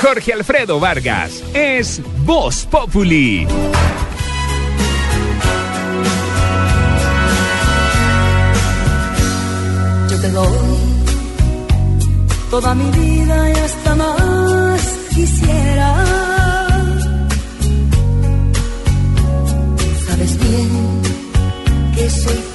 Jorge 0.00 0.32
Alfredo 0.32 0.80
Vargas 0.80 1.42
es 1.52 2.00
Voz 2.24 2.66
Populi. 2.70 3.46
Yo 10.10 10.20
te 10.20 10.30
doy 10.30 10.48
toda 12.50 12.74
mi 12.74 12.90
vida 12.98 13.50
y 13.50 13.52
hasta 13.52 13.94
más 13.94 14.98
quisiera. 15.14 16.04
Sabes 20.06 20.38
bien 20.38 21.02
que 21.94 22.10
soy 22.10 22.49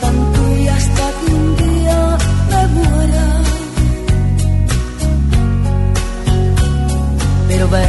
Pero 7.55 7.69
ve 7.69 7.87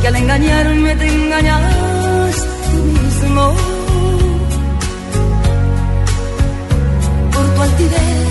que 0.00 0.08
al 0.08 0.16
engañarme 0.16 0.96
te 0.96 1.06
engañas 1.06 2.36
tú 2.72 2.82
mismo. 2.98 3.54
por 7.32 7.46
tu 7.54 7.62
altivez, 7.62 8.26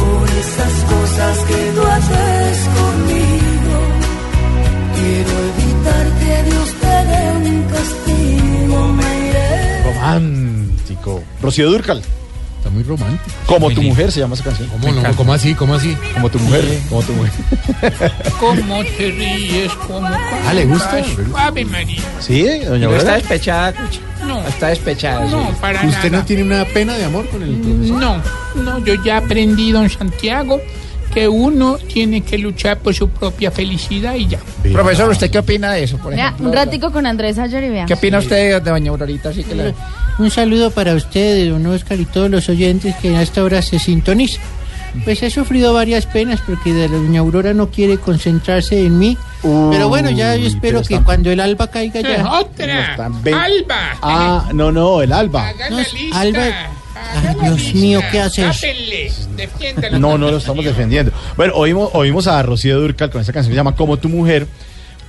por 0.00 0.26
esas 0.42 0.74
cosas 0.92 1.38
que 1.48 1.58
tú 1.74 1.82
haces 1.94 2.58
conmigo. 2.78 3.76
Quiero 4.96 5.34
evitar 5.50 6.04
que 6.20 6.34
Dios 6.48 6.68
te 6.82 6.96
dé 7.10 7.22
un 7.36 7.62
castigo, 7.74 8.78
me 8.98 9.28
iré. 9.28 9.82
Romántico. 9.92 11.22
Rocío 11.42 11.70
Durcal. 11.70 12.02
Muy 12.76 12.82
romántico. 12.84 13.30
Como 13.46 13.70
tu 13.70 13.80
mujer 13.82 14.12
se 14.12 14.20
llama 14.20 14.34
esa 14.34 14.44
canción. 14.44 14.68
¿Cómo 14.68 14.92
no? 14.92 15.16
¿Cómo 15.16 15.32
así? 15.32 15.54
¿Cómo 15.54 15.74
así? 15.74 15.96
Como 16.12 16.28
tu 16.28 16.38
mujer. 16.40 16.78
Como 16.90 17.02
tu 17.02 17.12
mujer. 17.14 17.32
¿Cómo 18.40 18.84
te 18.84 19.10
ríes? 19.12 19.72
¿Cómo 19.86 20.06
Ah, 20.06 20.52
¿le 20.52 20.66
gusta? 20.66 21.02
Ave 21.38 21.64
María. 21.64 22.02
¿Sí, 22.20 22.42
doña 22.42 22.86
No 22.88 22.96
está 22.96 23.12
Aurora? 23.12 23.14
despechada, 23.16 23.72
Cuchi. 23.72 24.00
No, 24.26 24.46
Está 24.46 24.66
despechada. 24.68 25.24
no, 25.26 25.48
sí. 25.50 25.56
para 25.60 25.86
¿Usted 25.86 26.10
nada. 26.10 26.18
no 26.18 26.24
tiene 26.26 26.42
una 26.42 26.64
pena 26.66 26.94
de 26.98 27.04
amor 27.04 27.26
con 27.28 27.42
el 27.42 27.54
profesor? 27.56 27.96
No, 27.98 28.22
no, 28.62 28.84
yo 28.84 28.94
ya 29.04 29.18
aprendí, 29.18 29.72
don 29.72 29.88
Santiago, 29.88 30.60
que 31.16 31.26
uno 31.26 31.78
tiene 31.78 32.20
que 32.20 32.36
luchar 32.36 32.76
por 32.80 32.92
su 32.94 33.08
propia 33.08 33.50
felicidad 33.50 34.16
y 34.16 34.26
ya. 34.26 34.38
Profesor, 34.70 35.08
¿usted 35.10 35.30
qué 35.30 35.38
opina 35.38 35.72
de 35.72 35.84
eso? 35.84 35.96
Por 35.96 36.12
ejemplo? 36.12 36.46
un 36.46 36.52
ratico 36.52 36.92
con 36.92 37.06
Andrés 37.06 37.38
ayer 37.38 37.64
y 37.64 37.70
vea. 37.70 37.86
¿Qué 37.86 37.94
opina 37.94 38.18
usted 38.18 38.62
de 38.62 38.70
doña 38.70 38.90
Aurorita? 38.90 39.30
Así 39.30 39.42
que 39.42 39.54
le- 39.54 39.74
Un 40.18 40.30
saludo 40.30 40.70
para 40.70 40.92
ustedes, 40.92 41.48
don 41.48 41.64
Oscar, 41.68 41.98
y 41.98 42.04
todos 42.04 42.28
los 42.28 42.50
oyentes 42.50 42.94
que 42.96 43.16
a 43.16 43.22
esta 43.22 43.42
hora 43.42 43.62
se 43.62 43.78
sintonizan. 43.78 44.42
Pues 45.04 45.22
he 45.22 45.30
sufrido 45.30 45.72
varias 45.72 46.04
penas 46.04 46.42
porque 46.46 46.74
de 46.74 46.86
la 46.90 46.96
doña 46.98 47.20
Aurora 47.20 47.54
no 47.54 47.70
quiere 47.70 47.96
concentrarse 47.96 48.84
en 48.84 48.98
mí. 48.98 49.16
pero 49.40 49.88
bueno, 49.88 50.10
ya 50.10 50.36
yo 50.36 50.42
Uy, 50.42 50.48
espero 50.48 50.82
pero 50.82 50.98
que 51.00 51.02
cuando 51.02 51.30
el 51.30 51.40
alba 51.40 51.68
caiga 51.70 52.02
ya. 52.02 52.30
Otra, 52.40 52.90
están 52.90 53.14
Alba. 53.14 53.96
Ah, 54.02 54.50
no, 54.52 54.70
no, 54.70 55.00
el 55.00 55.14
Alba. 55.14 55.48
Haga 55.48 55.70
no, 55.70 55.76
la 55.78 55.82
lista. 55.82 56.20
Alba. 56.20 56.44
Ay, 57.14 57.36
Dios 57.42 57.74
mío, 57.74 58.00
¿qué 58.10 58.20
haces? 58.20 59.28
No, 59.92 60.18
no 60.18 60.30
lo 60.30 60.36
estamos 60.38 60.64
defendiendo. 60.64 61.12
Bueno, 61.36 61.54
oímos, 61.54 61.90
oímos 61.94 62.26
a 62.26 62.42
Rocío 62.42 62.80
Durcal 62.80 63.10
con 63.10 63.20
esta 63.20 63.32
canción 63.32 63.50
que 63.50 63.54
se 63.54 63.58
llama 63.58 63.74
Como 63.74 63.96
tu 63.98 64.08
mujer, 64.08 64.46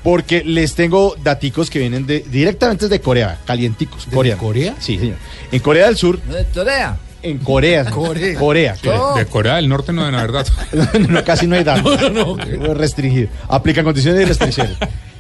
porque 0.03 0.43
les 0.43 0.75
tengo 0.75 1.15
daticos 1.23 1.69
que 1.69 1.79
vienen 1.79 2.05
de 2.05 2.19
directamente 2.19 2.85
desde 2.85 3.01
Corea, 3.01 3.39
calienticos. 3.45 4.07
Corea. 4.13 4.37
Corea? 4.37 4.75
Sí, 4.79 4.97
señor. 4.97 5.17
En 5.51 5.59
Corea 5.59 5.87
del 5.87 5.97
Sur, 5.97 6.19
Torea. 6.53 6.97
en 7.23 7.37
Corea. 7.39 7.85
Corea. 7.91 8.37
Corea. 8.37 8.75
De 9.15 9.25
Corea 9.25 9.55
del 9.55 9.67
Norte 9.67 9.91
no, 9.93 10.05
de 10.05 10.11
la 10.11 10.21
verdad. 10.21 10.47
no, 11.09 11.23
casi 11.23 11.47
no 11.47 11.55
hay 11.55 11.63
datos. 11.63 11.99
Restringido. 12.77 13.29
Aplican 13.49 13.83
condiciones 13.83 14.21
y 14.21 14.25
restricciones. 14.25 14.77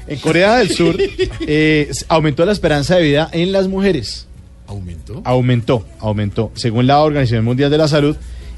En 0.07 0.19
Corea 0.19 0.57
del 0.57 0.69
Sur 0.69 0.95
eh, 1.41 1.91
aumentó 2.07 2.45
la 2.45 2.53
esperanza 2.53 2.95
de 2.95 3.01
vida 3.01 3.29
en 3.33 3.51
las 3.51 3.67
mujeres. 3.67 4.26
¿Aumentó? 4.67 5.21
Aumentó, 5.23 5.85
aumentó. 5.99 6.51
Según 6.55 6.87
la 6.87 6.99
Organización 6.99 7.45
Mundial 7.45 7.71
de 7.71 7.77
la 7.77 7.87
Salud 7.87 8.15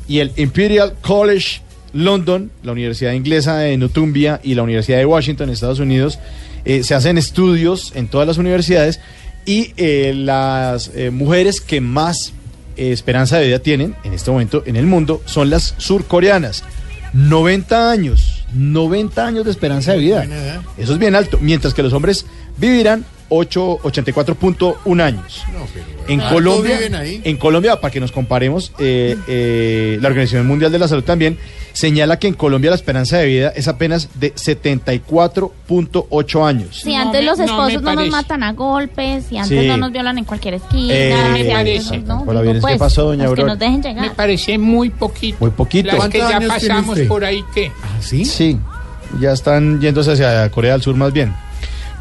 y 0.07 0.19
el 0.19 0.31
Imperial 0.37 0.95
College 1.01 1.61
London, 1.93 2.51
la 2.63 2.71
Universidad 2.71 3.13
Inglesa 3.13 3.57
de 3.57 3.77
Northumbria 3.77 4.39
y 4.43 4.55
la 4.55 4.63
Universidad 4.63 4.97
de 4.97 5.05
Washington, 5.05 5.49
Estados 5.49 5.79
Unidos, 5.79 6.19
eh, 6.65 6.83
se 6.83 6.95
hacen 6.95 7.17
estudios 7.17 7.93
en 7.95 8.07
todas 8.07 8.27
las 8.27 8.37
universidades 8.37 8.99
y 9.45 9.73
eh, 9.77 10.13
las 10.15 10.91
eh, 10.95 11.11
mujeres 11.11 11.61
que 11.61 11.81
más 11.81 12.33
esperanza 12.75 13.37
de 13.37 13.47
vida 13.47 13.59
tienen 13.59 13.93
en 14.05 14.13
este 14.13 14.31
momento 14.31 14.63
en 14.65 14.77
el 14.77 14.85
mundo 14.85 15.21
son 15.25 15.49
las 15.49 15.75
surcoreanas. 15.77 16.63
90 17.11 17.91
años, 17.91 18.45
90 18.53 19.25
años 19.25 19.45
de 19.45 19.51
esperanza 19.51 19.93
de 19.93 19.97
vida. 19.97 20.25
Eso 20.77 20.93
es 20.93 20.99
bien 20.99 21.15
alto, 21.15 21.39
mientras 21.41 21.73
que 21.73 21.83
los 21.83 21.91
hombres 21.91 22.25
vivirán 22.57 23.03
8, 23.29 23.79
84.1 23.83 25.01
años. 25.01 25.43
No, 25.53 25.59
pero 25.73 25.85
bueno. 25.85 25.99
En 26.07 26.19
¿Cuánto 26.19 26.35
Colombia, 26.35 26.79
en 27.23 27.37
Colombia, 27.37 27.79
para 27.79 27.91
que 27.91 27.99
nos 27.99 28.11
comparemos, 28.11 28.71
eh, 28.79 29.15
eh, 29.27 29.97
la 30.01 30.07
Organización 30.07 30.47
Mundial 30.47 30.71
de 30.71 30.79
la 30.79 30.87
Salud 30.87 31.03
también 31.03 31.37
señala 31.73 32.17
que 32.17 32.27
en 32.27 32.33
Colombia 32.33 32.71
la 32.71 32.75
esperanza 32.75 33.17
de 33.19 33.27
vida 33.27 33.53
es 33.55 33.67
apenas 33.67 34.09
de 34.19 34.33
74.8 34.33 36.47
años. 36.47 36.81
Si 36.83 36.95
No 36.95 37.01
antes 37.01 37.21
me- 37.21 37.25
los 37.27 37.37
no 37.37 37.45
me 37.45 37.51
esposos 37.51 37.73
no, 37.81 37.89
nos 37.89 37.95
parece. 37.95 38.11
matan 38.11 38.43
a 38.43 38.53
golpes, 38.53 39.25
si 39.29 39.37
antes 39.37 39.61
Sí. 39.61 39.67
no 39.67 39.77
nos 39.77 39.91
violan 39.91 40.17
en 40.17 40.25
cualquier 40.25 40.55
esquina, 40.55 40.93
Eh, 40.93 41.13
si 41.15 41.21
me 41.21 41.27
antes 41.53 41.55
parece. 41.85 41.97
no, 41.99 42.21
Hola, 42.25 42.41
digo, 42.41 42.43
bien, 42.43 42.55
¿qué 42.55 42.61
pues, 42.61 42.77
pasó, 42.77 43.03
doña 43.05 43.25
los 43.25 43.35
que 43.35 43.43
nos 43.43 43.59
dejen 43.59 43.81
Me 43.81 43.89
llegar. 43.89 44.13
parece 44.15 44.57
muy 44.57 44.89
poquito. 44.89 45.37
Muy 45.39 45.51
poquito. 45.51 45.87
Las 45.95 46.09
que 46.09 46.19
¿Cuántos 46.19 46.41
ya 46.41 46.47
pasamos 46.53 46.99
por 47.01 47.23
ahí, 47.23 47.43
¿qué? 47.53 47.71
¿Ah, 47.83 47.97
sí? 48.01 48.25
Sí, 48.25 48.57
ya 49.19 49.31
están 49.33 49.79
yéndose 49.79 50.11
hacia 50.13 50.49
Corea 50.51 50.73
del 50.73 50.81
Sur 50.81 50.95
más 50.95 51.13
bien. 51.13 51.33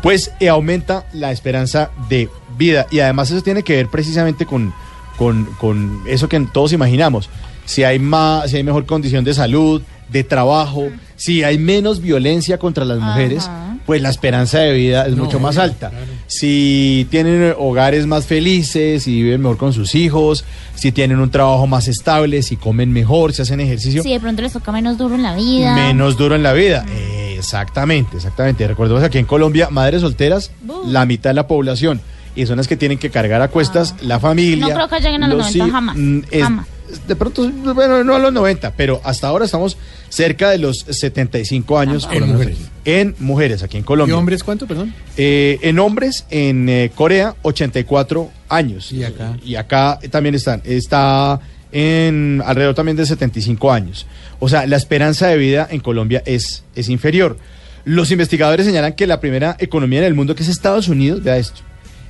Pues 0.03 0.31
eh, 0.41 0.49
aumenta 0.49 1.05
la 1.13 1.33
esperanza 1.33 1.91
de 2.09 2.29
vida 2.57 2.87
y 2.91 3.01
además 3.01 3.31
eso 3.31 3.43
tiene 3.43 3.63
que 3.63 3.75
ver 3.77 3.89
precisamente 3.89 4.47
con, 4.47 4.73
con, 5.17 5.45
con 5.59 6.03
eso 6.07 6.29
que 6.29 6.39
todos 6.53 6.73
imaginamos. 6.73 7.29
Si 7.65 7.85
hay, 7.85 7.99
más, 7.99 8.51
si 8.51 8.57
hay 8.57 8.63
mejor 8.63 8.87
condición 8.87 9.25
de 9.25 9.35
salud, 9.35 9.83
de 10.09 10.25
trabajo, 10.25 10.85
si 11.17 11.43
hay 11.43 11.59
menos 11.59 12.01
violencia 12.01 12.59
contra 12.59 12.85
las 12.87 12.99
mujeres, 12.99 13.45
Ajá. 13.45 13.77
pues 13.85 14.01
la 14.01 14.09
esperanza 14.09 14.61
de 14.61 14.73
vida 14.73 15.07
es 15.07 15.15
No, 15.17 15.25
mucho 15.25 15.39
más 15.39 15.57
claro. 15.57 15.73
alta. 15.73 15.91
Si 16.29 17.07
tienen 17.11 17.55
hogares 17.59 18.07
más 18.07 18.25
felices, 18.25 19.03
si 19.03 19.23
viven 19.23 19.43
mejor 19.43 19.59
con 19.59 19.73
sus 19.75 19.95
hijos, 19.95 20.45
si 20.77 20.93
tienen 20.93 21.19
un 21.19 21.31
trabajo 21.31 21.67
más 21.67 21.89
estable, 21.89 22.43
si 22.43 22.57
comen 22.57 22.91
mejor, 22.93 23.35
si 23.35 23.43
hacen 23.43 23.61
ejercicio, 23.61 24.03
Si 24.03 24.13
de 24.13 24.21
pronto 24.21 24.41
les 24.41 24.53
toca 24.55 24.73
menos 24.73 24.97
duro 24.97 25.15
en 25.17 25.23
la 25.23 25.35
vida. 25.35 25.75
menos 25.75 26.17
duro 26.17 26.37
en 26.37 26.43
la 26.43 26.55
vida. 26.55 26.87
Eh, 26.89 27.18
exactamente, 27.39 28.17
exactamente. 28.17 28.67
Recordemos 28.67 29.03
aquí 29.03 29.19
en 29.19 29.27
Colombia, 29.27 29.69
madres 29.71 30.03
solteras, 30.03 30.51
la 30.87 31.07
mitad 31.07 31.31
de 31.31 31.35
la 31.35 31.47
población. 31.47 32.01
Y 32.37 32.47
son 32.47 32.57
las 32.59 32.69
que 32.69 32.77
tienen 32.77 32.99
que 32.99 33.11
cargar 33.11 33.43
a 33.43 33.49
cuestas 33.49 33.95
la 34.03 34.21
familia. 34.21 34.69
No 34.69 34.75
creo 34.75 34.89
que 34.89 35.01
lleguen 35.01 35.25
a 35.25 35.29
los 35.29 35.39
90 35.39 35.67
hi- 35.67 35.71
jamás, 35.71 35.97
mm, 35.97 36.19
es- 36.31 36.43
jamás. 36.43 36.67
De 37.07 37.17
pronto, 37.17 37.51
bueno, 37.75 38.03
no 38.03 38.15
a 38.15 38.19
los 38.19 38.33
90, 38.33 38.73
pero 38.75 39.01
hasta 39.05 39.27
ahora 39.29 39.45
estamos 39.45 39.77
cerca 40.09 40.49
de 40.49 40.57
los 40.59 40.79
75 40.89 41.79
años. 41.79 42.05
En 42.05 42.09
por 42.11 42.21
menos 42.21 42.37
mujeres. 42.37 42.59
En 42.87 43.15
mujeres, 43.19 43.63
aquí 43.63 43.77
en 43.77 43.83
¿Y 43.83 43.85
Colombia. 43.85 44.17
hombres 44.17 44.43
cuánto, 44.43 44.67
perdón? 44.67 44.95
Eh, 45.19 45.59
en 45.63 45.79
hombres, 45.81 46.25
en 46.31 46.67
eh, 46.71 46.91
Corea, 46.95 47.35
84 47.43 48.31
años. 48.49 48.91
¿Y 48.93 49.05
acá? 49.05 49.37
Y 49.45 49.57
acá 49.57 49.99
también 50.11 50.35
están. 50.35 50.63
Está 50.65 51.41
en 51.73 52.43
alrededor 52.45 52.75
también 52.75 52.97
de 52.97 53.07
75 53.07 53.73
años. 53.73 54.07
O 54.41 54.49
sea, 54.49 54.67
la 54.67 54.77
esperanza 54.77 55.27
de 55.29 55.37
vida 55.37 55.67
en 55.71 55.81
Colombia 55.81 56.23
es, 56.27 56.65
es 56.75 56.89
inferior. 56.89 57.37
Los 57.85 58.11
investigadores 58.11 58.67
señalan 58.67 58.93
que 58.95 59.07
la 59.07 59.21
primera 59.21 59.57
economía 59.59 60.01
en 60.01 60.05
el 60.07 60.15
mundo, 60.15 60.35
que 60.35 60.43
es 60.43 60.49
Estados 60.49 60.89
Unidos, 60.89 61.23
vea 61.23 61.39
esto, 61.39 61.61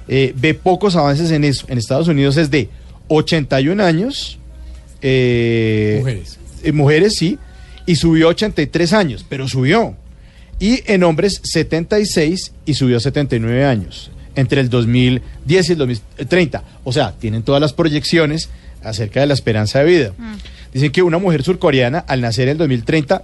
eh, 0.09 0.33
ve 0.37 0.55
pocos 0.55 0.97
avances 0.97 1.31
en 1.31 1.45
eso. 1.45 1.67
En 1.69 1.79
Estados 1.79 2.09
Unidos 2.09 2.37
es 2.37 2.51
de 2.51 2.69
81 3.09 3.83
años. 3.85 4.39
eh, 5.03 5.97
Mujeres. 6.01 6.39
eh, 6.63 6.73
mujeres 6.73 7.15
sí, 7.17 7.39
y 7.87 7.97
subió 7.97 8.29
83 8.29 8.93
años, 8.93 9.25
pero 9.29 9.49
subió. 9.49 9.97
Y 10.61 10.83
en 10.87 11.05
hombres 11.05 11.41
76 11.45 12.53
y 12.67 12.75
subió 12.75 12.99
79 12.99 13.65
años 13.65 14.11
entre 14.35 14.61
el 14.61 14.69
2010 14.71 15.69
y 15.69 15.73
el 15.73 15.79
2030. 15.79 16.63
O 16.85 16.93
sea, 16.93 17.13
tienen 17.13 17.43
todas 17.45 17.61
las 17.61 17.73
proyecciones 17.73 18.49
acerca 18.83 19.21
de 19.21 19.27
la 19.27 19.35
esperanza 19.35 19.81
de 19.81 19.85
vida. 19.85 20.13
Dicen 20.73 20.91
que 20.93 21.03
una 21.03 21.19
mujer 21.19 21.43
surcoreana 21.43 21.99
al 21.99 22.21
nacer 22.21 22.45
en 22.49 22.53
el 22.53 22.59
2030 22.59 23.23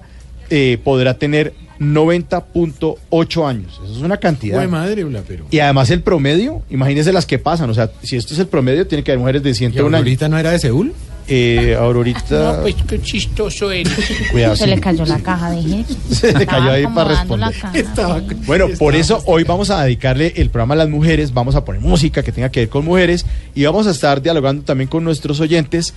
eh, 0.51 0.79
podrá 0.83 1.15
tener 1.15 1.53
90.8 1.81 3.49
años. 3.49 3.81
Eso 3.85 3.93
es 3.93 4.03
una 4.03 4.17
cantidad. 4.17 4.59
Fue 4.59 4.67
madre, 4.67 5.05
Bla, 5.05 5.23
pero. 5.27 5.47
Y 5.51 5.59
además 5.61 5.91
el 5.91 6.03
promedio, 6.03 6.62
imagínense 6.71 7.12
las 7.12 7.27
que 7.27 7.39
pasan. 7.39 7.71
O 7.71 7.75
sea, 7.75 7.91
si 8.03 8.17
esto 8.17 8.35
es 8.35 8.41
el 8.41 8.47
promedio, 8.47 8.87
tiene 8.87 9.03
que 9.05 9.12
haber 9.12 9.21
mujeres 9.21 9.43
de 9.43 9.51
¿Y 9.51 9.55
101 9.55 9.89
años. 9.89 9.99
ahorita 9.99 10.29
no 10.29 10.39
era 10.39 10.51
de 10.51 10.59
Seúl? 10.59 10.93
Eh, 11.26 11.75
Aurorita. 11.79 12.56
No, 12.56 12.62
pues 12.62 12.75
qué 12.87 13.00
chistoso 13.00 13.71
eres. 13.71 13.93
Cuidado, 14.31 14.56
Se 14.56 14.65
sí. 14.65 14.71
le 14.71 14.81
cayó 14.81 15.06
la 15.06 15.19
caja 15.21 15.50
de 15.53 15.62
Jesús. 15.62 15.97
Se 16.11 16.32
le 16.38 16.47
cayó 16.47 16.71
ahí 16.71 16.82
Estaba 16.85 16.94
para 17.05 17.21
responder. 17.21 17.55
caja. 17.94 18.23
Bueno, 18.47 18.67
por 18.79 18.94
eso 18.94 19.23
hoy 19.26 19.44
vamos 19.44 19.71
a 19.71 19.82
dedicarle 19.85 20.35
el 20.37 20.50
programa 20.50 20.75
a 20.75 20.79
las 20.79 20.88
mujeres, 20.91 21.32
vamos 21.32 21.55
a 21.55 21.65
poner 21.65 21.81
música 21.81 22.23
que 22.23 22.31
tenga 22.32 22.50
que 22.50 22.61
ver 22.61 22.69
con 22.69 22.85
mujeres 22.85 23.25
y 23.55 23.65
vamos 23.65 23.87
a 23.87 23.91
estar 23.93 24.21
dialogando 24.21 24.65
también 24.65 24.88
con 24.88 25.03
nuestros 25.05 25.41
oyentes 25.41 25.94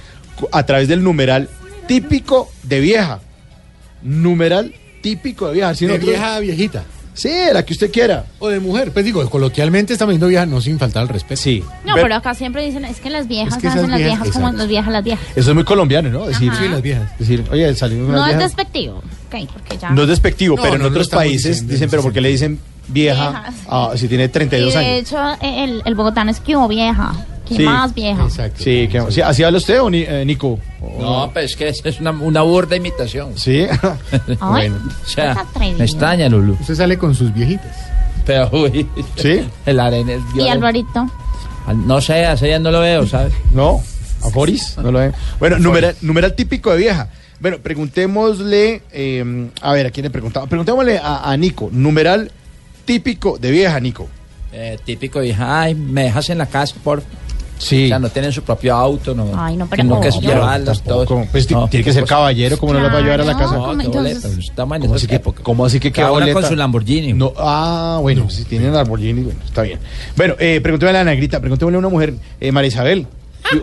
a 0.52 0.66
través 0.66 0.88
del 0.88 1.04
numeral 1.04 1.50
típico 1.88 2.50
de 2.64 2.80
vieja. 2.80 3.20
Numeral 4.04 4.74
típico 5.02 5.48
de 5.48 5.54
vieja. 5.56 5.76
Si 5.76 5.86
De 5.86 5.90
nosotros- 5.94 6.10
vieja 6.12 6.36
a 6.36 6.40
viejita. 6.40 6.84
Sí, 7.18 7.30
la 7.52 7.66
que 7.66 7.74
usted 7.74 7.92
quiera. 7.92 8.26
O 8.40 8.48
de 8.50 8.60
mujer. 8.60 8.92
Pues 8.94 9.04
digo, 9.04 9.28
coloquialmente 9.30 9.94
estamos 9.94 10.12
diciendo 10.14 10.28
vieja, 10.28 10.46
no 10.46 10.62
sin 10.62 10.78
faltar 10.80 11.02
al 11.02 11.10
respeto. 11.10 11.42
Sí. 11.42 11.64
No, 11.84 11.94
Pero- 11.96 12.04
pero 12.06 12.16
acá 12.16 12.34
siempre 12.36 12.64
dicen, 12.66 12.86
es 12.86 13.00
que 13.00 13.10
las 13.10 13.28
viejas 13.28 13.56
Es 13.56 13.62
que 13.62 13.68
esas 13.68 13.80
hacen 13.80 13.90
las 13.92 14.00
viejas- 14.00 14.22
viejas 14.24 14.34
como 14.42 14.52
las 14.58 14.68
viejas, 14.68 14.92
las 14.94 15.04
viejas. 15.04 15.26
Eso 15.36 15.50
es 15.50 15.56
muy 15.56 15.64
colombiano, 15.64 16.10
¿no? 16.10 16.26
Decir, 16.28 16.50
Ajá. 16.52 16.62
Sí, 16.64 16.70
las 16.70 16.82
viejas. 16.82 17.20
Decir, 17.20 17.44
oye, 17.52 17.74
salimos 17.76 18.08
No 18.10 18.26
es 18.28 18.38
despectivo. 18.38 18.98
Ok, 18.98 19.50
porque 19.52 19.78
ya. 19.78 19.90
No 19.90 20.04
es 20.04 20.08
despectivo, 20.08 20.56
No, 20.56 20.62
pero 20.62 20.76
en 20.76 20.82
no 20.84 20.88
otros 20.88 21.10
países 21.10 21.44
diciendo 21.68 21.74
dicen, 21.74 21.90
pero 21.90 22.04
porque 22.04 22.22
le 22.22 22.30
dicen 22.30 22.60
vieja, 22.88 23.30
Vieja, 23.32 23.52
sí. 23.52 23.58
ah, 23.70 23.92
si 23.96 24.08
tiene 24.08 24.24
y 24.26 24.30
32 24.30 24.74
de 24.74 24.80
años. 24.80 24.92
hecho, 25.02 25.18
el, 25.42 25.82
el 25.84 25.96
bogotano 25.96 26.32
es 26.32 26.40
que 26.40 26.56
hubo 26.56 26.68
vieja. 26.68 27.14
Sí. 27.56 27.64
más 27.64 27.94
vieja. 27.94 28.24
Exacto. 28.24 28.64
Sí, 28.64 28.88
que, 28.88 29.04
sí, 29.12 29.22
¿así 29.22 29.44
habla 29.44 29.58
usted 29.58 29.82
o 29.82 29.90
ni- 29.90 30.04
eh, 30.08 30.24
Nico? 30.26 30.60
¿O 30.82 31.02
No, 31.02 31.32
pues 31.32 31.52
es 31.52 31.56
que 31.56 31.68
es 31.70 31.82
es 31.86 32.00
una, 32.00 32.12
una 32.12 32.42
burda 32.42 32.76
imitación. 32.76 33.38
Sí. 33.38 33.66
Ay, 34.40 34.70
O 34.70 35.08
sea, 35.08 35.46
me 35.60 35.84
extraña, 35.86 36.28
Lulu. 36.30 36.58
Usted 36.60 36.76
sale 36.76 36.98
con 36.98 37.14
sus 37.16 37.34
viejitas. 37.34 37.76
Pero, 38.26 38.50
uy. 38.52 38.88
¿Sí? 39.16 39.42
El 39.66 39.80
arena 39.80 40.14
es 40.14 40.22
Y 40.36 40.48
Alvarito. 40.48 41.10
No 41.86 42.00
sé, 42.02 42.26
hace 42.26 42.50
ya 42.50 42.60
no 42.60 42.72
lo 42.72 42.80
veo, 42.82 43.06
¿sabes? 43.06 43.34
No, 43.54 43.82
a 44.24 44.30
Boris, 44.30 44.78
no 44.78 44.92
lo 44.92 45.00
ven. 45.00 45.14
Bueno, 45.40 45.60
numeral, 45.60 45.96
numeral 46.02 46.34
típico 46.34 46.72
de 46.72 46.78
vieja. 46.78 47.10
Bueno, 47.40 47.58
preguntémosle, 47.58 48.82
eh, 48.92 49.50
a 49.62 49.74
ver, 49.74 49.88
¿a 49.88 49.92
quién 49.92 50.06
le 50.06 50.10
preguntaba? 50.10 50.48
Preguntémosle 50.48 50.98
a, 50.98 51.30
a 51.30 51.36
Nico, 51.38 51.70
numeral 51.72 52.32
típico 52.86 53.38
de 53.38 53.52
vieja, 53.52 53.80
Nico. 53.80 54.08
Eh, 54.54 54.78
típico 54.86 55.20
vieja, 55.20 55.62
ay, 55.62 55.76
me 55.76 56.04
dejas 56.04 56.30
en 56.30 56.38
la 56.38 56.46
casa, 56.46 56.74
por 56.84 57.04
Sí. 57.60 57.86
O 57.86 57.88
sea, 57.88 58.00
no 58.00 58.10
tienen 58.10 58.32
su 58.32 58.44
propio 58.44 58.76
auto, 58.76 59.16
no. 59.16 59.32
Ay, 59.36 59.58
no, 59.58 59.68
pero 59.68 59.82
Sino 59.84 60.00
que 60.00 60.08
es 60.10 60.16
obvio. 60.16 60.30
llevarlas, 60.34 60.82
todo. 60.84 61.06
Tampoco, 61.06 61.28
pues, 61.32 61.48
ti- 61.48 61.56
tiene 61.72 61.84
que 61.84 61.94
ser 61.94 62.06
caballero, 62.06 62.58
¿cómo 62.58 62.74
no 62.74 62.80
la 62.82 62.90
va 62.90 63.00
a 63.00 63.02
llevar 63.02 63.22
a 63.22 63.26
la 63.26 63.34
casa? 63.38 63.54
No, 63.56 63.66
¿cómo 63.66 63.78
qué 63.78 63.86
entonces? 63.86 64.22
boleta, 64.22 64.28
en 64.76 64.82
¿Cómo 64.82 64.96
esa 64.96 65.02
así 65.02 65.08
que, 65.08 65.16
época. 65.16 65.44
cómo 65.44 65.66
así 65.66 65.80
que 65.80 65.92
qué 65.92 66.02
Cada 66.02 66.12
una 66.12 66.26
con 66.26 66.34
boleta? 66.36 66.50
su 66.50 66.56
Lamborghini. 66.56 67.14
No, 67.14 67.34
ah, 67.38 67.98
bueno, 68.02 68.30
si 68.30 68.44
tienen 68.46 68.74
Lamborghini, 68.74 69.24
bueno, 69.24 69.40
está 69.46 69.64
bien. 69.64 69.80
Bueno, 70.16 70.36
eh, 70.40 70.62
a 70.90 70.92
la 70.94 71.04
negrita, 71.04 71.40
preguntémosle 71.40 71.76
a 71.78 71.80
una 71.80 71.90
mujer, 71.90 72.14
eh, 72.40 72.52
María 72.52 72.68
Isabel. 72.68 73.08
¿qué- 73.50 73.62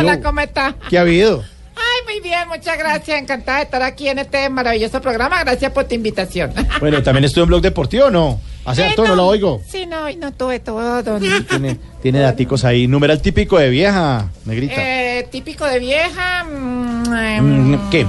Hola, 0.00 0.16
qué- 0.16 0.22
¿cómo 0.22 0.40
está? 0.40 0.74
¿Qué 0.90 0.98
ha 0.98 1.02
habido? 1.02 1.42
Ay, 1.76 2.12
muy 2.14 2.20
bien, 2.20 2.48
muchas 2.48 2.76
gracias. 2.76 3.20
Encantada 3.20 3.58
de 3.58 3.64
estar 3.64 3.82
aquí 3.82 4.08
en 4.08 4.18
este 4.18 4.48
maravilloso 4.50 5.00
programa. 5.00 5.38
Gracias 5.44 5.70
por 5.72 5.84
tu 5.84 5.94
invitación. 5.94 6.50
Bueno, 6.80 7.02
¿también 7.02 7.24
estuvo 7.24 7.44
en 7.44 7.48
Blog 7.48 7.62
Deportivo 7.62 8.06
o 8.06 8.10
no? 8.10 8.40
¿Hace 8.70 8.82
Eh, 8.82 8.84
harto 8.90 9.06
no 9.06 9.16
la 9.16 9.22
oigo? 9.22 9.62
Sí, 9.68 9.86
no, 9.86 10.10
no 10.18 10.32
tuve 10.32 10.60
todo. 10.60 11.02
Tiene, 11.48 11.76
tiene 12.02 12.20
daticos 12.20 12.64
ahí. 12.64 12.86
Numeral 12.86 13.20
típico 13.22 13.58
de 13.58 13.70
vieja, 13.70 14.28
negrita. 14.44 14.74
Eh, 14.76 15.28
típico 15.30 15.64
de 15.66 15.78
vieja. 15.78 16.44
mm, 16.44 17.14
eh, 17.14 17.40
Mm, 17.42 17.90
¿Qué? 17.90 18.06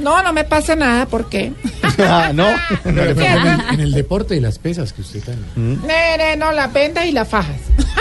No, 0.00 0.22
no 0.22 0.32
me 0.32 0.44
pasa 0.44 0.74
nada, 0.76 1.06
¿por 1.06 1.28
qué? 1.28 1.52
Ah, 1.98 2.30
¿No? 2.34 2.46
No, 2.84 3.04
le 3.04 3.10
en, 3.10 3.20
el, 3.20 3.60
en 3.74 3.80
el 3.80 3.92
deporte 3.92 4.34
y 4.34 4.40
las 4.40 4.58
pesas 4.58 4.92
que 4.92 5.02
usted 5.02 5.20
también. 5.22 5.80
Nere, 5.86 6.36
no, 6.36 6.50
las 6.52 6.72
vendas 6.72 7.04
y 7.06 7.12
las 7.12 7.28
fajas. 7.28 7.56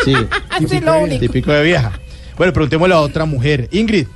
Sí, 0.06 0.14
Así 0.50 0.78
es 0.78 0.82
lo 0.84 1.00
único. 1.00 1.20
típico 1.20 1.52
de 1.52 1.64
vieja. 1.64 1.92
Bueno, 2.38 2.54
preguntémosle 2.54 2.96
a 2.96 3.00
otra 3.02 3.26
mujer. 3.26 3.68
Ingrid. 3.72 4.08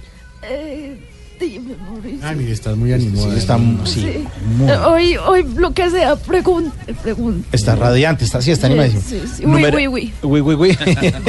Dime, 1.44 1.76
Mauricio. 1.90 2.20
Ah, 2.24 2.34
mire, 2.34 2.52
estás 2.52 2.78
muy 2.78 2.94
animada. 2.94 3.32
Sí, 3.32 3.38
está, 3.38 3.58
sí, 3.58 4.02
Sí. 4.02 4.24
muy- 4.58 4.70
Eh, 4.70 4.78
Hoy, 4.78 5.16
hoy 5.18 5.46
lo 5.56 5.74
que 5.74 5.90
sea, 5.90 6.16
pregunte, 6.16 6.94
pregunte. 7.04 7.48
está 7.52 7.76
radiante, 7.76 8.24
está, 8.24 8.42
sí, 8.42 8.52
está 8.52 8.68
Sí, 8.68 8.74
animadísimo. 8.74 9.04
sí, 9.24 9.32
sí. 9.38 9.44
Numer- 9.44 9.76
Uy, 9.76 9.88
uy, 9.88 10.14
Uy, 10.24 10.42
uy, 10.42 10.56
uy. 10.56 10.78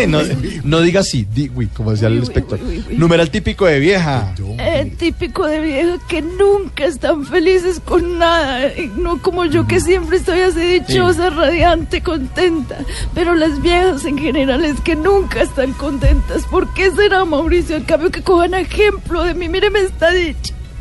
no, 0.09 0.21
no 0.65 0.81
diga 0.81 1.01
así, 1.01 1.27
di, 1.35 1.51
uy, 1.55 1.67
como 1.69 1.91
decía 1.93 2.09
el 2.09 2.15
Uy, 2.15 2.19
uy, 2.21 2.25
inspector. 2.27 2.61
uy, 2.63 2.79
uy, 2.79 2.85
uy. 2.91 2.97
Numeral 2.97 3.31
típico 3.31 3.67
de 3.67 3.79
vieja. 3.81 4.35
Eh, 4.59 4.93
típico 4.99 5.47
de 5.47 5.61
vieja 5.61 5.99
que 6.09 6.23
nunca 6.23 6.85
están 6.87 7.25
felices 7.27 7.81
con 7.81 8.19
nada, 8.19 8.67
eh, 8.67 8.91
no 8.97 9.21
como 9.21 9.45
yo 9.47 9.67
que 9.67 9.81
siempre 9.81 10.19
estoy 10.19 10.41
así 10.41 10.61
dichosa, 10.61 11.31
radiante, 11.31 12.03
contenta. 12.03 12.79
Pero 13.15 13.35
las 13.35 13.61
viejas 13.63 14.05
en 14.05 14.19
general 14.19 14.65
es 14.65 14.81
que 14.81 14.95
nunca 14.97 15.43
están 15.43 15.73
contentas. 15.73 16.45
¿Por 16.51 16.73
qué 16.75 16.91
será, 16.93 17.25
Mauricio? 17.25 17.77
En 17.77 17.85
cambio 17.85 18.11
que 18.11 18.23
cojan 18.23 18.55
ejemplo 18.55 19.25
de 19.25 19.35
mí, 19.35 19.49
míreme 19.49 19.81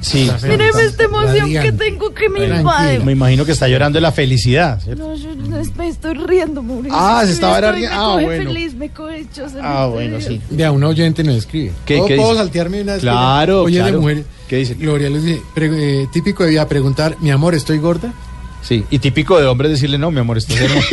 Sí. 0.02 0.30
míreme 0.44 0.84
esta 0.84 1.04
emoción 1.06 1.50
que 1.50 1.72
tengo 1.72 2.14
que 2.14 2.28
me 2.28 2.46
invade. 2.46 3.00
Me 3.00 3.14
imagino 3.14 3.46
que 3.46 3.54
está 3.54 3.70
llorando 3.70 3.96
de 3.98 4.02
la 4.02 4.12
felicidad. 4.12 4.82
¿cierto? 4.82 5.08
No, 5.08 5.16
yo 5.16 5.34
no 5.34 5.62
me 5.78 5.88
estoy 5.88 6.14
riendo, 6.16 6.62
Mauricio. 6.62 6.98
Ah, 7.00 7.22
se 7.26 7.32
estaba 7.32 7.72
riendo. 7.72 7.96
Ah, 7.98 8.12
coge 8.16 8.26
bueno. 8.26 8.44
feliz, 8.52 8.74
me 8.76 8.90
coge. 8.90 9.26
Ah, 9.62 9.86
me 9.88 9.94
bueno, 9.94 10.20
sí. 10.20 10.42
De 10.50 10.66
a 10.66 10.74
un 10.74 10.84
oyente 10.84 11.24
nos 11.24 11.36
escribe. 11.38 11.72
¿Qué- 11.86 11.96
¿Puedo, 11.96 12.08
qué 12.10 12.16
puedo 12.18 12.36
saltearme 12.36 12.82
una 12.82 12.94
vez? 12.94 13.02
Claro, 13.02 13.64
Oye, 13.64 13.78
claro. 13.78 13.94
de 13.94 13.98
mujer. 14.00 14.24
¿Qué 14.50 14.58
dice? 14.58 14.74
Gloria 14.74 15.10
les 15.10 15.24
dice, 15.24 15.42
pre- 15.56 16.02
eh, 16.04 16.08
típico 16.12 16.44
de 16.44 16.50
vida 16.50 16.68
preguntar, 16.68 17.16
mi 17.22 17.32
amor, 17.32 17.56
¿estoy 17.56 17.78
gorda? 17.78 18.14
Sí, 18.62 18.84
y 18.92 19.00
típico 19.00 19.40
de 19.40 19.46
hombre 19.48 19.68
decirle, 19.70 19.98
no, 19.98 20.12
mi 20.12 20.20
amor, 20.20 20.38
estás 20.38 20.58
hermoso. 20.62 20.88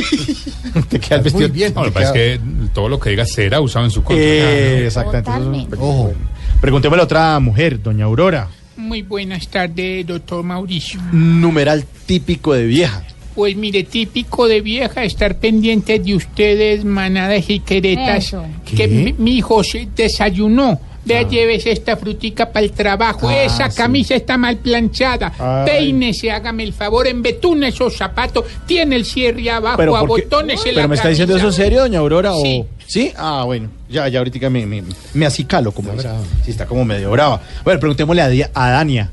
Te 0.89 1.01
queda 1.01 1.17
el 1.17 1.23
Muy 1.23 1.31
vestido. 1.33 1.49
bien. 1.49 1.73
No, 1.75 1.81
lo 1.83 1.89
que 1.89 1.95
pasa 1.95 2.07
es 2.09 2.13
que 2.13 2.41
todo 2.73 2.89
lo 2.89 3.01
que 3.01 3.11
diga 3.11 3.25
será 3.27 3.61
usado 3.61 3.85
en 3.87 3.91
su 3.91 4.05
contra. 4.05 4.25
Eh, 4.25 4.87
exactamente. 4.87 5.31
Totalmente. 5.33 5.77
Ojo. 5.81 6.13
Preguntémosle 6.61 7.01
a 7.03 7.05
otra 7.05 7.41
mujer, 7.41 7.81
doña 7.83 8.05
Aurora. 8.05 8.49
Muy 8.77 9.03
buenas 9.03 9.49
tardes, 9.49 10.07
doctor 10.07 10.43
Mauricio. 10.43 11.01
Numeral 11.13 11.85
típico 12.07 12.53
de 12.55 12.65
vieja. 12.67 13.03
Pues 13.35 13.57
mire, 13.57 13.85
típico 13.85 14.47
de 14.49 14.61
vieja 14.61 15.05
estar 15.05 15.39
pendiente 15.39 15.99
de 15.99 16.15
ustedes, 16.15 16.85
manada 16.85 17.29
de 17.29 17.43
jiqueretas. 17.43 18.27
Eso. 18.27 18.45
Que 18.65 18.89
mi, 18.89 19.13
mi 19.15 19.37
hijo 19.39 19.63
se 19.65 19.89
desayunó. 19.95 20.81
Vea, 21.03 21.23
llévese 21.23 21.73
esta 21.73 21.97
frutica 21.97 22.53
para 22.53 22.67
el 22.67 22.73
trabajo. 22.73 23.27
Ah, 23.31 23.43
Esa 23.43 23.71
sí. 23.71 23.77
camisa 23.79 24.15
está 24.15 24.37
mal 24.37 24.59
planchada. 24.59 25.33
Ay. 25.39 25.65
Peínese, 25.67 26.31
hágame 26.31 26.63
el 26.63 26.75
favor, 26.75 27.07
embetune 27.07 27.69
esos 27.69 27.97
zapatos. 27.97 28.45
Tiene 28.67 28.97
el 28.97 29.07
cierre 29.07 29.51
abajo, 29.51 29.79
Pero, 29.79 29.93
¿por 29.93 30.01
qué- 30.19 30.23
abotónese 30.27 30.69
la 30.73 30.75
¿Pero 30.75 30.89
me 30.89 30.97
está 30.97 31.09
diciendo 31.09 31.37
eso 31.37 31.51
serio, 31.53 31.81
doña 31.81 32.01
Aurora? 32.01 32.35
O... 32.35 32.67
Sí. 32.91 33.13
Ah, 33.17 33.45
bueno. 33.47 33.69
Ya, 33.89 34.09
ya 34.09 34.19
ahorita 34.19 34.51
me, 34.51 34.67
me, 34.67 34.83
me 35.15 35.25
acicalo, 35.27 35.71
como 35.71 35.93
Está. 35.93 36.17
Sí, 36.45 36.51
está 36.51 36.67
como 36.67 36.85
medio 36.85 37.09
brava. 37.13 37.41
Bueno, 37.63 37.79
preguntémosle 37.79 38.21
a, 38.21 38.29
Dia- 38.29 38.51
a 38.53 38.71
Dania. 38.71 39.13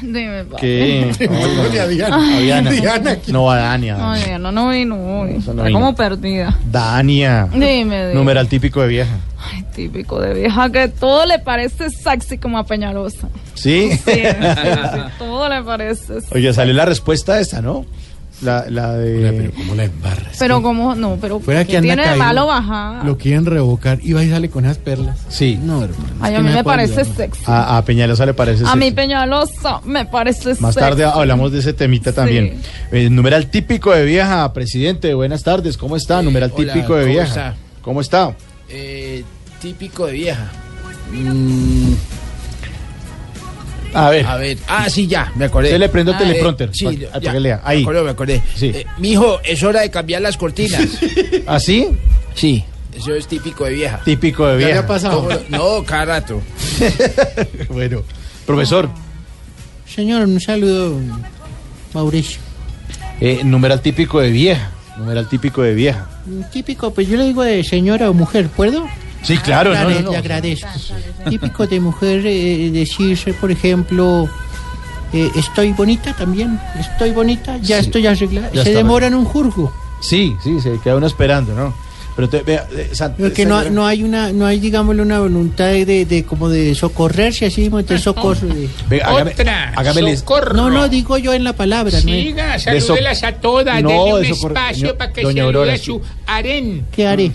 Dime, 0.00 0.44
papi. 0.46 0.60
Que... 0.62 1.28
Oye, 1.68 1.80
a 1.80 1.86
Diana. 1.86 2.16
A 2.16 2.40
Diana. 2.40 2.70
Diana, 2.70 3.16
¿quién? 3.16 3.32
No, 3.34 3.50
a 3.50 3.56
Dania. 3.56 3.96
Ay, 4.00 4.20
Dania. 4.22 4.38
no, 4.38 4.50
no 4.52 4.70
vi, 4.70 4.86
no 4.86 5.24
vi. 5.24 5.34
Eso 5.34 5.52
no 5.52 5.66
Está 5.66 5.70
como 5.78 5.94
perdida. 5.94 6.56
Dania. 6.72 7.46
Dime, 7.52 7.68
dime. 7.82 8.14
Numeral 8.14 8.48
típico 8.48 8.80
de 8.80 8.88
vieja. 8.88 9.14
Ay, 9.52 9.64
típico 9.74 10.18
de 10.18 10.32
vieja 10.32 10.70
que 10.70 10.88
todo 10.88 11.26
le 11.26 11.40
parece 11.40 11.90
sexy 11.90 12.38
como 12.38 12.56
a 12.56 12.64
Peñalosa. 12.64 13.28
¿Sí? 13.52 13.90
Sí, 13.92 13.98
sí, 14.02 14.12
sí, 14.22 15.00
todo 15.18 15.46
le 15.50 15.62
parece. 15.62 16.14
Oye, 16.32 16.54
salió 16.54 16.72
la 16.72 16.86
respuesta 16.86 17.38
esta, 17.38 17.60
¿no? 17.60 17.84
La, 18.42 18.64
la 18.70 18.92
Hola, 18.92 19.30
pero 19.32 19.42
de... 19.42 19.50
¿cómo 19.54 19.74
la 19.74 19.84
embarras? 19.84 20.36
Pero 20.38 20.62
como, 20.62 20.94
no, 20.94 21.18
pero 21.20 21.40
Fuera 21.40 21.64
¿qué 21.64 21.72
que 21.72 21.76
anda 21.76 21.88
tiene 21.88 22.02
de 22.02 22.08
caído, 22.08 22.24
malo 22.24 22.46
bajar? 22.46 23.04
Lo 23.04 23.18
quieren 23.18 23.44
revocar 23.44 23.98
y 24.02 24.12
va 24.14 24.24
y 24.24 24.30
sale 24.30 24.48
con 24.48 24.64
esas 24.64 24.78
perlas. 24.78 25.18
Sí. 25.28 25.58
No, 25.62 25.82
hermano. 25.84 26.04
es 26.06 26.22
Ay, 26.22 26.32
que 26.32 26.36
a 26.38 26.40
mí 26.42 26.48
no 26.48 26.54
me 26.54 26.64
parece 26.64 27.04
sexy. 27.04 27.42
A, 27.46 27.76
a 27.76 27.84
Peñalosa 27.84 28.24
le 28.24 28.32
parece 28.34 28.64
A 28.66 28.74
mí 28.76 28.86
sexy. 28.86 28.96
Peñalosa 28.96 29.80
me 29.84 30.06
parece 30.06 30.50
Más 30.60 30.74
sexy. 30.74 30.80
tarde 30.80 31.04
hablamos 31.04 31.52
de 31.52 31.58
ese 31.58 31.72
temita 31.74 32.12
también. 32.12 32.60
Eh, 32.92 33.10
numeral 33.10 33.46
típico 33.50 33.92
de 33.92 34.04
vieja, 34.06 34.50
presidente, 34.54 35.12
buenas 35.12 35.42
tardes, 35.42 35.76
¿cómo 35.76 35.96
está? 35.96 36.22
Numeral 36.22 36.50
hola, 36.54 36.72
típico 36.72 36.94
de 36.94 37.02
¿cómo 37.02 37.12
vieja. 37.12 37.26
está? 37.28 37.54
¿Cómo 37.82 38.00
está? 38.00 38.36
Eh, 38.70 39.22
típico 39.60 40.06
de 40.06 40.12
vieja. 40.12 40.50
Mm, 41.12 41.92
A 43.94 44.10
ver, 44.10 44.26
a 44.26 44.36
ver. 44.36 44.58
Ah, 44.68 44.88
sí, 44.88 45.06
ya, 45.06 45.32
me 45.36 45.46
acordé. 45.46 45.70
Se 45.70 45.78
le 45.78 45.88
prende 45.88 46.12
el 46.12 46.16
Ah, 46.16 46.20
teleprompter, 46.20 46.68
eh, 46.68 46.72
sí, 46.74 46.84
pa- 46.84 46.92
ya, 46.92 47.10
para 47.12 47.32
que 47.32 47.40
lea. 47.40 47.60
Ahí. 47.64 47.78
Me 47.78 47.82
acordé, 47.82 48.02
me 48.02 48.10
acordé. 48.10 48.42
Sí. 48.54 48.66
Eh, 48.74 48.86
mijo, 48.98 49.40
es 49.44 49.62
hora 49.62 49.80
de 49.80 49.90
cambiar 49.90 50.22
las 50.22 50.36
cortinas. 50.36 50.86
¿así? 51.46 51.88
sí, 52.34 52.64
eso 52.96 53.14
es 53.14 53.26
típico 53.26 53.64
de 53.64 53.72
vieja. 53.74 54.00
Típico 54.04 54.46
de 54.46 54.52
¿Ya 54.54 54.58
le 54.58 54.64
vieja. 54.66 54.80
ha 54.80 54.86
pasado? 54.86 55.28
No, 55.48 55.82
cada 55.84 56.04
rato. 56.04 56.40
bueno, 57.68 58.02
profesor, 58.46 58.88
Señor, 59.92 60.22
un 60.22 60.40
saludo, 60.40 60.98
Mauricio. 61.94 62.40
eh, 63.20 63.40
numeral 63.44 63.80
típico 63.80 64.20
de 64.20 64.30
vieja. 64.30 64.70
Numeral 64.96 65.28
típico 65.28 65.62
de 65.62 65.74
vieja. 65.74 66.06
Típico, 66.52 66.92
pues 66.92 67.08
yo 67.08 67.16
le 67.16 67.24
digo 67.24 67.42
de 67.42 67.64
señora 67.64 68.10
o 68.10 68.14
mujer, 68.14 68.48
¿puedo? 68.48 68.86
Sí, 69.22 69.36
claro, 69.38 69.72
no, 69.74 69.78
Agrade- 69.80 69.94
no, 69.96 70.00
no. 70.06 70.10
Le 70.12 70.16
agradezco. 70.16 70.68
Típico 71.28 71.66
de 71.66 71.80
mujer 71.80 72.22
eh, 72.24 72.70
decirse, 72.72 73.32
por 73.34 73.50
ejemplo, 73.50 74.28
Eh, 75.12 75.28
estoy 75.34 75.72
bonita 75.72 76.12
también, 76.14 76.60
estoy 76.78 77.10
bonita, 77.10 77.56
ya 77.56 77.80
Sí, 77.80 77.86
estoy 77.86 78.06
arreglada. 78.06 78.46
ya 78.52 78.62
Se 78.62 78.68
está 78.70 78.78
demoran 78.78 79.12
un 79.12 79.24
jurgo. 79.24 79.72
Sí, 80.00 80.36
sí, 80.40 80.60
se 80.60 80.78
queda 80.78 80.94
uno 80.94 81.08
esperando, 81.08 81.52
¿no? 81.52 81.74
Pero 82.20 82.28
te, 82.28 82.42
vea, 82.42 82.66
eh, 82.76 82.90
San- 82.92 83.14
Porque 83.14 83.46
no, 83.46 83.62
no 83.70 83.86
hay 83.86 84.02
una, 84.02 84.30
no 84.30 84.44
hay, 84.44 84.60
digámosle, 84.60 85.00
una 85.00 85.20
voluntad 85.20 85.68
de, 85.68 85.86
de, 85.86 86.04
de 86.04 86.22
como 86.24 86.50
de 86.50 86.74
socorrerse 86.74 87.46
así, 87.46 87.62
mismo, 87.62 87.82
de 87.82 87.98
socorro. 87.98 88.46
de- 88.46 88.68
Venga, 88.90 89.06
hágame- 89.06 89.32
Otra, 89.32 89.72
hágamele- 89.74 90.16
socorro. 90.16 90.52
No, 90.52 90.68
no, 90.68 90.86
digo 90.90 91.16
yo 91.16 91.32
en 91.32 91.44
la 91.44 91.54
palabra. 91.54 91.92
¿no? 91.96 92.00
Siga, 92.02 92.52
De 92.52 92.58
salúdelas 92.58 93.22
a 93.22 93.32
todas, 93.32 93.82
No, 93.82 93.88
denle 93.88 94.12
un 94.18 94.24
espacio 94.26 94.88
doña- 94.88 94.98
para 94.98 95.12
que 95.14 95.22
doña 95.22 95.44
se 95.72 95.78
sí. 95.78 95.84
su 95.86 96.02
harén. 96.26 96.84
¿Qué 96.92 97.06
haré? 97.06 97.32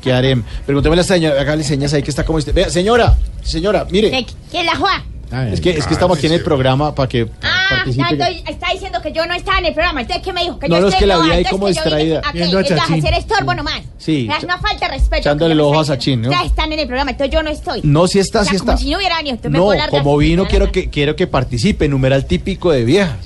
¿Qué 0.00 0.12
haré? 0.12 0.40
Preguntémosle 0.64 1.00
a 1.00 1.02
la 1.02 1.08
señora, 1.08 1.40
hágale 1.40 1.64
señas 1.64 1.92
ahí 1.92 2.04
que 2.04 2.10
está 2.10 2.24
como 2.24 2.38
este. 2.38 2.52
Vea, 2.52 2.70
señora, 2.70 3.18
señora, 3.42 3.84
mire. 3.90 4.24
¿Quién 4.48 4.64
la 4.66 4.76
juega? 4.76 5.04
Es 5.52 5.60
que, 5.60 5.70
es 5.70 5.86
que 5.86 5.94
estamos 5.94 6.18
aquí 6.18 6.26
en 6.26 6.32
el 6.34 6.42
programa 6.42 6.92
para 6.94 7.08
que 7.08 7.28
Ah, 7.42 7.59
participe. 7.76 8.16
ya 8.16 8.26
estoy- 8.28 8.44
está 8.52 8.66
diciendo 8.72 9.02
que 9.02 9.12
yo 9.12 9.26
no 9.26 9.34
estaba 9.34 9.58
en 9.58 9.66
el 9.66 9.74
programa. 9.74 10.00
Entonces, 10.02 10.22
¿qué 10.24 10.32
me 10.32 10.42
dijo? 10.42 10.58
Que 10.58 10.68
No, 10.68 10.76
yo 10.76 10.80
no, 10.82 10.88
es 10.88 10.94
estoy 10.94 11.00
que 11.00 11.06
la 11.06 11.14
no, 11.16 11.22
vi 11.24 11.30
ahí 11.30 11.44
como 11.44 11.66
que 11.66 11.74
yo 11.74 11.82
vine 11.84 11.96
distraída. 11.96 12.82
a 12.82 12.94
hacer 12.94 13.14
estorbo 13.14 13.54
nomás. 13.54 13.80
Sí. 13.98 14.28
Una 14.42 14.58
falta 14.58 14.86
de 14.88 14.92
respeto. 14.94 15.16
Echándole 15.16 15.54
el 15.54 15.60
ojo 15.60 15.80
está 15.80 15.92
a 15.94 15.96
Sachin, 15.96 16.22
¿no? 16.22 16.30
Ya 16.30 16.42
están 16.42 16.72
en 16.72 16.78
el 16.80 16.86
programa, 16.86 17.10
entonces 17.10 17.32
yo 17.34 17.42
no 17.42 17.50
estoy. 17.50 17.80
No, 17.84 18.06
sí 18.06 18.18
está, 18.18 18.40
O 18.40 18.44
sea, 18.44 18.52
sí 18.52 18.58
como 18.58 18.72
está. 18.72 18.82
si 18.82 18.90
no 18.90 18.98
hubiera 18.98 19.16
venido. 19.16 19.34
Entonces 19.36 19.60
No, 19.60 19.90
como 19.90 20.16
vino, 20.16 20.46
quiero 20.46 20.70
que, 20.72 20.90
quiero 20.90 21.16
que 21.16 21.26
participe, 21.26 21.88
numeral 21.88 22.24
típico 22.26 22.70
de 22.70 22.84
vieja. 22.84 23.16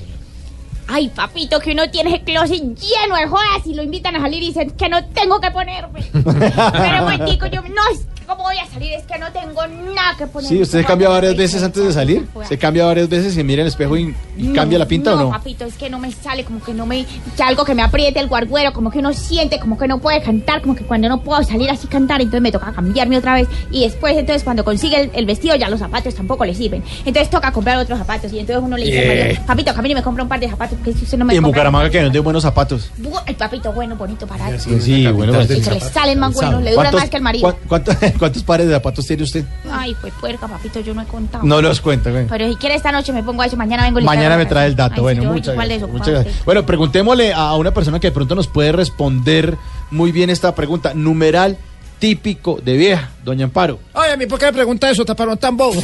Ay, 0.87 1.09
papito, 1.09 1.61
que 1.61 1.73
uno 1.73 1.89
tiene 1.91 2.15
el 2.17 2.21
closet 2.25 2.61
lleno 2.63 3.17
de 3.17 3.27
jodas 3.27 3.67
y 3.67 3.73
lo 3.75 3.83
invitan 3.83 4.17
a 4.17 4.21
salir 4.21 4.43
y 4.43 4.49
dicen 4.49 4.71
que 4.73 4.89
no 4.91 5.03
tengo 5.07 5.41
que 5.41 5.51
ponerme. 5.51 6.01
Pero, 6.13 7.03
momentico, 7.03 7.47
yo 7.47 7.63
no, 7.63 7.83
es 7.91 8.01
que 8.01 8.05
¿cómo 8.05 8.14
voy 8.45 8.59
a 8.59 8.67
salir? 8.71 8.93
Es 8.93 9.05
que 9.05 9.19
no 9.19 9.27
tengo 9.33 9.67
nada 9.95 10.17
que 10.19 10.27
poner. 10.27 10.49
Sí, 10.49 10.61
usted 10.61 10.81
se 10.81 10.85
cambia 10.85 11.09
varias 11.09 11.37
veces 11.37 11.63
antes 11.63 11.83
de 11.85 11.93
salir. 11.93 12.27
Se 12.49 12.59
cambia 12.59 12.85
varias 12.85 13.09
veces 13.09 13.37
y 13.37 13.43
mira 13.45 13.63
el 13.63 13.69
espejo 13.69 13.97
y, 13.97 14.15
y 14.37 14.53
cambia 14.53 14.79
la 14.79 14.87
pinta 14.87 15.11
no, 15.13 15.17
o 15.17 15.25
no. 15.25 15.31
papito, 15.31 15.65
es 15.65 15.75
que 15.75 15.89
no 15.91 15.99
me 15.99 16.13
sale, 16.13 16.45
como 16.45 16.63
que 16.63 16.75
no 16.75 16.87
me. 16.87 17.05
que 17.37 17.43
algo 17.43 17.65
que 17.65 17.75
me 17.75 17.83
apriete 17.83 18.21
el 18.21 18.29
guarguero, 18.29 18.73
como 18.73 18.91
que 18.91 18.99
uno 18.99 19.13
siente, 19.13 19.59
como 19.59 19.79
que 19.79 19.89
no 19.89 19.99
puede 19.99 20.21
cantar, 20.23 20.61
como 20.63 20.75
que 20.77 20.85
cuando 20.85 21.09
no 21.09 21.23
puedo 21.23 21.43
salir 21.43 21.71
así 21.71 21.87
cantar, 21.87 22.21
entonces 22.21 22.43
me 22.43 22.53
toca 22.53 22.73
cambiarme 22.73 23.17
otra 23.19 23.35
vez. 23.35 23.49
Y 23.71 23.83
después, 23.85 24.17
entonces, 24.17 24.45
cuando 24.45 24.65
consigue 24.65 25.01
el, 25.01 25.11
el 25.15 25.27
vestido, 25.27 25.57
ya 25.57 25.69
los 25.69 25.81
zapatos 25.81 26.15
tampoco 26.15 26.45
le 26.45 26.55
sirven. 26.55 26.83
Entonces 27.05 27.31
toca 27.31 27.51
comprar 27.53 27.79
otros 27.79 27.99
zapatos. 27.99 28.33
Y 28.33 28.39
entonces 28.41 28.63
uno 28.65 28.77
le 28.77 28.85
dice, 28.87 28.95
Yeah. 28.95 29.25
"Marido, 29.25 29.47
papito, 29.47 29.75
camine 29.75 29.93
y 29.93 29.95
me 29.97 30.03
compra 30.03 30.23
un 30.23 30.29
par 30.29 30.39
de 30.41 30.49
zapatos, 30.49 30.77
porque 30.79 30.93
si 30.99 31.05
usted 31.05 31.19
no 31.19 31.25
me 31.25 31.35
Y 31.35 31.37
en 31.39 31.43
Bucaramanga 31.43 31.91
que 31.91 32.03
venden 32.03 32.23
buenos 32.23 32.43
zapatos. 32.43 32.91
Bu- 33.01 33.23
El 33.27 33.35
papito 33.37 33.73
bueno, 33.73 33.97
bonito, 33.97 34.27
barato. 34.27 34.59
Sí, 34.59 34.81
sí, 34.81 35.07
bueno, 35.09 35.41
Y 35.43 35.47
se 35.63 35.71
le 35.71 35.81
salen 35.81 36.19
más 36.19 36.35
buenos, 36.35 36.63
le 36.63 36.71
duran 36.73 36.85
¿Cuántos- 36.87 37.01
más 37.01 37.11
que 37.11 37.17
el 37.17 37.23
marido. 37.23 37.43
cuán- 37.43 37.57
cuántos, 37.69 37.97
¿Cuántos 38.35 38.43
pares 38.43 38.67
de 38.67 38.75
zapatos 38.75 39.07
tiene 39.07 39.23
usted? 39.23 39.45
Ay, 39.71 39.95
pues 40.01 40.13
puerca, 40.21 40.49
papito, 40.49 40.81
yo 40.81 40.93
no 40.93 41.03
he 41.03 41.05
contado. 41.05 41.45
No 41.45 41.63
los 41.63 41.81
cuenta, 41.81 42.11
güey. 42.11 42.27
Pero 42.27 42.49
si 42.49 42.57
quiere 42.57 42.75
esta 42.75 42.91
noche 42.91 43.13
me 43.13 43.23
pongo 43.23 43.43
a 43.43 43.47
eso, 43.47 43.57
mañana 43.57 43.85
vengo 43.85 44.01
y 44.01 44.03
le 44.03 44.07
Mañana 44.07 44.37
me 44.37 44.45
trae 44.45 44.67
el 44.67 44.75
dato. 44.75 44.97
Ay, 44.97 45.01
bueno, 45.03 45.21
sí, 45.21 45.27
yo 45.29 45.33
muchas 45.35 45.55
gracias, 45.55 45.89
muchas 45.89 46.09
gracias. 46.09 46.45
Bueno, 46.45 46.67
preguntémosle 46.67 47.33
a 47.33 47.55
una 47.55 47.73
persona 47.73 48.01
que 48.01 48.09
de 48.09 48.13
pronto 48.13 48.35
nos 48.35 48.49
puede 48.49 48.73
responder 48.73 49.57
muy 49.93 50.11
bien 50.11 50.31
esta 50.31 50.53
pregunta. 50.53 50.95
Numeral 50.95 51.59
típico 52.01 52.59
de 52.61 52.77
vieja, 52.77 53.11
doña 53.25 53.45
Amparo. 53.45 53.79
Ay, 53.95 54.11
a 54.11 54.17
mí, 54.17 54.27
¿por 54.27 54.41
qué 54.41 54.47
me 54.47 54.53
pregunta 54.53 54.91
eso, 54.91 55.05
taparón 55.05 55.39
tan 55.39 55.57
bobo? 55.57 55.81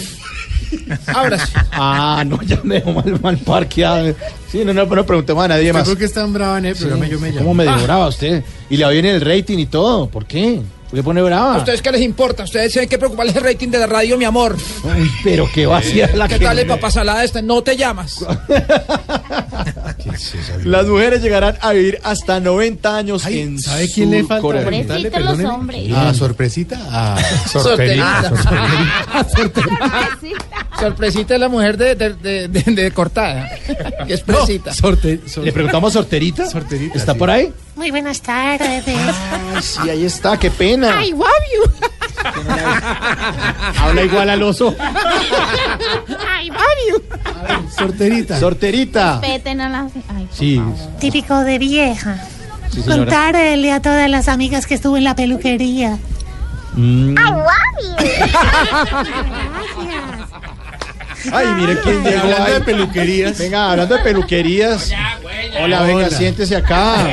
Ahora 1.15 1.39
sí. 1.39 1.53
Ah, 1.71 2.25
no, 2.27 2.43
ya 2.43 2.59
me 2.65 2.77
dejó 2.77 2.93
mal, 2.93 3.21
mal 3.23 3.39
parqueado. 3.39 4.13
Sí, 4.49 4.65
no, 4.65 4.75
no, 4.75 4.87
no 4.87 5.07
preguntemos 5.07 5.45
a 5.45 5.49
nadie 5.49 5.73
más. 5.73 5.89
¿Por 5.89 5.97
qué 5.97 6.07
es 6.07 6.13
tan 6.13 6.33
brava 6.33 6.59
en 6.59 6.65
el 6.67 6.75
programa? 6.75 7.07
Yo 7.07 7.21
me 7.21 7.29
llamo. 7.29 7.43
¿Cómo 7.43 7.55
me 7.55 7.65
dejó 7.65 7.81
brava 7.85 8.09
usted? 8.09 8.43
Y 8.69 8.77
le 8.77 8.85
va 8.85 8.91
bien 8.91 9.07
el 9.07 9.21
rating 9.21 9.59
y 9.59 9.67
todo. 9.67 10.09
¿Por 10.09 10.27
qué? 10.27 10.61
¿Por 10.91 10.99
qué 10.99 11.05
pone 11.05 11.23
brava? 11.23 11.55
¿A 11.55 11.59
ustedes 11.59 11.83
qué 11.83 11.93
les 11.93 12.01
importa? 12.03 12.43
Ustedes 12.43 12.73
tienen 12.73 12.89
que 12.89 12.99
preocuparles 12.99 13.37
el 13.37 13.45
rating 13.45 13.69
de 13.69 13.79
la 13.79 13.87
radio, 13.87 14.19
mi 14.19 14.25
amor. 14.25 14.57
Uy, 14.83 15.09
pero 15.23 15.49
qué 15.55 15.65
vacía 15.67 16.11
la 16.15 16.27
¿Qué 16.27 16.41
que- 16.41 16.45
tal 16.45 16.59
el 16.59 16.67
papá 16.67 16.91
salada 16.91 17.23
este? 17.23 17.43
No 17.43 17.63
te 17.63 17.77
llamas. 17.77 18.25
Las 20.65 20.87
mujeres 20.87 21.23
llegarán 21.23 21.57
a 21.61 21.73
vivir 21.73 21.99
hasta 22.03 22.41
90 22.41 22.97
años 22.97 23.27
en 23.27 23.59
¿Sabe 23.61 23.89
quién 23.93 24.11
le 24.11 24.25
falta? 24.25 24.41
Pobrecitos 24.43 25.25
los 25.25 25.41
hombres. 25.45 25.91
Ah, 25.95 26.13
sorpresita. 26.15 26.79
Ah, 26.91 27.19
Sorterita. 27.53 28.33
sorterita. 29.37 30.19
Sorpresita 30.79 31.35
es 31.35 31.41
la 31.41 31.49
mujer 31.49 31.77
de, 31.77 31.95
de, 31.95 32.15
de, 32.15 32.49
de- 32.49 32.73
de 32.73 32.91
cortada. 32.93 33.49
Que 34.07 34.15
es 34.15 34.21
presita. 34.23 34.73
Sorte, 34.73 35.21
¿Le 35.43 35.53
preguntamos 35.53 35.93
sorterita? 35.93 36.49
Sorterita, 36.49 36.97
¿Está 36.99 37.13
sí. 37.13 37.19
por 37.19 37.31
ahí? 37.31 37.53
Muy 37.81 37.91
buenas 37.91 38.21
tardes. 38.21 38.85
Ay, 38.87 39.63
sí, 39.63 39.89
ahí 39.89 40.05
está, 40.05 40.37
qué 40.39 40.51
pena. 40.51 41.03
I 41.03 41.13
love 41.13 41.25
you. 41.55 41.63
Habla 43.83 44.03
igual 44.03 44.29
al 44.29 44.43
oso. 44.43 44.77
I 46.43 46.51
love 46.51 46.61
you. 46.91 47.03
Sorterita. 47.75 48.39
Sorterita. 48.39 49.19
Respeten 49.23 49.63
a 49.63 49.71
las. 49.71 49.93
Ay, 50.15 50.27
por 50.27 50.37
Sí, 50.37 50.57
favor. 50.59 50.75
Típico 50.99 51.39
de 51.41 51.59
vieja. 51.59 52.23
sí, 52.71 52.83
señora. 52.83 52.97
Contarle 52.99 53.73
a 53.73 53.81
todas 53.81 54.11
las 54.11 54.29
amigas 54.29 54.67
que 54.67 54.75
estuve 54.75 54.99
en 54.99 55.05
la 55.05 55.15
peluquería. 55.17 55.97
Mm. 56.75 57.15
Ay, 61.33 61.47
mire 61.57 61.79
quién 61.83 62.03
llegó 62.05 62.21
Hablando 62.23 62.45
ahí. 62.45 62.53
de 62.55 62.61
peluquerías. 62.61 63.39
Venga, 63.39 63.71
hablando 63.73 63.97
de 63.97 64.03
peluquerías. 64.03 64.91
Hola, 65.63 65.83
venga, 65.83 66.07
Hola. 66.07 66.11
siéntese 66.11 66.57
acá. 66.57 67.07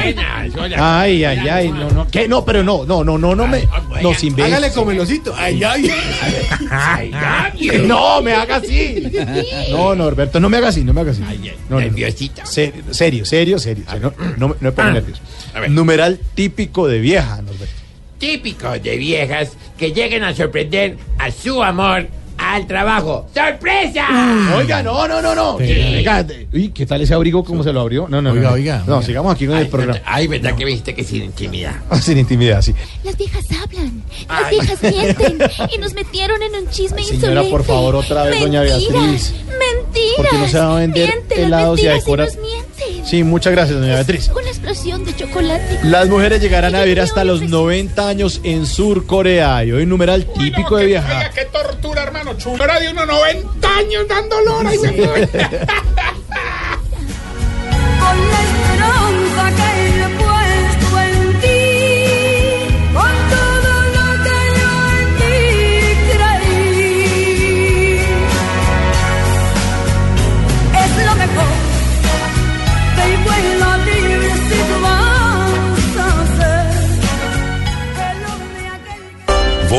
Ay, 0.77 1.23
ay, 1.25 1.47
ay, 1.49 1.71
no, 1.71 1.89
no. 1.91 2.07
¿Qué? 2.07 2.27
No, 2.27 2.45
pero 2.45 2.63
no, 2.63 2.85
no, 2.85 3.03
no, 3.03 3.17
no, 3.17 3.35
no 3.35 3.47
me. 3.47 3.67
No, 4.01 4.13
sin 4.13 4.35
ver. 4.35 4.45
Hágale 4.45 4.71
como 4.71 4.91
el 4.91 4.99
osito. 4.99 5.33
Ay, 5.37 5.61
ay. 5.63 5.91
No, 7.87 8.21
me 8.21 8.33
haga 8.33 8.57
así. 8.57 9.11
No, 9.71 9.95
Norberto, 9.95 10.39
no 10.39 10.49
me 10.49 10.57
haga 10.57 10.69
así, 10.69 10.83
no 10.83 10.93
me 10.93 11.01
haga 11.01 11.11
así. 11.11 11.21
No, 11.21 11.27
no, 11.27 11.41
no. 11.69 11.79
Nerviosita. 11.81 12.45
Serio, 12.45 12.83
serio, 12.91 13.25
serio, 13.25 13.59
serio. 13.59 13.83
No, 13.99 14.13
no, 14.37 14.47
no 14.47 14.55
me 14.59 14.67
Ah. 14.69 14.71
pongo 14.71 14.91
nervioso. 14.91 15.21
Numeral 15.69 16.19
típico 16.35 16.87
de 16.87 16.99
vieja, 16.99 17.41
Norberto. 17.41 17.73
Típico 18.19 18.71
de 18.71 18.97
viejas 18.97 19.51
que 19.77 19.91
lleguen 19.91 20.23
a 20.23 20.33
sorprender 20.35 20.97
a 21.19 21.31
su 21.31 21.61
amor 21.63 22.07
al 22.53 22.67
trabajo. 22.67 23.27
¡Sorpresa! 23.33 24.05
Oiga, 24.57 24.81
no, 24.83 25.07
no, 25.07 25.21
no, 25.21 25.35
no. 25.35 25.57
Venga, 25.57 26.25
uy, 26.53 26.69
¿qué 26.69 26.85
tal 26.85 27.01
ese 27.01 27.13
abrigo? 27.13 27.43
¿Cómo 27.43 27.63
se 27.63 27.71
lo 27.73 27.81
abrió? 27.81 28.07
No, 28.09 28.21
no, 28.21 28.31
Oiga, 28.31 28.47
no. 28.49 28.53
oiga, 28.53 28.83
No, 28.85 28.95
oiga. 28.95 29.05
sigamos 29.05 29.33
aquí 29.35 29.47
con 29.47 29.57
el 29.57 29.67
programa. 29.67 29.99
Ay, 30.05 30.27
¿verdad 30.27 30.55
que 30.55 30.63
me 30.65 30.71
dijiste 30.71 30.93
que 30.95 31.03
sin 31.03 31.23
intimidad? 31.23 31.75
Sin 32.01 32.17
intimidad, 32.17 32.61
sí. 32.61 32.73
Las 33.03 33.17
viejas 33.17 33.45
hablan, 33.51 34.03
las 34.29 34.43
Ay. 34.45 34.57
viejas 34.59 34.81
mienten 34.81 35.49
y 35.73 35.77
nos 35.77 35.93
metieron 35.93 36.41
en 36.41 36.55
un 36.63 36.69
chisme 36.69 37.03
Señora, 37.03 37.15
insolente. 37.15 37.51
por 37.51 37.63
favor, 37.63 37.95
otra 37.95 38.23
vez, 38.23 38.39
doña 38.39 38.61
Beatriz. 38.61 39.33
Mentiras. 39.47 40.15
¿Por 40.17 40.29
qué 40.29 40.37
no 40.37 40.47
se 40.47 40.59
va 40.59 40.75
a 40.77 40.79
vender 40.79 41.09
Mienten, 41.09 41.37
las 41.51 41.59
helados 41.61 41.79
y 41.83 41.87
a 41.87 41.93
decorar? 41.93 42.29
Sí, 43.03 43.23
muchas 43.23 43.53
gracias, 43.53 43.79
doña 43.79 43.95
Beatriz. 43.95 44.29
Una 44.29 44.47
explosión 44.49 45.03
de 45.05 45.15
chocolate. 45.15 45.79
Las 45.83 46.07
mujeres 46.07 46.41
llegarán 46.41 46.75
a 46.75 46.81
vivir 46.83 47.01
hasta 47.01 47.23
los 47.23 47.41
90 47.41 48.07
años 48.07 48.39
en 48.43 48.65
Sur 48.65 49.05
Corea 49.05 49.63
y 49.65 49.71
hoy 49.71 49.85
numeral 49.85 50.25
típico 50.25 50.77
de 50.77 50.85
Oiga, 50.85 51.01
viajar. 51.01 51.31
qué 51.33 51.45
tortura, 51.45 52.03
hermano. 52.03 52.36
Chulera 52.37 52.79
de 52.79 52.89
unos 52.89 53.07
90 53.07 53.75
años 53.77 54.07
dando 54.07 54.41
lora. 54.41 54.73
y 54.73 54.77
me- 54.79 54.95
con 57.99 58.56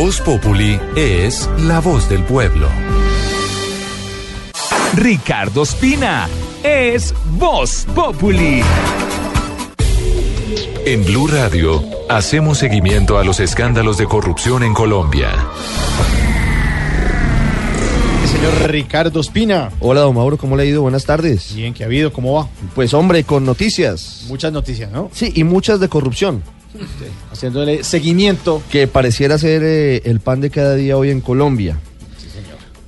Voz 0.09 0.23
Populi 0.23 0.81
es 0.97 1.51
la 1.67 1.81
voz 1.81 2.09
del 2.09 2.23
pueblo. 2.23 2.67
Ricardo 4.97 5.65
Espina 5.65 6.27
es 6.63 7.15
Voz 7.33 7.87
Populi. 7.95 8.63
En 10.87 11.05
Blue 11.05 11.27
Radio 11.27 11.85
hacemos 12.09 12.57
seguimiento 12.57 13.19
a 13.19 13.23
los 13.23 13.39
escándalos 13.39 13.99
de 13.99 14.07
corrupción 14.07 14.63
en 14.63 14.73
Colombia. 14.73 15.29
Señor 18.33 18.71
Ricardo 18.71 19.21
Espina. 19.21 19.71
Hola, 19.79 20.01
don 20.01 20.15
Mauro, 20.15 20.39
¿cómo 20.39 20.57
le 20.57 20.63
ha 20.63 20.67
ido? 20.67 20.81
Buenas 20.81 21.05
tardes. 21.05 21.55
Bien, 21.55 21.75
¿qué 21.75 21.83
ha 21.83 21.87
habido? 21.87 22.15
¿Cómo 22.15 22.33
va? 22.33 22.49
Pues 22.75 22.95
hombre, 22.95 23.25
con 23.25 23.45
noticias. 23.45 24.25
Muchas 24.29 24.55
noticias, 24.55 24.91
¿no? 24.91 25.11
Sí, 25.13 25.33
y 25.35 25.45
muchas 25.45 25.81
de 25.81 25.91
corrupción. 25.91 26.43
Haciéndole 27.33 27.85
seguimiento. 27.85 28.63
Que 28.71 28.87
pareciera 28.87 29.39
ser 29.39 29.63
eh, 29.65 30.03
el 30.05 30.21
pan 30.21 30.41
de 30.41 30.51
cada 30.51 30.75
día 30.75 30.97
hoy 30.97 31.11
en 31.11 31.21
Colombia. 31.21 31.79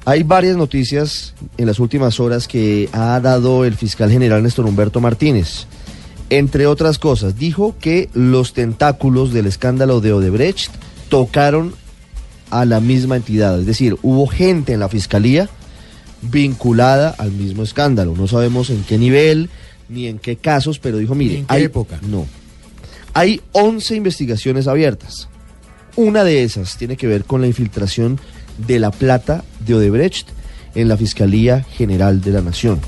Hay 0.05 0.23
varias 0.23 0.57
noticias 0.57 1.35
en 1.59 1.67
las 1.67 1.79
últimas 1.79 2.21
horas 2.21 2.49
que 2.49 2.89
ha 2.93 3.21
dado 3.21 3.65
el 3.65 3.75
fiscal 3.75 4.11
general 4.11 4.43
Néstor 4.43 4.67
Humberto 4.67 5.01
Martínez. 5.01 5.67
Entre 6.31 6.67
otras 6.67 6.99
cosas, 6.99 7.39
dijo 7.39 7.77
que 7.81 8.09
los 8.15 8.53
tentáculos 8.55 9.33
del 9.33 9.47
escándalo 9.47 10.01
de 10.01 10.13
Odebrecht 10.13 10.71
tocaron 11.09 11.75
a 12.51 12.65
la 12.65 12.81
misma 12.81 13.17
entidad. 13.17 13.61
Es 13.61 13.67
decir, 13.67 13.97
hubo 14.03 14.27
gente 14.27 14.73
en 14.73 14.81
la 14.81 14.89
fiscalía 14.89 15.49
vinculada 16.23 17.15
al 17.19 17.33
mismo 17.33 17.63
escándalo. 17.63 18.15
No 18.17 18.27
sabemos 18.27 18.71
en 18.71 18.83
qué 18.85 18.97
nivel 18.97 19.51
ni 19.89 20.07
en 20.07 20.19
qué 20.19 20.37
casos, 20.37 20.79
pero 20.79 20.99
dijo, 20.99 21.15
mire, 21.15 21.39
en 21.39 21.47
qué 21.47 21.55
hay, 21.55 21.65
época? 21.65 21.99
No. 22.09 22.27
Hay 23.15 23.41
11 23.53 23.97
investigaciones 23.97 24.67
abiertas. 24.67 25.29
Una 25.97 26.25
de 26.25 26.45
esas 26.45 26.77
tiene 26.77 26.97
que 26.97 27.07
ver 27.07 27.25
con 27.25 27.41
la 27.41 27.47
infiltración 27.47 28.21
de 28.59 28.79
la 28.79 28.91
plata 28.91 29.45
de 29.67 29.75
Odebrecht 29.75 30.29
en 30.75 30.89
la 30.89 30.97
Fiscalía 30.97 31.63
General 31.63 32.21
de 32.21 32.31
la 32.31 32.43
Nación. 32.43 32.81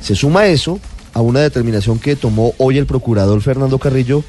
Se 0.00 0.14
suma 0.14 0.46
eso 0.46 0.80
a 1.12 1.20
una 1.20 1.40
determinación 1.40 1.98
que 1.98 2.16
tomó 2.16 2.54
hoy 2.58 2.78
el 2.78 2.86
procurador 2.86 3.42
Fernando 3.42 3.78
Carrillo 3.78 4.24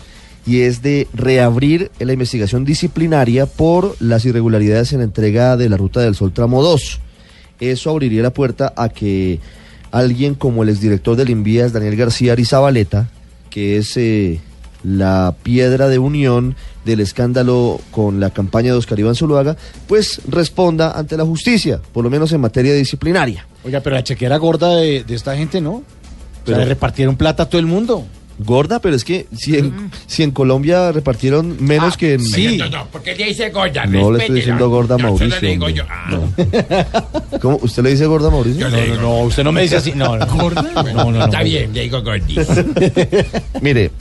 y 0.46 0.62
es 0.62 0.82
de 0.82 1.08
reabrir 1.14 1.92
la 2.00 2.14
investigación 2.14 2.66
disciplinaria 2.66 3.46
por 3.46 3.96
las 4.00 4.26
irregularidades 4.26 4.92
en 4.92 5.00
la 5.00 5.06
entrega 5.06 5.56
de 5.56 5.70
la 5.70 5.78
Ruta 5.78 6.02
del 6.02 6.16
Sol 6.16 6.34
Tramo 6.34 6.64
2. 6.64 7.00
Eso 7.60 7.90
abriría 7.92 8.24
la 8.24 8.34
puerta 8.34 8.74
a 8.76 8.90
que 8.90 9.40
alguien 9.92 10.36
como 10.36 10.64
el 10.64 10.70
exdirector 10.70 11.16
del 11.16 11.30
Invías, 11.30 11.74
Daniel 11.74 11.96
García 11.96 12.34
Arizabaleta, 12.34 13.08
que 13.50 13.78
es 13.78 13.96
eh, 13.98 14.40
la 14.84 15.36
piedra 15.44 15.88
de 15.88 16.00
unión 16.00 16.56
del 16.86 17.00
escándalo 17.00 17.80
con 17.92 18.20
la 18.20 18.32
campaña 18.32 18.72
de 18.72 18.78
Oscar 18.78 19.00
Iván 19.00 19.16
Zuluaga, 19.16 19.56
pues 19.88 20.22
responda 20.28 20.92
ante 20.98 21.18
la 21.18 21.26
justicia, 21.26 21.80
por 21.94 22.04
lo 22.04 22.10
menos 22.10 22.32
en 22.32 22.42
materia 22.42 22.74
disciplinaria. 22.74 23.46
Oiga, 23.64 23.82
pero 23.82 23.96
la 23.96 24.04
chequera 24.04 24.38
gorda 24.38 24.76
de, 24.76 25.04
de 25.04 25.16
esta 25.16 25.36
gente, 25.36 25.62
¿no? 25.62 25.84
Pero 26.46 26.58
le 26.58 26.66
repartieron 26.66 27.16
plata 27.16 27.44
a 27.44 27.50
todo 27.50 27.60
el 27.60 27.68
mundo. 27.68 28.06
Gorda, 28.40 28.80
pero 28.80 28.96
es 28.96 29.04
que 29.04 29.28
si 29.38 29.58
en, 29.58 29.92
si 30.08 30.24
en 30.24 30.32
Colombia 30.32 30.92
repartieron 30.92 31.58
menos 31.64 31.96
que 31.96 32.14
en... 32.16 32.58
No, 32.58 32.70
no, 32.70 32.88
porque 32.92 33.16
le 33.16 33.26
dice 33.26 33.50
gorda. 33.52 33.86
No 33.86 34.12
le 34.12 34.20
estoy 34.20 34.38
diciendo 34.38 34.68
gorda 34.70 34.96
a 34.96 34.98
Mauricio, 34.98 35.40
le 35.40 35.50
digo 35.50 35.66
hombre. 35.66 35.74
yo, 35.74 35.84
ah. 35.88 37.38
¿Cómo? 37.42 37.60
¿Usted 37.62 37.84
le 37.84 37.92
dice 37.92 38.08
gorda 38.08 38.30
a 38.30 38.32
Mauricio? 38.32 38.62
Yo 38.62 38.76
le 38.76 38.84
digo. 38.84 38.96
No, 38.96 39.20
usted 39.20 39.44
no 39.44 39.52
me 39.52 39.62
dice 39.62 39.76
así. 39.78 39.92
No, 39.96 40.18
no. 40.18 40.26
¿Gorda? 40.26 40.64
No, 40.74 40.84
no, 40.84 41.12
no. 41.12 41.26
Está 41.26 41.44
bien, 41.44 41.72
le 41.74 41.82
digo 41.82 42.02
gordi. 42.02 42.36
Mire, 43.62 43.92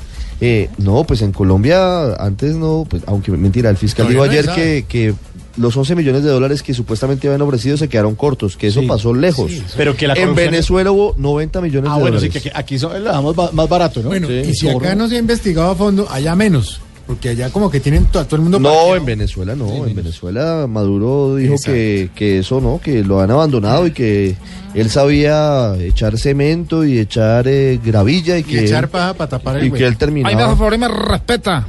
eh, 0.40 0.68
no, 0.78 1.04
pues 1.04 1.22
en 1.22 1.32
Colombia 1.32 2.14
antes 2.14 2.56
no, 2.56 2.86
pues 2.88 3.02
aunque 3.06 3.30
mentira, 3.32 3.70
el 3.70 3.76
fiscal 3.76 4.08
dijo 4.08 4.24
no 4.24 4.30
ayer 4.30 4.46
que, 4.54 4.84
que 4.88 5.14
los 5.56 5.76
11 5.76 5.94
millones 5.96 6.22
de 6.22 6.30
dólares 6.30 6.62
que 6.62 6.72
supuestamente 6.72 7.26
habían 7.28 7.42
ofrecido 7.42 7.76
se 7.76 7.88
quedaron 7.88 8.14
cortos, 8.14 8.56
que 8.56 8.68
eso 8.68 8.80
Sí, 8.80 8.86
pasó 8.86 9.12
lejos. 9.12 9.50
sí, 9.50 9.62
pero 9.76 9.94
que 9.96 10.06
la 10.06 10.14
en 10.14 10.34
Venezuela 10.34 10.90
hubo 10.92 11.14
90 11.18 11.60
millones 11.60 11.90
Ah, 11.92 11.96
de 11.96 12.00
bueno, 12.00 12.20
sí, 12.20 12.26
dólares. 12.28 12.42
que 12.42 12.48
aquí- 12.50 12.58
aquí 12.58 12.78
son, 12.78 13.04
lo 13.04 13.10
damos 13.10 13.36
más 13.52 13.68
barato, 13.68 14.00
¿no? 14.02 14.08
Bueno, 14.08 14.28
Sí. 14.28 14.42
y 14.48 14.54
si 14.54 14.68
acá 14.68 14.94
no 14.94 15.08
se 15.08 15.16
ha 15.16 15.18
investigado 15.18 15.70
a 15.70 15.74
fondo, 15.74 16.06
allá 16.10 16.34
menos. 16.36 16.80
Porque 17.10 17.30
allá 17.30 17.50
como 17.50 17.68
que 17.72 17.80
tienen 17.80 18.04
to- 18.06 18.24
todo 18.24 18.36
el 18.36 18.42
mundo... 18.42 18.60
No, 18.60 18.68
parqueado. 18.68 18.96
en 18.96 19.04
Venezuela 19.04 19.56
no, 19.56 19.84
en 19.84 19.96
Venezuela 19.96 20.66
Maduro 20.68 21.34
dijo 21.34 21.56
que, 21.64 22.08
que 22.14 22.38
eso 22.38 22.60
no, 22.60 22.80
que 22.80 23.02
lo 23.02 23.20
han 23.20 23.32
abandonado 23.32 23.84
y 23.88 23.90
que 23.90 24.36
él 24.74 24.88
sabía 24.90 25.74
echar 25.76 26.16
cemento 26.18 26.84
y 26.84 27.00
echar 27.00 27.48
eh, 27.48 27.80
gravilla 27.84 28.36
y 28.36 28.42
Y 28.42 28.44
que, 28.44 28.64
echar 28.64 28.86
paja 28.88 29.14
para 29.14 29.28
tapar 29.28 29.56
el 29.56 29.64
y 29.66 29.70
que 29.72 29.78
él 29.78 29.84
Ay, 29.86 29.90
por 29.90 29.98
terminaba. 29.98 30.48
favor, 30.56 30.74
y 30.74 30.78
me 30.78 30.86
respeta. 30.86 31.66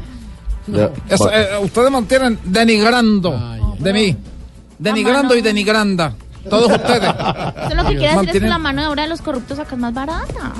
Eso, 1.09 1.31
eh, 1.31 1.47
ustedes 1.63 1.89
mantienen 1.89 2.37
denigrando 2.45 3.35
de 3.79 3.93
mí. 3.93 4.15
Denigrando 4.77 5.35
y 5.35 5.41
denigranda. 5.41 6.13
Todos 6.47 6.71
ustedes. 6.71 7.09
Eso 7.65 7.75
lo 7.75 7.83
que 7.89 7.97
quiere 7.97 8.13
decir 8.13 8.29
es 8.29 8.41
que 8.41 8.47
la 8.47 8.59
mano 8.59 8.81
de 8.83 8.87
obra 8.89 9.03
de 9.03 9.09
los 9.09 9.21
corruptos 9.21 9.57
acá 9.57 9.73
es 9.73 9.81
más 9.81 9.91
barata. 9.93 10.53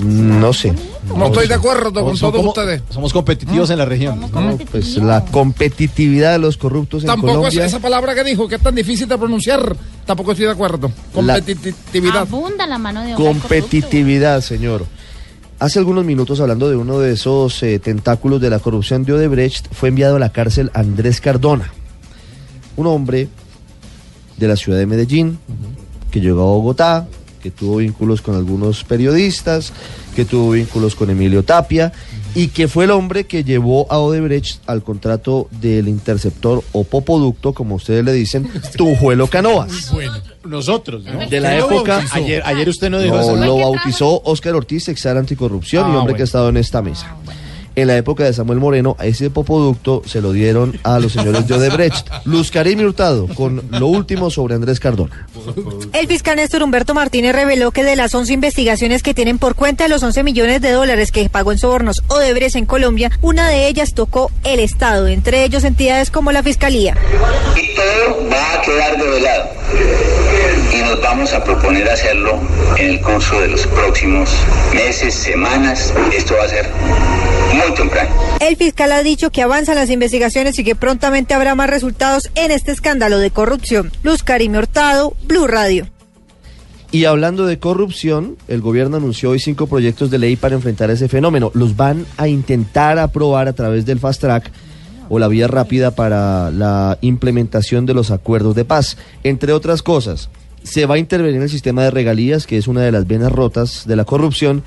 No 0.00 0.52
sé. 0.52 0.72
No 1.16 1.26
estoy 1.26 1.48
de 1.48 1.54
acuerdo 1.54 2.04
con 2.04 2.16
todos 2.18 2.34
como- 2.36 2.48
ustedes. 2.50 2.82
Somos 2.90 3.12
competitivos 3.12 3.70
en 3.70 3.78
la 3.78 3.84
región. 3.84 4.20
No, 4.32 4.58
pues 4.70 4.96
la 4.98 5.24
competitividad 5.24 6.32
de 6.32 6.38
los 6.38 6.56
corruptos 6.56 7.02
en 7.02 7.06
Tampoco 7.08 7.32
es 7.32 7.36
Colombia. 7.38 7.64
esa 7.66 7.78
palabra 7.80 8.14
que 8.14 8.24
dijo, 8.24 8.46
que 8.48 8.56
es 8.56 8.60
tan 8.62 8.74
difícil 8.74 9.08
de 9.08 9.16
pronunciar. 9.18 9.76
Tampoco 10.06 10.32
estoy 10.32 10.46
de 10.46 10.52
acuerdo. 10.52 10.90
La- 11.22 11.34
Competitividad. 11.34 12.18
Abunda 12.18 12.66
la 12.66 12.78
mano 12.78 13.02
de. 13.02 13.14
Competitividad, 13.14 14.40
señor. 14.40 14.86
Hace 15.60 15.80
algunos 15.80 16.04
minutos, 16.04 16.40
hablando 16.40 16.70
de 16.70 16.76
uno 16.76 17.00
de 17.00 17.12
esos 17.14 17.60
eh, 17.64 17.80
tentáculos 17.80 18.40
de 18.40 18.48
la 18.48 18.60
corrupción 18.60 19.04
de 19.04 19.12
Odebrecht, 19.14 19.66
fue 19.72 19.88
enviado 19.88 20.14
a 20.16 20.18
la 20.20 20.30
cárcel 20.30 20.70
Andrés 20.72 21.20
Cardona, 21.20 21.72
un 22.76 22.86
hombre 22.86 23.28
de 24.36 24.46
la 24.46 24.54
ciudad 24.54 24.78
de 24.78 24.86
Medellín, 24.86 25.38
que 26.12 26.20
llegó 26.20 26.42
a 26.42 26.44
Bogotá, 26.44 27.08
que 27.50 27.56
tuvo 27.58 27.76
vínculos 27.78 28.20
con 28.20 28.34
algunos 28.36 28.84
periodistas, 28.84 29.72
que 30.14 30.24
tuvo 30.24 30.50
vínculos 30.52 30.94
con 30.94 31.08
Emilio 31.10 31.42
Tapia, 31.44 31.92
y 32.34 32.48
que 32.48 32.68
fue 32.68 32.84
el 32.84 32.90
hombre 32.90 33.24
que 33.24 33.42
llevó 33.42 33.90
a 33.90 33.98
Odebrecht 33.98 34.60
al 34.66 34.82
contrato 34.82 35.48
del 35.50 35.88
interceptor 35.88 36.62
o 36.72 36.84
popoducto, 36.84 37.54
como 37.54 37.76
ustedes 37.76 38.04
le 38.04 38.12
dicen, 38.12 38.48
Tujuelo 38.76 39.26
Canoas. 39.28 39.90
Nosotros, 40.44 41.04
¿no? 41.04 41.26
De 41.28 41.40
la 41.40 41.50
¿Quién 41.50 41.60
lo 41.60 41.66
época. 41.70 42.04
Ayer, 42.12 42.42
ayer 42.44 42.68
usted 42.68 42.90
no 42.90 43.00
dijo 43.00 43.16
No, 43.16 43.20
eso. 43.22 43.36
lo 43.36 43.56
bautizó 43.58 44.20
Óscar 44.24 44.54
Ortiz, 44.54 44.88
exar 44.88 45.16
anticorrupción 45.16 45.82
y 45.82 45.92
Ah, 45.92 45.98
hombre 45.98 46.00
bueno. 46.12 46.16
que 46.16 46.22
ha 46.22 46.24
estado 46.24 46.48
en 46.50 46.56
esta 46.58 46.82
mesa. 46.82 47.16
En 47.78 47.86
la 47.86 47.96
época 47.96 48.24
de 48.24 48.32
Samuel 48.32 48.58
Moreno, 48.58 48.96
a 48.98 49.06
ese 49.06 49.30
popoducto 49.30 50.02
se 50.04 50.20
lo 50.20 50.32
dieron 50.32 50.80
a 50.82 50.98
los 50.98 51.12
señores 51.12 51.46
de 51.46 51.54
Odebrecht. 51.54 52.08
Luz 52.24 52.50
Karim 52.50 52.80
Hurtado, 52.80 53.28
con 53.28 53.62
lo 53.70 53.86
último 53.86 54.30
sobre 54.30 54.56
Andrés 54.56 54.80
Cardona. 54.80 55.28
El 55.92 56.08
fiscal 56.08 56.34
Néstor 56.34 56.64
Humberto 56.64 56.92
Martínez 56.92 57.32
reveló 57.32 57.70
que 57.70 57.84
de 57.84 57.94
las 57.94 58.12
11 58.12 58.32
investigaciones 58.32 59.04
que 59.04 59.14
tienen 59.14 59.38
por 59.38 59.54
cuenta 59.54 59.84
de 59.84 59.90
los 59.90 60.02
11 60.02 60.24
millones 60.24 60.60
de 60.60 60.72
dólares 60.72 61.12
que 61.12 61.28
pagó 61.28 61.52
en 61.52 61.58
sobornos 61.58 62.02
Odebrecht 62.08 62.56
en 62.56 62.66
Colombia, 62.66 63.12
una 63.22 63.48
de 63.48 63.68
ellas 63.68 63.94
tocó 63.94 64.32
el 64.42 64.58
Estado, 64.58 65.06
entre 65.06 65.44
ellos 65.44 65.62
entidades 65.62 66.10
como 66.10 66.32
la 66.32 66.42
Fiscalía. 66.42 66.96
Y 67.54 67.76
todo 67.76 68.28
va 68.28 68.54
a 68.54 68.62
quedar 68.62 69.00
develado. 69.00 69.50
Nos 70.88 71.02
vamos 71.02 71.34
a 71.34 71.44
proponer 71.44 71.86
hacerlo 71.86 72.40
en 72.78 72.88
el 72.92 73.00
curso 73.02 73.38
de 73.42 73.48
los 73.48 73.66
próximos 73.66 74.30
meses, 74.72 75.12
semanas. 75.12 75.92
Esto 76.16 76.34
va 76.38 76.46
a 76.46 76.48
ser 76.48 76.66
muy 77.52 77.74
temprano. 77.74 78.08
El 78.40 78.56
fiscal 78.56 78.92
ha 78.92 79.02
dicho 79.02 79.28
que 79.28 79.42
avanzan 79.42 79.74
las 79.74 79.90
investigaciones 79.90 80.58
y 80.58 80.64
que 80.64 80.74
prontamente 80.74 81.34
habrá 81.34 81.54
más 81.54 81.68
resultados 81.68 82.30
en 82.36 82.52
este 82.52 82.72
escándalo 82.72 83.18
de 83.18 83.30
corrupción. 83.30 83.92
Luz 84.02 84.22
Karime 84.22 84.56
Hurtado, 84.56 85.14
Blue 85.26 85.46
Radio. 85.46 85.86
Y 86.90 87.04
hablando 87.04 87.44
de 87.44 87.58
corrupción, 87.58 88.38
el 88.48 88.62
gobierno 88.62 88.96
anunció 88.96 89.28
hoy 89.28 89.40
cinco 89.40 89.66
proyectos 89.66 90.10
de 90.10 90.16
ley 90.16 90.36
para 90.36 90.54
enfrentar 90.54 90.90
ese 90.90 91.08
fenómeno. 91.08 91.50
Los 91.52 91.76
van 91.76 92.06
a 92.16 92.28
intentar 92.28 92.98
aprobar 92.98 93.46
a 93.46 93.52
través 93.52 93.84
del 93.84 94.00
fast 94.00 94.22
track 94.22 94.50
o 95.10 95.18
la 95.18 95.28
vía 95.28 95.48
rápida 95.48 95.90
para 95.90 96.50
la 96.50 96.96
implementación 97.02 97.84
de 97.84 97.92
los 97.92 98.10
acuerdos 98.10 98.54
de 98.54 98.64
paz. 98.64 98.96
Entre 99.22 99.52
otras 99.52 99.82
cosas, 99.82 100.30
se 100.62 100.86
va 100.86 100.96
a 100.96 100.98
intervenir 100.98 101.36
en 101.36 101.42
el 101.42 101.50
sistema 101.50 101.82
de 101.82 101.90
regalías, 101.90 102.46
que 102.46 102.56
es 102.56 102.68
una 102.68 102.82
de 102.82 102.92
las 102.92 103.06
venas 103.06 103.32
rotas 103.32 103.86
de 103.86 103.96
la 103.96 104.04
corrupción, 104.04 104.62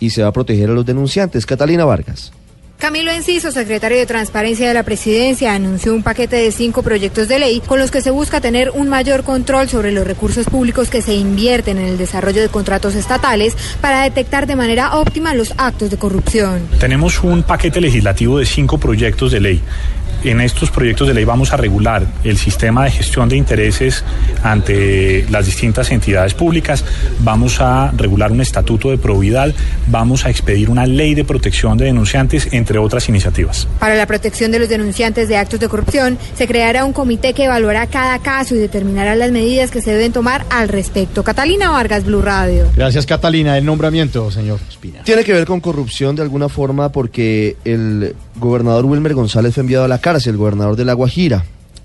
y 0.00 0.10
se 0.10 0.22
va 0.22 0.28
a 0.28 0.32
proteger 0.32 0.70
a 0.70 0.72
los 0.72 0.86
denunciantes. 0.86 1.46
Catalina 1.46 1.84
Vargas. 1.84 2.32
Camilo 2.78 3.10
Enciso, 3.10 3.50
secretario 3.52 3.96
de 3.96 4.04
Transparencia 4.04 4.68
de 4.68 4.74
la 4.74 4.82
Presidencia, 4.82 5.54
anunció 5.54 5.94
un 5.94 6.02
paquete 6.02 6.36
de 6.36 6.52
cinco 6.52 6.82
proyectos 6.82 7.26
de 7.26 7.38
ley 7.38 7.62
con 7.66 7.78
los 7.78 7.90
que 7.90 8.02
se 8.02 8.10
busca 8.10 8.42
tener 8.42 8.70
un 8.70 8.90
mayor 8.90 9.22
control 9.24 9.66
sobre 9.66 9.92
los 9.92 10.06
recursos 10.06 10.44
públicos 10.44 10.90
que 10.90 11.00
se 11.00 11.14
invierten 11.14 11.78
en 11.78 11.86
el 11.86 11.96
desarrollo 11.96 12.42
de 12.42 12.50
contratos 12.50 12.94
estatales 12.94 13.56
para 13.80 14.02
detectar 14.02 14.46
de 14.46 14.56
manera 14.56 14.96
óptima 14.98 15.32
los 15.32 15.54
actos 15.56 15.88
de 15.88 15.96
corrupción. 15.96 16.68
Tenemos 16.78 17.22
un 17.22 17.44
paquete 17.44 17.80
legislativo 17.80 18.38
de 18.38 18.44
cinco 18.44 18.76
proyectos 18.76 19.32
de 19.32 19.40
ley. 19.40 19.62
En 20.26 20.40
estos 20.40 20.72
proyectos 20.72 21.06
de 21.06 21.14
ley 21.14 21.24
vamos 21.24 21.52
a 21.52 21.56
regular 21.56 22.04
el 22.24 22.36
sistema 22.36 22.82
de 22.82 22.90
gestión 22.90 23.28
de 23.28 23.36
intereses 23.36 24.02
ante 24.42 25.24
las 25.30 25.46
distintas 25.46 25.92
entidades 25.92 26.34
públicas, 26.34 26.84
vamos 27.20 27.60
a 27.60 27.92
regular 27.92 28.32
un 28.32 28.40
estatuto 28.40 28.90
de 28.90 28.98
probidad, 28.98 29.54
vamos 29.86 30.26
a 30.26 30.30
expedir 30.30 30.68
una 30.68 30.84
ley 30.84 31.14
de 31.14 31.24
protección 31.24 31.78
de 31.78 31.84
denunciantes, 31.84 32.48
entre 32.50 32.80
otras 32.80 33.08
iniciativas. 33.08 33.68
Para 33.78 33.94
la 33.94 34.06
protección 34.06 34.50
de 34.50 34.58
los 34.58 34.68
denunciantes 34.68 35.28
de 35.28 35.36
actos 35.36 35.60
de 35.60 35.68
corrupción, 35.68 36.18
se 36.34 36.48
creará 36.48 36.84
un 36.84 36.92
comité 36.92 37.32
que 37.32 37.44
evaluará 37.44 37.86
cada 37.86 38.18
caso 38.18 38.56
y 38.56 38.58
determinará 38.58 39.14
las 39.14 39.30
medidas 39.30 39.70
que 39.70 39.80
se 39.80 39.92
deben 39.92 40.10
tomar 40.10 40.44
al 40.50 40.68
respecto. 40.68 41.22
Catalina 41.22 41.70
Vargas, 41.70 42.04
Blue 42.04 42.20
Radio. 42.20 42.66
Gracias, 42.74 43.06
Catalina. 43.06 43.56
El 43.56 43.64
nombramiento, 43.64 44.32
señor 44.32 44.58
Espina. 44.68 45.04
Tiene 45.04 45.22
que 45.22 45.32
ver 45.32 45.46
con 45.46 45.60
corrupción 45.60 46.16
de 46.16 46.22
alguna 46.22 46.48
forma 46.48 46.90
porque 46.90 47.56
el 47.64 48.16
gobernador 48.38 48.84
Wilmer 48.84 49.14
González 49.14 49.54
fue 49.54 49.62
enviado 49.62 49.84
a 49.84 49.88
la 49.88 49.98
cárcel, 49.98 50.32
el 50.32 50.38
gobernador 50.38 50.76
de 50.76 50.84
La 50.84 50.92
Guajira, 50.94 51.44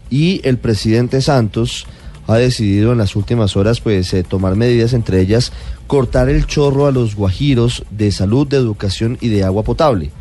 y 0.09 0.41
el 0.43 0.57
presidente 0.57 1.21
Santos 1.21 1.85
ha 2.27 2.35
decidido 2.35 2.91
en 2.91 2.97
las 2.97 3.15
últimas 3.15 3.55
horas 3.57 3.79
pues 3.81 4.13
eh, 4.13 4.23
tomar 4.23 4.55
medidas, 4.55 4.93
entre 4.93 5.21
ellas 5.21 5.51
cortar 5.87 6.29
el 6.29 6.45
chorro 6.45 6.85
a 6.87 6.91
los 6.91 7.15
guajiros 7.15 7.83
de 7.91 8.11
salud, 8.11 8.47
de 8.47 8.57
educación 8.57 9.17
y 9.21 9.27
de 9.29 9.43
agua 9.43 9.63
potable. 9.63 10.11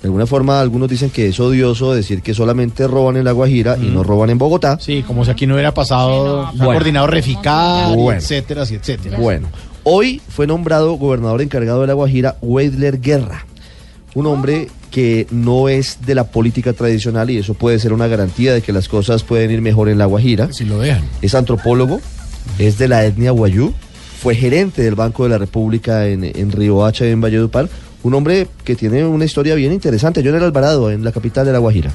De 0.00 0.06
alguna 0.06 0.26
forma 0.26 0.60
algunos 0.62 0.88
dicen 0.88 1.10
que 1.10 1.28
es 1.28 1.38
odioso 1.40 1.92
decir 1.92 2.22
que 2.22 2.32
solamente 2.32 2.86
roban 2.86 3.18
en 3.18 3.24
La 3.26 3.32
Guajira 3.32 3.76
y 3.76 3.86
no 3.88 4.02
roban 4.02 4.30
en 4.30 4.38
Bogotá. 4.38 4.78
Sí, 4.80 5.02
como 5.06 5.26
si 5.26 5.30
aquí 5.30 5.46
no 5.46 5.52
hubiera 5.54 5.74
pasado, 5.74 6.44
no, 6.46 6.52
Bueno. 6.52 6.72
coordinado 6.72 7.06
Reficar, 7.06 7.94
Bueno. 7.94 8.18
etcétera, 8.18 8.62
etcétera. 8.62 9.18
Bueno, 9.18 9.48
hoy 9.84 10.22
fue 10.26 10.46
nombrado 10.46 10.94
gobernador 10.94 11.42
encargado 11.42 11.82
de 11.82 11.88
La 11.88 11.92
Guajira 11.92 12.36
Weidler 12.40 12.98
Guerra, 12.98 13.44
un 14.14 14.26
hombre 14.26 14.68
que 14.90 15.26
no 15.30 15.68
es 15.68 15.98
de 16.04 16.14
la 16.14 16.24
política 16.24 16.72
tradicional 16.72 17.30
y 17.30 17.38
eso 17.38 17.54
puede 17.54 17.78
ser 17.78 17.92
una 17.92 18.08
garantía 18.08 18.52
de 18.52 18.62
que 18.62 18.72
las 18.72 18.88
cosas 18.88 19.22
pueden 19.22 19.50
ir 19.50 19.62
mejor 19.62 19.88
en 19.88 19.98
La 19.98 20.06
Guajira. 20.06 20.52
Si 20.52 20.64
lo 20.64 20.78
dejan. 20.78 21.04
Es 21.22 21.34
antropólogo, 21.34 22.00
es 22.58 22.78
de 22.78 22.88
la 22.88 23.04
etnia 23.04 23.30
Guayú, 23.30 23.72
fue 24.20 24.34
gerente 24.34 24.82
del 24.82 24.96
Banco 24.96 25.24
de 25.24 25.30
la 25.30 25.38
República 25.38 26.06
en, 26.06 26.24
en 26.24 26.52
Río 26.52 26.84
Hacha, 26.84 27.06
en 27.06 27.20
Valledupar, 27.20 27.68
un 28.02 28.14
hombre 28.14 28.48
que 28.64 28.76
tiene 28.76 29.04
una 29.04 29.24
historia 29.24 29.54
bien 29.54 29.72
interesante, 29.72 30.22
Jonel 30.22 30.42
Alvarado, 30.42 30.90
en 30.90 31.04
la 31.04 31.12
capital 31.12 31.46
de 31.46 31.52
La 31.52 31.58
Guajira. 31.58 31.92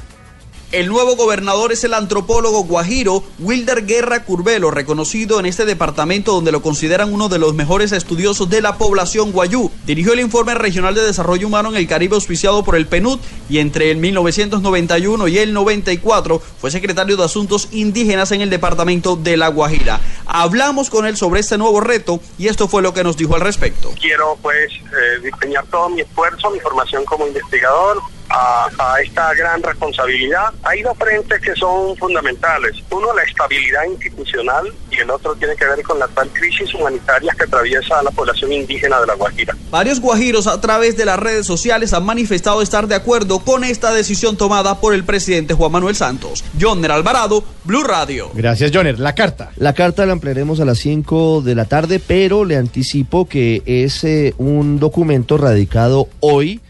El 0.72 0.88
nuevo 0.88 1.14
gobernador 1.14 1.70
es 1.70 1.84
el 1.84 1.94
antropólogo 1.94 2.64
guajiro 2.64 3.22
Wilder 3.38 3.86
Guerra 3.86 4.24
Curbelo, 4.24 4.72
reconocido 4.72 5.38
en 5.38 5.46
este 5.46 5.64
departamento 5.64 6.32
donde 6.32 6.50
lo 6.50 6.60
consideran 6.60 7.14
uno 7.14 7.28
de 7.28 7.38
los 7.38 7.54
mejores 7.54 7.92
estudiosos 7.92 8.50
de 8.50 8.60
la 8.60 8.76
población 8.76 9.30
guayú. 9.30 9.70
Dirigió 9.86 10.12
el 10.12 10.18
informe 10.18 10.56
regional 10.56 10.96
de 10.96 11.02
desarrollo 11.02 11.46
humano 11.46 11.68
en 11.68 11.76
el 11.76 11.86
Caribe 11.86 12.16
auspiciado 12.16 12.64
por 12.64 12.74
el 12.74 12.88
PNUD 12.88 13.20
y 13.48 13.58
entre 13.58 13.92
el 13.92 13.98
1991 13.98 15.28
y 15.28 15.38
el 15.38 15.52
94 15.52 16.40
fue 16.40 16.72
secretario 16.72 17.16
de 17.16 17.24
Asuntos 17.24 17.68
Indígenas 17.70 18.32
en 18.32 18.40
el 18.40 18.50
departamento 18.50 19.14
de 19.14 19.36
La 19.36 19.48
Guajira. 19.48 20.00
Hablamos 20.26 20.90
con 20.90 21.06
él 21.06 21.16
sobre 21.16 21.40
este 21.40 21.58
nuevo 21.58 21.80
reto 21.80 22.18
y 22.38 22.48
esto 22.48 22.66
fue 22.66 22.82
lo 22.82 22.92
que 22.92 23.04
nos 23.04 23.16
dijo 23.16 23.36
al 23.36 23.40
respecto. 23.40 23.92
quiero 24.00 24.36
pues 24.42 24.72
eh, 24.72 25.20
diseñar 25.22 25.64
todo 25.66 25.88
mi 25.90 26.00
esfuerzo, 26.00 26.50
mi 26.50 26.58
formación 26.58 27.04
como 27.04 27.24
investigador 27.24 28.02
a, 28.28 28.68
a 28.78 29.00
esta 29.00 29.34
gran 29.34 29.62
responsabilidad. 29.62 30.52
Hay 30.62 30.82
dos 30.82 30.96
frentes 30.98 31.40
que 31.40 31.54
son 31.54 31.96
fundamentales. 31.96 32.76
Uno, 32.90 33.14
la 33.14 33.22
estabilidad 33.22 33.84
institucional 33.84 34.72
y 34.90 34.96
el 34.96 35.10
otro 35.10 35.34
tiene 35.36 35.54
que 35.56 35.66
ver 35.66 35.82
con 35.82 35.98
la 35.98 36.06
actual 36.06 36.30
crisis 36.32 36.72
humanitaria 36.74 37.32
que 37.36 37.44
atraviesa 37.44 38.02
la 38.02 38.10
población 38.10 38.52
indígena 38.52 39.00
de 39.00 39.06
La 39.06 39.14
Guajira. 39.14 39.56
Varios 39.70 40.00
guajiros 40.00 40.46
a 40.46 40.60
través 40.60 40.96
de 40.96 41.04
las 41.04 41.18
redes 41.18 41.46
sociales 41.46 41.92
han 41.92 42.04
manifestado 42.04 42.62
estar 42.62 42.86
de 42.86 42.94
acuerdo 42.94 43.40
con 43.40 43.64
esta 43.64 43.92
decisión 43.92 44.36
tomada 44.36 44.80
por 44.80 44.94
el 44.94 45.04
presidente 45.04 45.54
Juan 45.54 45.72
Manuel 45.72 45.96
Santos. 45.96 46.44
Joner 46.60 46.92
Alvarado, 46.92 47.44
Blue 47.64 47.82
Radio. 47.82 48.30
Gracias, 48.34 48.70
Joner. 48.72 48.98
La 48.98 49.14
carta. 49.14 49.50
La 49.56 49.72
carta 49.72 50.06
la 50.06 50.12
ampliaremos 50.12 50.60
a 50.60 50.64
las 50.64 50.78
5 50.78 51.42
de 51.42 51.54
la 51.54 51.64
tarde, 51.64 52.00
pero 52.00 52.44
le 52.44 52.56
anticipo 52.56 53.28
que 53.28 53.62
es 53.66 54.04
eh, 54.04 54.34
un 54.38 54.78
documento 54.78 55.36
radicado 55.36 56.08
hoy 56.20 56.60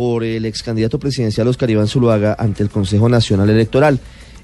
por 0.00 0.24
el 0.24 0.46
ex 0.46 0.62
candidato 0.62 0.98
presidencial 0.98 1.46
Oscar 1.46 1.68
Iván 1.68 1.86
Zuluaga 1.86 2.34
ante 2.38 2.62
el 2.62 2.70
Consejo 2.70 3.10
Nacional 3.10 3.50
Electoral. 3.50 4.00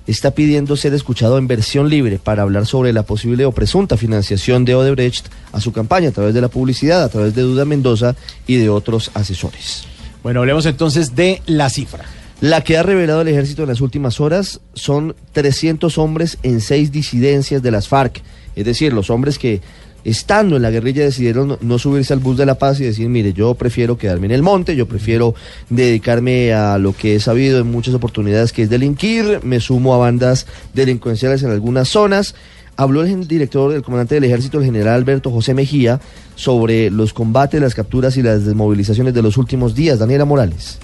Está 0.06 0.32
pidiendo 0.32 0.76
ser 0.76 0.92
escuchado 0.92 1.38
en 1.38 1.46
versión 1.46 1.88
libre 1.88 2.20
para 2.22 2.42
hablar 2.42 2.66
sobre 2.66 2.92
la 2.92 3.04
posible 3.04 3.46
o 3.46 3.52
presunta 3.52 3.96
financiación 3.96 4.66
de 4.66 4.74
Odebrecht 4.74 5.28
a 5.52 5.60
su 5.62 5.72
campaña 5.72 6.10
a 6.10 6.12
través 6.12 6.34
de 6.34 6.42
la 6.42 6.48
publicidad, 6.48 7.02
a 7.02 7.08
través 7.08 7.34
de 7.34 7.40
Duda 7.40 7.64
Mendoza 7.64 8.14
y 8.46 8.56
de 8.56 8.68
otros 8.68 9.10
asesores. 9.14 9.84
Bueno, 10.22 10.40
hablemos 10.40 10.66
entonces 10.66 11.16
de 11.16 11.40
la 11.46 11.70
cifra. 11.70 12.04
La 12.42 12.60
que 12.60 12.76
ha 12.76 12.82
revelado 12.82 13.22
el 13.22 13.28
ejército 13.28 13.62
en 13.62 13.70
las 13.70 13.80
últimas 13.80 14.20
horas 14.20 14.60
son 14.74 15.16
300 15.32 15.96
hombres 15.96 16.36
en 16.42 16.60
seis 16.60 16.92
disidencias 16.92 17.62
de 17.62 17.70
las 17.70 17.88
FARC. 17.88 18.20
Es 18.56 18.66
decir, 18.66 18.92
los 18.92 19.08
hombres 19.08 19.38
que 19.38 19.62
estando 20.06 20.56
en 20.56 20.62
la 20.62 20.70
guerrilla 20.70 21.02
decidieron 21.02 21.58
no, 21.60 21.78
subirse 21.78 22.12
al 22.12 22.20
bus 22.20 22.36
de 22.36 22.46
la 22.46 22.54
paz 22.54 22.80
y 22.80 22.84
decir, 22.84 23.08
mire, 23.08 23.32
yo 23.32 23.54
prefiero 23.54 23.98
quedarme 23.98 24.26
en 24.26 24.32
el 24.32 24.42
monte, 24.42 24.76
yo 24.76 24.86
prefiero 24.86 25.34
dedicarme 25.68 26.52
a 26.52 26.78
lo 26.78 26.92
que 26.92 27.16
he 27.16 27.20
sabido 27.20 27.58
en 27.58 27.70
muchas 27.70 27.94
oportunidades 27.94 28.52
que 28.52 28.62
es 28.62 28.70
delinquir, 28.70 29.40
me 29.42 29.58
sumo 29.58 29.94
a 29.94 29.98
bandas 29.98 30.46
delincuenciales 30.74 31.42
en 31.42 31.50
algunas 31.50 31.88
zonas. 31.88 32.34
Habló 32.78 33.02
el 33.02 33.26
director, 33.26 33.74
el 33.74 33.82
comandante 33.82 34.16
del 34.16 34.24
ejército, 34.24 34.58
el 34.58 34.64
general 34.64 34.94
Alberto 34.94 35.30
José 35.30 35.54
Mejía, 35.54 35.98
sobre 36.34 36.90
los 36.90 37.14
combates, 37.14 37.60
las 37.60 37.74
capturas 37.74 38.16
y 38.18 38.22
las 38.22 38.44
desmovilizaciones 38.44 39.14
de 39.14 39.22
los 39.22 39.38
últimos 39.38 39.74
días. 39.74 39.98
Daniela 39.98 40.26
Morales. 40.26 40.78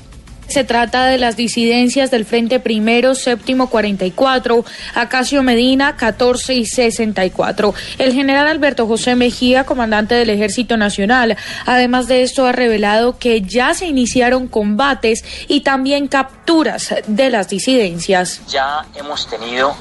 Se 0.53 0.65
trata 0.65 1.07
de 1.07 1.17
las 1.17 1.37
disidencias 1.37 2.11
del 2.11 2.27
Frente 2.27 2.61
Primero, 2.61 3.15
Séptimo 3.15 3.71
44, 3.71 4.63
Acacio 4.95 5.43
Medina 5.43 5.97
14 5.97 6.53
y 6.53 6.67
64. 6.67 7.73
El 7.97 8.13
general 8.13 8.47
Alberto 8.47 8.87
José 8.87 9.15
Mejía, 9.15 9.65
comandante 9.65 10.15
del 10.15 10.29
Ejército 10.29 10.77
Nacional, 10.77 11.39
además 11.65 12.07
de 12.07 12.23
esto 12.23 12.45
ha 12.45 12.53
revelado 12.53 13.17
que 13.19 13.41
ya 13.41 13.73
se 13.73 13.87
iniciaron 13.87 14.47
combates 14.47 15.25
y 15.49 15.63
también 15.63 16.07
capturas 16.07 16.97
de 17.07 17.31
las 17.31 17.49
disidencias. 17.49 18.43
Ya 18.47 18.85
hemos 18.95 19.27
tenido 19.29 19.75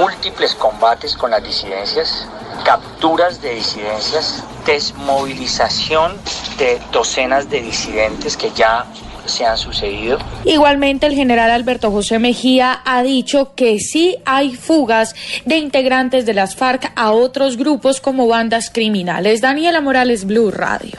múltiples 0.00 0.56
combates 0.56 1.14
con 1.14 1.30
las 1.30 1.44
disidencias, 1.44 2.26
capturas 2.64 3.40
de 3.40 3.54
disidencias, 3.54 4.42
desmovilización 4.66 6.16
de 6.58 6.80
docenas 6.90 7.48
de 7.48 7.62
disidentes 7.62 8.36
que 8.36 8.50
ya 8.50 8.84
se 9.28 9.44
han 9.44 9.58
sucedido. 9.58 10.18
Igualmente, 10.44 11.06
el 11.06 11.14
general 11.14 11.50
Alberto 11.50 11.90
José 11.90 12.18
Mejía 12.18 12.80
ha 12.84 13.02
dicho 13.02 13.54
que 13.54 13.78
sí 13.78 14.16
hay 14.24 14.54
fugas 14.54 15.14
de 15.44 15.58
integrantes 15.58 16.26
de 16.26 16.34
las 16.34 16.56
FARC 16.56 16.92
a 16.96 17.12
otros 17.12 17.56
grupos 17.56 18.00
como 18.00 18.26
bandas 18.26 18.70
criminales. 18.70 19.40
Daniela 19.40 19.80
Morales, 19.80 20.24
Blue 20.24 20.50
Radio. 20.50 20.98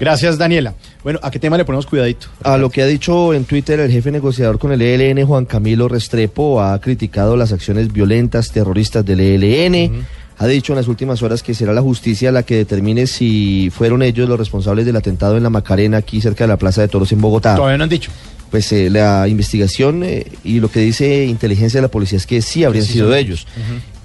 Gracias, 0.00 0.38
Daniela. 0.38 0.74
Bueno, 1.02 1.18
¿a 1.22 1.30
qué 1.30 1.38
tema 1.38 1.56
le 1.56 1.64
ponemos 1.64 1.86
cuidadito? 1.86 2.28
A 2.44 2.56
lo 2.56 2.70
que 2.70 2.82
ha 2.82 2.86
dicho 2.86 3.34
en 3.34 3.44
Twitter 3.44 3.80
el 3.80 3.90
jefe 3.90 4.12
negociador 4.12 4.58
con 4.58 4.72
el 4.72 4.80
ELN, 4.80 5.26
Juan 5.26 5.44
Camilo 5.44 5.88
Restrepo, 5.88 6.60
ha 6.60 6.80
criticado 6.80 7.36
las 7.36 7.52
acciones 7.52 7.92
violentas 7.92 8.52
terroristas 8.52 9.04
del 9.04 9.20
ELN. 9.20 10.06
Ha 10.40 10.46
dicho 10.46 10.72
en 10.72 10.76
las 10.76 10.86
últimas 10.88 11.22
horas 11.22 11.42
que 11.42 11.52
será 11.52 11.72
la 11.72 11.82
justicia 11.82 12.30
la 12.30 12.44
que 12.44 12.56
determine 12.56 13.06
si 13.08 13.70
fueron 13.74 14.02
ellos 14.02 14.28
los 14.28 14.38
responsables 14.38 14.86
del 14.86 14.94
atentado 14.96 15.36
en 15.36 15.42
la 15.42 15.50
Macarena, 15.50 15.96
aquí 15.98 16.20
cerca 16.20 16.44
de 16.44 16.48
la 16.48 16.56
Plaza 16.56 16.80
de 16.80 16.88
Toros 16.88 17.10
en 17.12 17.20
Bogotá. 17.20 17.56
Todavía 17.56 17.76
no 17.76 17.84
han 17.84 17.90
dicho. 17.90 18.10
Pues 18.50 18.72
eh, 18.72 18.88
la 18.88 19.26
investigación 19.28 20.02
eh, 20.04 20.26
y 20.44 20.60
lo 20.60 20.70
que 20.70 20.80
dice 20.80 21.26
inteligencia 21.26 21.78
de 21.78 21.82
la 21.82 21.90
policía 21.90 22.16
es 22.18 22.26
que 22.26 22.40
sí 22.40 22.64
habrían 22.64 22.84
Sí, 22.86 22.94
sido 22.94 23.08
son 23.10 23.18
ellos. 23.18 23.46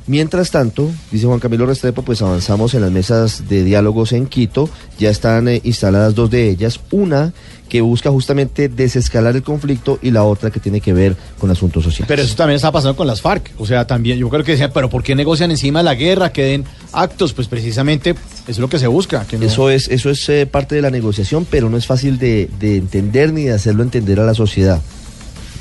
Mientras 0.06 0.52
tanto, 0.52 0.92
dice 1.12 1.26
Juan 1.28 1.40
Camilo 1.40 1.66
Restrepo, 1.66 2.02
pues 2.02 2.22
avanzamos 2.22 2.74
en 2.74 2.82
las 2.82 2.92
mesas 2.92 3.48
de 3.48 3.64
diálogos 3.64 4.12
en 4.12 4.26
Quito. 4.28 4.70
Ya 5.00 5.10
están 5.10 5.48
eh, 5.48 5.62
instaladas 5.64 6.14
dos 6.14 6.30
de 6.30 6.50
ellas. 6.50 6.82
Una 6.92 7.32
que 7.70 7.80
busca 7.80 8.12
justamente 8.12 8.68
desescalar 8.68 9.36
el 9.38 9.44
conflicto 9.44 10.00
y 10.02 10.12
la 10.12 10.24
otra 10.26 10.52
que 10.52 10.60
tiene 10.60 10.82
que 10.82 10.92
ver 10.92 11.16
con 11.40 11.50
asuntos 11.52 11.84
sociales. 11.86 12.08
Pero 12.10 12.22
eso 12.22 12.36
también 12.36 12.58
está 12.58 12.70
pasando 12.72 12.98
con 12.98 13.08
las 13.08 13.22
FARC. 13.22 13.52
O 13.58 13.66
sea, 13.66 13.88
también 13.88 14.20
yo 14.20 14.30
creo 14.30 14.44
que 14.44 14.52
decían, 14.52 14.72
pero 14.74 14.90
¿por 14.90 15.04
qué 15.04 15.16
negocian 15.16 15.52
encima 15.52 15.80
de 15.80 15.86
la 15.86 15.96
guerra? 15.96 16.34
Que 16.34 16.44
den 16.44 16.66
actos. 16.92 17.32
Pues 17.32 17.48
precisamente 17.48 18.10
eso 18.12 18.18
es 18.48 18.60
lo 18.60 18.68
que 18.68 18.80
se 18.80 18.88
busca. 18.88 19.26
Que 19.26 19.38
no- 19.38 19.46
Eso 19.46 19.70
es, 19.70 19.88
eso 19.88 20.10
es 20.10 20.28
eh, 20.28 20.46
parte 20.46 20.76
de 20.76 20.82
la 20.82 20.92
negociación, 20.92 21.48
pero 21.50 21.70
no 21.70 21.78
es 21.78 21.88
fácil 21.88 22.20
de, 22.20 22.50
de 22.60 22.76
entender 22.76 23.32
ni 23.32 23.44
de 23.44 23.54
hacerlo 23.54 23.84
entender 23.84 24.20
a 24.20 24.26
la 24.26 24.34
sociedad. 24.34 24.82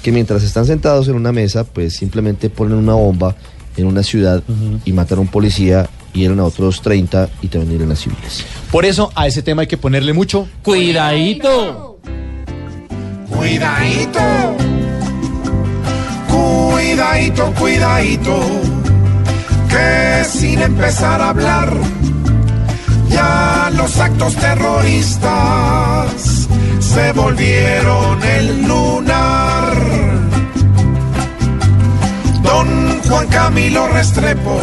Que 0.03 0.11
mientras 0.11 0.43
están 0.43 0.67
sentados 0.67 1.07
en 1.07 1.15
una 1.15 1.31
mesa, 1.31 1.63
pues 1.63 1.95
simplemente 1.95 2.51
ponen 2.51 2.77
una 2.77 2.95
bomba 2.95 3.37
en 3.77 3.87
una 3.87 4.03
ciudad 4.03 4.43
y 4.85 4.93
matan 4.93 5.19
a 5.19 5.21
un 5.23 5.29
policía, 5.29 5.89
hieren 6.13 6.41
a 6.41 6.45
otros 6.45 6.83
30 6.83 7.29
y 7.43 7.49
también 7.49 7.73
hieren 7.73 7.93
a 7.93 7.97
civiles. 7.97 8.45
Por 8.71 8.85
eso 8.85 9.11
a 9.15 9.27
ese 9.27 9.43
tema 9.43 9.63
hay 9.63 9.69
que 9.69 9.77
ponerle 9.77 10.13
mucho 10.13 10.49
cuidadito. 10.63 11.99
Cuidadito, 13.29 14.21
cuidadito, 16.29 17.53
cuidadito, 17.59 18.41
que 19.69 20.25
sin 20.29 20.61
empezar 20.61 21.21
a 21.21 21.31
hablar, 21.31 21.73
ya 23.09 23.71
los 23.75 23.99
actos 23.99 24.37
terroristas 24.37 26.49
se 26.79 27.13
volvieron 27.13 28.23
el 28.23 28.69
lunar. 28.69 30.02
Don 32.53 33.01
Juan 33.09 33.27
Camilo 33.29 33.89
Restrepo 33.89 34.61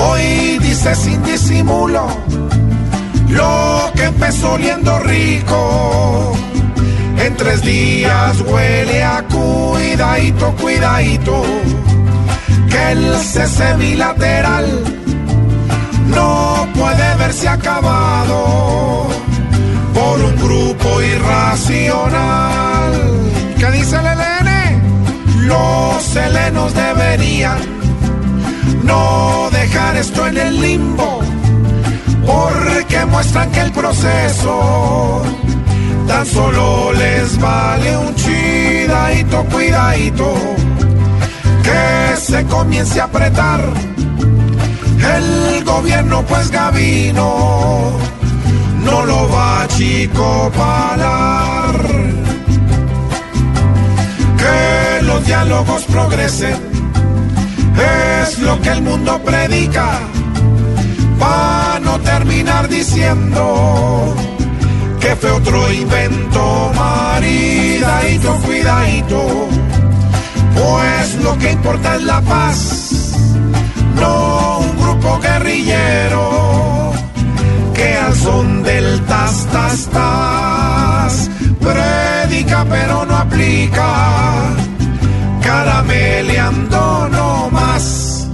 hoy 0.00 0.58
dice 0.60 0.94
sin 0.94 1.20
disimulo 1.24 2.06
lo 3.30 3.90
que 3.96 4.04
empezó 4.04 4.52
oliendo 4.52 4.96
rico. 5.00 6.32
En 7.18 7.36
tres 7.36 7.62
días 7.62 8.40
huele 8.42 9.02
a 9.02 9.24
cuidadito, 9.24 10.54
cuidadito, 10.60 11.42
que 12.70 12.92
el 12.92 13.16
cese 13.16 13.74
bilateral 13.74 14.84
no 16.06 16.68
puede 16.78 17.16
verse 17.16 17.48
acabado 17.48 19.08
por 19.94 20.20
un 20.20 20.36
grupo 20.36 21.02
irracional. 21.02 22.92
¿Qué 23.58 23.70
dice? 23.72 24.01
Los 25.46 26.16
helenos 26.16 26.74
deberían 26.74 27.58
no 28.84 29.48
dejar 29.50 29.96
esto 29.96 30.26
en 30.26 30.36
el 30.38 30.60
limbo, 30.60 31.20
porque 32.26 33.04
muestran 33.06 33.50
que 33.50 33.60
el 33.60 33.72
proceso 33.72 35.22
tan 36.06 36.26
solo 36.26 36.92
les 36.92 37.38
vale 37.40 37.96
un 37.96 38.14
chidadito, 38.14 39.44
cuidadito, 39.44 40.34
que 41.62 42.16
se 42.20 42.44
comience 42.46 43.00
a 43.00 43.04
apretar 43.04 43.60
el 45.16 45.64
gobierno, 45.64 46.22
pues 46.28 46.50
Gavino 46.50 47.92
no 48.84 49.04
lo 49.04 49.28
va 49.28 49.62
a 49.62 49.68
chicopalar. 49.68 51.42
Los 55.06 55.26
diálogos 55.26 55.84
progresen, 55.84 56.56
es 58.22 58.38
lo 58.38 58.60
que 58.60 58.70
el 58.70 58.82
mundo 58.82 59.20
predica, 59.24 60.00
para 61.18 61.80
no 61.80 61.98
terminar 62.00 62.68
diciendo 62.68 64.14
que 65.00 65.16
fue 65.16 65.30
otro 65.32 65.72
invento, 65.72 66.72
maridadito, 66.74 68.34
cuidadito, 68.44 69.48
pues 70.54 71.22
lo 71.22 71.36
que 71.38 71.52
importa 71.52 71.96
es 71.96 72.02
la 72.04 72.20
paz, 72.20 73.14
no 73.96 74.58
un 74.58 74.76
grupo 74.80 75.18
guerrillero 75.20 76.92
que 77.74 77.96
al 77.96 78.14
son 78.14 78.62
del 78.62 79.00
tas, 79.06 79.46
tas, 79.52 79.88
tas, 79.88 81.30
predica 81.60 82.64
pero 82.68 83.04
no 83.04 83.16
aplica, 83.16 84.61
carameleando 85.52 87.08
no 87.10 87.50
más. 87.50 88.26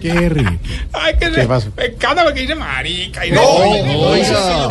Qué 0.00 0.28
rico. 0.28 0.50
Ay, 0.92 1.14
que 1.18 1.30
¿Qué 1.30 1.34
se- 1.34 1.46
pasó? 1.46 1.68
Me 1.76 1.86
encanta 1.86 2.24
porque 2.24 2.40
dice 2.42 2.54
marica. 2.54 3.24
Y 3.26 3.30
No, 3.30 3.40
no. 3.86 4.70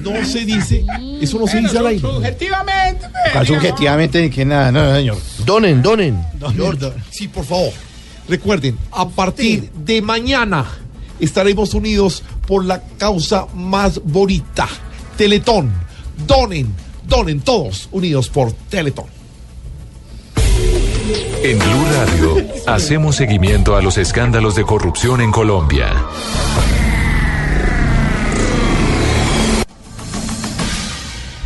No 0.00 0.24
se 0.24 0.46
dice, 0.46 0.82
eso 1.20 1.38
no 1.38 1.46
se 1.46 1.60
dice 1.60 1.76
al 1.76 1.86
aire. 1.88 2.00
Subjetivamente. 2.00 3.00
pues, 3.02 3.32
¿Cuál 3.32 3.44
digamos. 3.44 3.62
subjetivamente 3.64 4.30
que 4.30 4.44
nada, 4.46 4.72
no, 4.72 4.94
señor. 4.94 5.18
Donen, 5.44 5.82
donen. 5.82 6.24
Sí, 7.10 7.28
por 7.28 7.44
favor. 7.44 7.72
Recuerden, 8.28 8.78
a 8.92 9.06
partir 9.08 9.70
de 9.72 10.00
mañana 10.00 10.64
estaremos 11.18 11.74
unidos 11.74 12.22
por 12.46 12.64
la 12.64 12.80
causa 12.96 13.46
más 13.54 14.00
bonita. 14.02 14.66
Teletón. 15.18 15.70
Donen, 16.26 16.72
donen 17.06 17.40
todos 17.40 17.88
unidos 17.92 18.28
por 18.30 18.52
Teletón. 18.70 19.06
En 21.42 21.58
Blue 21.58 21.86
Radio 21.92 22.46
hacemos 22.66 23.16
seguimiento 23.16 23.74
a 23.76 23.82
los 23.82 23.98
escándalos 23.98 24.54
de 24.54 24.64
corrupción 24.64 25.20
en 25.20 25.30
Colombia. 25.32 25.92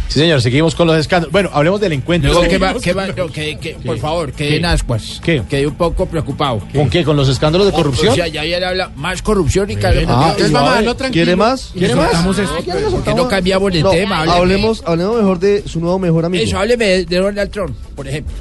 Sí, 0.08 0.20
señor, 0.20 0.40
seguimos 0.40 0.76
con 0.76 0.86
los 0.86 0.96
escándalos. 0.96 1.32
Bueno, 1.32 1.50
hablemos 1.52 1.80
del 1.80 1.92
encuentro. 1.92 2.30
Luego, 2.32 2.46
¿qué 2.48 2.56
va- 2.58 2.74
qué 2.80 2.92
va- 2.92 3.08
no, 3.08 3.26
que- 3.26 3.58
que- 3.58 3.74
por 3.84 3.98
favor, 3.98 4.30
quedé 4.32 4.58
en 4.58 4.64
ascuas. 4.66 5.20
¿Qué? 5.24 5.42
Quedé 5.48 5.66
un 5.66 5.74
poco 5.74 6.06
preocupado. 6.06 6.60
¿Con 6.72 6.88
qué? 6.88 7.02
¿Con 7.02 7.16
los 7.16 7.28
escándalos 7.28 7.66
de 7.66 7.72
corrupción? 7.72 8.12
O 8.12 8.14
sea, 8.14 8.28
ya 8.28 8.42
ayer 8.42 8.62
habla 8.64 8.92
más 8.94 9.22
corrupción 9.22 9.68
y 9.72 9.74
cada 9.76 9.94
Ah, 9.94 10.02
Entonces, 10.02 10.50
y 10.50 10.52
mamá, 10.52 10.70
vale. 10.70 10.86
no, 10.86 10.94
tranquilo. 10.94 11.24
¿Quiere 11.24 11.36
más? 11.36 11.70
¿Quiere 11.76 11.96
más? 11.96 12.24
No, 12.24 12.30
esto. 12.30 12.44
pero 12.64 12.90
¿Por 12.90 13.02
qué 13.02 13.14
no 13.14 13.26
cambiamos 13.28 13.72
el 13.74 13.82
No, 13.82 13.90
tema? 13.90 14.18
Hábleme. 14.20 14.38
hablemos, 14.38 14.84
hablemos 14.86 15.16
mejor 15.16 15.38
de 15.40 15.64
su 15.66 15.80
nuevo 15.80 15.98
mejor 15.98 16.24
amigo. 16.26 16.44
Eso, 16.44 16.58
hábleme 16.58 16.84
de, 16.86 17.04
de 17.06 17.16
Donald 17.16 17.50
Trump, 17.50 17.76
por 17.96 18.06
ejemplo. 18.06 18.32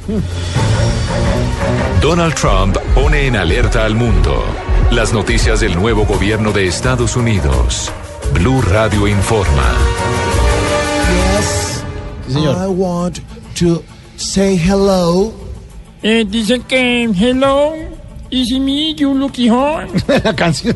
Donald 2.03 2.35
Trump 2.35 2.75
pone 2.93 3.27
en 3.27 3.37
alerta 3.37 3.85
al 3.85 3.95
mundo. 3.95 4.43
Las 4.91 5.13
noticias 5.13 5.61
del 5.61 5.73
nuevo 5.73 6.05
gobierno 6.05 6.51
de 6.51 6.67
Estados 6.67 7.15
Unidos. 7.15 7.89
Blue 8.33 8.61
Radio 8.61 9.07
informa. 9.07 9.63
Yes, 11.07 11.81
I 12.27 12.67
want 12.67 13.21
to 13.55 13.81
say 14.17 14.57
hello. 14.57 15.31
Eh, 16.01 16.25
dicen 16.27 16.63
que 16.63 17.05
hello, 17.05 17.73
easy 18.29 18.59
me, 18.59 18.93
you 18.95 19.13
lucky 19.13 19.47
horn. 19.47 19.87
La 20.25 20.35
canción. 20.35 20.75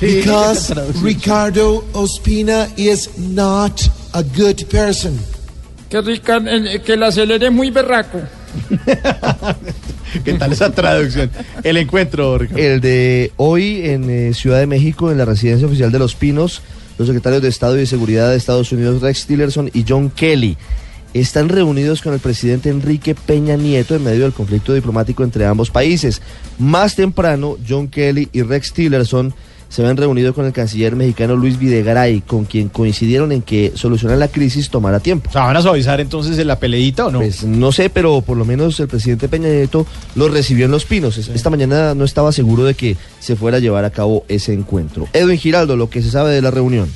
Because 0.00 0.74
Ricardo 1.00 1.84
Ospina 1.92 2.68
is 2.76 3.16
not 3.16 3.88
a 4.12 4.24
good 4.24 4.68
person. 4.68 5.20
Que, 5.88 6.00
Ricardo, 6.00 6.50
eh, 6.50 6.82
que 6.84 6.94
el 6.94 7.04
acelere 7.04 7.46
es 7.46 7.52
muy 7.52 7.70
berraco. 7.70 8.18
¿Qué 10.24 10.34
tal 10.34 10.52
esa 10.52 10.72
traducción? 10.72 11.30
El 11.62 11.76
encuentro, 11.76 12.38
Ricardo. 12.38 12.62
El 12.62 12.80
de 12.80 13.32
hoy 13.36 13.82
en 13.84 14.10
eh, 14.10 14.34
Ciudad 14.34 14.58
de 14.58 14.66
México, 14.66 15.10
en 15.10 15.18
la 15.18 15.24
residencia 15.24 15.66
oficial 15.66 15.92
de 15.92 15.98
Los 15.98 16.14
Pinos, 16.14 16.62
los 16.98 17.06
secretarios 17.06 17.42
de 17.42 17.48
Estado 17.48 17.76
y 17.76 17.80
de 17.80 17.86
Seguridad 17.86 18.30
de 18.30 18.36
Estados 18.36 18.72
Unidos, 18.72 19.02
Rex 19.02 19.26
Tillerson 19.26 19.70
y 19.72 19.84
John 19.88 20.10
Kelly, 20.10 20.56
están 21.14 21.48
reunidos 21.48 22.02
con 22.02 22.12
el 22.12 22.20
presidente 22.20 22.68
Enrique 22.68 23.14
Peña 23.14 23.56
Nieto 23.56 23.94
en 23.94 24.04
medio 24.04 24.24
del 24.24 24.32
conflicto 24.32 24.74
diplomático 24.74 25.24
entre 25.24 25.46
ambos 25.46 25.70
países. 25.70 26.20
Más 26.58 26.96
temprano, 26.96 27.56
John 27.66 27.88
Kelly 27.88 28.28
y 28.32 28.42
Rex 28.42 28.72
Tillerson 28.72 29.34
se 29.68 29.82
habían 29.82 29.96
reunido 29.96 30.32
con 30.34 30.46
el 30.46 30.52
canciller 30.52 30.96
mexicano 30.96 31.36
Luis 31.36 31.58
Videgaray, 31.58 32.20
con 32.22 32.44
quien 32.46 32.68
coincidieron 32.68 33.32
en 33.32 33.42
que 33.42 33.72
solucionar 33.74 34.18
la 34.18 34.28
crisis 34.28 34.70
tomará 34.70 35.00
tiempo. 35.00 35.28
O 35.28 35.32
sea, 35.32 35.42
¿van 35.42 35.56
a 35.56 35.62
suavizar 35.62 36.00
entonces 36.00 36.44
la 36.46 36.58
peleita 36.58 37.06
o 37.06 37.10
no? 37.10 37.18
Pues 37.18 37.44
no 37.44 37.70
sé, 37.72 37.90
pero 37.90 38.20
por 38.22 38.36
lo 38.36 38.44
menos 38.44 38.80
el 38.80 38.88
presidente 38.88 39.28
Peña 39.28 39.48
Nieto 39.48 39.86
lo 40.14 40.28
recibió 40.28 40.64
en 40.64 40.70
Los 40.70 40.84
Pinos. 40.84 41.18
Es- 41.18 41.28
Esta 41.28 41.50
mañana 41.50 41.94
no 41.94 42.04
estaba 42.04 42.32
seguro 42.32 42.64
de 42.64 42.74
que 42.74 42.96
se 43.20 43.36
fuera 43.36 43.58
a 43.58 43.60
llevar 43.60 43.84
a 43.84 43.90
cabo 43.90 44.24
ese 44.28 44.52
encuentro. 44.54 45.06
Edwin 45.12 45.38
Giraldo, 45.38 45.76
lo 45.76 45.90
que 45.90 46.02
se 46.02 46.10
sabe 46.10 46.32
de 46.32 46.40
la 46.42 46.50
reunión. 46.50 46.88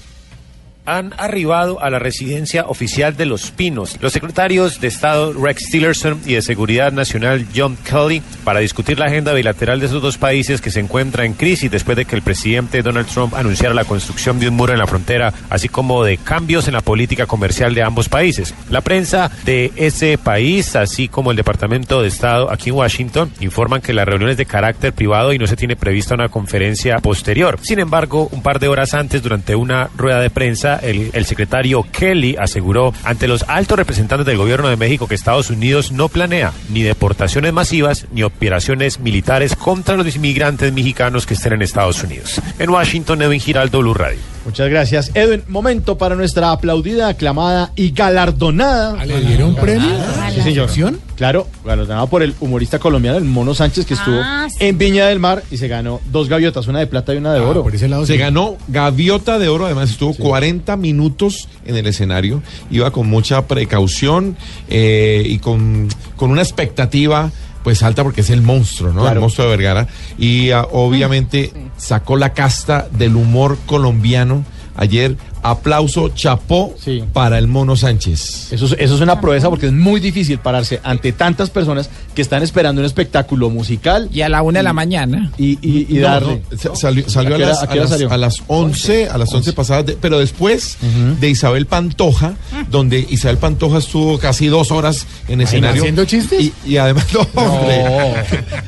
Han 0.84 1.14
arribado 1.16 1.80
a 1.82 1.90
la 1.90 1.98
residencia 1.98 2.66
oficial 2.66 3.16
de 3.16 3.26
Los 3.26 3.50
Pinos 3.50 3.98
los 4.00 4.12
secretarios 4.12 4.80
de 4.80 4.88
Estado 4.88 5.32
Rex 5.32 5.70
Tillerson 5.70 6.20
y 6.26 6.34
de 6.34 6.42
Seguridad 6.42 6.92
Nacional 6.92 7.46
John 7.54 7.76
Kelly 7.88 8.22
para 8.44 8.60
discutir 8.60 8.98
la 8.98 9.06
agenda 9.06 9.32
bilateral 9.32 9.80
de 9.80 9.86
esos 9.86 10.02
dos 10.02 10.18
países 10.18 10.60
que 10.60 10.70
se 10.70 10.80
encuentra 10.80 11.24
en 11.24 11.34
crisis 11.34 11.70
después 11.70 11.96
de 11.96 12.04
que 12.04 12.16
el 12.16 12.22
presidente 12.22 12.82
Donald 12.82 13.06
Trump 13.06 13.34
anunciara 13.34 13.74
la 13.74 13.84
construcción 13.84 14.40
de 14.40 14.48
un 14.48 14.56
muro 14.56 14.72
en 14.72 14.78
la 14.78 14.86
frontera, 14.86 15.32
así 15.50 15.68
como 15.68 16.04
de 16.04 16.16
cambios 16.16 16.66
en 16.66 16.74
la 16.74 16.80
política 16.80 17.26
comercial 17.26 17.74
de 17.74 17.82
ambos 17.82 18.08
países. 18.08 18.54
La 18.70 18.80
prensa 18.80 19.30
de 19.44 19.72
ese 19.76 20.18
país, 20.18 20.74
así 20.76 21.08
como 21.08 21.30
el 21.30 21.36
Departamento 21.36 22.02
de 22.02 22.08
Estado 22.08 22.50
aquí 22.50 22.70
en 22.70 22.76
Washington, 22.76 23.32
informan 23.40 23.80
que 23.80 23.92
la 23.92 24.04
reunión 24.04 24.30
es 24.30 24.36
de 24.36 24.46
carácter 24.46 24.92
privado 24.92 25.32
y 25.32 25.38
no 25.38 25.46
se 25.46 25.56
tiene 25.56 25.76
prevista 25.76 26.14
una 26.14 26.28
conferencia 26.28 26.98
posterior. 26.98 27.58
Sin 27.62 27.78
embargo, 27.78 28.28
un 28.32 28.42
par 28.42 28.58
de 28.58 28.68
horas 28.68 28.94
antes, 28.94 29.22
durante 29.22 29.54
una 29.54 29.88
rueda 29.96 30.20
de 30.20 30.30
prensa, 30.30 30.71
el, 30.76 31.24
secretario 31.24 31.84
Kelly 31.90 32.36
aseguró 32.38 32.92
ante 33.04 33.28
los 33.28 33.44
altos 33.48 33.78
representantes 33.78 34.26
del 34.26 34.36
gobierno 34.36 34.68
de 34.68 34.76
México 34.76 35.06
que 35.06 35.14
Estados 35.14 35.50
Unidos 35.50 35.92
no 35.92 36.08
planea 36.08 36.52
ni 36.70 36.82
deportaciones 36.82 37.52
masivas 37.52 38.06
ni 38.12 38.22
operaciones 38.22 39.00
militares 39.00 39.56
contra 39.56 39.96
los 39.96 40.14
inmigrantes 40.14 40.72
mexicanos 40.72 41.26
que 41.26 41.34
estén 41.34 41.54
en 41.54 41.62
Estados 41.62 42.02
Unidos. 42.02 42.40
En 42.58 42.70
Washington, 42.70 43.22
Edwin 43.22 43.40
Giraldo, 43.40 43.80
Blue 43.80 43.94
Radio. 43.94 44.31
Muchas 44.44 44.68
gracias. 44.68 45.10
Edwin, 45.14 45.42
momento 45.48 45.96
para 45.96 46.16
nuestra 46.16 46.50
aplaudida, 46.50 47.08
aclamada 47.08 47.70
y 47.76 47.92
galardonada. 47.92 49.04
¿Le 49.04 49.20
dieron 49.20 49.54
premio? 49.54 49.88
Sí, 50.34 50.42
señor. 50.42 50.68
Claro, 51.16 51.46
galardonado 51.64 52.08
por 52.08 52.22
el 52.22 52.34
humorista 52.40 52.78
colombiano, 52.80 53.18
el 53.18 53.24
Mono 53.24 53.54
Sánchez, 53.54 53.86
que 53.86 53.94
estuvo 53.94 54.16
Ah, 54.20 54.48
sí. 54.50 54.56
en 54.66 54.78
Viña 54.78 55.06
del 55.06 55.20
Mar 55.20 55.44
y 55.50 55.58
se 55.58 55.68
ganó 55.68 56.00
dos 56.10 56.28
gaviotas, 56.28 56.66
una 56.66 56.80
de 56.80 56.86
plata 56.88 57.14
y 57.14 57.18
una 57.18 57.32
de 57.32 57.40
oro. 57.40 57.64
Se 58.06 58.16
ganó 58.16 58.56
gaviota 58.68 59.38
de 59.38 59.48
oro, 59.48 59.66
además 59.66 59.90
estuvo 59.90 60.14
40 60.14 60.76
minutos 60.76 61.48
en 61.64 61.76
el 61.76 61.86
escenario, 61.86 62.42
iba 62.70 62.90
con 62.90 63.08
mucha 63.08 63.46
precaución 63.46 64.36
eh, 64.68 65.22
y 65.24 65.38
con, 65.38 65.88
con 66.16 66.30
una 66.32 66.42
expectativa 66.42 67.30
pues 67.62 67.82
alta 67.82 68.02
porque 68.02 68.22
es 68.22 68.30
el 68.30 68.42
monstruo, 68.42 68.92
¿no? 68.92 69.02
Claro. 69.02 69.16
El 69.16 69.20
monstruo 69.20 69.48
de 69.48 69.56
Vergara. 69.56 69.88
Y 70.18 70.50
ah, 70.50 70.66
obviamente 70.70 71.52
sacó 71.76 72.16
la 72.16 72.32
casta 72.32 72.88
del 72.90 73.16
humor 73.16 73.58
colombiano 73.66 74.44
ayer. 74.76 75.16
Aplauso, 75.42 76.10
chapó 76.10 76.74
para 77.12 77.38
el 77.38 77.48
Mono 77.48 77.74
Sánchez. 77.76 78.52
Eso 78.52 78.66
es, 78.66 78.76
eso 78.78 78.94
es 78.94 79.00
una 79.00 79.20
proeza 79.20 79.50
porque 79.50 79.66
es 79.66 79.72
muy 79.72 80.00
difícil 80.00 80.38
pararse 80.38 80.80
ante 80.84 81.12
tantas 81.12 81.50
personas 81.50 81.90
que 82.14 82.22
están 82.22 82.42
esperando 82.42 82.80
un 82.80 82.86
espectáculo 82.86 83.50
musical. 83.50 84.08
Y 84.12 84.20
a 84.20 84.28
la 84.28 84.42
una 84.42 84.60
de 84.60 84.62
la 84.62 84.72
mañana. 84.72 85.32
Y, 85.38 85.58
y, 85.60 85.86
y 85.88 85.94
No, 86.00 86.02
darle. 86.02 86.42
no, 86.64 86.76
salió, 86.76 87.08
salió 87.10 87.32
¿A 87.32 87.34
a, 87.34 87.38
qué 87.38 87.42
hora- 87.44 87.52
las, 87.54 87.62
a 87.62 87.66
qué 87.66 87.72
a 87.72 87.74
hora 87.74 87.80
las- 87.82 87.90
salió? 87.90 88.12
a 88.12 88.16
las 88.16 88.36
11, 88.46 89.08
a 89.08 89.18
las 89.18 89.32
11 89.34 89.52
pasadas, 89.52 89.86
de- 89.86 89.96
pero 90.00 90.18
después 90.18 90.78
de 91.20 91.28
Isabel 91.30 91.66
Pantoja, 91.66 92.34
donde 92.70 93.04
Isabel 93.10 93.38
Pantoja 93.38 93.78
estuvo 93.78 94.18
casi 94.18 94.46
dos 94.46 94.70
horas 94.70 95.06
en 95.28 95.40
escenario. 95.40 95.82
¿Haciendo 95.82 96.04
chistes? 96.04 96.40
Y, 96.40 96.52
y 96.66 96.76
además, 96.76 97.06
no, 97.14 97.20
hombre. 97.42 97.82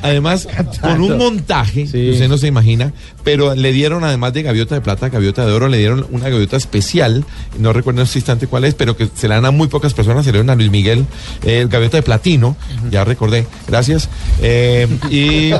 Además, 0.03 0.49
con 0.81 1.01
un 1.01 1.17
montaje, 1.19 1.85
usted 1.85 2.29
no 2.29 2.39
se 2.39 2.47
imagina, 2.47 2.93
pero 3.23 3.55
le 3.55 3.73
dieron, 3.73 4.05
además 4.05 4.33
de 4.33 4.43
gaviota 4.43 4.75
de 4.75 4.81
plata, 4.81 5.09
gaviota 5.09 5.47
de 5.47 5.53
oro, 5.53 5.69
le 5.69 5.79
dieron 5.79 6.07
una 6.11 6.29
gaviota 6.29 6.57
especial, 6.65 7.25
no 7.59 7.73
recuerdo 7.73 8.01
en 8.01 8.07
este 8.07 8.19
instante 8.19 8.47
cuál 8.47 8.65
es, 8.65 8.75
pero 8.75 8.97
que 8.97 9.09
se 9.15 9.29
la 9.29 9.37
dan 9.37 9.47
a 9.47 9.51
muy 9.51 9.69
pocas 9.69 9.95
personas, 9.95 10.25
se 10.25 10.33
le 10.33 10.39
dieron 10.39 10.51
a 10.51 10.55
Luis 10.55 10.71
Miguel, 10.71 11.07
eh, 11.43 11.67
gaviota 11.71 11.99
de 11.99 12.03
platino, 12.03 12.57
ya 12.91 13.05
recordé, 13.05 13.47
gracias. 13.69 14.09
Eh, 14.43 14.89
y, 15.11 15.53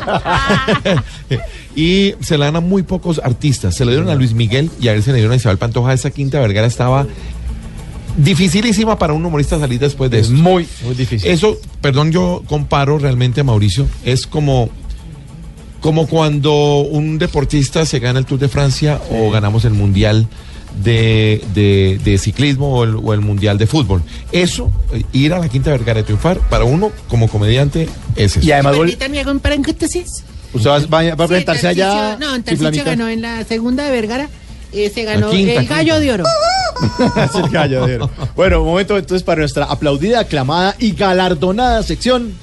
y 1.81 2.15
se 2.21 2.39
la 2.39 2.47
dan 2.47 2.57
a 2.57 2.61
muy 2.61 2.83
pocos 2.83 3.21
artistas, 3.23 3.75
se 3.75 3.85
le 3.85 3.93
dieron 3.93 4.09
a 4.11 4.15
Luis 4.15 4.33
Miguel 4.33 4.71
y 4.81 4.89
a 4.89 4.95
él 4.95 5.03
se 5.03 5.11
le 5.11 5.17
dieron 5.17 5.33
a 5.33 5.37
Isabel 5.37 5.59
Pantoja, 5.59 5.93
esa 5.93 6.11
quinta 6.11 6.41
Vergara 6.41 6.67
estaba 6.67 7.07
dificilísima 8.17 8.99
para 8.99 9.13
un 9.13 9.25
humorista 9.25 9.59
salir 9.59 9.81
después 9.81 10.11
de 10.11 10.21
eso. 10.21 10.33
Muy, 10.33 10.67
muy 10.85 10.95
difícil. 10.95 11.31
Eso, 11.31 11.59
perdón, 11.81 12.13
yo 12.13 12.43
comparo 12.47 12.99
realmente 12.99 13.41
a 13.41 13.45
Mauricio, 13.45 13.87
es 14.05 14.27
como, 14.27 14.71
como 15.81 16.07
cuando 16.07 16.79
un 16.79 17.19
deportista 17.19 17.85
se 17.87 17.99
gana 17.99 18.19
el 18.19 18.27
Tour 18.27 18.39
de 18.39 18.49
Francia 18.49 19.01
o 19.11 19.31
ganamos 19.31 19.65
el 19.65 19.75
Mundial 19.75 20.29
de, 20.83 21.43
de- 21.55 22.01
de 22.03 22.19
ciclismo 22.19 22.79
o 22.79 22.85
el, 22.85 22.97
o 22.97 23.13
el 23.15 23.21
mundial 23.21 23.59
de 23.59 23.67
fútbol. 23.67 24.03
Eso, 24.33 24.71
eh, 24.93 25.03
ir 25.13 25.33
a 25.33 25.39
la 25.39 25.49
Quinta 25.49 25.71
Vergara 25.71 26.01
y 26.01 26.03
triunfar, 26.03 26.39
para 26.51 26.65
uno 26.65 26.91
como 27.09 27.29
comediante 27.29 27.89
es 28.17 28.37
eso. 28.37 28.47
Y 28.47 28.53
además, 28.53 28.77
Permítame 28.77 29.21
hago 29.21 29.31
un 29.31 29.41
paréntesis. 29.41 30.25
usted 30.53 30.71
va, 30.71 30.79
va- 30.81 31.15
va 31.15 31.25
a 31.25 31.29
presentarse 31.29 31.61
Sí, 31.61 31.67
allá. 31.69 32.17
No, 32.21 32.27
Tarcisio 32.43 32.71
Chiflamita. 32.71 32.85
ganó 32.85 33.09
en 33.09 33.23
la 33.23 33.45
segunda 33.45 33.85
de 33.85 33.91
Vergara. 33.91 34.29
eh, 34.73 34.91
se 34.93 35.05
ganó 35.05 35.31
quinta, 35.31 35.53
el 35.61 35.67
gallo 35.69 35.95
quinta. 35.95 36.01
de 36.01 36.13
oro. 36.13 36.25
Es 37.25 37.35
el 37.37 37.49
gallo 37.51 37.87
de 37.87 37.95
oro. 37.97 38.11
Bueno, 38.35 38.61
un 38.63 38.67
momento 38.69 38.99
entonces 38.99 39.23
para 39.23 39.39
nuestra 39.41 39.65
aplaudida, 39.67 40.19
aclamada 40.21 40.75
y 40.81 40.91
galardonada 40.93 41.83
sección. 41.85 42.35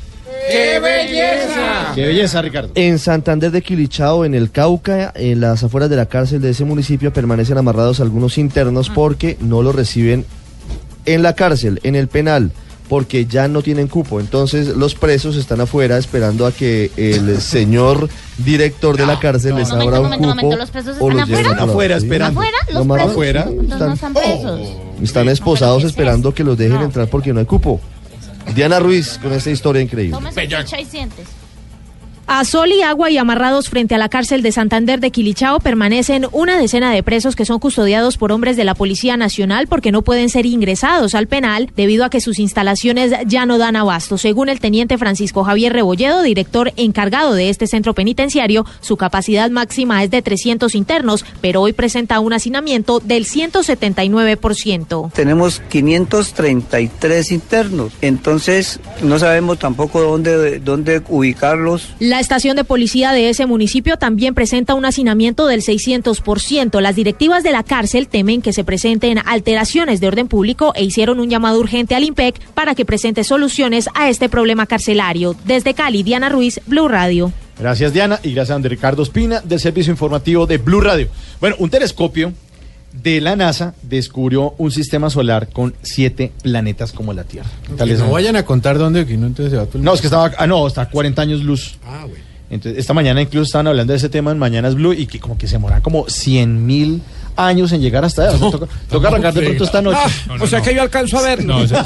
¡Qué 0.50 0.80
belleza! 0.80 1.92
Qué 1.96 2.06
belleza, 2.08 2.42
Ricardo. 2.42 2.72
En 2.76 3.00
Santander 3.00 3.52
de 3.52 3.62
Quilichao, 3.62 4.26
en 4.26 4.34
el 4.36 4.52
Cauca, 4.52 5.12
en 5.16 5.42
las 5.42 5.64
afueras 5.64 5.90
de 5.90 5.96
la 5.96 6.06
cárcel 6.08 6.42
de 6.42 6.50
ese 6.52 6.66
municipio, 6.66 7.14
permanecen 7.14 7.58
amarrados 7.58 8.00
algunos 8.00 8.38
internos 8.38 8.90
porque 8.90 9.38
no 9.42 9.62
los 9.62 9.76
reciben 9.76 10.26
en 11.06 11.24
la 11.24 11.34
cárcel, 11.34 11.80
en 11.84 11.96
el 11.96 12.08
penal, 12.08 12.52
porque 12.90 13.26
ya 13.26 13.48
no 13.48 13.62
tienen 13.62 13.88
cupo. 13.88 14.20
Entonces 14.20 14.68
los 14.70 14.96
presos 14.96 15.36
están 15.36 15.62
afuera 15.62 15.98
esperando 15.98 16.46
a 16.46 16.52
que 16.52 16.92
el 16.98 17.40
señor 17.42 18.10
director 18.38 18.98
de 18.98 19.06
la 19.06 19.20
cárcel 19.20 19.56
les 19.56 19.70
Momento, 19.70 19.96
abra 19.96 20.00
un 20.02 20.12
cupo. 20.18 20.28
momento, 20.28 20.58
¿los 20.58 20.70
presos 20.72 20.98
o 21.00 21.10
están 21.12 21.18
los 21.18 21.30
afuera? 21.30 21.50
a 21.50 21.52
otro 21.52 21.60
lado. 21.66 21.72
Afuera, 21.72 22.00
Sí. 22.00 22.06
esperando. 22.06 22.40
¿Afuera? 22.42 22.58
¿Los 22.68 22.74
Lo 22.76 22.86
más 22.86 22.96
presos? 22.98 23.12
afuera, 23.12 23.46
Entonces 23.50 23.80
no 23.88 23.94
están 23.94 24.14
presos. 24.14 24.60
Están 25.02 25.30
esposados 25.30 25.84
esperando 25.84 26.34
que 26.34 26.44
los 26.44 26.58
dejen 26.58 26.82
entrar 26.82 27.08
porque 27.08 27.34
no 27.34 27.40
hay 27.40 27.46
cupo. 27.46 27.80
Diana 28.54 28.80
Ruiz 28.80 29.18
con 29.22 29.34
esta 29.34 29.50
historia 29.50 29.82
increíble. 29.82 30.18
Y 30.80 30.86
sientes. 30.86 31.41
A 32.34 32.46
sol 32.46 32.72
y 32.72 32.82
agua 32.82 33.12
y 33.12 33.18
amarrados 33.18 33.70
frente 33.70 33.94
a 33.94 33.98
la 33.98 34.08
cárcel 34.08 34.42
de 34.42 34.54
Santander 34.54 35.02
de 35.02 35.12
Quilichao 35.12 35.60
permanecen 35.60 36.28
una 36.32 36.58
decena 36.58 36.94
de 36.94 37.04
presos 37.04 37.36
que 37.36 37.44
son 37.44 37.60
custodiados 37.60 38.16
por 38.16 38.32
hombres 38.32 38.56
de 38.56 38.64
la 38.64 38.74
Policía 38.74 39.18
Nacional 39.18 39.68
porque 39.68 39.92
no 39.92 40.02
pueden 40.02 40.30
ser 40.30 40.46
ingresados 40.46 41.14
al 41.14 41.28
penal 41.28 41.70
debido 41.76 42.06
a 42.06 42.10
que 42.10 42.22
sus 42.22 42.40
instalaciones 42.40 43.12
ya 43.28 43.46
no 43.46 43.58
dan 43.58 43.76
abasto. 43.76 44.18
Según 44.18 44.48
el 44.48 44.62
teniente 44.62 44.98
Francisco 44.98 45.44
Javier 45.44 45.74
Rebolledo, 45.74 46.22
director 46.22 46.72
encargado 46.78 47.34
de 47.34 47.50
este 47.50 47.68
centro 47.68 47.94
penitenciario, 47.94 48.66
su 48.80 48.96
capacidad 48.96 49.50
máxima 49.50 50.02
es 50.02 50.10
de 50.10 50.22
300 50.22 50.74
internos, 50.76 51.26
pero 51.42 51.60
hoy 51.60 51.74
presenta 51.74 52.22
un 52.22 52.32
hacinamiento 52.32 53.02
del 53.02 53.26
179%. 53.26 55.12
Tenemos 55.12 55.62
533 55.68 57.32
internos, 57.34 57.92
entonces 58.00 58.80
no 59.04 59.20
sabemos 59.20 59.60
tampoco 59.60 60.00
dónde, 60.00 60.62
dónde 60.62 61.02
ubicarlos. 61.10 61.90
La 62.00 62.21
estación 62.22 62.56
de 62.56 62.64
policía 62.64 63.12
de 63.12 63.30
ese 63.30 63.46
municipio 63.46 63.98
también 63.98 64.34
presenta 64.34 64.76
un 64.76 64.86
hacinamiento 64.86 65.48
del 65.48 65.62
600%. 65.62 66.80
Las 66.80 66.96
directivas 66.96 67.44
de 67.44 67.52
la 67.52 67.64
cárcel 67.64 68.08
temen 68.08 68.42
que 68.42 68.54
se 68.54 68.64
presenten 68.64 69.20
alteraciones 69.26 70.00
de 70.00 70.08
orden 70.08 70.28
público 70.28 70.72
e 70.76 70.84
hicieron 70.84 71.20
un 71.20 71.30
llamado 71.30 71.60
urgente 71.60 71.96
al 71.96 72.04
IMPEC 72.04 72.40
para 72.54 72.76
que 72.76 72.86
presente 72.86 73.24
soluciones 73.24 73.90
a 73.94 74.10
este 74.10 74.30
problema 74.30 74.66
carcelario. 74.66 75.36
Desde 75.44 75.74
Cali, 75.74 76.04
Diana 76.04 76.30
Ruiz, 76.30 76.62
Blue 76.66 76.88
Radio. 76.88 77.34
Gracias, 77.60 77.94
Diana, 77.94 78.20
y 78.24 78.34
gracias 78.34 78.58
a 78.58 78.68
Ricardo 78.68 79.04
Espina 79.04 79.42
del 79.42 79.60
Servicio 79.60 79.92
Informativo 79.92 80.48
de 80.48 80.58
Blue 80.58 80.82
Radio. 80.82 81.10
Bueno, 81.40 81.58
un 81.60 81.70
telescopio 81.70 82.34
de 82.94 83.22
la 83.22 83.36
NASA 83.36 83.74
descubrió 83.84 84.54
un 84.58 84.72
sistema 84.72 85.10
solar 85.10 85.50
con 85.50 85.74
siete 85.82 86.32
planetas 86.44 86.92
como 86.92 87.14
la 87.14 87.24
Tierra. 87.24 87.50
No 87.78 88.12
vayan 88.12 88.36
a 88.36 88.44
contar 88.44 88.78
dónde, 88.78 89.06
que 89.06 89.18
no 89.18 89.28
entonces 89.28 89.52
se 89.52 89.58
va 89.58 89.66
todo 89.66 89.78
el 89.78 89.84
No, 89.84 89.94
es 89.94 90.02
que 90.02 90.08
estaba, 90.08 90.32
ah, 90.38 90.48
no, 90.48 90.68
está 90.68 90.82
a 90.84 90.90
40 90.90 91.22
años 91.22 91.44
luz. 91.44 91.78
Ah, 91.86 92.06
bueno. 92.08 92.24
Entonces, 92.50 92.80
esta 92.80 92.94
mañana 92.94 93.22
incluso 93.22 93.44
estaban 93.44 93.68
hablando 93.68 93.94
de 93.94 93.98
ese 93.98 94.10
tema 94.10 94.32
en 94.32 94.38
Mañanas 94.38 94.76
Blue 94.76 94.92
y 94.92 95.06
que 95.08 95.20
como 95.22 95.38
que 95.38 95.48
se 95.48 95.54
demoran 95.54 95.82
como 95.82 96.10
100 96.10 96.66
mil 96.66 97.02
años 97.38 97.72
en 97.72 97.80
llegar 97.80 98.04
hasta 98.04 98.24
allá. 98.24 98.36
O 98.36 98.40
sea, 98.40 98.52
toca, 98.52 98.68
toca 98.90 99.08
arrancar 99.08 99.34
de 99.34 99.42
pronto 99.42 99.64
esta 99.64 99.82
noche. 99.82 100.00
Ah, 100.30 100.36
o 100.40 100.46
sea 100.48 100.62
que 100.62 100.76
yo 100.76 100.82
alcanzo 100.82 101.18
a 101.18 101.22
ver. 101.22 101.46
No, 101.46 101.60
o 101.60 101.68
sea, 101.68 101.86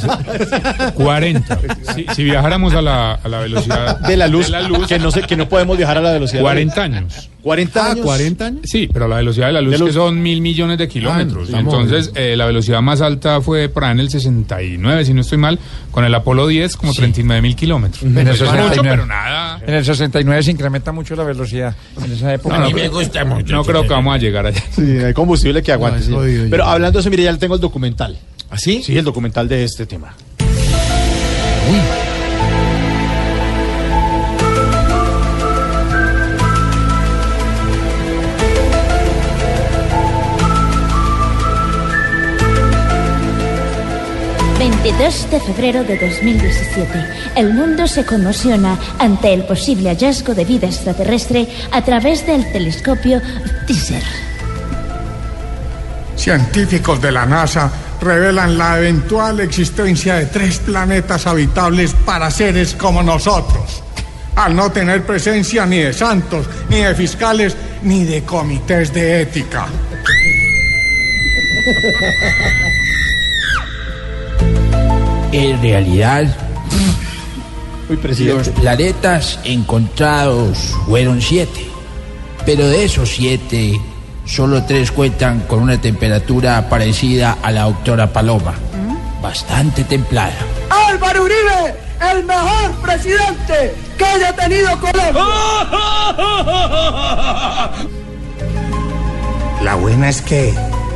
40. 0.96 1.60
Si, 1.94 2.06
si 2.16 2.24
viajáramos 2.24 2.74
a 2.74 2.82
la, 2.82 3.14
a 3.14 3.28
la 3.30 3.40
velocidad 3.42 4.00
de 4.00 4.18
la 4.18 4.28
luz, 4.28 4.52
que 4.88 4.98
no 4.98 5.12
sé, 5.12 5.22
que 5.22 5.36
no 5.38 5.48
podemos 5.48 5.78
viajar 5.78 6.00
a 6.00 6.02
la 6.02 6.14
velocidad. 6.14 6.40
de 6.40 6.44
la 6.44 6.50
40 6.50 6.76
luz. 6.88 6.96
años. 6.98 7.30
40 7.46 7.92
años. 7.92 8.04
40 8.06 8.46
años. 8.48 8.62
Sí, 8.64 8.90
pero 8.92 9.08
la 9.08 9.18
velocidad 9.18 9.46
de 9.48 9.54
la 9.54 9.62
luz, 9.62 9.74
De 9.74 9.78
luz. 9.78 9.90
que 9.90 9.94
son 9.94 10.20
mil 10.20 10.42
millones 10.42 10.80
de 10.80 10.88
kilómetros. 10.88 11.50
Ah, 11.54 11.60
Entonces, 11.60 12.12
eh, 12.16 12.36
la 12.36 12.48
velocidad 12.48 12.82
más 12.82 13.02
alta 13.02 13.40
fue 13.40 13.70
por 13.70 13.84
ahí 13.84 13.92
en 13.92 14.00
el 14.00 14.10
69, 14.10 15.06
si 15.06 15.14
no 15.14 15.22
estoy 15.22 15.38
mal, 15.38 15.60
con 15.92 16.04
el 16.04 16.16
Apolo 16.16 16.48
10, 16.48 16.76
como 16.76 16.92
39 16.96 17.44
mil 17.44 17.56
kilómetros. 17.56 18.02
En 18.02 18.18
el, 18.18 18.30
Eso 18.30 18.46
es 18.46 18.52
mucho, 18.52 18.64
69, 18.64 18.90
pero 18.98 19.06
nada. 19.06 19.60
en 19.64 19.74
el 19.76 19.86
69 19.86 20.42
se 20.42 20.50
incrementa 20.52 20.92
mucho 20.92 21.16
la 21.16 21.24
velocidad. 21.24 21.76
En 22.04 22.12
esa 22.12 22.34
época. 22.34 22.58
No, 22.58 22.68
no, 22.68 22.76
pero- 22.76 23.46
No 23.48 23.64
creo 23.64 23.84
que 23.84 23.90
vamos 23.90 24.16
a 24.16 24.18
llegar 24.18 24.48
allá. 24.48 24.64
Sí, 24.76 24.82
hay 24.82 25.14
combustible 25.14 25.62
que 25.62 25.72
aguante. 25.72 26.10
No, 26.10 26.24
sí. 26.26 26.48
Pero 26.50 26.66
hablando 26.66 26.98
de 26.98 27.02
eso, 27.02 27.12
mire, 27.12 27.22
ya 27.22 27.32
le 27.32 27.38
tengo 27.38 27.54
el 27.54 27.62
documental. 27.62 28.18
¿Ah, 28.50 28.58
sí? 28.58 28.82
Sí, 28.84 28.98
el 28.98 29.06
documental 29.06 29.48
de 29.48 29.64
este 29.64 29.86
tema. 29.86 30.16
Uy. 31.70 32.15
22 44.86 45.32
de 45.32 45.40
febrero 45.40 45.84
de 45.84 45.98
2017. 45.98 47.06
El 47.36 47.56
mundo 47.56 47.88
se 47.88 48.06
conmociona 48.06 48.78
ante 49.00 49.34
el 49.34 49.44
posible 49.44 49.90
hallazgo 49.90 50.36
de 50.36 50.46
vida 50.46 50.68
extraterrestre 50.68 51.48
a 51.72 51.82
través 51.82 52.24
del 52.28 52.52
telescopio 52.52 53.20
Teaser. 53.66 54.04
Científicos 56.16 57.02
de 57.02 57.12
la 57.12 57.26
NASA 57.26 57.72
revelan 58.00 58.60
la 58.60 58.78
eventual 58.78 59.40
existencia 59.40 60.18
de 60.18 60.28
tres 60.28 60.60
planetas 60.60 61.26
habitables 61.26 61.96
para 62.06 62.30
seres 62.30 62.76
como 62.76 63.02
nosotros, 63.02 63.82
al 64.36 64.56
no 64.56 64.72
tener 64.72 65.04
presencia 65.04 65.66
ni 65.66 65.80
de 65.80 65.94
santos, 65.94 66.46
ni 66.70 66.82
de 66.82 66.94
fiscales, 66.94 67.58
ni 67.82 68.04
de 68.04 68.22
comités 68.22 68.94
de 68.94 69.24
ética. 69.24 69.66
En 75.38 75.62
realidad, 75.62 76.34
Uy, 77.90 78.00
los 78.20 78.48
planetas 78.48 79.38
encontrados 79.44 80.74
fueron 80.88 81.22
siete, 81.22 81.68
pero 82.46 82.66
de 82.70 82.86
esos 82.86 83.10
siete, 83.10 83.78
solo 84.24 84.64
tres 84.64 84.94
cuentan 84.94 85.42
con 85.42 85.62
una 85.62 85.82
temperatura 85.82 86.70
parecida 86.70 87.38
a 87.44 87.52
la 87.52 87.64
doctora 87.64 88.14
Paloma, 88.14 88.54
bastante 89.22 89.84
templada. 89.84 90.38
Álvaro 90.70 91.24
Uribe, 91.24 91.76
el 92.14 92.24
mejor 92.24 92.72
presidente 92.82 93.76
que 93.98 94.06
haya 94.06 94.34
tenido 94.38 94.70
Colombia. 94.80 95.22
La 99.62 99.76
buena 99.76 100.08
es 100.08 100.22
que, 100.22 100.54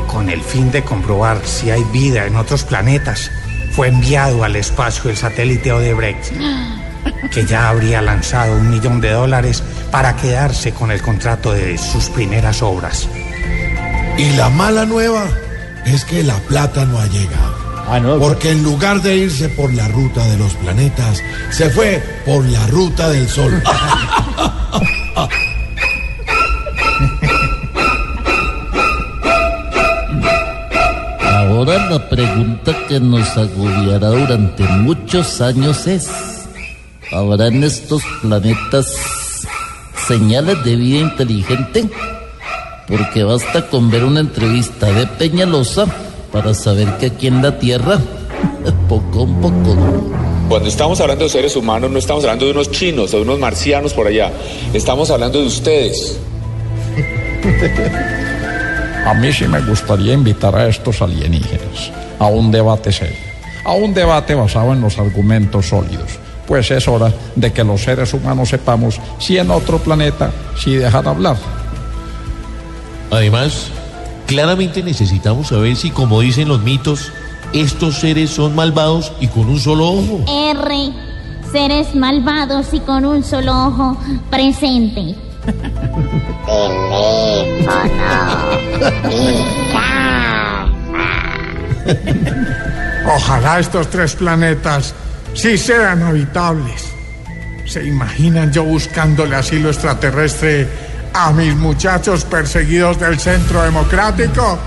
con 0.08 0.30
el 0.30 0.42
fin 0.42 0.72
de 0.72 0.82
comprobar 0.82 1.42
si 1.44 1.72
hay 1.72 1.84
vida 1.92 2.26
en 2.26 2.38
otros 2.38 2.64
planetas, 2.64 3.30
fue 3.80 3.88
enviado 3.88 4.44
al 4.44 4.58
espacio 4.58 5.10
el 5.10 5.16
satélite 5.16 5.72
Odebrecht, 5.72 6.34
que 7.32 7.46
ya 7.46 7.70
habría 7.70 8.02
lanzado 8.02 8.58
un 8.58 8.70
millón 8.70 9.00
de 9.00 9.12
dólares 9.12 9.64
para 9.90 10.18
quedarse 10.18 10.74
con 10.74 10.92
el 10.92 11.02
contrato 11.02 11.54
de 11.54 11.78
sus 11.78 12.10
primeras 12.10 12.62
obras. 12.62 13.08
Y 14.18 14.32
la 14.32 14.50
mala 14.50 14.84
nueva 14.84 15.30
es 15.86 16.04
que 16.04 16.24
la 16.24 16.36
plata 16.40 16.84
no 16.84 17.00
ha 17.00 17.08
llegado. 17.08 17.56
Ah, 17.88 18.02
no. 18.02 18.20
Porque 18.20 18.52
en 18.52 18.64
lugar 18.64 19.02
de 19.02 19.16
irse 19.16 19.48
por 19.48 19.74
la 19.74 19.88
ruta 19.88 20.28
de 20.28 20.38
los 20.38 20.56
planetas, 20.56 21.24
se 21.50 21.70
fue 21.70 22.04
por 22.26 22.44
la 22.44 22.68
ruta 22.68 23.10
del 23.10 23.30
sol. 23.30 23.64
Ahora 31.60 31.90
la 31.90 32.08
pregunta 32.08 32.74
que 32.88 33.02
nos 33.02 33.36
agobiará 33.36 34.08
durante 34.12 34.64
muchos 34.64 35.42
años 35.42 35.88
es, 35.88 36.08
¿habrá 37.12 37.48
en 37.48 37.66
estos 37.66 38.02
planetas 38.22 38.96
señales 40.08 40.64
de 40.64 40.78
vida 40.78 41.00
inteligente? 41.00 41.90
Porque 42.88 43.26
basta 43.26 43.68
con 43.68 43.92
ver 43.92 44.06
una 44.06 44.22
entrevista 44.22 44.90
de 44.90 45.06
Peñalosa 45.06 45.86
para 46.32 46.54
saber 46.54 46.98
que 46.98 47.08
aquí 47.08 47.28
en 47.28 47.42
la 47.42 47.60
Tierra, 47.60 48.00
poco 48.88 49.24
a 49.24 49.42
poco, 49.42 49.76
Cuando 50.48 50.70
estamos 50.70 51.02
hablando 51.02 51.26
de 51.26 51.30
seres 51.30 51.58
humanos, 51.58 51.92
no 51.92 52.00
estamos 52.00 52.24
hablando 52.24 52.46
de 52.46 52.52
unos 52.52 52.72
chinos 52.72 53.14
o 53.14 53.18
de 53.18 53.24
unos 53.24 53.38
marcianos 53.38 53.94
por 53.94 54.08
allá. 54.08 54.32
Estamos 54.74 55.12
hablando 55.12 55.42
de 55.42 55.48
ustedes. 55.48 56.18
A 59.10 59.14
mí 59.16 59.34
sí 59.34 59.48
me 59.48 59.60
gustaría 59.62 60.14
invitar 60.14 60.56
a 60.56 60.68
estos 60.68 61.02
alienígenas 61.02 61.92
a 62.20 62.28
un 62.28 62.52
debate 62.52 62.92
serio, 62.92 63.18
a 63.66 63.74
un 63.74 63.94
debate 63.94 64.36
basado 64.36 64.72
en 64.74 64.82
los 64.82 65.00
argumentos 65.00 65.70
sólidos. 65.70 66.20
Pues 66.46 66.70
es 66.70 66.88
hora 66.88 67.12
de 67.36 67.52
que 67.52 67.64
los 67.64 67.82
seres 67.82 68.14
humanos 68.14 68.50
sepamos 68.50 69.00
si 69.18 69.38
en 69.38 69.50
otro 69.50 69.80
planeta 69.80 70.32
sí 70.56 70.76
dejan 70.76 71.08
hablar. 71.08 71.38
Además, 73.12 73.72
Claramente 74.30 74.84
necesitamos 74.84 75.48
saber 75.48 75.76
si, 75.76 75.90
como 75.90 76.22
dicen 76.22 76.50
los 76.50 76.62
mitos, 76.62 77.12
estos 77.52 78.00
seres 78.00 78.30
son 78.30 78.54
malvados 78.54 79.12
y 79.20 79.26
con 79.26 79.50
un 79.50 79.60
solo 79.60 79.88
ojo. 79.88 80.24
R. 80.28 80.94
Seres 81.52 81.96
malvados 81.96 82.72
y 82.76 82.80
con 82.80 83.06
un 83.06 83.24
solo 83.24 83.54
ojo 83.54 83.98
presente. 84.30 85.16
Ojalá 93.06 93.60
estos 93.60 93.90
tres 93.90 94.16
planetas 94.16 94.94
sí 95.34 95.58
sean 95.58 96.04
habitables. 96.04 96.94
¿Se 97.66 97.86
imaginan 97.86 98.52
yo 98.52 98.64
buscándole 98.64 99.36
asilo 99.36 99.70
extraterrestre 99.70 100.68
a 101.14 101.32
mis 101.32 101.56
muchachos 101.56 102.24
perseguidos 102.26 103.00
del 103.00 103.20
Centro 103.20 103.64
Democrático? 103.64 104.60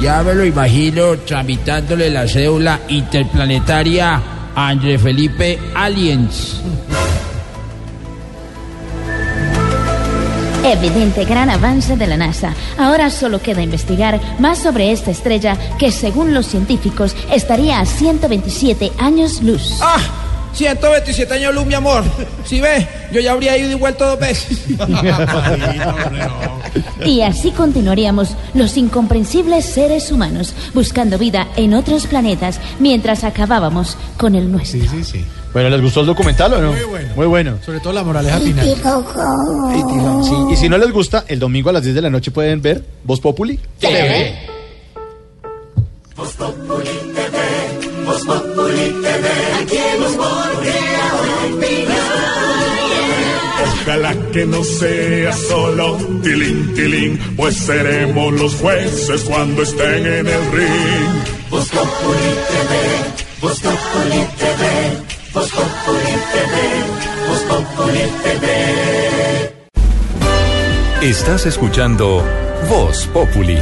Ya 0.00 0.22
me 0.22 0.34
lo 0.34 0.44
imagino 0.44 1.16
tramitándole 1.18 2.10
la 2.10 2.26
cédula 2.28 2.80
interplanetaria 2.88 4.20
a 4.54 4.68
André 4.68 4.98
Felipe 4.98 5.58
Aliens. 5.74 6.60
Evidente 10.70 11.24
gran 11.24 11.48
avance 11.48 11.96
de 11.96 12.06
la 12.06 12.18
NASA. 12.18 12.52
Ahora 12.76 13.08
solo 13.08 13.40
queda 13.40 13.62
investigar 13.62 14.20
más 14.38 14.58
sobre 14.58 14.92
esta 14.92 15.10
estrella 15.10 15.56
que 15.78 15.90
según 15.90 16.34
los 16.34 16.46
científicos 16.46 17.16
estaría 17.32 17.80
a 17.80 17.86
127 17.86 18.92
años 18.98 19.42
luz. 19.42 19.78
¡Ah! 19.80 20.27
127 20.54 21.34
años 21.34 21.54
luz, 21.54 21.66
mi 21.66 21.74
amor. 21.74 22.04
Si 22.44 22.60
ve, 22.60 22.86
yo 23.12 23.20
ya 23.20 23.32
habría 23.32 23.56
ido 23.56 23.70
y 23.70 23.74
vuelto 23.74 24.06
dos 24.06 24.18
veces. 24.18 24.58
Y 27.04 27.22
así 27.22 27.52
continuaríamos 27.52 28.30
los 28.54 28.76
incomprensibles 28.76 29.64
seres 29.64 30.10
humanos 30.10 30.54
buscando 30.74 31.16
vida 31.16 31.46
en 31.56 31.74
otros 31.74 32.06
planetas 32.06 32.60
mientras 32.80 33.24
acabábamos 33.24 33.96
con 34.16 34.34
el 34.34 34.50
nuestro. 34.50 34.80
Sí, 34.90 35.04
sí. 35.04 35.24
Bueno, 35.52 35.70
¿les 35.70 35.80
gustó 35.80 36.00
el 36.00 36.06
documental 36.06 36.52
o 36.54 36.60
no? 36.60 36.72
Muy 36.72 36.84
bueno. 36.84 37.08
Muy 37.14 37.26
bueno. 37.26 37.58
Sobre 37.64 37.80
todo 37.80 37.92
la 37.92 38.02
moraleja 38.02 38.38
final. 38.38 38.66
Sí, 40.24 40.34
y 40.52 40.56
si 40.56 40.68
no 40.68 40.76
les 40.76 40.90
gusta, 40.92 41.24
el 41.28 41.38
domingo 41.38 41.70
a 41.70 41.72
las 41.72 41.84
10 41.84 41.94
de 41.94 42.02
la 42.02 42.10
noche 42.10 42.30
pueden 42.30 42.60
ver 42.60 42.84
Voz 43.04 43.20
Populi. 43.20 43.58
Voz 46.16 46.32
Populi 46.34 46.47
Ojalá 53.98 54.14
que 54.30 54.46
no 54.46 54.62
sea 54.62 55.32
solo 55.32 55.96
tilín, 56.22 56.72
tilín, 56.74 57.18
pues 57.36 57.56
seremos 57.56 58.32
los 58.32 58.54
jueces 58.54 59.24
cuando 59.24 59.62
estén 59.62 60.06
en 60.06 60.28
el 60.28 60.52
ring. 60.52 61.24
Voz 61.50 61.68
Populi 61.68 62.30
TV, 62.48 62.78
Voz 63.40 63.58
Populi 63.58 64.24
TV, 64.38 64.62
Voz 65.34 65.50
Populi 65.50 66.14
TV, 66.32 66.54
Voz 67.28 67.42
Populi 67.42 68.04
TV. 68.22 68.46
Estás 71.02 71.46
escuchando 71.46 72.22
Voz 72.68 73.08
Populi. 73.08 73.58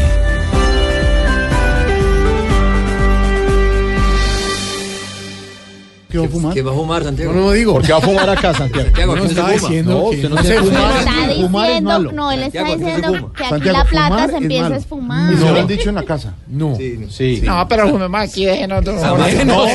¿Qué 6.08 6.18
va 6.18 6.24
a 6.26 6.28
fumar? 6.28 6.54
¿Qué 6.54 6.62
va 6.62 6.70
a 6.70 6.74
fumar, 6.74 7.02
Santiago? 7.02 7.32
No, 7.32 7.40
no 7.40 7.50
digo. 7.50 7.72
¿Por 7.72 7.82
qué 7.84 7.92
va 7.92 7.98
a 7.98 8.00
fumar 8.00 8.30
acá, 8.30 8.54
Santiago? 8.54 8.84
Santiago, 8.86 9.16
No, 9.16 9.24
diciendo 9.24 9.92
No, 10.04 10.10
que 10.10 10.22
no 10.28 10.28
no 10.36 10.42
se 10.44 10.58
fuma. 10.58 10.70
fuma. 10.70 10.98
Está 11.00 11.10
Fumar 11.10 11.64
es 11.64 11.68
diciendo, 11.68 11.90
malo. 11.90 12.12
no, 12.12 12.30
él 12.32 12.42
está 12.44 12.58
Santiago, 12.60 12.78
¿qué 12.78 12.78
se 12.78 12.96
diciendo 12.96 13.32
que 13.32 13.44
aquí 13.44 13.50
Santiago, 13.50 13.78
la 13.78 13.84
plata 13.84 14.28
se 14.28 14.36
empieza 14.36 14.66
a 14.76 14.80
fumar. 14.80 15.32
¿Y 15.32 15.36
se 15.36 15.44
lo 15.44 15.50
No. 15.52 15.58
han 15.58 15.66
dicho 15.66 15.88
en 15.88 15.94
la 15.96 16.02
casa? 16.04 16.34
No. 16.46 16.76
Sí. 17.10 17.40
No, 17.42 17.66
pero 17.68 17.88
fumemos 17.88 18.20
aquí, 18.20 18.44
déjenos. 18.46 18.84
No, 18.84 19.66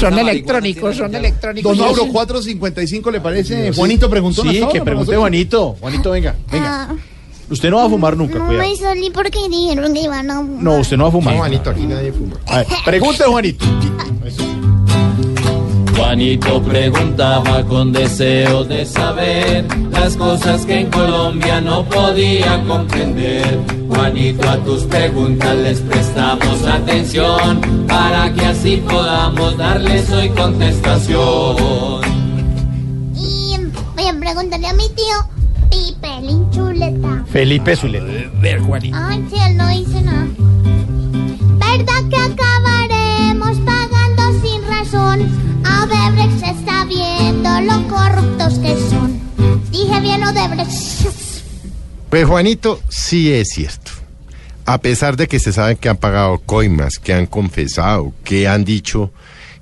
Son 0.00 0.18
electrónicos, 0.18 0.96
son 0.96 1.14
electrónicos. 1.14 1.76
Don 1.76 1.86
Mauro, 1.86 2.06
4.55 2.06 3.12
le 3.12 3.20
parece. 3.20 3.72
Juanito 3.72 4.10
preguntó 4.10 4.42
Sí, 4.42 4.60
que 4.72 4.80
pregunte 4.82 5.16
Juanito. 5.16 5.76
Juanito, 5.80 6.10
venga, 6.10 6.34
venga. 6.50 6.88
Ah, 6.90 6.94
Usted 7.50 7.70
no 7.70 7.76
va 7.76 7.84
a 7.84 7.88
fumar 7.90 8.16
nunca, 8.16 8.38
no 8.38 8.46
cuidado. 8.46 8.68
me 8.68 8.74
salí 8.76 9.10
porque 9.10 9.38
dijeron 9.50 9.92
que 9.92 10.00
iban 10.00 10.30
a 10.30 10.36
fumar. 10.38 10.62
No, 10.62 10.76
usted 10.78 10.96
no 10.96 11.04
va 11.04 11.08
a 11.10 11.12
fumar. 11.12 11.36
Juanito, 11.36 11.70
aquí 11.70 11.86
nadie 11.86 12.10
fuma. 12.10 12.36
A 12.46 12.58
ver, 12.58 12.66
pregunte, 12.84 13.22
Juanito. 13.24 13.64
Juanito 16.14 16.62
preguntaba 16.62 17.64
con 17.64 17.92
deseo 17.92 18.62
de 18.62 18.86
saber 18.86 19.66
las 19.90 20.16
cosas 20.16 20.64
que 20.64 20.82
en 20.82 20.90
Colombia 20.92 21.60
no 21.60 21.84
podía 21.86 22.62
comprender. 22.68 23.58
Juanito, 23.88 24.48
a 24.48 24.56
tus 24.58 24.84
preguntas 24.84 25.56
les 25.56 25.80
prestamos 25.80 26.64
atención 26.68 27.60
para 27.88 28.32
que 28.32 28.46
así 28.46 28.76
podamos 28.88 29.58
darles 29.58 30.08
hoy 30.12 30.28
contestación. 30.28 32.04
Y 33.16 33.56
voy 33.96 34.06
a 34.06 34.16
preguntarle 34.16 34.68
a 34.68 34.74
mi 34.74 34.88
tío 34.90 35.16
Pipelín 35.68 36.48
Chuleta. 36.52 37.24
Felipe 37.26 37.74
Zuleta. 37.74 38.30
Ver, 38.40 38.60
Juanito. 38.60 38.96
Ay, 39.00 39.26
si 39.28 39.36
él 39.36 39.56
no 39.56 39.66
dice 39.66 40.00
nada. 40.00 40.28
¿Verdad 41.58 42.08
que 42.08 42.16
acabaremos 42.16 43.58
pagando 43.66 44.40
sin 44.40 44.64
razón? 44.68 45.43
Odebrecht 45.84 46.42
está 46.42 46.86
viendo 46.86 47.60
lo 47.60 47.86
corruptos 47.88 48.58
que 48.58 48.74
son. 48.88 49.20
Dije 49.70 50.00
bien 50.00 50.24
Odebrecht. 50.24 51.06
Pues 52.08 52.26
Juanito, 52.26 52.80
sí 52.88 53.30
es 53.30 53.50
cierto. 53.50 53.90
A 54.64 54.78
pesar 54.78 55.18
de 55.18 55.28
que 55.28 55.38
se 55.38 55.52
sabe 55.52 55.76
que 55.76 55.90
han 55.90 55.98
pagado 55.98 56.38
coimas, 56.38 56.94
que 56.98 57.12
han 57.12 57.26
confesado, 57.26 58.14
que 58.24 58.48
han 58.48 58.64
dicho 58.64 59.12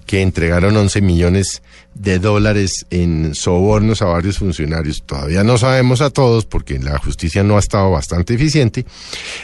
que 0.06 0.22
entregaron 0.22 0.76
11 0.76 1.00
millones 1.00 1.60
de 1.94 2.18
dólares 2.18 2.86
en 2.90 3.34
sobornos 3.34 4.02
a 4.02 4.06
varios 4.06 4.38
funcionarios. 4.38 5.02
Todavía 5.04 5.44
no 5.44 5.58
sabemos 5.58 6.00
a 6.00 6.10
todos 6.10 6.46
porque 6.46 6.78
la 6.78 6.98
justicia 6.98 7.42
no 7.42 7.56
ha 7.56 7.60
estado 7.60 7.90
bastante 7.90 8.34
eficiente. 8.34 8.86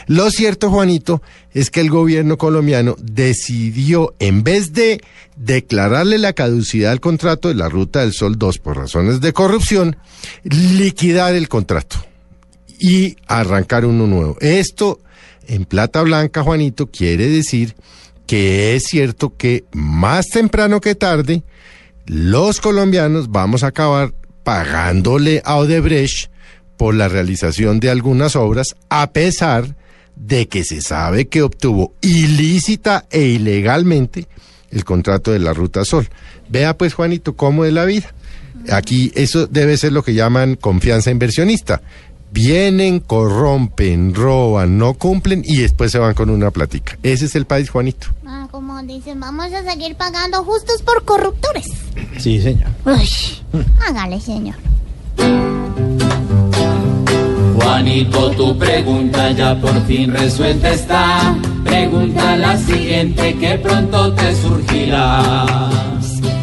Lo 0.07 0.29
cierto, 0.31 0.69
Juanito, 0.69 1.21
es 1.53 1.69
que 1.69 1.81
el 1.81 1.89
gobierno 1.89 2.37
colombiano 2.37 2.95
decidió, 2.99 4.15
en 4.19 4.43
vez 4.43 4.73
de 4.73 5.01
declararle 5.35 6.17
la 6.17 6.33
caducidad 6.33 6.91
al 6.91 6.99
contrato 6.99 7.47
de 7.47 7.55
la 7.55 7.69
Ruta 7.69 8.01
del 8.01 8.13
Sol 8.13 8.37
2 8.37 8.57
por 8.59 8.77
razones 8.77 9.21
de 9.21 9.33
corrupción, 9.33 9.97
liquidar 10.43 11.35
el 11.35 11.47
contrato 11.47 11.97
y 12.79 13.17
arrancar 13.27 13.85
uno 13.85 14.07
nuevo. 14.07 14.37
Esto, 14.41 14.99
en 15.47 15.65
plata 15.65 16.01
blanca, 16.01 16.43
Juanito, 16.43 16.87
quiere 16.87 17.27
decir 17.27 17.75
que 18.25 18.75
es 18.75 18.83
cierto 18.83 19.35
que 19.35 19.65
más 19.73 20.27
temprano 20.27 20.79
que 20.81 20.93
tarde, 20.93 21.43
los 22.09 22.59
colombianos 22.59 23.29
vamos 23.29 23.63
a 23.63 23.67
acabar 23.67 24.15
pagándole 24.43 25.43
a 25.45 25.57
Odebrecht 25.57 26.31
por 26.75 26.95
la 26.95 27.07
realización 27.07 27.79
de 27.79 27.91
algunas 27.91 28.35
obras, 28.35 28.75
a 28.89 29.11
pesar 29.13 29.75
de 30.15 30.47
que 30.47 30.63
se 30.63 30.81
sabe 30.81 31.27
que 31.27 31.43
obtuvo 31.43 31.93
ilícita 32.01 33.05
e 33.11 33.27
ilegalmente 33.27 34.27
el 34.71 34.85
contrato 34.85 35.31
de 35.31 35.37
la 35.37 35.53
Ruta 35.53 35.85
Sol. 35.85 36.09
Vea 36.49 36.75
pues, 36.75 36.95
Juanito, 36.95 37.35
cómo 37.35 37.63
es 37.63 37.73
la 37.73 37.85
vida. 37.85 38.11
Aquí 38.71 39.11
eso 39.13 39.45
debe 39.45 39.77
ser 39.77 39.93
lo 39.93 40.01
que 40.01 40.15
llaman 40.15 40.55
confianza 40.55 41.11
inversionista. 41.11 41.83
Vienen, 42.31 42.99
corrompen, 42.99 44.13
roban, 44.13 44.77
no 44.77 44.93
cumplen 44.93 45.41
y 45.45 45.57
después 45.57 45.91
se 45.91 45.99
van 45.99 46.13
con 46.13 46.29
una 46.29 46.51
plática. 46.51 46.97
Ese 47.03 47.25
es 47.25 47.35
el 47.35 47.45
país, 47.45 47.69
Juanito. 47.69 48.07
Ah, 48.25 48.47
como 48.51 48.81
dicen, 48.83 49.19
vamos 49.19 49.51
a 49.51 49.63
seguir 49.63 49.95
pagando 49.95 50.43
justos 50.43 50.81
por 50.83 51.03
corruptores. 51.05 51.67
Sí, 52.17 52.41
señor. 52.41 52.69
Uy, 52.85 53.09
hágale, 53.87 54.21
señor. 54.21 54.55
Juanito, 57.55 58.31
tu 58.31 58.57
pregunta 58.57 59.31
ya 59.31 59.59
por 59.59 59.85
fin 59.85 60.13
resuelta 60.13 60.71
está. 60.71 61.35
Pregunta 61.63 62.35
la 62.37 62.57
siguiente 62.57 63.35
que 63.37 63.57
pronto 63.57 64.13
te 64.13 64.35
surgirá. 64.35 65.45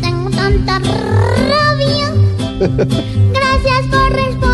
Tengo 0.00 0.30
tanta 0.30 0.78
rabia. 0.78 2.14
Gracias 3.32 3.86
por 3.90 4.12
responderme, 4.12 4.45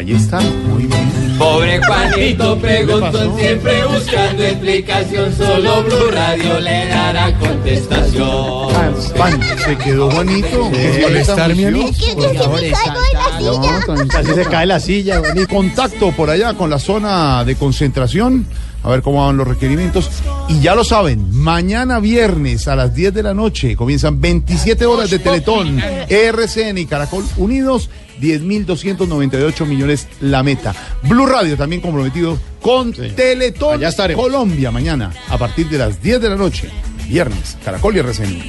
Ahí 0.00 0.12
está. 0.12 0.40
Muy 0.40 0.86
bien. 0.86 1.36
Pobre 1.36 1.78
Juanito 1.86 2.58
preguntó 2.58 3.36
siempre 3.36 3.84
buscando 3.84 4.42
explicación. 4.42 5.36
Solo 5.36 5.82
Blue 5.82 6.10
Radio 6.10 6.58
le 6.58 6.86
dará 6.86 7.38
contestación. 7.38 8.72
Pan, 9.18 9.38
se 9.62 9.76
quedó 9.76 10.10
Juanito. 10.10 10.70
Sí. 10.72 11.02
molestarme 11.02 11.66
a 11.66 11.70
mí. 11.70 11.80
Es 11.82 11.98
que 11.98 12.14
yo 12.16 12.22
sí 12.22 12.30
me 12.30 12.32
caigo 12.32 12.56
de 12.56 12.70
la 12.70 13.98
silla. 13.98 14.18
Así 14.20 14.34
se 14.34 14.44
cae 14.46 14.64
la 14.64 14.80
silla, 14.80 15.18
Juanito. 15.18 15.54
Contacto 15.54 16.12
por 16.12 16.30
allá 16.30 16.54
con 16.54 16.70
la 16.70 16.78
zona 16.78 17.44
de 17.44 17.56
concentración 17.56 18.46
a 18.82 18.88
ver 18.88 19.02
cómo 19.02 19.26
van 19.26 19.36
los 19.36 19.46
requerimientos. 19.46 20.08
Y 20.48 20.60
ya 20.60 20.74
lo 20.74 20.84
saben, 20.84 21.28
mañana 21.30 22.00
viernes 22.00 22.68
a 22.68 22.76
las 22.76 22.94
10 22.94 23.12
de 23.12 23.22
la 23.22 23.34
noche 23.34 23.76
comienzan 23.76 24.20
27 24.20 24.86
horas 24.86 25.10
de 25.10 25.18
Teletón, 25.18 25.78
RCN 26.08 26.78
y 26.78 26.86
Caracol 26.86 27.24
Unidos, 27.36 27.90
10.298 28.20 29.66
millones 29.66 30.08
la 30.20 30.42
meta. 30.42 30.74
Blue 31.02 31.26
Radio 31.26 31.56
también 31.56 31.80
comprometido 31.80 32.38
con 32.60 32.92
Teletón 32.92 33.74
Allá 33.74 33.88
estaremos. 33.88 34.24
Colombia 34.24 34.70
mañana 34.70 35.12
a 35.28 35.38
partir 35.38 35.68
de 35.68 35.78
las 35.78 36.02
10 36.02 36.20
de 36.20 36.28
la 36.28 36.36
noche, 36.36 36.70
viernes, 37.08 37.56
Caracol 37.64 37.96
y 37.96 38.00
RCN. 38.00 38.42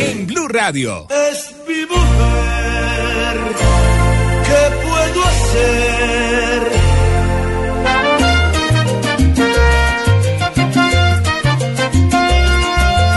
En 0.00 0.26
Blue 0.26 0.48
Radio. 0.48 1.06
Es 1.30 1.54
mi 1.68 1.86
mujer. 1.86 3.36
¿Qué 4.48 4.62
puedo 4.82 5.24
hacer? 5.24 6.58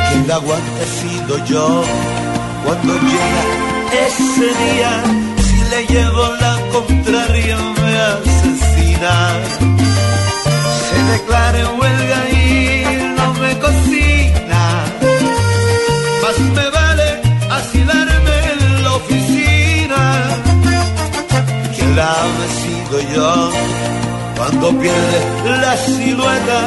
Quien 0.10 0.28
la 0.28 0.36
aguanta 0.36 0.86
sido 1.00 1.46
yo 1.46 1.84
cuando 2.66 2.94
llega 2.94 3.44
ese 4.08 4.48
día. 4.64 5.04
Si 5.38 5.58
le 5.72 5.88
llevo 5.88 6.24
la 6.40 6.58
contraria 6.72 7.58
me 7.58 7.98
asesina. 7.98 9.71
En 11.14 11.80
huelga 11.80 12.30
y 12.30 12.86
no 13.18 13.34
me 13.34 13.60
cocina. 13.60 14.86
Más 16.22 16.40
me 16.40 16.70
vale 16.70 17.22
asilarme 17.50 18.36
en 18.54 18.84
la 18.84 18.94
oficina. 18.94 20.02
Quien 21.76 21.96
la 21.98 22.16
he 22.44 22.50
sido 22.62 23.14
yo 23.14 23.52
cuando 24.38 24.70
pierde 24.80 25.20
la 25.60 25.76
silueta 25.76 26.60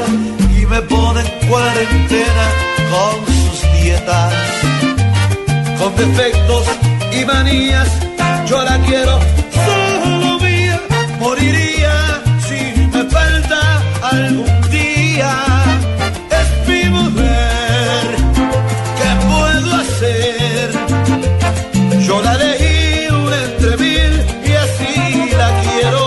y 0.55 0.67
me 0.67 0.83
pone 0.83 1.21
en 1.21 1.49
cuarentena 1.49 2.47
con 2.93 3.27
sus 3.35 3.83
dietas, 3.83 4.35
con 5.79 5.97
defectos 5.97 6.65
y 7.19 7.25
manías. 7.25 7.89
Yo 8.47 8.63
la 8.63 8.79
quiero 8.81 9.19
algún 14.15 14.71
día. 14.71 15.33
Es 16.31 16.49
mi 16.69 16.85
mujer, 16.91 18.17
¿qué 18.99 19.11
puedo 19.27 19.75
hacer? 19.77 20.71
Yo 22.07 22.23
la 22.23 22.35
elegí 22.35 23.09
mil 23.81 24.13
y 24.47 24.53
así 24.53 25.31
la 25.37 25.49
quiero. 25.63 26.03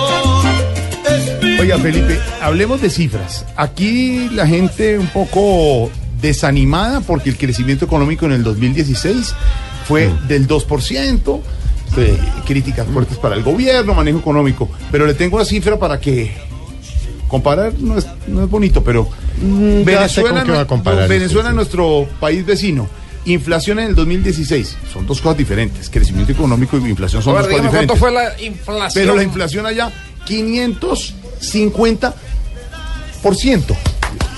Oiga, 1.59 1.77
Felipe, 1.79 2.19
hablemos 2.41 2.81
de 2.81 2.89
cifras. 2.89 3.45
Aquí 3.55 4.29
la 4.31 4.47
gente 4.47 4.97
un 4.97 5.07
poco 5.07 5.89
desanimada 6.21 7.01
porque 7.01 7.29
el 7.29 7.37
crecimiento 7.37 7.85
económico 7.85 8.25
en 8.25 8.31
el 8.33 8.43
2016 8.43 9.33
fue 9.87 10.11
del 10.27 10.47
2%. 10.47 11.41
eh, 11.97 12.17
críticas 12.45 12.85
fuertes 12.87 13.17
para 13.17 13.35
el 13.35 13.43
gobierno, 13.43 13.93
manejo 13.93 14.19
económico. 14.19 14.69
Pero 14.91 15.05
le 15.05 15.13
tengo 15.13 15.37
la 15.39 15.45
cifra 15.45 15.77
para 15.79 15.99
que 15.99 16.35
comparar 17.27 17.73
no 17.79 17.97
es, 17.97 18.07
no 18.27 18.43
es 18.43 18.49
bonito, 18.49 18.83
pero 18.83 19.07
Mm, 19.41 19.83
ya 19.87 20.09
sé 20.09 20.21
con 20.23 20.31
qué 20.43 20.51
va 20.51 20.57
a 20.57 20.61
no- 20.63 20.67
comparar 20.67 21.07
Venezuela 21.07 21.49
sí. 21.49 21.55
nuestro 21.55 22.07
país 22.19 22.43
vecino. 22.45 22.89
Inflación 23.25 23.77
en 23.79 23.87
el 23.89 23.95
2016 23.95 24.77
son 24.91 25.05
dos 25.05 25.21
cosas 25.21 25.37
diferentes. 25.37 25.89
Crecimiento 25.89 26.31
económico 26.31 26.77
y 26.77 26.89
inflación 26.89 27.21
son 27.21 27.33
ver, 27.33 27.43
dos 27.43 27.51
cosas 27.51 27.65
diferentes. 27.65 27.99
cuánto 27.99 28.05
fue 28.05 28.11
la 28.11 28.41
inflación. 28.41 29.03
Pero 29.05 29.15
la 29.15 29.23
inflación 29.23 29.65
allá, 29.65 29.91
550 30.25 32.13
por 33.21 33.35
ciento. 33.35 33.75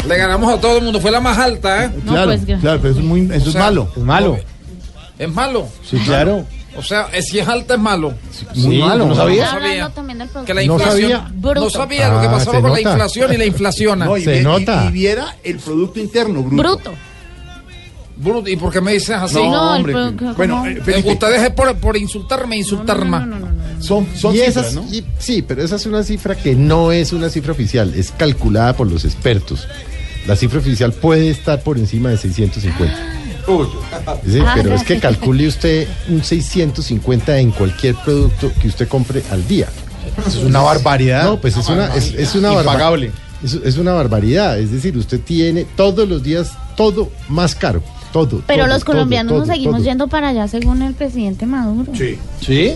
Le 0.08 0.18
ganamos 0.18 0.52
a 0.54 0.60
todo 0.60 0.78
el 0.78 0.84
mundo, 0.84 1.00
fue 1.00 1.12
la 1.12 1.20
más 1.22 1.38
alta, 1.38 1.86
¿eh? 1.86 1.92
claro, 2.08 2.34
claro, 2.62 2.80
pero 2.82 2.92
eso 2.92 3.00
es 3.00 3.06
muy, 3.06 3.22
eso 3.32 3.46
O 3.46 3.50
es 3.50 3.56
malo. 3.56 3.92
es 3.96 4.04
malo. 4.04 4.40
¿Es 5.18 5.30
malo? 5.34 5.68
Sí, 5.90 5.98
claro. 6.06 6.46
O 6.80 6.84
sea, 6.84 7.08
eh, 7.14 7.22
si 7.22 7.38
es 7.40 7.48
alta 7.48 7.76
es 7.76 7.80
malo. 7.80 8.14
muy 8.56 8.76
Sí, 8.76 8.82
malo, 8.82 9.06
¿no 9.06 9.16
sabía? 9.16 9.46
No 9.46 9.52
sabía. 9.52 9.92
Que 10.46 10.54
la 10.54 10.64
No 10.64 10.74
inflación. 10.76 11.12
sabía. 11.12 11.32
No 11.54 11.70
sabía 11.70 12.10
lo 12.10 12.22
que 12.22 12.28
Ah, 12.28 12.32
pasaba 12.32 12.56
se 12.58 12.62
con 12.62 12.72
la 12.72 12.78
nota. 12.78 12.82
inflación 12.92 13.34
y 13.34 13.38
la 13.38 13.46
inflaciona. 13.46 14.06
No, 14.06 14.18
y, 14.18 14.26
vi- 14.26 14.32
y- 14.32 14.88
y 14.88 14.92
viera 14.92 15.36
el 15.44 15.58
Producto 15.60 16.00
Interno 16.00 16.42
Bruto. 16.44 16.56
Bruto. 16.64 16.92
Bruto, 18.18 18.50
¿Y 18.50 18.58
por 18.58 18.74
qué 18.74 18.82
me 18.82 18.92
dices 18.94 19.12
así? 19.12 19.36
No, 19.36 19.76
hombre, 19.76 19.94
pro- 19.94 20.34
bueno, 20.36 20.66
eh, 20.66 20.82
Felipe. 20.84 21.12
ustedes 21.14 21.42
es 21.42 21.50
por, 21.52 21.74
por 21.78 21.96
insultarme, 21.96 22.58
insultar 22.58 23.06
más. 23.06 23.26
Son, 23.80 24.06
son 24.16 24.36
Y 24.36 24.40
cifras, 24.40 24.58
esas- 24.58 24.74
¿no? 24.74 24.84
y- 24.92 25.06
sí, 25.20 25.42
pero 25.42 25.64
esa 25.64 25.78
es 25.78 25.86
una 25.86 26.04
cifra 26.04 26.36
que 26.36 26.54
no 26.54 26.92
es 26.92 27.14
una 27.14 27.30
cifra 27.30 27.54
oficial, 27.54 27.94
es 27.96 28.12
calculada 28.12 28.76
por 28.76 28.92
los 28.92 29.06
expertos. 29.06 29.68
La 30.28 30.36
cifra 30.36 30.60
oficial 30.60 30.92
puede 30.92 31.30
estar 31.30 31.62
por 31.62 31.78
encima 31.78 32.10
de 32.10 32.18
650. 32.18 33.19
Sí, 34.26 34.40
Ah, 34.46 34.54
pero 34.56 34.76
es 34.76 34.84
que 34.84 35.00
calcule 35.00 35.48
usted 35.48 35.88
un 36.10 36.24
650 36.24 37.38
en 37.40 37.52
cualquier 37.52 37.96
producto 37.96 38.52
que 38.62 38.68
usted 38.68 38.88
compre 38.88 39.24
al 39.32 39.48
día. 39.48 39.68
Eso 40.28 40.40
es 40.40 40.46
una 40.46 40.62
barbaridad. 40.62 41.24
No, 41.26 41.40
pues 41.42 41.56
es 41.58 41.68
una, 41.70 41.94
es, 41.96 42.14
es 42.14 42.36
una 42.36 42.50
barba- 42.52 42.62
Impagable. 42.74 43.12
Es, 43.44 43.54
es 43.54 43.78
una 43.78 43.94
barbaridad. 43.94 44.60
Es 44.60 44.72
decir, 44.72 44.98
usted 44.98 45.20
tiene 45.22 45.66
todos 45.76 46.08
los 46.08 46.24
días 46.24 46.52
todo 46.76 47.10
más 47.30 47.56
caro. 47.56 47.82
Todo. 48.12 48.42
Pero 48.48 48.64
todo, 48.64 48.74
los 48.74 48.84
colombianos 48.84 49.32
todo, 49.32 49.40
nos 49.40 49.48
seguimos 49.50 49.76
todo. 49.78 49.86
yendo 49.86 50.08
para 50.08 50.30
allá 50.30 50.48
según 50.48 50.82
el 50.82 50.94
presidente 50.96 51.46
Maduro. 51.46 51.92
Sí. 51.96 52.18
¿Sí? 52.42 52.74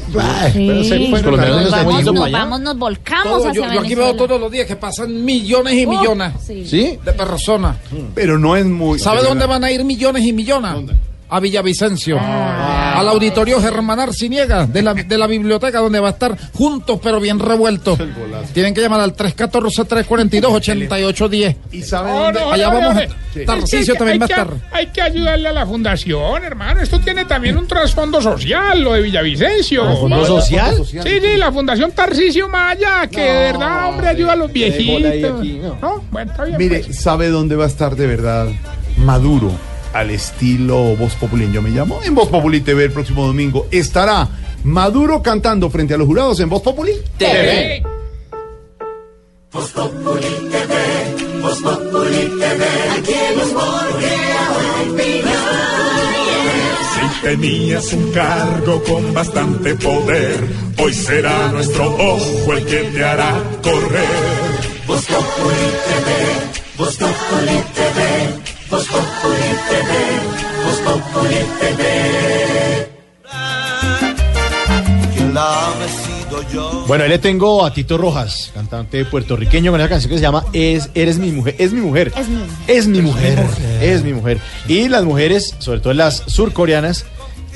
pero 0.54 0.84
se- 0.84 0.98
Sí. 0.98 1.08
bueno, 1.10 1.26
colombianos 1.26 1.68
claro, 1.68 1.84
nos 1.84 2.04
vamos, 2.04 2.14
nos 2.14 2.32
vamos, 2.32 2.78
volcamos 2.78 3.24
Todo, 3.24 3.50
hacia 3.50 3.54
yo, 3.68 3.74
yo 3.74 3.80
aquí 3.82 3.96
veo 3.96 4.16
todos 4.16 4.40
los 4.40 4.52
días 4.52 4.68
que 4.68 4.76
pasan 4.76 5.26
millones 5.26 5.74
y 5.74 5.86
Oh, 5.86 5.90
millones. 5.90 6.34
sí. 6.46 7.00
De 7.04 7.14
personas. 7.14 7.78
Pero 8.14 8.38
no 8.38 8.56
es 8.56 8.66
muy. 8.66 9.00
¿Sabe 9.00 9.22
dónde 9.24 9.46
van 9.46 9.64
a 9.64 9.72
ir 9.72 9.84
millones 9.84 10.24
y 10.24 10.34
millones? 10.34 10.72
A 11.34 11.40
Villavicencio. 11.40 12.18
Ah. 12.20 13.00
Al 13.00 13.08
auditorio 13.10 13.60
Germán 13.60 14.00
Arciniega 14.00 14.68
de 14.68 14.84
la, 14.84 14.94
de 14.94 15.18
la 15.18 15.26
biblioteca, 15.26 15.80
donde 15.80 16.00
va 16.00 16.10
a 16.10 16.12
estar 16.12 16.38
juntos 16.54 17.00
pero 17.02 17.20
bien 17.20 17.40
revueltos. 17.40 17.98
Tienen 18.54 18.76
que 18.76 18.82
llamar 18.82 19.00
al 19.00 19.16
314-342-8810. 19.16 21.56
¿Y 21.72 21.82
sabe 21.82 22.12
dónde? 22.12 22.40
dónde? 22.40 22.54
Allá 22.54 22.70
vamos. 22.70 22.98
Hay 22.98 23.08
que- 23.08 23.16
también 23.96 24.22
va 24.22 24.26
a 24.26 24.28
estar. 24.28 24.48
Hay 24.72 24.86
que 24.88 25.02
ayudarle 25.02 25.50
a 25.50 25.54
la 25.54 25.66
fundación, 25.66 26.44
hermano. 26.44 26.82
Esto 26.82 27.00
tiene 27.00 27.26
también 27.26 27.58
un 27.58 27.66
trasfondo 27.66 28.22
social, 28.22 28.84
lo 28.84 28.94
de 28.94 29.02
Villavicencio. 29.02 29.86
¿Trasfondo 29.86 30.18
¿no? 30.18 30.26
social? 30.26 30.76
Sí, 30.86 31.00
sí, 31.02 31.38
la 31.38 31.52
fundación 31.52 31.94
Tarcisio 31.94 32.48
Maya, 32.48 33.08
que 33.08 33.22
de 33.22 33.52
verdad, 33.52 33.90
hombre, 33.90 34.10
ayuda 34.10 34.34
a 34.34 34.36
los 34.36 34.54
viejitos. 34.54 35.44
¿No? 35.82 36.04
Bueno, 36.12 36.32
está 36.32 36.44
bien. 36.44 36.58
Mire, 36.60 36.82
pues. 36.82 37.02
¿sabe 37.02 37.30
dónde 37.30 37.56
va 37.56 37.64
a 37.64 37.68
estar 37.70 37.96
de 37.96 38.06
verdad 38.06 38.50
Maduro? 38.98 39.73
Al 39.94 40.10
estilo 40.10 40.96
Voz 40.96 41.16
Populi 41.16 41.46
en 41.46 41.54
Yo 41.54 41.62
Me 41.62 41.70
Llamo. 41.70 42.02
En 42.04 42.16
Voz 42.16 42.28
Populi 42.28 42.62
TV 42.62 42.86
el 42.86 42.92
próximo 42.92 43.26
domingo 43.28 43.68
estará 43.72 44.28
Maduro 44.64 45.22
cantando 45.22 45.70
frente 45.70 45.94
a 45.94 45.98
los 45.98 46.08
jurados 46.08 46.40
en 46.40 46.50
Voz 46.50 46.62
Populi 46.62 46.94
TV. 47.18 47.84
Voz 49.52 49.72
Populi 49.72 50.50
TV, 50.50 51.42
Voz 51.42 51.62
Populi 51.62 52.32
TV, 52.40 52.66
aquí. 52.98 53.14
Si 56.94 57.22
tenías 57.22 57.94
un 57.94 58.12
cargo 58.12 58.84
con 58.84 59.14
bastante 59.14 59.76
poder, 59.76 60.40
hoy 60.78 60.94
será 60.94 61.52
nuestro 61.52 61.86
ojo 61.96 62.54
el 62.54 62.66
que 62.66 62.78
te 62.78 63.04
hará 63.04 63.34
correr. 63.62 64.08
Voz 64.88 65.06
Populi 65.06 65.70
TV, 65.86 66.78
Voz 66.78 66.98
Populi 66.98 67.64
TV, 67.76 68.53
Voz 68.74 68.88
Populi 68.88 69.52
TV, 69.70 69.92
Voz 70.66 70.80
Populi 70.80 71.42
TV. 71.60 71.84
Bueno, 76.88 77.04
ahí 77.04 77.10
le 77.12 77.20
tengo 77.20 77.64
a 77.64 77.72
Tito 77.72 78.00
Rojas, 78.00 78.50
cantante 78.52 79.06
puertorriqueño, 79.06 79.72
con 79.72 79.80
una 79.80 79.88
canción 79.88 80.10
que 80.10 80.18
se 80.18 80.24
llama 80.24 80.46
Es, 80.54 80.90
Eres 80.96 81.20
mi 81.20 81.32
mujer. 81.32 81.56
Es 81.60 81.72
mi 81.72 81.82
mujer. 81.82 82.12
Es 82.16 82.28
mi 82.28 82.38
Es 82.68 82.88
mi 82.88 83.02
mujer. 83.02 83.40
Es 83.80 84.04
mi 84.04 84.14
mujer. 84.14 84.40
Y 84.68 84.90
las 84.90 85.04
mujeres, 85.04 85.56
sobre 85.60 85.80
todo 85.80 85.94
las 85.94 86.24
surcoreanas, 86.26 87.06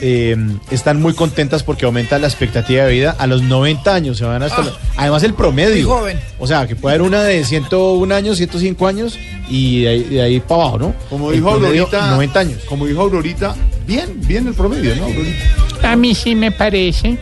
eh, 0.01 0.35
están 0.71 1.01
muy 1.01 1.13
contentas 1.13 1.63
porque 1.63 1.85
aumenta 1.85 2.17
la 2.19 2.27
expectativa 2.27 2.83
de 2.85 2.91
vida. 2.91 3.15
A 3.17 3.27
los 3.27 3.41
90 3.43 3.93
años 3.93 4.17
se 4.17 4.25
van 4.25 4.43
hasta... 4.43 4.61
los- 4.63 4.77
además 4.95 5.23
el 5.23 5.33
promedio. 5.33 5.73
Muy 5.87 5.97
joven. 5.97 6.19
O 6.39 6.47
sea, 6.47 6.67
que 6.67 6.75
puede 6.75 6.95
haber 6.95 7.07
una 7.07 7.23
de 7.23 7.43
101 7.43 8.13
años, 8.15 8.37
105 8.37 8.87
años 8.87 9.17
y 9.49 9.81
de 9.83 9.89
ahí, 9.89 10.03
de 10.03 10.21
ahí 10.21 10.39
para 10.39 10.61
abajo, 10.61 10.79
¿no? 10.79 10.95
Como 11.09 11.29
El 11.31 11.37
dijo 11.37 11.51
promedio, 11.51 11.83
Aurorita. 11.85 12.11
90 12.11 12.39
años. 12.39 12.61
Como 12.67 12.85
dijo 12.85 13.01
Aurorita, 13.01 13.55
bien, 13.85 14.19
bien 14.27 14.47
el 14.47 14.53
promedio, 14.53 14.95
¿no, 14.95 15.05
Aurorita? 15.05 15.91
A 15.91 15.95
mí 15.95 16.13
sí 16.15 16.35
me 16.35 16.51
parece. 16.51 17.17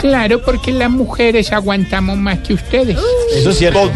Claro, 0.00 0.42
porque 0.42 0.72
las 0.72 0.90
mujeres 0.90 1.50
aguantamos 1.52 2.16
más 2.18 2.38
que 2.40 2.54
ustedes. 2.54 2.96
Eso 3.34 3.50
es 3.50 3.58
cierto. 3.58 3.80
Todo, 3.80 3.92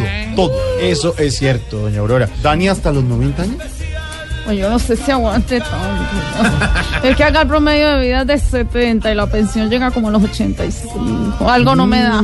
todo. 0.49 0.53
Eso 0.81 1.15
es 1.19 1.37
cierto, 1.37 1.79
doña 1.81 2.01
Aurora. 2.01 2.29
Dani 2.43 2.69
hasta 2.69 2.93
los 2.93 3.05
90 3.05 3.43
años. 3.43 3.57
Pues 4.45 4.59
yo 4.59 4.69
no 4.69 4.79
sé 4.79 4.97
si 4.97 5.11
aguante 5.11 5.59
tanto. 5.61 7.07
Es 7.07 7.17
que 7.17 7.25
acá 7.25 7.43
el 7.43 7.49
promedio 7.49 7.89
de 7.97 8.01
vida 8.07 8.21
es 8.23 8.27
de 8.27 8.39
70 8.39 9.11
y 9.11 9.15
la 9.15 9.27
pensión 9.27 9.71
llega 9.71 9.91
como 9.91 10.09
a 10.09 10.11
los 10.11 10.23
85. 10.23 11.49
Algo 11.49 11.75
no 11.75 11.87
me 11.87 12.03
da. 12.03 12.23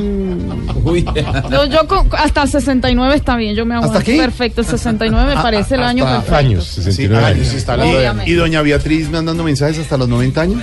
Yo, 1.50 1.64
yo 1.66 1.86
con- 1.86 2.08
hasta 2.18 2.42
el 2.42 2.48
69 2.48 3.14
está 3.14 3.36
bien, 3.36 3.54
yo 3.54 3.64
me 3.64 3.74
aguanto. 3.74 3.98
¿Hasta 3.98 4.04
qué? 4.12 4.18
Perfecto, 4.18 4.60
el 4.60 4.66
69 4.66 5.34
me 5.36 5.42
parece 5.42 5.74
el 5.76 5.82
año 5.82 6.04
perfecto. 6.04 6.36
Años, 6.36 6.64
Sí, 6.64 6.82
69 6.82 7.26
años, 7.26 7.40
años. 7.48 7.54
está 7.54 7.72
hablando 7.72 7.98
de-. 7.98 8.30
Y 8.30 8.34
doña 8.34 8.62
Beatriz 8.62 9.10
mandando 9.10 9.42
mensajes 9.44 9.78
hasta 9.78 9.96
los 9.96 10.08
90 10.08 10.40
años. 10.42 10.62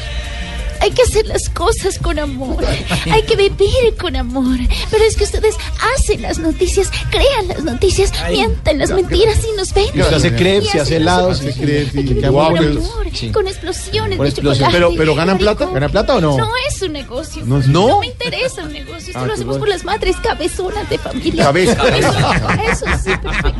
Hay 0.81 0.91
que 0.91 1.01
hacer 1.03 1.25
las 1.27 1.49
cosas 1.49 1.97
con 1.99 2.19
amor. 2.19 2.63
Hay 3.11 3.23
que 3.23 3.35
vivir 3.35 3.95
con 3.99 4.15
amor. 4.15 4.57
Pero 4.91 5.03
es 5.03 5.15
que 5.15 5.23
ustedes 5.23 5.55
hacen 5.95 6.21
las 6.21 6.39
noticias, 6.39 6.91
crean 7.09 7.47
las 7.47 7.63
noticias, 7.63 8.11
mienten 8.29 8.79
las 8.79 8.91
mentiras 8.91 9.39
y 9.51 9.55
nos 9.57 9.73
ven. 9.73 9.85
Y 9.93 10.01
usted 10.01 10.15
hace 10.15 10.35
crepes, 10.35 10.69
se 10.69 10.79
hace 10.81 10.95
helados, 10.97 11.39
se 11.39 11.53
crepes 11.53 11.95
y 11.95 11.97
hay 11.99 12.05
que 12.05 12.13
vivir 12.13 12.29
guau, 12.29 12.51
con 12.51 12.59
que- 12.59 12.67
amor, 12.67 13.07
sí. 13.13 13.31
con 13.31 13.47
explosiones 13.47 14.17
Con 14.17 14.27
explosiones. 14.27 14.73
Pero- 14.73 14.91
pero 14.97 15.15
¿ganan 15.15 15.37
plata? 15.37 15.65
Rico. 15.65 15.73
¿Gana 15.73 15.89
plata 15.89 16.15
o 16.15 16.21
no? 16.21 16.37
No 16.37 16.49
es 16.69 16.81
un 16.81 16.93
negocio. 16.93 17.43
No, 17.45 17.59
No, 17.59 17.87
¿no? 17.87 17.99
me 18.01 18.07
interesa 18.07 18.63
un 18.63 18.73
negocio. 18.73 19.07
Esto 19.07 19.19
Ah, 19.19 19.25
lo 19.25 19.33
hacemos 19.33 19.57
bueno. 19.57 19.59
por 19.59 19.69
las 19.69 19.83
madres 19.83 20.15
cabezonas 20.17 20.89
de 20.89 20.97
familia. 20.97 21.45
Cabeza. 21.45 21.87
Eso, 21.97 22.09
eso 22.71 22.85
sí, 23.03 23.11
perfecto. 23.21 23.55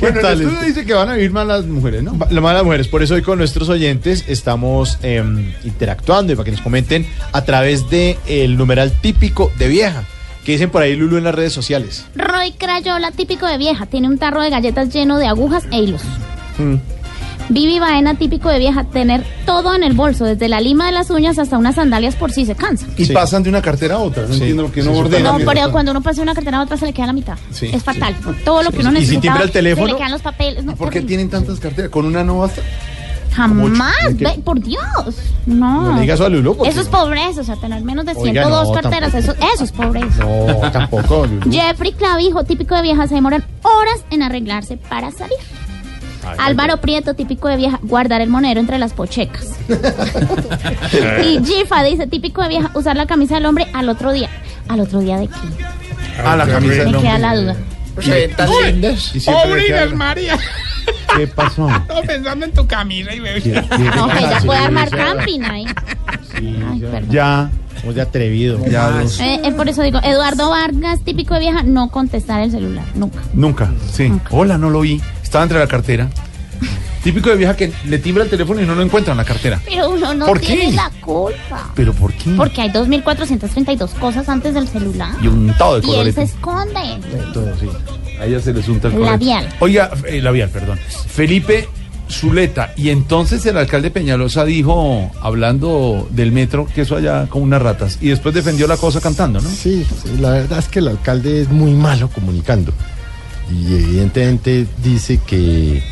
Bueno, 0.00 0.20
tal 0.20 0.32
el 0.32 0.40
estudio 0.40 0.58
esto? 0.60 0.66
dice 0.66 0.86
que 0.86 0.94
van 0.94 1.08
a 1.10 1.14
vivir 1.14 1.30
más 1.30 1.46
las 1.46 1.64
mujeres, 1.66 2.02
¿no? 2.02 2.16
Lo 2.30 2.40
más 2.42 2.54
las 2.54 2.64
mujeres, 2.64 2.88
por 2.88 3.02
eso 3.02 3.14
hoy 3.14 3.22
con 3.22 3.38
nuestros 3.38 3.68
oyentes 3.68 4.24
estamos 4.28 4.98
em, 5.02 5.52
interactuando 5.64 6.29
y 6.32 6.36
para 6.36 6.44
que 6.44 6.52
nos 6.52 6.60
comenten 6.60 7.06
a 7.32 7.42
través 7.44 7.88
de 7.90 8.18
el 8.26 8.56
numeral 8.56 8.92
típico 9.00 9.50
de 9.58 9.68
vieja. 9.68 10.04
que 10.44 10.52
dicen 10.52 10.70
por 10.70 10.82
ahí 10.82 10.96
Lulu 10.96 11.18
en 11.18 11.24
las 11.24 11.34
redes 11.34 11.52
sociales? 11.52 12.06
Roy 12.14 12.52
Crayola, 12.52 13.10
típico 13.12 13.46
de 13.46 13.58
vieja, 13.58 13.86
tiene 13.86 14.08
un 14.08 14.18
tarro 14.18 14.42
de 14.42 14.50
galletas 14.50 14.88
lleno 14.92 15.18
de 15.18 15.26
agujas 15.26 15.64
e 15.70 15.78
hilos. 15.80 16.02
Mm. 16.58 16.76
Vivi 17.52 17.80
Baena, 17.80 18.14
típico 18.14 18.48
de 18.48 18.60
vieja, 18.60 18.84
tener 18.84 19.24
todo 19.44 19.74
en 19.74 19.82
el 19.82 19.92
bolso, 19.92 20.24
desde 20.24 20.46
la 20.48 20.60
lima 20.60 20.86
de 20.86 20.92
las 20.92 21.10
uñas 21.10 21.36
hasta 21.36 21.58
unas 21.58 21.74
sandalias 21.74 22.14
por 22.14 22.30
si 22.30 22.46
se 22.46 22.54
cansa. 22.54 22.86
Y 22.96 23.06
pasan 23.06 23.42
de 23.42 23.48
una 23.48 23.60
cartera 23.60 23.96
a 23.96 23.98
otra. 23.98 24.24
No 24.28 24.34
entiendo 24.34 24.62
por 24.62 24.72
qué 24.72 24.82
no 24.84 24.92
ordenan. 24.92 25.38
No, 25.40 25.44
pero 25.44 25.72
cuando 25.72 25.90
uno 25.90 26.00
pasa 26.00 26.16
de 26.18 26.22
una 26.22 26.34
cartera 26.34 26.58
a 26.58 26.62
otra 26.62 26.76
se 26.76 26.86
le 26.86 26.92
queda 26.92 27.06
la 27.06 27.12
mitad. 27.12 27.36
Sí, 27.50 27.68
es 27.72 27.82
fatal. 27.82 28.14
Todo 28.44 28.62
lo 28.62 28.70
que 28.70 28.78
uno 28.78 28.90
¿Y 28.90 28.94
si 28.94 29.00
necesita. 29.00 29.20
timbra 29.22 29.42
el 29.42 29.50
teléfono? 29.50 29.86
Se 29.88 29.92
le 29.92 29.98
quedan 29.98 30.12
los 30.12 30.22
papeles. 30.22 30.64
No, 30.64 30.76
¿Por 30.76 30.90
qué 30.90 31.00
tienen 31.00 31.28
tantas 31.28 31.58
carteras? 31.58 31.90
¿Con 31.90 32.06
una 32.06 32.22
no 32.22 32.38
basta? 32.38 32.62
Jamás, 33.32 33.94
ve, 34.14 34.40
por 34.44 34.60
Dios. 34.60 34.82
No. 35.46 35.82
No 35.82 35.94
le 35.94 36.00
digas 36.02 36.14
eso 36.16 36.26
a 36.26 36.28
Lulú, 36.28 36.56
porque- 36.56 36.70
Eso 36.70 36.80
es 36.80 36.88
pobreza, 36.88 37.40
o 37.40 37.44
sea, 37.44 37.56
tener 37.56 37.82
menos 37.82 38.04
de 38.04 38.12
Oiga, 38.12 38.42
102 38.44 38.68
no, 38.68 38.74
carteras, 38.74 39.14
eso, 39.14 39.32
eso 39.54 39.64
es 39.64 39.72
pobreza. 39.72 40.24
No, 40.24 40.70
tampoco. 40.70 41.26
Lulú. 41.26 41.50
Jeffrey 41.50 41.92
Clavijo, 41.92 42.44
típico 42.44 42.74
de 42.74 42.82
vieja, 42.82 43.06
se 43.06 43.14
demoran 43.14 43.44
horas 43.62 44.04
en 44.10 44.22
arreglarse 44.22 44.76
para 44.76 45.10
salir. 45.10 45.38
Álvaro 46.38 46.76
Prieto, 46.78 47.14
típico 47.14 47.48
de 47.48 47.56
vieja, 47.56 47.78
guardar 47.82 48.20
el 48.20 48.28
monero 48.28 48.60
entre 48.60 48.78
las 48.78 48.92
pochecas. 48.92 49.46
y 51.24 51.42
Gifa 51.44 51.82
dice, 51.82 52.06
típico 52.06 52.42
de 52.42 52.48
vieja, 52.48 52.70
usar 52.74 52.96
la 52.96 53.06
camisa 53.06 53.36
del 53.36 53.46
hombre 53.46 53.66
al 53.72 53.88
otro 53.88 54.12
día. 54.12 54.28
¿Al 54.68 54.80
otro 54.80 55.00
día 55.00 55.16
de 55.18 55.28
qué? 55.28 55.34
Ah, 56.24 56.36
la 56.36 56.46
camisa 56.46 56.74
del 56.84 56.90
Me 56.92 56.98
queda 56.98 57.14
hombre. 57.14 57.18
la 57.20 57.36
duda. 57.36 57.56
Uy, 57.96 58.72
lindas. 58.72 59.12
queda- 59.12 59.86
María. 59.94 60.38
¿Qué 61.16 61.26
pasó? 61.26 61.68
Estaba 61.76 62.02
pensando 62.02 62.46
en 62.46 62.52
tu 62.52 62.66
camisa 62.66 63.14
y 63.14 63.20
bebé. 63.20 63.40
No, 63.96 64.08
que 64.08 64.18
ella 64.18 64.40
Sí, 64.40 64.46
puede 64.46 64.60
armar 64.60 64.88
sí. 64.90 64.96
camping 64.96 65.40
ahí. 65.42 65.66
Ay, 66.34 66.80
perdón. 66.80 67.10
Ya. 67.10 67.50
Muy 67.84 67.94
de 67.94 68.02
atrevido. 68.02 68.64
Ya, 68.66 68.90
dos. 68.90 69.18
Eh, 69.20 69.40
eh, 69.42 69.52
por 69.52 69.68
eso 69.68 69.82
digo, 69.82 70.00
Eduardo 70.02 70.50
Vargas, 70.50 71.00
típico 71.02 71.32
de 71.34 71.40
vieja, 71.40 71.62
no 71.62 71.88
contestar 71.90 72.42
el 72.42 72.50
celular, 72.50 72.84
nunca. 72.94 73.18
Nunca, 73.32 73.70
sí. 73.90 74.12
Hola, 74.30 74.58
no 74.58 74.68
lo 74.68 74.80
vi. 74.80 75.00
Estaba 75.22 75.44
entre 75.44 75.58
la 75.58 75.66
cartera. 75.66 76.08
Típico 77.02 77.30
de 77.30 77.36
vieja 77.36 77.56
que 77.56 77.72
le 77.86 77.98
timbra 77.98 78.24
el 78.24 78.30
teléfono 78.30 78.60
y 78.60 78.66
no 78.66 78.74
lo 78.74 78.82
encuentra 78.82 79.12
en 79.12 79.18
la 79.18 79.24
cartera. 79.24 79.60
Pero 79.64 79.90
uno 79.90 80.12
no 80.12 80.26
¿Por 80.26 80.38
tiene 80.38 80.66
qué? 80.66 80.72
la 80.72 80.90
culpa. 81.00 81.70
¿Pero 81.74 81.94
por 81.94 82.12
qué? 82.12 82.30
Porque 82.30 82.60
hay 82.60 82.70
2.432 82.70 83.94
cosas 83.94 84.28
antes 84.28 84.52
del 84.52 84.68
celular. 84.68 85.14
Y 85.22 85.26
un 85.28 85.54
todo 85.56 85.80
de 85.80 85.86
Y 85.86 85.94
él 85.94 86.12
se 86.12 86.22
esconde. 86.22 86.80
Todo, 87.32 87.56
sí. 87.58 87.68
A 88.20 88.26
ella 88.26 88.40
se 88.40 88.52
le 88.52 88.60
unta 88.60 88.88
el 88.88 88.94
colorete. 88.94 89.10
Labial. 89.12 89.48
Oiga, 89.60 89.90
eh, 90.06 90.20
labial, 90.20 90.50
perdón. 90.50 90.78
Felipe 91.08 91.68
Zuleta. 92.10 92.72
Y 92.76 92.90
entonces 92.90 93.46
el 93.46 93.56
alcalde 93.56 93.90
Peñalosa 93.90 94.44
dijo, 94.44 95.10
hablando 95.22 96.06
del 96.10 96.32
metro, 96.32 96.66
que 96.74 96.82
eso 96.82 96.96
allá 96.96 97.26
con 97.28 97.42
unas 97.42 97.62
ratas. 97.62 97.98
Y 98.02 98.08
después 98.08 98.34
defendió 98.34 98.66
la 98.66 98.76
cosa 98.76 99.00
cantando, 99.00 99.40
¿no? 99.40 99.48
Sí, 99.48 99.86
sí, 100.02 100.18
la 100.20 100.32
verdad 100.32 100.58
es 100.58 100.68
que 100.68 100.80
el 100.80 100.88
alcalde 100.88 101.40
es 101.40 101.48
muy 101.48 101.72
malo 101.72 102.10
comunicando. 102.10 102.72
Y 103.50 103.74
evidentemente 103.74 104.66
dice 104.82 105.18
que, 105.26 105.82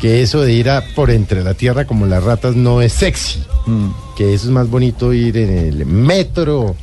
que 0.00 0.22
eso 0.22 0.42
de 0.42 0.52
ir 0.52 0.70
a 0.70 0.82
por 0.94 1.10
entre 1.10 1.42
la 1.42 1.54
tierra 1.54 1.86
como 1.86 2.06
las 2.06 2.22
ratas 2.22 2.56
no 2.56 2.82
es 2.82 2.92
sexy. 2.92 3.42
Que 4.16 4.34
eso 4.34 4.46
es 4.46 4.50
más 4.52 4.68
bonito 4.68 5.12
ir 5.12 5.36
en 5.36 5.50
el 5.50 5.86
metro 5.86 6.76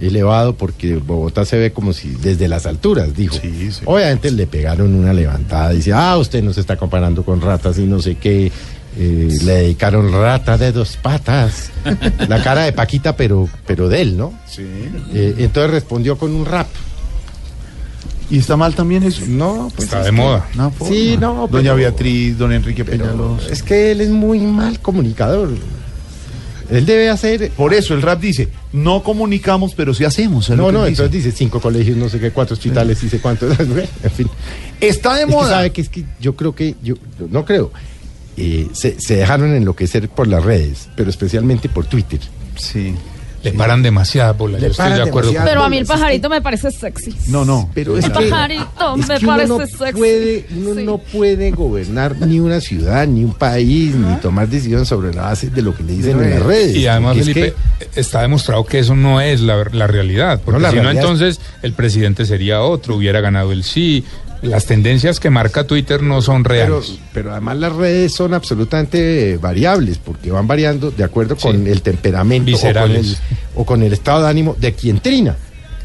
elevado 0.00 0.54
porque 0.54 0.96
Bogotá 0.96 1.44
se 1.44 1.58
ve 1.58 1.72
como 1.72 1.92
si 1.92 2.10
desde 2.10 2.48
las 2.48 2.66
alturas, 2.66 3.14
dijo. 3.14 3.36
Obviamente 3.84 4.30
le 4.30 4.46
pegaron 4.46 4.94
una 4.94 5.12
levantada. 5.12 5.70
Dice, 5.70 5.92
ah, 5.92 6.16
usted 6.18 6.42
nos 6.42 6.58
está 6.58 6.76
comparando 6.76 7.24
con 7.24 7.40
ratas 7.40 7.78
y 7.78 7.82
no 7.82 8.00
sé 8.00 8.16
qué. 8.16 8.50
Eh, 9.00 9.28
le 9.44 9.52
dedicaron 9.52 10.12
rata 10.12 10.58
de 10.58 10.72
dos 10.72 10.96
patas. 10.96 11.70
La 12.28 12.42
cara 12.42 12.62
de 12.62 12.72
Paquita, 12.72 13.16
pero, 13.16 13.48
pero 13.66 13.88
de 13.88 14.02
él, 14.02 14.16
¿no? 14.16 14.32
Sí. 14.46 14.66
Eh, 15.14 15.36
entonces 15.38 15.70
respondió 15.70 16.18
con 16.18 16.34
un 16.34 16.44
rap. 16.44 16.66
¿Y 18.30 18.38
está 18.38 18.56
mal 18.56 18.74
también 18.74 19.02
eso? 19.04 19.22
No, 19.26 19.70
pues 19.74 19.84
Está 19.86 20.00
es 20.00 20.04
de 20.06 20.10
que- 20.10 20.16
moda. 20.16 20.46
No, 20.54 20.70
por- 20.70 20.88
sí, 20.88 21.16
no. 21.18 21.46
Doña 21.50 21.50
pero- 21.72 21.76
Beatriz, 21.76 22.36
don 22.36 22.52
Enrique 22.52 22.84
Peñalosa. 22.84 23.48
Es 23.50 23.62
que 23.62 23.92
él 23.92 24.00
es 24.02 24.10
muy 24.10 24.40
mal 24.40 24.80
comunicador. 24.80 25.50
Él 26.70 26.84
debe 26.84 27.08
hacer. 27.08 27.50
Por 27.52 27.72
eso 27.72 27.94
el 27.94 28.02
rap 28.02 28.20
dice, 28.20 28.48
no 28.74 29.02
comunicamos, 29.02 29.72
pero 29.74 29.94
sí 29.94 30.04
hacemos. 30.04 30.50
No, 30.50 30.70
no, 30.70 30.80
dice. 30.80 30.88
entonces 31.02 31.12
dice 31.24 31.32
cinco 31.34 31.60
colegios, 31.60 31.96
no 31.96 32.10
sé 32.10 32.20
qué, 32.20 32.30
cuatro 32.30 32.52
hospitales, 32.54 33.00
dice 33.00 33.18
cuántos. 33.20 33.58
en 33.60 34.10
fin. 34.10 34.28
Está 34.78 35.14
de 35.14 35.20
Es 35.22 35.26
que 35.26 35.32
moda. 35.32 35.48
sabe 35.50 35.70
que 35.72 35.80
es 35.80 35.88
que 35.88 36.04
yo 36.20 36.36
creo 36.36 36.54
que, 36.54 36.74
yo 36.82 36.96
no 37.30 37.46
creo, 37.46 37.72
eh, 38.36 38.68
se, 38.74 39.00
se 39.00 39.16
dejaron 39.16 39.54
enloquecer 39.54 40.10
por 40.10 40.26
las 40.28 40.44
redes, 40.44 40.90
pero 40.94 41.08
especialmente 41.08 41.70
por 41.70 41.86
Twitter. 41.86 42.20
Sí. 42.58 42.94
Le 43.42 43.52
paran 43.52 43.82
demasiada 43.82 44.32
bola, 44.32 44.58
Le 44.58 44.66
yo 44.66 44.70
estoy 44.72 44.92
de 44.92 45.02
acuerdo. 45.02 45.28
demasiada 45.30 45.44
Pero 45.48 45.62
a 45.64 45.70
mí 45.70 45.78
el 45.78 45.86
pajarito 45.86 46.28
me 46.28 46.42
parece 46.42 46.70
sexy. 46.72 47.14
No, 47.28 47.44
no. 47.44 47.70
Pero 47.72 47.92
El 47.92 48.00
es 48.00 48.04
que, 48.06 48.10
pajarito 48.10 48.96
es 48.98 49.08
me 49.08 49.18
que 49.18 49.24
uno 49.24 49.32
parece 49.36 49.48
no 49.48 49.58
sexy. 49.66 49.92
puede, 49.98 50.46
uno 50.56 50.74
Sí. 50.74 50.84
no 50.84 50.98
puede 50.98 51.50
gobernar 51.52 52.16
ni 52.16 52.40
una 52.40 52.60
ciudad, 52.60 53.06
ni 53.06 53.22
un 53.24 53.34
país, 53.34 53.94
ni 53.94 54.16
tomar 54.16 54.48
decisiones 54.48 54.88
sobre 54.88 55.14
la 55.14 55.22
base 55.22 55.50
de 55.50 55.62
lo 55.62 55.74
que 55.74 55.82
le 55.84 55.92
dicen 55.92 56.20
en 56.22 56.30
las 56.30 56.42
redes. 56.42 56.76
Y 56.76 56.86
además, 56.88 57.16
es 57.16 57.26
Felipe, 57.26 57.54
está 57.94 58.22
demostrado 58.22 58.64
que 58.64 58.80
eso 58.80 58.96
no 58.96 59.20
es 59.20 59.40
la, 59.40 59.64
la 59.72 59.86
realidad. 59.86 60.40
Porque 60.44 60.58
No, 60.58 60.62
la 60.62 60.70
si 60.70 60.76
no, 60.76 60.82
realidad 60.82 61.04
entonces 61.04 61.40
el 61.62 61.72
presidente 61.74 62.26
sería 62.26 62.60
otro, 62.62 62.96
hubiera 62.96 63.20
ganado 63.20 63.52
el 63.52 63.62
sí. 63.62 64.04
Las 64.42 64.66
tendencias 64.66 65.18
que 65.18 65.30
marca 65.30 65.64
Twitter 65.64 66.02
no 66.02 66.22
son 66.22 66.42
Pero, 66.44 66.78
reales. 66.80 66.98
pero 67.12 67.32
además 67.32 67.56
las 67.58 67.72
redes 67.74 68.12
son 68.14 68.34
absolutamente 68.34 69.32
eh, 69.32 69.36
variables 69.38 69.98
porque 69.98 70.30
van 70.30 70.46
variando 70.46 70.90
de 70.90 71.02
acuerdo 71.04 71.36
con 71.36 71.66
el 71.66 71.82
temperamento 71.82 72.52
o 72.56 72.60
con 72.60 72.90
el, 72.92 73.16
o 73.56 73.64
con 73.66 73.82
el 73.82 73.92
estado 73.92 74.22
de 74.22 74.30
ánimo 74.30 74.56
de 74.58 74.72
quien 74.74 75.00
trina. 75.00 75.36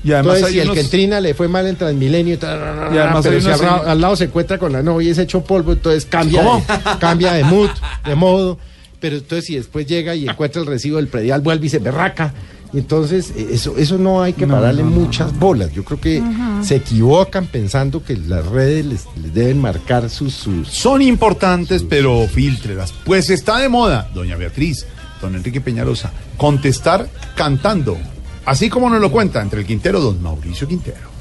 Y 0.03 0.11
además 0.11 0.35
Entonces, 0.37 0.53
si 0.61 0.67
el 0.67 0.71
que 0.73 0.83
trina 0.83 1.21
le 1.21 1.33
fue 1.33 1.47
mal 1.47 1.65
en 1.65 1.77
Transmilenio, 1.77 2.37
ta, 2.37 2.89
Y 2.93 2.97
además 2.97 3.21
pero 3.23 3.39
si 3.39 3.47
unos 3.47 3.61
al, 3.61 3.89
al 3.89 4.01
lado 4.01 4.15
se 4.17 4.25
encuentra 4.25 4.57
con 4.57 4.73
la 4.73 4.83
novia 4.83 5.09
y 5.11 5.15
se 5.15 5.21
echó 5.23 5.43
polvo, 5.43 5.71
entonces 5.71 6.05
cambia, 6.05 6.43
¿Cómo? 6.43 6.59
de, 6.59 6.99
cambia 6.99 7.33
de 7.33 7.43
mood, 7.45 7.69
de 8.05 8.15
modo. 8.15 8.59
Pero 8.99 9.15
entonces 9.17 9.45
si 9.45 9.55
después 9.55 9.87
llega 9.87 10.13
y 10.13 10.27
encuentra 10.27 10.61
el 10.61 10.67
recibo 10.67 10.97
del 10.97 11.07
predial, 11.07 11.41
vuelve 11.41 11.65
y 11.67 11.69
se 11.69 11.79
berraca. 11.79 12.33
Entonces, 12.73 13.31
eh, 13.35 13.49
eso, 13.51 13.77
eso 13.77 13.97
no 13.97 14.21
hay 14.21 14.33
que 14.33 14.45
No, 14.45 14.55
pararle 14.55 14.83
no, 14.83 14.89
no, 14.89 14.95
muchas 14.95 15.37
bolas. 15.37 15.71
Yo 15.73 15.83
creo 15.83 15.99
que 15.99 16.23
se 16.61 16.77
equivocan 16.77 17.47
pensando 17.47 18.03
que 18.03 18.17
las 18.17 18.45
redes 18.45 18.85
les, 18.85 19.05
les 19.21 19.33
deben 19.33 19.61
marcar 19.61 20.09
sus, 20.09 20.33
sus, 20.33 20.67
Son 20.67 21.01
importantes, 21.01 21.83
pero 21.83 22.27
filtrelas. 22.27 22.93
Pues 23.05 23.29
está 23.29 23.59
de 23.59 23.69
moda, 23.69 24.09
doña 24.13 24.35
Beatriz, 24.35 24.85
don 25.21 25.35
Enrique 25.35 25.61
Peñalosa, 25.61 26.11
contestar 26.37 27.07
cantando. 27.35 27.97
Así 28.45 28.69
como 28.69 28.89
nos 28.89 28.99
lo 28.99 29.11
cuenta 29.11 29.41
entre 29.41 29.61
el 29.61 29.65
Quintero, 29.65 30.01
don 30.01 30.21
Mauricio 30.21 30.67
Quintero. 30.67 31.13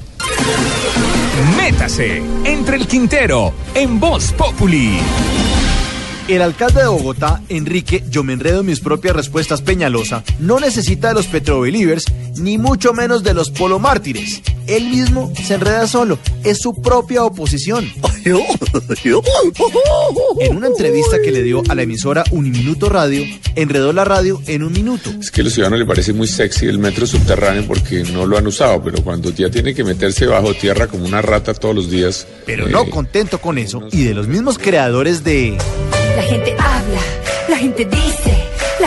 Métase 1.57 2.21
entre 2.43 2.77
el 2.77 2.87
Quintero 2.87 3.53
en 3.73 3.99
Voz 3.99 4.31
Populi. 4.33 4.99
El 6.29 6.41
alcalde 6.41 6.79
de 6.81 6.87
Bogotá, 6.87 7.41
Enrique, 7.49 8.01
yo 8.09 8.23
me 8.23 8.31
enredo 8.31 8.61
en 8.61 8.65
mis 8.65 8.79
propias 8.79 9.13
respuestas 9.13 9.61
Peñalosa, 9.61 10.23
no 10.39 10.57
necesita 10.57 11.09
de 11.09 11.15
los 11.15 11.27
Petrobelievers, 11.27 12.05
ni 12.37 12.57
mucho 12.57 12.93
menos 12.93 13.23
de 13.23 13.33
los 13.33 13.49
Polo 13.51 13.79
Mártires. 13.79 14.41
Él 14.67 14.89
mismo 14.89 15.31
se 15.35 15.55
enreda 15.55 15.87
solo, 15.87 16.17
es 16.43 16.59
su 16.59 16.81
propia 16.81 17.23
oposición. 17.23 17.91
En 20.39 20.55
una 20.55 20.67
entrevista 20.67 21.21
que 21.21 21.31
le 21.31 21.43
dio 21.43 21.63
a 21.67 21.75
la 21.75 21.81
emisora 21.81 22.23
Uniminuto 22.31 22.87
Radio, 22.87 23.25
enredó 23.55 23.91
la 23.91 24.05
radio 24.05 24.41
en 24.47 24.63
un 24.63 24.71
minuto. 24.71 25.09
Es 25.19 25.31
que 25.31 25.41
a 25.41 25.43
los 25.43 25.53
ciudadanos 25.53 25.79
les 25.79 25.87
parece 25.87 26.13
muy 26.13 26.27
sexy 26.27 26.67
el 26.67 26.79
metro 26.79 27.05
subterráneo 27.05 27.65
porque 27.67 28.03
no 28.03 28.25
lo 28.25 28.37
han 28.37 28.47
usado, 28.47 28.81
pero 28.81 29.03
cuando 29.03 29.31
ya 29.31 29.49
tiene 29.49 29.73
que 29.73 29.83
meterse 29.83 30.25
bajo 30.25 30.53
tierra 30.53 30.87
como 30.87 31.05
una 31.05 31.21
rata 31.21 31.53
todos 31.53 31.75
los 31.75 31.89
días. 31.89 32.25
Pero 32.45 32.67
eh, 32.67 32.71
no 32.71 32.89
contento 32.89 33.39
con 33.39 33.57
eso, 33.57 33.81
y 33.91 34.03
de 34.03 34.13
los 34.13 34.27
mismos 34.27 34.57
creadores 34.57 35.23
de... 35.23 35.57
La 36.15 36.23
gente 36.23 36.51
habla, 36.51 37.01
la 37.49 37.57
gente 37.57 37.85
dice, 37.85 38.42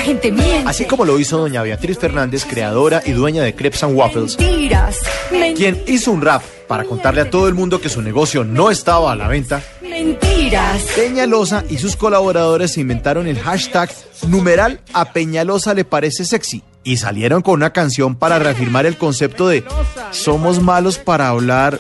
gente 0.07 0.33
miente. 0.33 0.63
Así 0.67 0.85
como 0.85 1.05
lo 1.05 1.19
hizo 1.19 1.37
doña 1.37 1.63
Beatriz 1.63 1.99
Fernández, 1.99 2.45
creadora 2.45 3.03
y 3.05 3.13
dueña 3.13 3.43
de 3.43 3.55
Crepes 3.55 3.83
and 3.83 3.97
Waffles, 3.97 4.39
Mentiras, 4.39 5.01
quien 5.57 5.83
hizo 5.87 6.13
un 6.13 6.23
rap 6.23 6.43
para 6.69 6.85
contarle 6.85 7.21
a 7.23 7.31
todo 7.31 7.49
el 7.49 7.55
mundo 7.55 7.81
que 7.81 7.89
su 7.89 8.03
negocio 8.03 8.45
no 8.45 8.71
estaba 8.71 9.13
a 9.13 9.17
la 9.17 9.29
venta. 9.29 9.63
mentiras. 9.83 10.83
Peñalosa 10.95 11.65
y 11.69 11.79
sus 11.79 11.97
colaboradores 11.97 12.79
inventaron 12.79 13.27
el 13.27 13.39
hashtag 13.39 13.91
numeral 14.29 14.81
a 14.93 15.13
Peñalosa 15.13 15.75
le 15.75 15.85
parece 15.85 16.25
sexy 16.25 16.63
y 16.85 16.99
salieron 16.99 17.43
con 17.43 17.55
una 17.55 17.73
canción 17.73 18.15
para 18.15 18.39
reafirmar 18.39 18.87
el 18.87 18.97
concepto 18.97 19.49
de 19.49 19.65
somos 20.13 20.63
malos 20.63 20.99
para 20.99 21.29
hablar, 21.29 21.79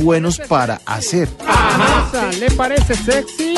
buenos 0.00 0.38
para 0.38 0.80
hacer. 0.86 1.28
Ajá, 1.46 2.30
¿le 2.38 2.50
parece 2.50 2.94
sexy? 2.94 3.54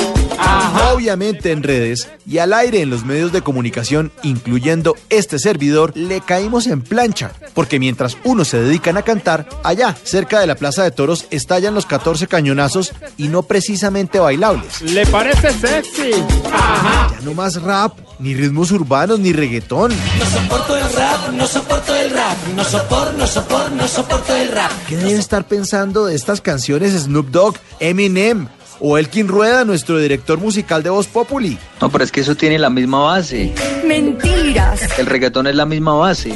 Obviamente 0.92 1.52
en 1.52 1.62
redes 1.62 2.08
y 2.26 2.38
al 2.38 2.52
aire 2.52 2.80
en 2.80 2.90
los 2.90 3.04
medios 3.04 3.32
de 3.32 3.42
comunicación, 3.42 4.12
incluyendo 4.22 4.94
este 5.10 5.38
servidor, 5.38 5.92
le 5.96 6.20
caímos 6.20 6.66
en 6.66 6.82
plancha, 6.82 7.32
porque 7.54 7.78
mientras 7.78 8.16
unos 8.24 8.48
se 8.48 8.60
dedican 8.60 8.96
a 8.96 9.02
cantar, 9.02 9.48
allá, 9.62 9.96
cerca 10.02 10.40
de 10.40 10.46
la 10.46 10.56
Plaza 10.56 10.82
de 10.82 10.90
Toros, 10.90 11.26
estallan 11.30 11.74
los 11.74 11.86
14 11.86 12.26
cañonazos 12.26 12.92
y 13.16 13.28
no 13.28 13.42
precisamente 13.42 14.18
bailables. 14.18 14.82
¿Le 14.82 15.06
parece 15.06 15.52
sexy? 15.52 16.12
Ajá. 16.52 17.08
Ya 17.12 17.20
no 17.24 17.34
más 17.34 17.62
rap, 17.62 17.98
ni 18.18 18.34
ritmos 18.34 18.70
urbanos, 18.70 19.18
ni 19.18 19.32
reggaetón. 19.32 19.92
No 20.18 20.26
soporto 20.26 20.76
el 20.76 20.92
rap, 20.92 21.28
no 21.32 21.46
soporto 21.46 21.94
el 21.94 22.10
rap, 22.10 22.36
no 22.54 22.64
soporto, 22.64 23.12
no 23.12 23.26
soporto, 23.26 23.70
no 23.70 23.88
soporto 23.88 24.34
el 24.34 24.48
rap. 24.50 24.72
¿Qué 24.88 24.96
debe 24.96 25.18
estar 25.18 25.46
pensando 25.46 26.05
de 26.06 26.14
estas 26.14 26.40
canciones 26.40 26.92
Snoop 26.92 27.30
Dogg, 27.30 27.56
Eminem 27.80 28.48
o 28.80 28.98
Elkin 28.98 29.28
Rueda, 29.28 29.64
nuestro 29.64 29.98
director 29.98 30.38
musical 30.38 30.82
de 30.82 30.90
Voz 30.90 31.06
Populi? 31.06 31.58
No, 31.80 31.90
pero 31.90 32.04
es 32.04 32.12
que 32.12 32.20
eso 32.20 32.34
tiene 32.34 32.58
la 32.58 32.70
misma 32.70 33.00
base. 33.00 33.54
Mentiras. 33.86 34.98
El 34.98 35.06
reggaetón 35.06 35.46
es 35.46 35.54
la 35.54 35.66
misma 35.66 35.94
base. 35.94 36.34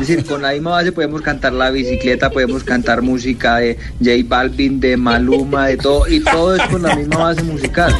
Es 0.00 0.08
decir, 0.08 0.24
con 0.24 0.42
la 0.42 0.52
misma 0.52 0.72
base 0.72 0.92
podemos 0.92 1.22
cantar 1.22 1.52
la 1.52 1.70
bicicleta, 1.70 2.30
podemos 2.30 2.64
cantar 2.64 3.02
música 3.02 3.56
de 3.56 3.76
J 4.00 4.10
Balvin, 4.26 4.80
de 4.80 4.96
Maluma, 4.96 5.66
de 5.66 5.76
todo, 5.76 6.08
y 6.08 6.20
todo 6.20 6.54
es 6.54 6.62
con 6.68 6.82
la 6.82 6.94
misma 6.96 7.18
base 7.18 7.42
musical. 7.42 7.94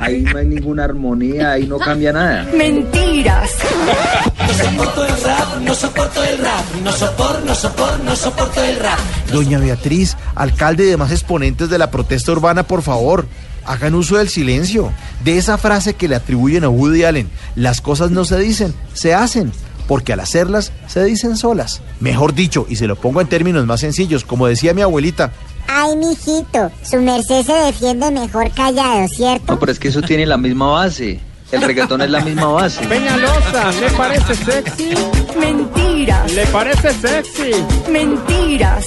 Ahí 0.00 0.22
no 0.22 0.38
hay 0.38 0.46
ninguna 0.46 0.84
armonía, 0.84 1.52
ahí 1.52 1.66
no 1.66 1.78
cambia 1.78 2.12
nada. 2.12 2.46
Mentiras. 2.56 3.52
No 3.84 4.54
soporto 4.54 5.04
el 5.04 5.22
rap, 5.22 5.56
no 5.60 5.74
soporto 5.74 6.24
el 6.24 6.38
rap, 6.38 6.64
no 6.82 6.92
soporto, 6.92 7.40
no 7.44 7.54
soporto, 7.54 7.98
no 8.04 8.16
soporto 8.16 8.62
el 8.62 8.78
rap. 8.78 8.98
Doña 9.32 9.58
Beatriz, 9.58 10.16
alcalde 10.34 10.84
y 10.84 10.88
demás 10.88 11.10
exponentes 11.10 11.68
de 11.68 11.78
la 11.78 11.90
protesta 11.90 12.32
urbana, 12.32 12.62
por 12.62 12.82
favor, 12.82 13.26
hagan 13.64 13.94
uso 13.94 14.16
del 14.16 14.28
silencio, 14.28 14.92
de 15.24 15.38
esa 15.38 15.58
frase 15.58 15.94
que 15.94 16.08
le 16.08 16.16
atribuyen 16.16 16.64
a 16.64 16.68
Woody 16.68 17.04
Allen. 17.04 17.28
Las 17.56 17.80
cosas 17.80 18.10
no 18.10 18.24
se 18.24 18.38
dicen, 18.38 18.74
se 18.92 19.14
hacen, 19.14 19.52
porque 19.86 20.12
al 20.12 20.20
hacerlas 20.20 20.72
se 20.86 21.04
dicen 21.04 21.36
solas. 21.36 21.82
Mejor 22.00 22.34
dicho, 22.34 22.66
y 22.68 22.76
se 22.76 22.86
lo 22.86 22.96
pongo 22.96 23.20
en 23.20 23.28
términos 23.28 23.66
más 23.66 23.80
sencillos, 23.80 24.24
como 24.24 24.46
decía 24.46 24.74
mi 24.74 24.82
abuelita, 24.82 25.32
Ay, 25.66 25.96
mijito, 25.96 26.70
su 26.82 26.98
merced 27.00 27.44
se 27.44 27.52
defiende 27.52 28.10
mejor 28.10 28.50
callado, 28.52 29.08
¿cierto? 29.08 29.54
No, 29.54 29.58
pero 29.58 29.72
es 29.72 29.78
que 29.78 29.88
eso 29.88 30.02
tiene 30.02 30.26
la 30.26 30.36
misma 30.36 30.66
base. 30.66 31.20
El 31.54 31.62
reggaetón 31.62 32.00
es 32.02 32.10
la 32.10 32.20
misma 32.20 32.46
base. 32.48 32.84
Peñalosa, 32.86 33.70
¿le 33.80 33.90
parece 33.90 34.34
sexy? 34.34 34.90
Mentiras. 35.38 36.32
¿Le 36.32 36.46
parece 36.46 36.90
sexy? 36.92 37.50
Mentiras. 37.90 38.86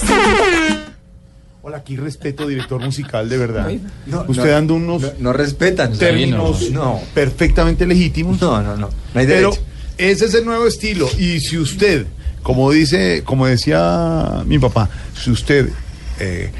Hola, 1.62 1.78
aquí 1.78 1.96
respeto, 1.96 2.48
director 2.48 2.82
musical, 2.82 3.30
de 3.30 3.38
verdad. 3.38 3.70
No, 4.06 4.26
Usted 4.28 4.44
no, 4.44 4.52
dando 4.52 4.74
unos 4.76 5.02
no, 5.02 5.10
no 5.20 5.34
respetan. 5.34 5.98
términos 5.98 6.70
No. 6.72 7.00
perfectamente 7.14 7.86
legítimos. 7.86 8.42
No, 8.42 8.62
no, 8.62 8.76
no. 8.76 8.90
No 9.14 9.20
hay 9.20 9.28
Pero 9.28 9.52
ese 9.98 10.26
es 10.26 10.34
el 10.34 10.46
nuevo 10.46 10.68
estilo. 10.68 11.10
Y 11.18 11.40
si 11.40 11.58
usted, 11.58 12.06
como 12.44 12.72
dice, 12.72 13.24
como 13.26 13.48
decía 13.48 14.44
mi 14.46 14.60
papá, 14.60 14.90
si 15.18 15.32
usted 15.32 15.70
eh, 16.20 16.52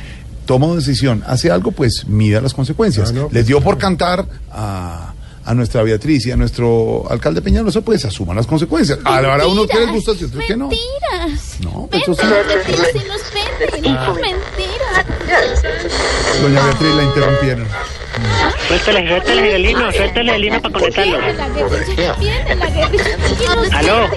toma 0.46 0.68
una 0.68 0.78
decisión, 0.78 1.24
hace 1.28 1.52
algo, 1.52 1.72
pues 1.72 2.06
mida 2.08 2.42
las 2.42 2.54
consecuencias. 2.54 3.14
Les 3.32 3.46
dio 3.46 3.62
por 3.62 3.78
cantar 3.78 4.26
a, 4.52 5.14
a 5.48 5.54
nuestra 5.54 5.82
Beatriz 5.82 6.26
y 6.26 6.32
a 6.32 6.36
nuestro 6.36 7.06
alcalde 7.10 7.42
Peñalosa, 7.42 7.80
pues 7.80 8.04
asuman 8.04 8.36
las 8.36 8.46
consecuencias. 8.46 9.00
Habrá 9.06 9.48
uno 9.48 9.66
que 9.66 9.80
les 9.80 9.90
gusta 9.92 10.12
y 10.20 10.26
otros 10.26 10.44
que 10.46 10.58
no. 10.58 10.68
Mentiras. 10.68 11.58
No, 11.64 11.88
pues 11.90 12.04
eso 12.04 12.14
sí. 12.14 12.22
Mentiras. 12.28 12.92
Doña 16.42 16.66
Beatriz 16.66 16.96
la 16.96 17.04
interrumpieron. 17.04 17.68
Suéltale, 18.68 19.08
suéltale 19.08 19.56
el 19.56 19.66
hino, 19.70 19.92
suéltale 19.94 20.36
el 20.36 20.46
hino 20.46 20.62
para 20.62 20.74
conectarlo. 20.74 21.18
Aló, 23.74 24.10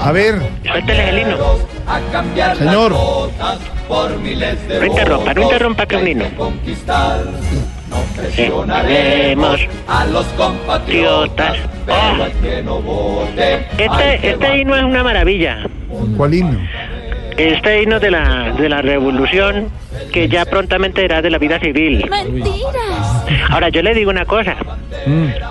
A 0.00 0.12
ver, 0.12 0.40
suéltale 0.62 1.08
el 1.10 1.18
hino. 1.18 1.58
señor. 2.56 2.92
No 2.92 4.86
interrumpa, 4.86 5.34
no 5.34 5.42
interrumpa 5.42 5.86
que 5.86 5.96
Tenemos 8.36 9.60
a 9.88 10.04
los 10.06 10.24
compatriotas. 10.28 11.56
Oh. 11.88 13.24
Este, 13.36 14.30
este 14.30 14.58
himno 14.58 14.76
es 14.76 14.82
una 14.82 15.02
maravilla. 15.02 15.58
¿Cuál 16.16 16.34
himno? 16.34 16.58
Este 17.36 17.82
himno 17.82 17.98
de 17.98 18.10
la, 18.10 18.52
de 18.52 18.68
la 18.68 18.82
revolución 18.82 19.68
que 20.12 20.28
ya 20.28 20.44
prontamente 20.44 21.00
será 21.02 21.22
de 21.22 21.30
la 21.30 21.38
vida 21.38 21.58
civil. 21.58 22.06
Mentiras. 22.10 23.24
Ahora 23.50 23.68
yo 23.70 23.82
le 23.82 23.94
digo 23.94 24.10
una 24.10 24.24
cosa. 24.26 24.56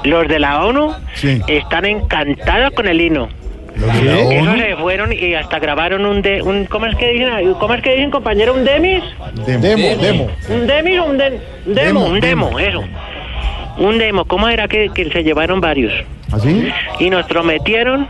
Los 0.03 0.27
de 0.27 0.39
la 0.39 0.63
ONU 0.65 0.93
Sí. 1.15 1.41
están 1.47 1.85
encantados 1.85 2.71
con 2.71 2.87
el 2.87 3.01
hino. 3.01 3.29
¿Los 3.75 3.93
de 3.93 4.03
la 4.03 4.19
Esos 4.21 4.59
se 4.59 4.75
fueron 4.75 5.13
y 5.13 5.33
hasta 5.33 5.59
grabaron 5.59 6.05
un 6.05 6.21
de, 6.21 6.41
un 6.41 6.65
¿cómo 6.65 6.85
es 6.87 6.95
que 6.95 7.11
dicen? 7.13 7.53
¿Cómo 7.59 7.73
es 7.73 7.81
que 7.81 7.91
dicen 7.95 8.11
compañero 8.11 8.53
un 8.53 8.63
demis? 8.65 9.03
Demo, 9.45 9.95
demo. 10.01 10.27
Un 10.49 10.67
demis 10.67 10.99
o 10.99 11.05
un 11.05 11.17
de- 11.17 11.39
un 11.65 11.73
demo, 11.75 11.99
Demo, 11.99 12.05
un 12.05 12.19
demo, 12.19 12.45
demo. 12.47 12.59
eso. 12.59 12.83
Un 13.77 13.97
demo, 13.97 14.25
¿cómo 14.25 14.49
era 14.49 14.67
que, 14.67 14.89
que 14.93 15.09
se 15.09 15.23
llevaron 15.23 15.61
varios? 15.61 15.93
¿Así? 16.31 16.69
Y 16.99 17.09
nos 17.09 17.25
prometieron 17.25 18.07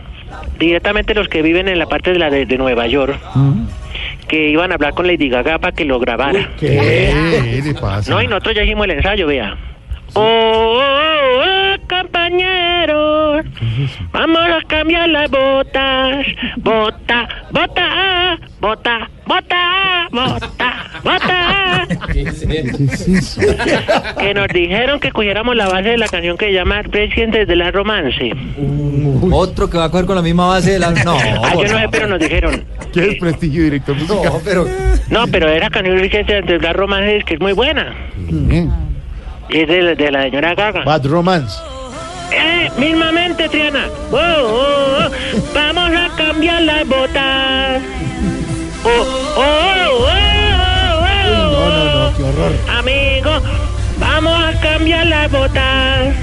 directamente 0.59 1.13
los 1.13 1.27
que 1.27 1.41
viven 1.41 1.67
en 1.67 1.77
la 1.79 1.85
parte 1.85 2.11
de 2.13 2.19
la 2.19 2.29
de, 2.29 2.45
de 2.45 2.57
Nueva 2.57 2.87
York 2.87 3.19
que 4.27 4.49
iban 4.49 4.71
a 4.71 4.75
hablar 4.75 4.93
con 4.93 5.05
Lady 5.07 5.27
Gaga 5.29 5.59
para 5.59 5.75
que 5.75 5.83
lo 5.85 5.99
grabara. 5.99 6.49
¿Qué 6.59 7.61
le 7.63 7.73
pasa? 7.73 8.09
No, 8.11 8.21
y 8.21 8.27
nosotros 8.27 8.55
ya 8.55 8.63
hicimos 8.63 8.85
el 8.85 8.91
ensayo, 8.91 9.27
vea. 9.27 9.57
Oh, 10.13 10.19
oh, 10.19 10.79
oh, 10.79 11.43
oh, 11.43 11.87
compañeros, 11.87 13.45
vamos 14.11 14.39
a 14.41 14.67
cambiar 14.67 15.09
las 15.09 15.29
botas. 15.31 16.25
Bota, 16.57 17.27
bota, 17.51 18.37
bota, 18.59 19.09
bota, 19.25 20.07
bota, 20.11 20.73
bota. 21.03 21.87
¿Qué 22.11 22.21
es 22.23 22.43
eso? 23.07 23.41
Que 24.19 24.33
nos 24.33 24.47
dijeron 24.49 24.99
que 24.99 25.11
cogiéramos 25.11 25.55
la 25.55 25.69
base 25.69 25.89
de 25.89 25.97
la 25.97 26.07
canción 26.07 26.37
que 26.37 26.47
se 26.47 26.53
llama 26.53 26.83
Presidentes 26.83 27.47
de 27.47 27.55
la 27.55 27.71
Romance. 27.71 28.31
Otro 29.31 29.69
que 29.69 29.77
va 29.77 29.85
a 29.85 29.91
coger 29.91 30.05
con 30.05 30.15
la 30.17 30.21
misma 30.21 30.47
base 30.47 30.71
de 30.71 30.79
la. 30.79 30.91
No, 31.05 31.17
Ah, 31.17 31.53
yo 31.55 31.63
no 31.63 31.79
sé, 31.79 31.87
pero 31.89 32.07
nos 32.07 32.19
dijeron. 32.19 32.65
¿Qué 32.93 33.01
desprestigio, 33.01 33.63
director 33.63 33.95
musical? 33.95 34.23
No, 34.25 34.39
pero. 34.43 34.67
No, 35.09 35.27
pero 35.27 35.47
era 35.47 35.69
canción 35.69 35.97
Presidentes 35.97 36.45
de 36.47 36.59
la 36.59 36.73
Romance 36.73 37.17
es 37.17 37.23
que 37.23 37.35
es 37.35 37.39
muy 37.39 37.53
buena. 37.53 37.93
Bien. 38.17 38.90
Es 39.53 39.67
de, 39.67 39.95
de 39.95 40.11
la 40.11 40.23
señora 40.23 40.55
Gaga. 40.55 40.83
Bad 40.85 41.05
Romance. 41.07 41.59
Eh, 42.31 42.71
mismamente, 42.77 43.49
Triana. 43.49 43.85
Oh, 44.09 44.15
oh, 44.15 45.07
oh, 45.07 45.09
Vamos 45.53 45.91
a 45.91 46.15
cambiar 46.15 46.61
las 46.61 46.87
botas. 46.87 47.81
Oh, 48.83 48.89
oh, 48.89 49.41
oh, 49.41 49.41
oh, 49.41 50.13
oh, 50.95 51.31
No, 51.31 51.69
no, 51.69 52.09
no, 52.09 52.17
qué 52.17 52.23
horror. 52.23 52.53
Amigo, 52.77 53.31
vamos 53.99 54.41
a 54.41 54.59
cambiar 54.61 55.07
las 55.07 55.29
botas. 55.29 56.15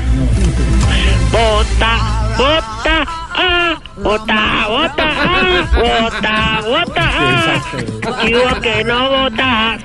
Bota, 1.31 1.99
bota, 2.39 3.05
ah, 3.35 3.77
bota, 3.97 4.67
bota, 4.69 5.05
ah, 5.07 5.69
bota, 5.75 6.61
bota, 6.65 7.11
ah. 7.15 7.63
Digo 8.25 8.61
que 8.63 8.85
no 8.85 9.11
bota. 9.11 9.79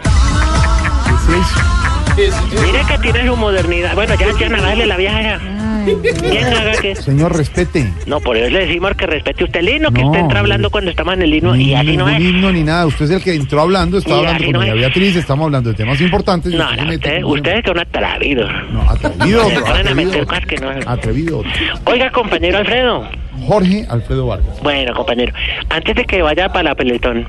¿Qué 1.06 1.34
es 1.34 1.42
eso? 1.46 1.83
Mire 2.16 2.82
que 2.88 2.98
tiene 3.00 3.26
su 3.28 3.36
modernidad. 3.36 3.96
Bueno, 3.96 4.14
ya, 4.16 4.28
ya 4.40 4.50
nada, 4.50 4.68
dale 4.70 4.86
la 4.86 4.98
vieja 4.98 5.22
ya. 5.22 5.40
Bien, 5.84 6.46
haga 6.46 6.72
que. 6.82 6.96
Señor, 6.96 7.36
respete. 7.36 7.92
No, 8.06 8.22
por 8.22 8.38
eso 8.38 8.50
le 8.50 8.68
decimos 8.68 8.92
que 8.96 9.06
respete 9.06 9.44
usted 9.44 9.60
el 9.60 9.70
himno, 9.70 9.92
que 9.92 10.02
No, 10.02 10.08
usted 10.08 10.20
entra 10.22 10.40
hablando 10.40 10.70
cuando 10.70 10.92
estamos 10.92 11.16
en 11.16 11.24
el 11.24 11.34
himno 11.34 11.56
y 11.58 11.74
así 11.74 11.98
no 11.98 12.06
ningún 12.08 12.14
es. 12.26 12.30
himno 12.34 12.52
ni 12.54 12.64
nada. 12.64 12.86
Usted 12.86 13.06
es 13.06 13.12
el 13.12 13.24
que 13.24 13.34
entró 13.34 13.62
hablando, 13.62 13.98
estaba 13.98 14.20
hablando 14.20 14.38
así 14.38 14.46
con 14.46 14.54
no 14.54 14.60
doña 14.60 14.74
es. 14.74 14.80
Beatriz, 14.80 15.16
estamos 15.18 15.46
hablando 15.46 15.70
de 15.72 15.76
temas 15.76 16.00
importantes. 16.00 16.54
y 16.54 16.56
No, 16.56 16.64
usted 16.64 16.76
se 16.78 16.82
no, 16.84 16.88
mete 16.92 17.08
usted, 17.10 17.22
con- 17.22 17.32
ustedes 17.40 17.64
son 17.66 17.80
atrevidos. 17.80 18.52
No, 18.72 18.90
atrevido, 18.90 19.50
Se 19.50 19.56
ponen 19.60 19.68
a 19.68 19.80
atrevido. 19.80 20.06
meter 20.12 20.26
cosas 20.26 20.46
que 20.46 20.58
no. 20.58 20.70
Atrevido. 20.90 21.44
Oiga, 21.86 22.12
compañero 22.12 22.58
Alfredo. 22.60 23.10
Jorge 23.46 23.86
Alfredo 23.90 24.28
Vargas. 24.28 24.62
Bueno, 24.64 24.94
compañero, 24.94 25.34
antes 25.70 25.96
de 25.96 26.06
que 26.06 26.22
vaya 26.22 26.48
para 26.50 26.64
la 26.64 26.76
peletón. 26.76 27.28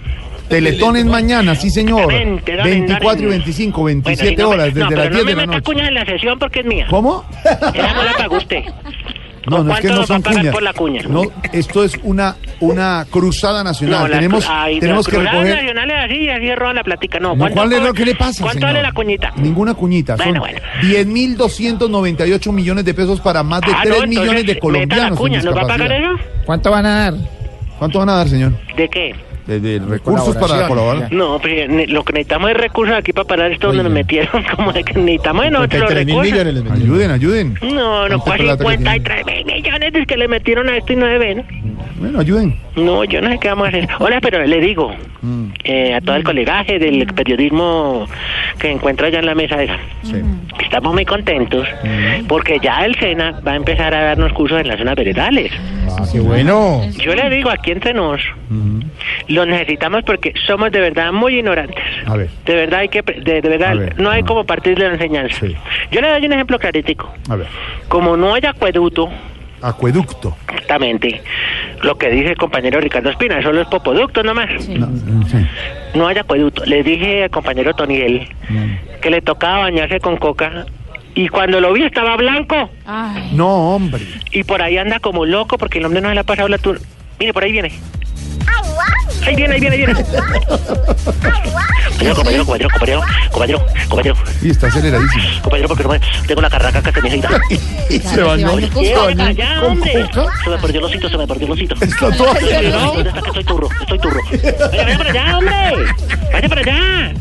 Teletón 0.48 0.96
es 0.96 1.04
mañana, 1.06 1.54
sí 1.54 1.70
señor. 1.70 2.00
Exactamente, 2.12 2.56
dale, 2.56 2.70
24 2.70 3.18
y 3.18 3.22
dale. 3.24 3.28
25, 3.38 3.80
Bueno, 3.80 4.02
27 4.04 4.28
si 4.30 4.36
no 4.42 4.48
me- 4.48 4.54
horas, 4.54 4.66
desde 4.66 4.80
no, 4.80 4.88
pero 4.88 5.00
las 5.02 5.10
10 5.10 5.12
no 5.12 5.18
de 5.18 5.24
me 5.24 5.30
la 5.40 5.46
meta 5.46 5.52
noche. 5.58 5.62
cuñas 5.64 5.88
en 5.88 5.94
la 5.94 6.04
sesión 6.06 6.38
porque 6.38 6.60
es 6.60 6.66
mía. 6.66 6.86
¿Cómo? 6.90 7.24
Esa 7.44 7.94
no 7.94 8.02
la 8.04 8.12
pagó 8.16 8.36
usted. 8.36 8.62
No, 9.46 9.62
no 9.62 9.74
es 9.74 9.80
que 9.80 9.88
no 9.88 9.96
nos 9.96 10.00
va 10.00 10.04
a 10.04 10.06
son 10.06 10.22
pagar 10.22 10.38
cuñas. 10.38 10.54
por 10.54 10.62
la 10.62 10.72
cuña? 10.72 11.02
No, 11.06 11.22
esto 11.52 11.84
es 11.84 12.00
una, 12.02 12.34
una 12.60 13.04
cruzada 13.10 13.62
nacional. 13.62 14.04
No, 14.04 14.08
tenemos 14.16 14.46
ay, 14.48 14.80
tenemos 14.80 15.06
que 15.06 15.18
recoger. 15.18 15.54
nacionales 15.56 15.96
así 16.02 16.28
así 16.30 16.54
roban 16.54 16.76
la 16.76 16.82
platica. 16.82 17.20
No, 17.20 17.32
No, 17.32 17.36
¿cuánto 17.36 17.54
¿cuál 17.56 17.72
es 17.74 17.82
lo 17.82 17.92
que 17.92 18.06
le 18.06 18.14
pasa, 18.14 18.42
¿Cuánto 18.42 18.60
señor? 18.60 18.70
vale 18.70 18.82
la 18.82 18.92
cuñita? 18.92 19.32
Ninguna 19.36 19.74
cuñita. 19.74 20.16
Son 20.16 20.28
Bueno, 20.28 20.40
bueno. 20.40 20.58
10.298 20.80 22.52
millones 22.52 22.86
de 22.86 22.94
pesos 22.94 23.20
para 23.20 23.42
más 23.42 23.60
de 23.60 23.66
Ah, 23.72 23.80
3 23.82 23.88
no, 23.90 23.94
entonces, 24.04 24.08
millones 24.08 24.42
de 24.46 24.46
meta 24.46 24.54
la 24.54 24.60
colombianos. 24.60 25.18
cuña, 25.18 25.42
¿nos 25.42 25.56
va 25.56 25.60
a 25.60 25.66
pagar 25.66 25.92
eso? 25.92 26.10
¿Cuánto 26.46 26.70
van 26.70 26.86
a 26.86 26.94
dar? 27.10 27.14
¿Cuánto 27.78 27.98
van 27.98 28.08
a 28.08 28.12
dar, 28.14 28.28
señor? 28.30 28.52
¿De 28.78 28.88
qué? 28.88 29.14
De, 29.46 29.60
de 29.60 29.78
recursos 29.78 30.34
para 30.36 30.66
colaborar. 30.66 31.12
No, 31.12 31.38
pues, 31.38 31.68
lo 31.90 32.02
que 32.02 32.12
necesitamos 32.14 32.50
es 32.50 32.56
recursos 32.56 32.96
aquí 32.96 33.12
para 33.12 33.26
parar 33.28 33.52
esto 33.52 33.66
donde 33.68 33.82
nos 33.82 33.92
metieron. 33.92 34.42
Como 34.56 34.72
de 34.72 34.82
que 34.84 34.94
necesitamos 34.94 35.44
de 35.44 35.50
nosotros 35.50 35.80
los 35.82 35.90
53 35.90 36.06
mil 36.06 36.16
recursos. 36.16 36.44
millones. 36.64 36.82
Ayuden, 36.82 37.10
ayuden. 37.10 37.54
No, 37.74 38.08
no, 38.08 38.18
¿Cuánta 38.20 38.56
casi 38.56 38.56
plata 38.56 38.98
que 38.98 39.04
53 39.04 39.26
mil 39.26 39.44
millones 39.44 39.94
es 39.94 40.06
que 40.06 40.16
le 40.16 40.28
metieron 40.28 40.68
a 40.70 40.76
esto 40.78 40.92
y 40.94 40.96
no 40.96 41.06
se 41.06 41.18
ven. 41.18 41.44
Bueno, 41.98 42.20
ayuden. 42.20 42.56
No, 42.76 43.04
yo 43.04 43.20
no 43.20 43.30
sé 43.30 43.38
qué 43.38 43.48
vamos 43.48 43.66
a 43.66 43.68
hacer. 43.68 43.88
Hola, 43.98 44.20
pero 44.20 44.44
le 44.46 44.60
digo 44.60 44.92
Mm. 45.22 45.44
eh, 45.64 45.94
a 45.94 46.00
todo 46.02 46.16
el 46.16 46.22
colegaje 46.24 46.78
del 46.78 47.06
periodismo 47.06 48.06
que 48.58 48.70
encuentra 48.70 49.06
allá 49.06 49.20
en 49.20 49.26
la 49.26 49.34
mesa 49.34 49.62
esa. 49.62 49.78
Estamos 50.62 50.92
muy 50.92 51.06
contentos 51.06 51.66
porque 52.28 52.58
ya 52.62 52.84
el 52.84 52.94
SENA 52.96 53.40
va 53.46 53.52
a 53.52 53.56
empezar 53.56 53.94
a 53.94 54.02
darnos 54.04 54.32
cursos 54.34 54.60
en 54.60 54.68
las 54.68 54.76
zonas 54.78 54.96
veredales. 54.96 55.50
Ah, 55.88 56.04
qué 56.12 56.20
bueno. 56.20 56.82
Yo 56.98 57.14
le 57.14 57.30
digo 57.30 57.48
aquí 57.50 57.70
entre 57.70 57.94
nos, 57.94 58.20
lo 59.34 59.44
necesitamos 59.46 60.02
porque 60.04 60.32
somos 60.46 60.70
de 60.72 60.80
verdad 60.80 61.12
muy 61.12 61.38
ignorantes. 61.38 61.82
A 62.06 62.16
ver, 62.16 62.28
De 62.46 62.54
verdad 62.54 62.80
hay 62.80 62.88
que, 62.88 63.02
pre- 63.02 63.20
de, 63.20 63.40
de 63.42 63.48
verdad, 63.48 63.76
ver, 63.76 64.00
no 64.00 64.10
hay 64.10 64.22
como 64.22 64.44
partir 64.44 64.76
de 64.78 64.86
la 64.88 64.94
enseñanza. 64.94 65.46
Yo 65.90 66.00
le 66.00 66.08
doy 66.08 66.26
un 66.26 66.32
ejemplo 66.32 66.58
claritico. 66.58 67.12
a 67.28 67.36
ver. 67.36 67.46
Como 67.88 68.16
no 68.16 68.34
hay 68.34 68.42
acueducto, 68.46 69.10
Acueducto. 69.62 70.36
exactamente, 70.48 71.22
lo 71.82 71.96
que 71.96 72.10
dice 72.10 72.30
el 72.30 72.36
compañero 72.36 72.80
Ricardo 72.80 73.08
Espina, 73.10 73.42
solo 73.42 73.62
es 73.62 73.68
popoducto 73.68 74.22
nomás. 74.22 74.68
No, 74.68 74.86
mm, 74.88 75.26
sí. 75.26 75.36
No 75.94 76.06
hay 76.08 76.18
acueducto. 76.18 76.64
Le 76.66 76.82
dije 76.82 77.24
al 77.24 77.30
compañero 77.30 77.72
Toniel 77.74 78.28
que 79.00 79.10
le 79.10 79.20
tocaba 79.22 79.60
bañarse 79.60 80.00
con 80.00 80.16
coca 80.18 80.66
y 81.14 81.28
cuando 81.28 81.60
lo 81.60 81.72
vi 81.72 81.84
estaba 81.84 82.16
blanco 82.16 82.68
No, 83.32 83.74
hombre. 83.76 84.02
y 84.32 84.42
por 84.44 84.60
ahí 84.60 84.76
anda 84.78 84.98
como 85.00 85.24
loco 85.24 85.56
porque 85.56 85.78
el 85.78 85.84
hombre 85.86 86.00
no 86.00 86.08
se 86.08 86.14
le 86.14 86.20
ha 86.20 86.24
pasado 86.24 86.48
la 86.48 86.58
tur... 86.58 86.80
Mire, 87.20 87.32
por 87.32 87.44
ahí 87.44 87.52
viene. 87.52 87.70
Ahí 89.26 89.36
viene, 89.36 89.54
ahí 89.54 89.60
viene, 89.60 89.76
ahí 89.76 89.84
viene. 89.86 90.04
Compañero, 91.94 92.14
compañero, 92.16 92.44
compañero, 92.44 92.70
compañero, 92.70 93.02
compañero, 93.30 93.66
compañero, 93.88 94.16
Y 94.42 94.50
está 94.50 94.66
aceleradísimo. 94.66 95.22
compañero, 95.42 95.68
porque 95.68 95.82
no 95.84 95.88
me- 95.90 96.00
tengo 96.26 96.40
la 96.42 96.50
carraca 96.50 96.82
que 96.82 96.92
se 97.00 97.00
me 97.00 97.08
agita. 97.08 97.28
Se 97.88 98.22
bañó. 98.22 98.58
Se 98.58 98.94
bañó 98.94 99.60
con 99.62 99.78
coca. 99.78 100.32
Se 100.44 100.50
me 100.50 100.58
perdió 100.58 100.78
el 100.80 100.84
osito, 100.86 101.08
se 101.08 101.16
me 101.18 101.26
perdió 101.26 101.46
el 101.46 101.52
osito. 101.52 101.74
Está 101.80 102.10
todo 102.16 102.30
acelerado. 102.32 102.94
¿Dónde 102.94 103.08
está 103.08 103.22
que 103.22 103.28
estoy 103.28 103.44
turro? 103.44 103.68
Estoy 103.80 103.98
turro. 103.98 104.20
Vaya, 104.70 104.84
vaya 104.84 104.98
para 104.98 105.10
allá, 105.10 105.38
hombre. 105.38 105.94
Vaya 106.32 106.48
para 106.48 106.60
allá. 106.60 107.14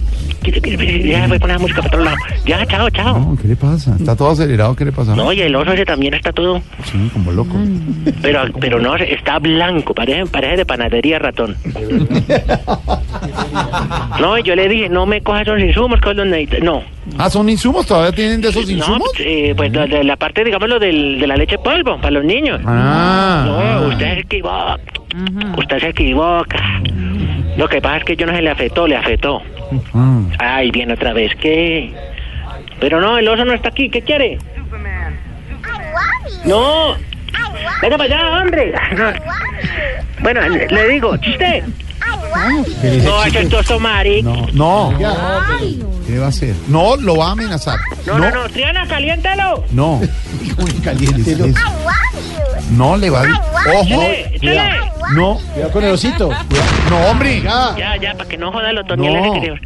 Ya 0.43 1.27
voy 1.27 1.37
a 1.37 1.39
poner 1.39 1.55
la 1.55 1.59
música 1.59 1.81
para 1.81 1.87
otro 1.87 2.03
lado. 2.03 2.17
Ya, 2.45 2.65
chao, 2.65 2.89
chao. 2.89 3.19
No, 3.19 3.37
¿qué 3.41 3.47
le 3.47 3.55
pasa? 3.55 3.95
Está 3.97 4.15
todo 4.15 4.31
acelerado, 4.31 4.75
¿qué 4.75 4.85
le 4.85 4.91
pasa? 4.91 5.15
No, 5.15 5.31
y 5.31 5.41
el 5.41 5.55
oso 5.55 5.71
ese 5.71 5.85
también 5.85 6.13
está 6.13 6.31
todo. 6.33 6.61
Sí, 6.85 7.09
como 7.13 7.31
loco. 7.31 7.55
Pero, 8.21 8.41
pero 8.59 8.79
no, 8.79 8.95
está 8.95 9.39
blanco, 9.39 9.93
parece, 9.93 10.25
parece 10.25 10.57
de 10.57 10.65
panadería 10.65 11.19
ratón. 11.19 11.55
No, 14.19 14.37
yo 14.39 14.55
le 14.55 14.67
dije, 14.69 14.89
no 14.89 15.05
me 15.05 15.21
cojas 15.21 15.43
esos 15.43 15.59
insumos, 15.59 15.99
que 16.01 16.13
los 16.13 16.25
necesito. 16.27 16.63
No. 16.63 16.83
Ah, 17.17 17.29
¿son 17.29 17.49
insumos? 17.49 17.85
¿Todavía 17.85 18.11
tienen 18.13 18.41
de 18.41 18.49
esos 18.49 18.65
No, 18.67 18.71
insumos? 18.71 19.09
eh, 19.19 19.53
pues 19.55 19.71
de, 19.71 19.87
de 19.87 20.03
la 20.03 20.15
parte, 20.15 20.43
digámoslo, 20.43 20.79
del, 20.79 21.19
de 21.19 21.27
la 21.27 21.35
leche 21.35 21.57
polvo 21.57 21.97
para 21.97 22.11
los 22.11 22.23
niños. 22.25 22.61
Ah. 22.65 23.43
No, 23.81 23.87
usted 23.89 24.13
se 24.15 24.19
equivoca. 24.21 24.77
Usted 25.57 25.79
se 25.79 25.89
equivoca. 25.89 26.57
Lo 27.57 27.67
que 27.69 27.81
pasa 27.81 27.97
es 27.97 28.03
que 28.05 28.15
yo 28.15 28.25
no 28.25 28.33
se 28.35 28.41
le 28.41 28.49
afectó, 28.49 28.87
le 28.87 28.95
afectó. 28.95 29.41
Ah. 29.93 30.21
Ay, 30.39 30.71
viene 30.71 30.93
otra 30.93 31.13
vez, 31.13 31.35
¿qué? 31.35 31.93
Pero 32.79 32.99
no, 32.99 33.17
el 33.17 33.27
oso 33.27 33.45
no 33.45 33.53
está 33.53 33.69
aquí, 33.69 33.89
¿qué 33.89 34.01
quiere? 34.01 34.37
No. 36.45 36.95
Venga 37.81 37.97
para 37.97 38.03
allá, 38.15 38.41
hombre. 38.41 38.73
Bueno, 40.19 40.41
le 40.49 40.67
le 40.67 40.87
digo, 40.89 41.11
usted. 41.11 41.63
No, 43.03 43.23
ese 43.25 43.41
es 43.43 43.53
oso 43.53 43.79
maric. 43.79 44.23
No. 44.53 44.93
¿Qué 46.05 46.19
va 46.19 46.25
a 46.25 46.29
hacer? 46.29 46.53
No, 46.67 46.95
lo 46.97 47.17
va 47.17 47.29
a 47.29 47.31
amenazar. 47.31 47.79
No, 48.05 48.19
no, 48.19 48.29
no, 48.29 48.49
Triana, 48.49 48.85
caliéntalo. 48.87 49.63
No. 49.71 50.01
Caliente. 50.83 51.31
eso. 51.31 51.45
No 52.71 52.97
le 52.97 53.09
va 53.09 53.21
a... 53.21 53.23
¡Ojo! 53.23 53.83
Échale, 53.85 54.35
échale. 54.35 54.79
No. 55.15 55.37
Cuidado 55.53 55.71
con 55.71 55.83
el 55.83 55.91
osito. 55.91 56.29
No, 56.89 56.97
hombre. 57.07 57.41
Ya, 57.41 57.95
ya, 58.01 58.13
para 58.13 58.29
que 58.29 58.37
no 58.37 58.51
joda 58.51 58.69
el 58.71 58.77
otoniel 58.79 59.13
No. 59.13 59.33
le- 59.35 59.61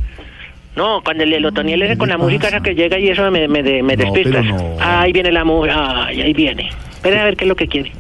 No, 0.76 1.02
cuando 1.04 1.24
el, 1.24 1.34
el 1.34 1.46
otoniel 1.46 1.82
ese 1.84 1.98
con 1.98 2.10
la 2.10 2.18
música 2.18 2.48
esa 2.50 2.60
que 2.60 2.76
llega 2.76 3.00
y 3.00 3.10
eso 3.10 3.30
me, 3.32 3.48
me, 3.48 3.64
de- 3.64 3.82
me 3.82 3.96
No, 3.96 4.04
despista. 4.12 4.42
no. 4.42 4.78
Ahí 4.80 5.12
viene 5.14 5.32
la 5.32 5.44
música, 5.44 6.06
ay, 6.06 6.22
ahí 6.22 6.34
viene. 6.34 6.70
Espera 6.92 7.22
a 7.22 7.26
ver 7.26 7.36
qué 7.38 7.46
es 7.46 7.50
lo 7.50 7.56
que 7.56 7.68
quiere. 7.68 7.92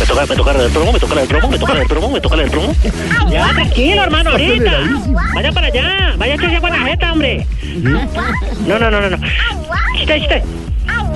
Me 0.00 0.06
toca, 0.06 0.26
me 0.26 0.36
toca 0.36 0.52
del 0.54 0.70
promo, 0.72 0.92
me 0.92 0.98
toca 0.98 1.14
la 1.14 1.20
del 1.20 1.28
promo, 1.28 1.48
me 1.50 1.58
toca 1.58 1.72
la 1.74 1.78
del 1.80 1.88
promo, 1.88 2.10
me 2.10 2.20
toca 2.20 2.36
la 2.36 2.42
del 2.42 2.50
promo. 2.50 2.74
Ya, 3.30 3.48
tranquilo, 3.52 4.02
hermano, 4.04 4.30
ahorita. 4.30 4.72
Vaya 5.34 5.52
para 5.52 5.66
allá, 5.66 6.14
vaya 6.16 6.32
a 6.32 6.36
echarse 6.36 6.56
agua 6.56 6.68
en 6.70 6.80
la 6.80 6.86
jeta, 6.90 7.12
hombre. 7.12 7.46
No, 8.66 8.78
no, 8.78 8.90
no, 8.90 9.00
no, 9.00 9.10
no. 9.10 9.18
Chiste, 9.96 10.18
chiste. 10.20 10.42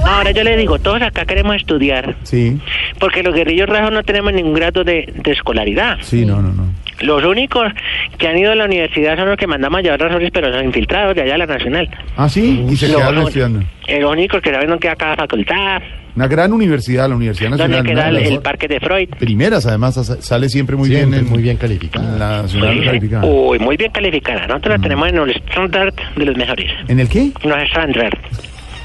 Ahora 0.05 0.31
yo 0.33 0.43
le 0.45 0.57
digo, 0.57 0.79
todos 0.79 1.01
acá 1.01 1.25
queremos 1.25 1.57
estudiar, 1.57 2.17
Sí, 2.25 2.59
porque 2.99 3.23
los 3.23 3.35
guerrillos 3.35 3.69
rajos 3.69 3.93
no 3.93 4.03
tenemos 4.03 4.33
ningún 4.33 4.53
grado 4.55 4.85
de, 4.85 5.13
de 5.15 5.31
escolaridad. 5.33 5.99
sí, 6.03 6.25
no, 6.27 6.43
no, 6.43 6.53
no. 6.53 6.67
Los 7.01 7.25
únicos 7.25 7.73
que 8.19 8.29
han 8.29 8.37
ido 8.39 8.53
a 8.53 8.55
la 8.55 8.65
universidad 8.67 9.17
son 9.17 9.29
los 9.29 9.37
que 9.37 9.47
mandamos 9.47 9.79
a 9.79 9.83
llevar 9.83 10.01
las 10.01 10.15
horas, 10.15 10.31
pero 10.33 10.51
los 10.51 10.63
infiltrados 10.63 11.15
de 11.15 11.23
allá 11.23 11.35
a 11.35 11.39
la 11.39 11.47
nacional. 11.47 11.89
Ah, 12.17 12.29
sí, 12.29 12.65
y 12.69 12.77
se 12.77 12.89
Los- 12.89 12.97
quedaron 12.99 13.23
estudiando. 13.27 13.65
Los 13.89 14.13
únicos 14.13 14.41
que 14.43 14.51
saben 14.53 14.69
dónde 14.69 14.83
queda 14.83 14.97
cada 14.97 15.17
facultad, 15.17 15.83
Una 16.15 16.27
gran 16.29 16.53
universidad, 16.53 17.09
la 17.09 17.17
Universidad 17.17 17.51
Nacional. 17.51 17.79
dónde 17.79 17.91
queda 17.93 18.09
el, 18.11 18.17
el 18.17 18.41
parque 18.41 18.69
de 18.69 18.81
Freud. 18.81 19.09
Primeras, 19.19 19.65
además, 19.67 19.95
sa- 19.95 20.21
sale 20.21 20.49
siempre 20.51 20.77
muy 20.77 20.89
Siempre 20.89 21.09
bien. 21.11 21.25
en- 21.25 21.31
muy 21.31 21.43
bien 21.43 21.57
calificada. 21.57 22.13
en 22.13 22.19
La 22.19 22.43
nacional 22.43 22.79
Uy, 22.79 22.85
calificada. 22.85 23.25
Uy, 23.25 23.59
muy 23.59 23.77
bien 23.79 23.91
calificada. 23.93 24.47
Nosotros 24.47 24.77
la 24.77 24.83
tenemos 24.83 25.09
en 25.09 25.17
el 25.17 25.31
estándar 25.31 25.93
de 26.17 26.25
los 26.27 26.37
mejores. 26.37 26.71
¿En 26.89 27.01
el 27.01 27.09
qué? 27.09 27.31
No 27.45 27.57
es 27.57 27.65
estándar. 27.69 28.19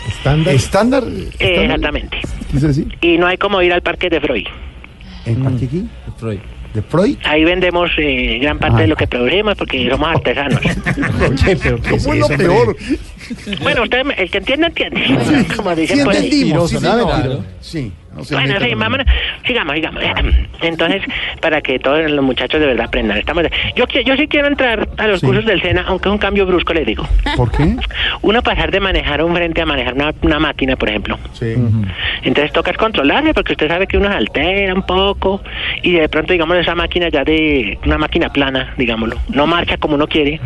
Estándar. 0.07 0.53
Estándar. 0.55 1.03
Eh, 1.39 1.63
exactamente. 1.65 2.17
¿Qué 2.21 2.51
quiere 2.51 2.67
decir? 2.67 2.97
Y 3.01 3.17
no 3.17 3.27
hay 3.27 3.37
como 3.37 3.61
ir 3.61 3.73
al 3.73 3.81
parque 3.81 4.09
de 4.09 4.21
Freud. 4.21 4.45
¿El 5.25 5.35
parque 5.35 5.65
aquí? 5.65 5.85
Freud. 6.17 6.39
¿De 6.73 6.81
Freud? 6.81 7.17
Ahí 7.23 7.43
vendemos 7.43 7.89
eh, 7.97 8.37
gran 8.41 8.59
parte 8.59 8.81
de 8.83 8.87
lo 8.87 8.95
que 8.95 9.07
producimos 9.07 9.55
porque 9.55 9.89
somos 9.89 10.09
artesanos. 10.15 10.59
Oye, 10.63 11.57
pero 11.61 11.81
¿qué 11.81 11.95
es 11.95 12.03
¿Cómo 12.03 12.13
es 12.13 12.19
lo 12.19 12.25
eso, 12.27 12.37
peor? 12.37 12.77
bueno, 13.61 13.83
usted, 13.83 14.03
me- 14.05 14.13
el 14.15 14.29
que 14.29 14.37
entiende, 14.37 14.67
entiende. 14.67 15.01
Como 15.55 15.73
Sí, 15.75 15.81
dice 15.81 16.03
por 16.03 16.13
ahí. 16.13 16.23
entendimos. 16.25 16.71
Sí, 17.61 17.91
Bueno, 18.31 18.55
sí, 18.59 18.73
vámonos. 18.75 19.05
Sigamos, 19.45 19.75
sigamos. 19.75 20.03
Entonces, 20.61 21.01
para 21.41 21.61
que 21.61 21.79
todos 21.79 22.09
los 22.09 22.23
muchachos 22.23 22.59
de 22.59 22.67
verdad 22.67 22.85
aprendan. 22.87 23.17
Estamos 23.17 23.43
de- 23.43 23.51
yo, 23.75 23.85
yo 23.87 24.15
sí 24.15 24.27
quiero 24.27 24.47
entrar 24.47 24.87
a 24.97 25.07
los 25.07 25.19
Sí. 25.19 25.25
cursos 25.25 25.45
del 25.45 25.61
SENA, 25.61 25.85
aunque 25.87 26.09
es 26.09 26.13
un 26.13 26.17
cambio 26.19 26.45
brusco, 26.45 26.73
les 26.73 26.85
digo. 26.85 27.07
¿Por 27.35 27.51
qué? 27.51 27.75
Uno 28.21 28.41
pasar 28.41 28.71
de 28.71 28.79
manejar 28.79 29.23
un 29.23 29.33
frente 29.35 29.61
a 29.61 29.65
manejar 29.65 29.93
una, 29.93 30.13
una 30.21 30.39
máquina, 30.39 30.75
por 30.75 30.89
ejemplo. 30.89 31.17
Sí. 31.33 31.55
Entonces 32.23 32.51
toca 32.51 32.71
es 32.71 32.77
controlarse 32.77 33.33
porque 33.33 33.53
usted 33.53 33.67
sabe 33.67 33.87
que 33.87 33.97
uno 33.97 34.09
se 34.09 34.15
altera 34.15 34.73
un 34.73 34.83
poco 34.83 35.41
y 35.83 35.93
de 35.93 36.09
pronto, 36.09 36.33
digamos, 36.33 36.57
esa 36.57 36.75
máquina 36.75 37.09
ya 37.09 37.23
de 37.23 37.77
una 37.85 37.97
máquina 37.97 38.29
plana, 38.29 38.73
digámoslo, 38.77 39.17
no 39.29 39.47
marcha 39.47 39.77
como 39.77 39.95
uno 39.95 40.07
quiere, 40.07 40.39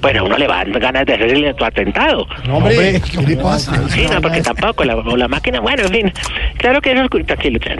pues 0.00 0.16
a 0.16 0.22
uno 0.22 0.36
le 0.38 0.46
va 0.46 0.58
dando 0.58 0.78
ganas 0.80 1.06
de 1.06 1.14
hacerle 1.14 1.54
tu 1.54 1.64
atentado. 1.64 2.26
No, 2.46 2.58
hombre, 2.58 3.00
¿qué 3.00 3.22
le 3.22 3.36
pasa? 3.36 3.88
Sí, 3.88 4.06
no, 4.12 4.20
porque 4.20 4.40
tampoco, 4.42 4.84
la, 4.84 4.96
o 4.96 5.16
la 5.16 5.28
máquina, 5.28 5.60
bueno, 5.60 5.82
en 5.84 5.90
fin. 5.90 6.12
Claro 6.58 6.80
que 6.80 6.92
esos, 6.92 7.08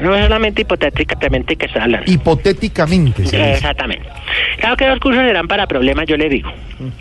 no 0.00 0.14
es 0.14 0.22
solamente 0.22 0.62
hipotéticamente 0.62 1.56
que 1.56 1.66
está 1.66 1.84
hablando. 1.84 2.10
Hipotéticamente. 2.10 3.22
dice. 3.22 3.52
Exactamente. 3.52 4.08
Claro 4.58 4.76
que 4.76 4.86
los 4.86 4.98
cursos 5.00 5.22
serán 5.24 5.48
para 5.48 5.66
problemas, 5.66 6.06
yo 6.06 6.16
le 6.16 6.28
digo. 6.28 6.50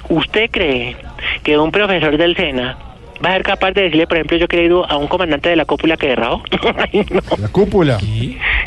¿Usted 0.09 0.49
cree 0.51 0.95
que 1.43 1.57
un 1.57 1.71
profesor 1.71 2.17
del 2.17 2.35
SENA 2.35 2.77
va 3.23 3.29
a 3.29 3.33
ser 3.33 3.43
capaz 3.43 3.71
de 3.71 3.83
decirle, 3.83 4.07
por 4.07 4.17
ejemplo, 4.17 4.37
yo 4.37 4.47
que 4.47 4.59
he 4.59 4.65
ido 4.65 4.89
a 4.89 4.97
un 4.97 5.07
comandante 5.07 5.49
de 5.49 5.55
la 5.55 5.65
cúpula 5.65 5.97
que 5.97 6.07
derrabó? 6.07 6.43
No. 7.11 7.21
La 7.37 7.47
cúpula. 7.49 7.97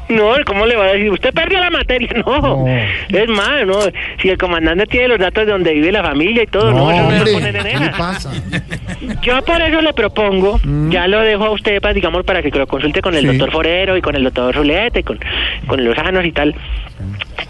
No, 0.09 0.31
¿cómo 0.47 0.67
le 0.67 0.77
va 0.77 0.85
a 0.87 0.93
decir? 0.93 1.11
Usted 1.11 1.33
perdió 1.35 1.59
la 1.61 1.71
materia, 1.71 2.09
no. 2.27 2.67
Es 2.67 3.29
más, 3.29 3.67
no. 3.67 3.79
Si 4.21 4.29
el 4.29 4.39
comandante 4.39 4.87
tiene 4.87 5.09
los 5.09 5.19
datos 5.19 5.47
de 5.47 5.53
donde 5.53 5.73
vive 5.75 5.93
la 5.93 6.03
familia 6.03 6.43
y 6.43 6.47
todo, 6.47 6.73
no, 6.73 6.91
eso 6.91 7.03
no 7.03 7.11
se 7.11 7.17
va 7.19 7.21
a 7.21 7.33
poner 7.33 7.57
en 7.57 7.63
¿qué 7.65 7.79
le 7.79 7.91
pasa? 7.91 8.33
Yo 9.23 9.43
por 9.43 9.61
eso 9.61 9.81
le 9.83 9.93
propongo, 9.93 10.61
ya 10.91 11.07
lo 11.09 11.21
dejo 11.21 11.45
a 11.45 11.51
usted, 11.51 11.81
para, 11.81 11.95
digamos, 11.95 12.25
para 12.25 12.43
que 12.43 12.51
lo 12.51 12.67
consulte 12.67 13.01
con 13.03 13.15
el 13.15 13.21
Sí. 13.23 13.27
doctor 13.29 13.51
Forero 13.51 13.97
y 13.97 14.01
con 14.03 14.15
el 14.15 14.25
doctor 14.25 14.55
Zuleta 14.55 14.99
y 14.99 15.03
con, 15.03 15.19
con 15.67 15.85
los 15.85 15.97
ajanos 15.99 16.25
y 16.25 16.33
tal, 16.33 16.55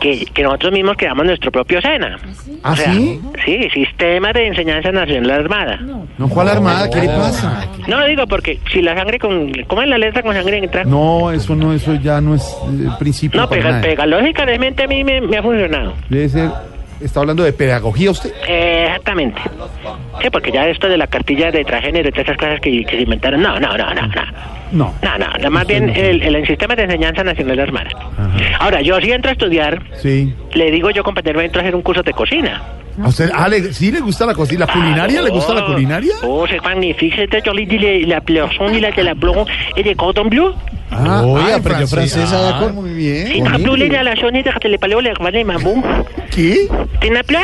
que, 0.01 0.24
que 0.26 0.42
nosotros 0.42 0.72
mismos 0.72 0.96
creamos 0.96 1.24
nuestro 1.26 1.51
propio 1.51 1.80
SENA. 1.80 2.16
¿Ah, 2.62 2.72
O 2.72 2.76
sea, 2.76 2.92
sí? 2.92 3.20
Sí, 3.44 3.68
Sistema 3.72 4.32
de 4.32 4.46
Enseñanza 4.49 4.90
Nacional 4.92 5.30
Armada. 5.30 5.76
No, 5.76 6.28
¿cuál 6.28 6.49
armada? 6.49 6.88
¿Qué 6.90 7.01
le 7.03 7.07
pasa? 7.09 7.64
No 7.86 8.05
digo 8.07 8.26
porque 8.26 8.59
si 8.72 8.82
la 8.82 8.94
sangre 8.96 9.18
con... 9.18 9.53
¿Cómo 9.66 9.82
es 9.82 9.88
la 9.88 9.99
letra 9.99 10.22
con 10.22 10.34
sangre 10.34 10.59
entra? 10.59 10.84
No, 10.84 11.30
eso 11.30 11.55
no, 11.55 11.72
eso 11.72 11.94
ya 11.96 12.20
no 12.20 12.34
es 12.34 12.42
eh, 12.42 12.88
principio. 12.99 13.40
No, 13.40 13.49
para 13.49 13.61
pega, 13.61 13.70
nada. 13.70 13.82
pedagógicamente 13.82 14.82
a 14.84 14.86
mí 14.88 15.05
me, 15.05 15.20
me 15.20 15.36
ha 15.38 15.42
funcionado. 15.42 15.94
Debe 16.09 16.28
ser. 16.28 16.51
¿Está 17.01 17.20
hablando 17.20 17.44
de 17.44 17.53
pedagogía 17.53 18.11
usted? 18.11 18.32
Eh, 18.49 18.86
exactamente. 18.86 19.40
Sí, 20.20 20.30
porque 20.30 20.51
ya 20.51 20.66
esto 20.68 20.88
de 20.88 20.96
la 20.96 21.07
cartilla 21.07 21.51
de 21.53 21.64
transgénero 21.64 22.09
y 22.09 22.12
todas 22.12 22.26
esas 22.26 22.36
cosas 22.36 22.61
que, 22.61 22.84
que 22.84 22.96
se 22.96 23.03
inventaron, 23.03 23.40
no, 23.40 23.61
no, 23.61 23.76
no, 23.76 23.94
no, 23.94 24.03
no. 24.07 24.22
No. 24.70 24.94
No, 25.03 25.18
no, 25.18 25.26
no, 25.40 25.51
más 25.51 25.66
bien 25.66 25.88
el, 25.88 26.22
el, 26.22 26.46
sistema 26.46 26.74
de 26.76 26.82
enseñanza 26.82 27.24
nacional 27.24 27.59
armada. 27.61 27.88
Ahora, 28.59 28.82
yo 28.82 29.01
si 29.01 29.11
entro 29.11 29.30
a 29.30 29.32
estudiar, 29.32 29.82
Sí. 30.03 30.34
le 30.53 30.70
digo 30.70 30.90
yo, 30.90 31.03
compañero, 31.03 31.40
entro 31.40 31.61
a 31.61 31.64
hacer 31.64 31.74
un 31.74 31.82
curso 31.82 32.03
de 32.03 32.12
cocina. 32.12 32.62
¿A 33.03 33.09
usted 33.09 33.30
ah, 33.32 33.49
le- 33.49 33.72
sí 33.72 33.92
le 33.92 34.01
gusta 34.01 34.26
la 34.26 34.34
cocina? 34.34 34.66
¿La 34.66 34.72
culinaria? 34.72 35.22
¿Le 35.22 35.30
gusta 35.30 35.55
la 35.55 35.64
culinaria? 35.64 36.12
Oh, 36.22 36.46
c'est 36.49 36.61
magnifique, 36.62 37.14
c'était 37.14 37.40
joli, 37.44 37.64
la 38.07 38.20
pleuron, 38.20 38.72
il 38.74 38.84
a 38.84 38.90
de 38.90 39.03
la 39.05 39.14
blonde 39.14 39.46
et 39.76 39.82
des 39.84 39.94
cordons 39.94 40.28
bleus. 40.28 40.53
Ah, 40.91 41.22
ah, 41.22 41.49
en 41.51 41.55
aprendió 41.61 41.86
francés 41.86 42.32
allá 42.32 42.57
Ah, 42.57 42.61
con- 42.61 42.74
Muy 42.74 42.91
bien. 42.91 43.26
Si 43.28 43.62
tu 43.62 43.70
voulais 43.70 43.89
la 43.91 44.16
sonne 44.16 44.43
de 44.43 44.68
les 44.68 44.78
palais, 44.78 44.97
les 45.03 45.14
revendez 45.14 45.45
ma 45.45 45.59
boum. 45.59 45.82
¿Qué? 46.30 46.68
N'as 47.11 47.22
plus? 47.22 47.39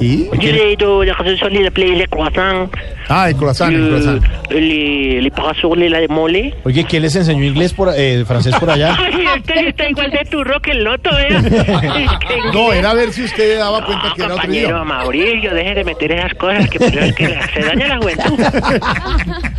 ¿Qué? 0.00 0.28
Je 0.40 0.52
les 0.52 0.76
de 0.76 1.04
la 1.06 1.38
sonne, 1.38 1.62
les 1.62 1.70
plaies, 1.70 1.94
les 1.96 2.06
croissants, 2.08 2.70
Ah, 3.08 3.28
el 3.28 3.36
corazón, 3.36 3.74
el 3.74 3.90
corazón. 3.90 4.20
les, 4.50 5.22
les 5.22 5.32
parasols, 5.32 5.78
les 5.78 6.08
moles. 6.08 6.54
Oye, 6.64 6.84
¿quién 6.84 7.02
les 7.02 7.14
enseñó 7.16 7.44
inglés 7.44 7.74
por 7.74 7.90
eh, 7.94 8.24
francés 8.26 8.54
por 8.58 8.70
allá? 8.70 8.96
Ay, 8.98 9.24
este 9.36 9.68
está 9.68 9.88
igual 9.90 10.10
de 10.10 10.24
turro 10.30 10.60
que 10.60 10.70
el 10.72 10.84
loto, 10.84 11.10
¿eh? 11.18 11.28
No, 12.54 12.72
era 12.72 12.90
a 12.90 12.94
ver 12.94 13.12
si 13.12 13.24
usted 13.24 13.58
daba 13.58 13.84
cuenta 13.84 14.12
que 14.16 14.22
era 14.22 14.34
otro 14.34 14.54
idioma. 14.54 14.84
Mauricio, 14.84 15.52
deje 15.54 15.74
de 15.74 15.84
meter 15.84 16.12
esas 16.12 16.34
cosas 16.34 16.68
que, 16.70 16.78
la- 16.78 17.12
se 17.52 17.60
daña 17.60 17.88
la 17.88 17.96
juventud. 17.98 18.40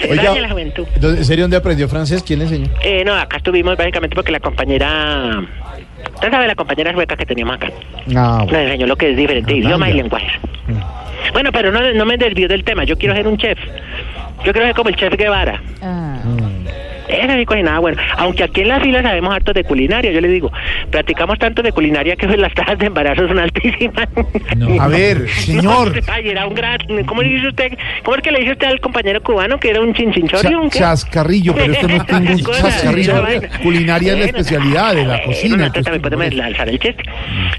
Se 0.00 0.14
daña 0.16 0.40
la 0.40 0.50
juventud. 0.50 0.86
¿dó- 1.00 1.10
¿En 1.10 1.24
serio 1.24 1.44
dónde 1.44 1.56
aprendió 1.58 1.88
francés? 1.88 2.22
¿Quién 2.26 2.38
le 2.40 2.44
enseñó? 2.46 2.53
Eh, 2.82 3.02
no, 3.04 3.14
acá 3.14 3.38
estuvimos 3.38 3.76
básicamente 3.76 4.14
porque 4.14 4.32
la 4.32 4.40
compañera... 4.40 5.42
Usted 6.14 6.30
sabe 6.30 6.46
la 6.46 6.54
compañera 6.54 6.92
sueca 6.92 7.16
que 7.16 7.26
teníamos 7.26 7.56
acá. 7.56 7.68
Ah, 8.16 8.44
Nos 8.44 8.52
enseñó 8.52 8.86
lo 8.86 8.96
que 8.96 9.10
es 9.10 9.16
diferente, 9.16 9.54
idiomas 9.54 9.90
y 9.90 9.94
lenguajes. 9.94 10.32
Bueno, 11.32 11.50
pero 11.52 11.72
no, 11.72 11.80
no 11.92 12.04
me 12.04 12.16
desvío 12.16 12.46
del 12.48 12.64
tema. 12.64 12.84
Yo 12.84 12.96
quiero 12.96 13.14
ser 13.14 13.26
un 13.26 13.36
chef. 13.38 13.58
Yo 14.44 14.52
quiero 14.52 14.66
ser 14.66 14.74
como 14.74 14.90
el 14.90 14.96
chef 14.96 15.14
Guevara. 15.16 15.60
Ese 17.22 17.38
sí 17.38 17.44
cocinaba 17.46 17.78
bueno. 17.78 18.00
Aunque 18.16 18.44
aquí 18.44 18.60
en 18.62 18.68
la 18.68 18.80
fila 18.80 19.02
sabemos 19.02 19.34
harto 19.34 19.52
de 19.52 19.64
culinaria, 19.64 20.10
yo 20.10 20.20
le 20.20 20.28
digo, 20.28 20.50
practicamos 20.90 21.38
tanto 21.38 21.62
de 21.62 21.72
culinaria 21.72 22.16
que 22.16 22.26
las 22.36 22.52
tasas 22.54 22.78
de 22.78 22.86
embarazo 22.86 23.26
son 23.28 23.38
altísimas. 23.38 24.08
A 24.80 24.88
ver, 24.88 25.28
señor. 25.30 25.94
No, 25.96 26.02
ay, 26.12 26.28
era 26.28 26.46
un 26.46 26.54
gran... 26.54 26.78
¿Cómo 27.06 27.22
le 27.22 27.28
dice 27.28 27.48
usted? 27.48 27.78
¿Cómo 28.04 28.16
es 28.16 28.22
que 28.22 28.32
le 28.32 28.40
dice 28.40 28.52
usted 28.52 28.66
al 28.68 28.80
compañero 28.80 29.22
cubano 29.22 29.58
que 29.58 29.70
era 29.70 29.80
un 29.80 29.94
chinchinchorio? 29.94 30.60
un 30.60 30.70
Cha- 30.70 30.80
chascarrillo, 30.80 31.54
pero 31.54 31.72
esto 31.72 31.88
no 31.88 31.94
es 31.94 32.20
ningún 32.20 32.54
chascarrillo. 32.54 33.26
esa. 33.26 33.58
Culinaria 33.60 34.12
es 34.12 34.18
la 34.18 34.24
especialidad 34.26 34.94
de 34.94 35.04
la 35.06 35.22
cocina. 35.22 35.72
también 35.72 36.02
podemos 36.02 36.26
alzar 36.40 36.68
el 36.68 36.78
chiste. 36.78 37.02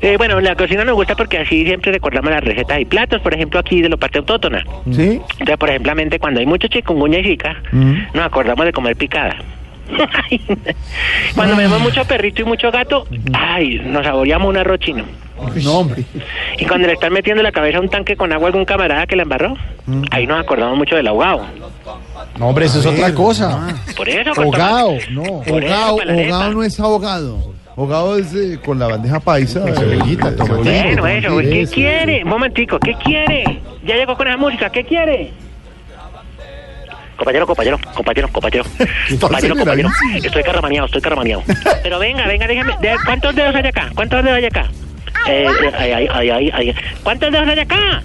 Eh, 0.02 0.16
bueno, 0.18 0.40
la 0.42 0.56
cocina 0.56 0.84
nos 0.84 0.96
gusta 0.96 1.16
porque 1.16 1.40
así 1.40 1.66
siempre 1.66 1.92
recordamos 1.92 2.32
las 2.32 2.44
recetas 2.44 2.80
y 2.80 2.86
platos, 2.86 3.22
por 3.22 3.34
ejemplo, 3.34 3.60
aquí 3.60 3.82
de 3.82 3.90
la 3.90 3.98
parte 3.98 4.20
autóctona. 4.20 4.64
¿Sí? 4.92 5.20
Entonces, 5.40 5.58
por 5.58 5.70
ejemplo, 5.70 5.94
cuando 6.20 6.40
hay 6.40 6.46
mucho 6.46 6.68
chikungunya 6.68 7.20
y 7.20 7.24
zika, 7.24 7.56
Mm. 7.72 7.94
nos 8.14 8.26
acordamos 8.26 8.66
de 8.66 8.72
comer 8.74 8.96
picada. 8.96 9.36
Cuando 11.36 11.56
vemos 11.56 11.80
mucho 11.82 12.04
perrito 12.06 12.42
y 12.42 12.46
mucho 12.46 12.72
gato, 12.72 13.06
ay, 13.34 13.82
nos 13.86 14.06
saboreamos 14.06 14.50
un 14.50 14.58
arroz 14.58 14.80
chino. 14.80 15.04
No, 15.64 15.80
hombre. 15.80 16.04
Y 16.58 16.66
cuando 16.66 16.88
le 16.88 16.94
están 16.94 17.12
metiendo 17.12 17.44
la 17.44 17.52
cabeza 17.52 17.78
a 17.78 17.82
un 17.82 17.90
tanque 17.90 18.16
con 18.16 18.32
agua 18.32 18.48
a 18.48 18.52
algún 18.52 18.66
camarada 18.66 19.06
que 19.06 19.16
la 19.16 19.24
embarró, 19.24 19.56
ahí 20.12 20.26
nos 20.26 20.40
acordamos 20.40 20.78
mucho 20.78 20.96
del 20.96 21.08
ahogado. 21.08 21.46
No, 22.40 22.48
hombre, 22.48 22.66
eso 22.66 22.80
es 22.80 22.86
otra 22.86 23.14
cosa. 23.14 23.76
Por 23.96 24.08
eso, 24.10 24.34
con 24.34 24.48
Hogado, 24.48 24.94
no. 25.12 25.24
Por 25.48 25.64
eso, 25.64 25.74
Hogado, 25.74 25.98
para 25.98 26.06
la 26.06 26.14
arepa. 26.14 26.36
hogado 26.38 26.54
no 26.54 26.64
es 26.64 26.80
ahogado. 26.80 27.54
Hogado 27.78 28.18
es 28.18 28.34
eh, 28.34 28.60
con 28.64 28.80
la 28.80 28.88
bandeja 28.88 29.20
paisa. 29.20 29.62
cebollita, 29.74 30.34
tomate. 30.36 30.96
tomatico, 30.96 31.02
Bueno, 31.02 31.40
eso, 31.40 31.50
¿qué 31.50 31.68
quiere? 31.68 32.24
Un 32.24 32.30
momentico, 32.30 32.80
¿qué 32.80 32.94
quiere? 32.94 33.44
Ya 33.86 33.96
llegó 33.96 34.16
con 34.16 34.28
esa 34.28 34.38
música, 34.38 34.70
¿qué 34.70 34.86
quiere? 34.86 35.34
Compañero, 37.18 37.48
compañero, 37.48 37.80
compañero, 37.94 38.28
compañero. 38.30 38.64
compañero, 39.20 39.56
compañero. 39.56 39.90
Estoy 40.16 40.44
carramaneado, 40.44 40.86
estoy 40.88 41.02
carramaneado. 41.02 41.44
Pero 41.84 42.00
venga, 42.00 42.28
venga, 42.28 42.48
déjame. 42.48 42.76
de- 42.82 42.96
¿Cuántos 43.06 43.36
dedos 43.36 43.56
hay 43.56 43.66
acá? 43.68 43.90
¿Cuántos 43.96 44.24
dedos 44.24 44.38
hay 44.38 44.46
acá? 44.46 44.68
Eh, 45.28 45.46
eh, 45.48 45.72
ay, 45.78 45.92
ay, 45.92 46.08
ay, 46.12 46.30
ay, 46.30 46.52
ay. 46.54 46.76
¿Cuántos 47.04 47.32
dedos 47.32 47.48
hay 47.48 47.60
acá? 47.60 48.02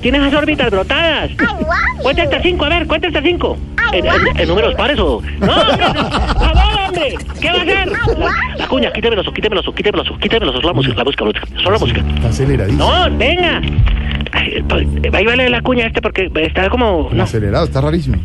Tienes 0.00 0.20
las 0.22 0.32
órbitas 0.34 0.70
brotadas. 0.70 1.30
Cuenta 2.02 2.22
hasta 2.22 2.40
cinco, 2.42 2.64
a 2.66 2.68
ver, 2.68 2.86
cuenta 2.86 3.08
hasta 3.08 3.20
cinco. 3.22 3.58
¿En, 3.92 4.06
en- 4.06 4.40
en 4.40 4.48
números 4.48 4.74
pares 4.74 4.98
o...? 4.98 5.22
¡No, 5.40 5.52
hombre! 5.52 5.86
¡Por 5.86 6.54
favor, 6.54 6.80
hombre! 6.88 7.14
¿Qué 7.40 7.50
va 7.50 7.58
a 7.58 7.62
hacer? 7.62 7.88
La, 8.18 8.30
la 8.56 8.66
cuña, 8.68 8.92
quítemelo, 8.92 9.22
quítemelo, 9.32 9.62
quítemelo, 9.74 10.18
quítemelo, 10.18 10.52
solo 10.52 10.68
la 10.68 10.72
música, 10.74 10.94
la 10.96 11.04
música, 11.04 11.24
la 11.24 11.30
música, 11.32 11.46
solo 11.62 11.70
la 11.72 11.78
música. 11.78 12.00
Está 12.16 12.28
aceleradísimo. 12.28 12.84
No, 12.88 13.16
venga. 13.16 13.60
Pues, 14.68 14.86
Ahí 15.12 15.24
vale 15.24 15.48
la 15.48 15.62
cuña 15.62 15.86
este 15.86 16.00
porque 16.00 16.30
está 16.42 16.68
como... 16.68 17.08
No. 17.12 17.22
Acelerado, 17.22 17.64
está 17.66 17.80
rarísimo. 17.80 18.16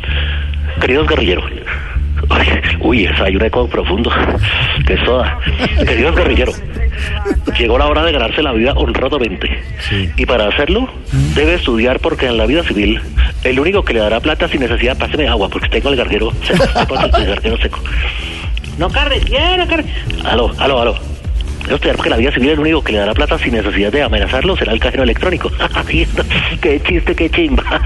Queridos 0.79 1.07
guerrilleros. 1.07 1.45
Uy, 2.81 3.05
eso 3.05 3.23
hay 3.23 3.35
un 3.35 3.43
eco 3.43 3.67
profundo. 3.67 4.11
Que 4.85 4.97
soda. 5.05 5.39
Queridos 5.85 6.15
guerrilleros. 6.15 6.61
Llegó 7.57 7.77
la 7.77 7.87
hora 7.87 8.03
de 8.03 8.11
ganarse 8.11 8.41
la 8.41 8.53
vida 8.53 8.73
honradamente. 8.73 9.49
Y 10.17 10.25
para 10.25 10.47
hacerlo, 10.47 10.89
debe 11.35 11.55
estudiar 11.55 11.99
porque 11.99 12.27
en 12.27 12.37
la 12.37 12.45
vida 12.45 12.63
civil, 12.63 13.01
el 13.43 13.59
único 13.59 13.83
que 13.83 13.93
le 13.93 13.99
dará 13.99 14.19
plata 14.19 14.47
sin 14.47 14.61
necesidad, 14.61 14.97
páseme 14.97 15.27
agua, 15.27 15.49
porque 15.49 15.69
tengo 15.69 15.89
el 15.89 15.95
garguero 15.95 16.31
seco. 16.43 16.63
el 17.17 17.25
garguero 17.25 17.57
seco. 17.57 17.79
No, 18.77 18.89
carne, 18.89 19.19
quiero 19.19 19.67
carne. 19.67 19.91
Aló, 20.23 20.51
aló, 20.57 20.81
aló. 20.81 20.95
Estudiar 21.69 21.95
porque 21.95 22.09
la 22.09 22.17
vida 22.17 22.31
civil 22.31 22.49
el 22.49 22.59
único 22.59 22.83
que 22.83 22.93
le 22.93 22.99
dará 22.99 23.13
plata 23.13 23.37
sin 23.37 23.53
necesidad 23.53 23.91
de 23.91 24.03
amenazarlo 24.03 24.55
será 24.57 24.73
el 24.73 24.79
cajero 24.79 25.03
electrónico. 25.03 25.51
qué 26.61 26.81
chiste, 26.81 27.15
qué 27.15 27.29
chimba. 27.29 27.63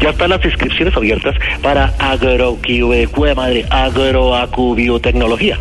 ya 0.00 0.10
están 0.10 0.30
las 0.30 0.44
inscripciones 0.44 0.96
abiertas 0.96 1.34
para 1.62 1.94
agroquive, 1.98 3.08
madre, 3.34 3.64
agroacubiotecnología. 3.70 5.58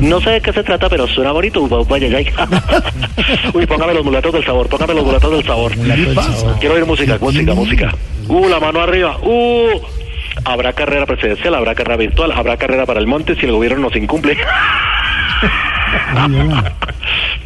No 0.00 0.20
sé 0.20 0.30
de 0.30 0.40
qué 0.40 0.52
se 0.52 0.62
trata, 0.62 0.88
pero 0.88 1.06
suena 1.08 1.32
bonito. 1.32 1.66
Vaya, 1.84 2.08
ya. 2.08 2.18
Uy, 3.54 3.66
póngame 3.66 3.94
los 3.94 4.04
mulatos 4.04 4.32
del 4.32 4.44
sabor, 4.44 4.68
póngame 4.68 4.94
los 4.94 5.04
mulatos 5.04 5.32
del 5.32 5.44
sabor. 5.44 5.72
Quiero 6.60 6.74
oír 6.74 6.86
música, 6.86 7.18
música, 7.20 7.54
música. 7.54 7.94
Uh, 8.28 8.48
la 8.48 8.60
mano 8.60 8.80
arriba. 8.80 9.18
Uh. 9.22 10.01
Habrá 10.44 10.72
carrera 10.72 11.06
presidencial, 11.06 11.54
habrá 11.54 11.74
carrera 11.74 11.96
virtual, 11.96 12.32
habrá 12.32 12.56
carrera 12.56 12.86
para 12.86 13.00
el 13.00 13.06
monte 13.06 13.34
si 13.36 13.46
el 13.46 13.52
gobierno 13.52 13.82
nos 13.82 13.96
incumple. 13.96 14.36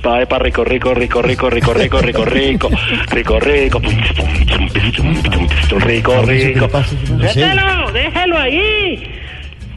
Pa, 0.03 0.25
pa, 0.27 0.39
rico, 0.39 0.63
rico, 0.63 0.95
rico, 0.95 1.21
rico, 1.21 1.51
rico, 1.51 1.73
rico, 1.75 2.01
rico, 2.01 2.25
rico, 2.25 2.61
rico, 3.11 3.41
rico, 3.41 3.81
rico, 5.81 6.23
rico. 6.23 6.69
Déjalo, 7.19 7.91
déjalo 7.91 8.39
ahí. 8.39 9.11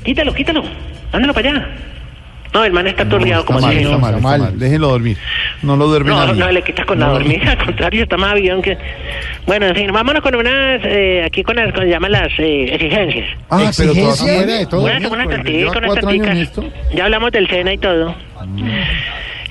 Quítalo, 0.04 0.34
quítalo. 0.34 0.64
Ándalo 1.12 1.34
para 1.34 1.50
allá. 1.50 1.68
No, 2.54 2.66
el 2.66 2.74
man 2.74 2.88
está 2.88 3.04
aturdiado 3.04 3.46
como 3.46 3.60
Está 3.60 3.68
mal, 3.68 3.78
si 3.78 3.84
está 3.84 3.98
mal, 3.98 4.16
está 4.16 4.38
mal. 4.38 4.60
Déjenlo 4.60 4.88
dormir. 4.90 5.18
No 5.62 5.76
lo 5.76 5.88
duerme 5.88 6.10
no, 6.10 6.26
nadie. 6.26 6.40
no 6.40 6.52
le 6.52 6.64
quitas 6.64 6.86
con 6.86 7.00
la 7.00 7.08
No. 7.08 7.14
dormida, 7.14 7.52
al 7.52 7.66
contrario, 7.66 8.04
está 8.04 8.18
más 8.18 8.32
avión 8.32 8.62
que... 8.62 8.78
Bueno, 9.46 9.68
en 9.68 9.76
fin, 9.76 9.92
vámonos 9.92 10.24
con 10.24 10.36
unas, 10.36 10.82
eh, 10.84 11.24
aquí 11.26 11.44
con 11.44 11.56
las, 11.56 11.72
con 11.74 11.86
llaman 11.86 12.12
las 12.12 12.30
eh, 12.40 12.74
exigencias. 12.74 13.30
Ah, 13.50 13.72
pero 13.78 13.94
todavía 13.94 14.68
todo. 14.68 14.86
tantica, 15.30 15.78
unas 15.78 15.96
tanticas. 15.96 16.52
Ya 16.96 17.06
hablamos 17.06 17.32
del 17.32 17.48
SENA 17.48 17.74
y 17.74 17.78
todo. 17.78 18.16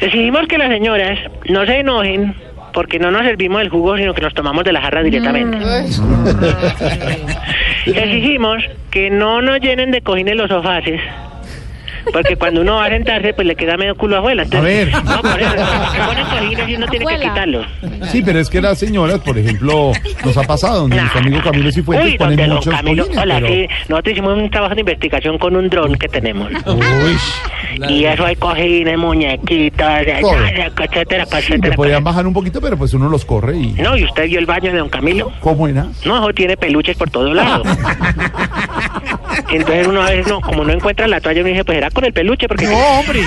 Exigimos 0.00 0.46
que 0.48 0.58
las 0.58 0.68
señoras 0.68 1.18
no 1.48 1.66
se 1.66 1.80
enojen 1.80 2.34
porque 2.72 2.98
no 2.98 3.10
nos 3.10 3.22
servimos 3.22 3.60
del 3.60 3.68
jugo, 3.70 3.96
sino 3.96 4.14
que 4.14 4.20
nos 4.22 4.34
tomamos 4.34 4.64
de 4.64 4.72
la 4.72 4.80
jarra 4.80 5.02
directamente. 5.02 5.58
Exigimos 7.86 8.62
que 8.90 9.10
no 9.10 9.42
nos 9.42 9.60
llenen 9.60 9.90
de 9.90 10.00
cojines 10.02 10.36
los 10.36 10.48
sofaces. 10.48 11.00
Porque 12.12 12.36
cuando 12.36 12.60
uno 12.62 12.76
va 12.76 12.86
a 12.86 12.88
sentarse, 12.90 13.34
pues 13.34 13.46
le 13.46 13.54
queda 13.56 13.76
medio 13.76 13.94
culo 13.96 14.16
abuela. 14.16 14.44
A 14.50 14.60
ver. 14.60 14.90
No, 15.04 15.20
por 15.20 15.40
eso, 15.40 15.50
se 15.92 16.00
ponen 16.00 16.24
cojines 16.26 16.68
y 16.68 16.74
uno 16.76 16.86
tiene 16.88 17.04
que 17.06 17.12
Abuela. 17.14 17.32
quitarlos. 17.32 17.66
Sí, 18.10 18.22
pero 18.24 18.38
es 18.40 18.48
que 18.50 18.60
las 18.60 18.78
señoras, 18.78 19.18
por 19.20 19.36
ejemplo, 19.38 19.92
nos 20.24 20.36
ha 20.36 20.42
pasado, 20.44 20.80
donde 20.80 20.96
nuestro 20.96 21.20
amigo 21.20 21.40
Camilo 21.42 21.70
Cifuentes 21.72 22.12
Uy, 22.12 22.18
ponen 22.18 22.36
don 22.36 22.50
muchos 22.56 22.74
Camilo, 22.74 23.02
cojines, 23.04 23.22
hola, 23.22 23.34
pero- 23.40 23.48
sí, 23.48 23.66
nosotros 23.88 24.12
hicimos 24.12 24.38
un 24.38 24.50
trabajo 24.50 24.74
de 24.74 24.80
investigación 24.80 25.38
con 25.38 25.56
un 25.56 25.68
dron 25.68 25.94
que 25.96 26.08
tenemos. 26.08 26.50
y 27.88 28.04
eso 28.04 28.24
hay 28.24 28.36
cojines, 28.36 28.98
muñequitas, 28.98 30.00
etcétera, 30.06 30.70
Sí, 30.70 30.88
que 30.88 31.38
etcétera. 31.38 31.76
podían 31.76 32.04
bajar 32.04 32.26
un 32.26 32.32
poquito, 32.32 32.60
pero 32.60 32.76
pues 32.76 32.94
uno 32.94 33.08
los 33.08 33.24
corre 33.24 33.56
y... 33.56 33.72
No, 33.74 33.96
y 33.96 34.04
usted 34.04 34.24
vio 34.26 34.38
el 34.38 34.46
baño 34.46 34.72
de 34.72 34.78
don 34.78 34.88
Camilo. 34.88 35.30
¿Cómo 35.40 35.68
era? 35.68 35.86
No, 36.04 36.18
eso 36.18 36.32
tiene 36.34 36.56
peluches 36.56 36.96
por 36.96 37.10
todos 37.10 37.34
lados. 37.34 37.66
Entonces 39.50 39.86
uno 39.86 40.02
a 40.02 40.10
veces 40.10 40.26
no, 40.28 40.40
como 40.40 40.64
no 40.64 40.72
encuentra 40.72 41.06
la 41.06 41.20
toalla, 41.20 41.40
uno 41.40 41.50
dice, 41.50 41.64
pues 41.64 41.78
era 41.78 41.90
con 41.98 42.04
el 42.04 42.12
peluche, 42.12 42.46
porque... 42.46 42.66
No, 42.66 42.76
hombre. 43.00 43.22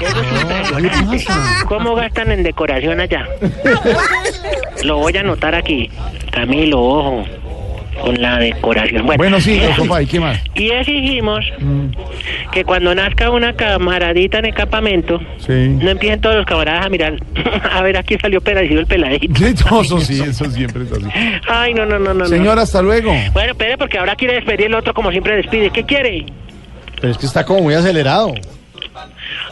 ¿Cómo 1.68 1.94
gastan 1.94 2.32
en 2.32 2.42
decoración 2.42 2.98
allá? 2.98 3.28
Lo 4.84 4.96
voy 4.98 5.16
a 5.16 5.20
anotar 5.20 5.54
aquí. 5.54 5.88
Camilo, 6.32 6.80
ojo, 6.82 7.24
con 8.02 8.20
la 8.20 8.38
decoración. 8.38 9.06
Bueno, 9.06 9.18
Bueno, 9.18 9.40
sí, 9.40 9.60
el 9.60 9.72
sofá, 9.76 10.02
¿y 10.02 10.06
qué 10.06 10.18
más? 10.18 10.40
y 10.56 10.70
exigimos 10.70 11.44
que 12.50 12.64
cuando 12.64 12.92
nazca 12.92 13.30
una 13.30 13.52
camaradita 13.54 14.38
en 14.40 14.46
el 14.46 14.54
campamento, 14.54 15.20
Sí. 15.38 15.52
no 15.68 15.90
empiecen 15.90 16.20
todos 16.20 16.34
los 16.34 16.46
camaradas 16.46 16.86
a 16.86 16.88
mirar, 16.88 17.14
a 17.72 17.82
ver, 17.82 17.96
aquí 17.96 18.16
salió 18.20 18.40
pedacito 18.40 18.80
el 18.80 18.86
peladito. 18.86 19.38
Sí, 19.38 19.54
no, 19.70 19.82
eso 19.82 20.00
sí, 20.00 20.20
eso 20.20 20.50
siempre 20.50 20.82
es 20.82 20.90
así. 20.92 21.06
Ay, 21.48 21.74
no, 21.74 21.86
no, 21.86 22.00
no, 22.00 22.06
no. 22.14 22.14
no. 22.14 22.26
Señora, 22.26 22.62
hasta 22.62 22.82
luego. 22.82 23.14
Bueno, 23.32 23.52
espere, 23.52 23.78
porque 23.78 23.98
ahora 23.98 24.16
quiere 24.16 24.34
despedir 24.34 24.66
el 24.66 24.74
otro 24.74 24.92
como 24.92 25.12
siempre 25.12 25.36
despide. 25.36 25.70
¿Qué 25.70 25.84
quiere? 25.84 26.26
Pero 27.02 27.10
es 27.12 27.18
que 27.18 27.26
está 27.26 27.44
como 27.44 27.60
muy 27.62 27.74
acelerado. 27.74 28.32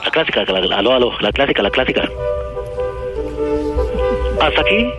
La 0.05 0.11
clásica, 0.11 0.45
la, 0.45 0.61
la- 0.61 0.77
aló, 0.79 0.95
aló, 0.95 1.13
la 1.21 1.31
clásica, 1.33 1.63
la 1.63 1.71
clásica. 1.71 2.09
Hasta 4.41 4.61
aquí 4.63 4.91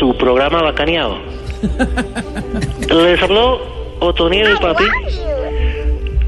su 0.00 0.16
programa 0.16 0.62
bacaneado. 0.62 1.18
Les 2.88 3.22
habló 3.22 3.60
Otoniel 4.00 4.54
y 4.54 4.60
Papi 4.60 4.84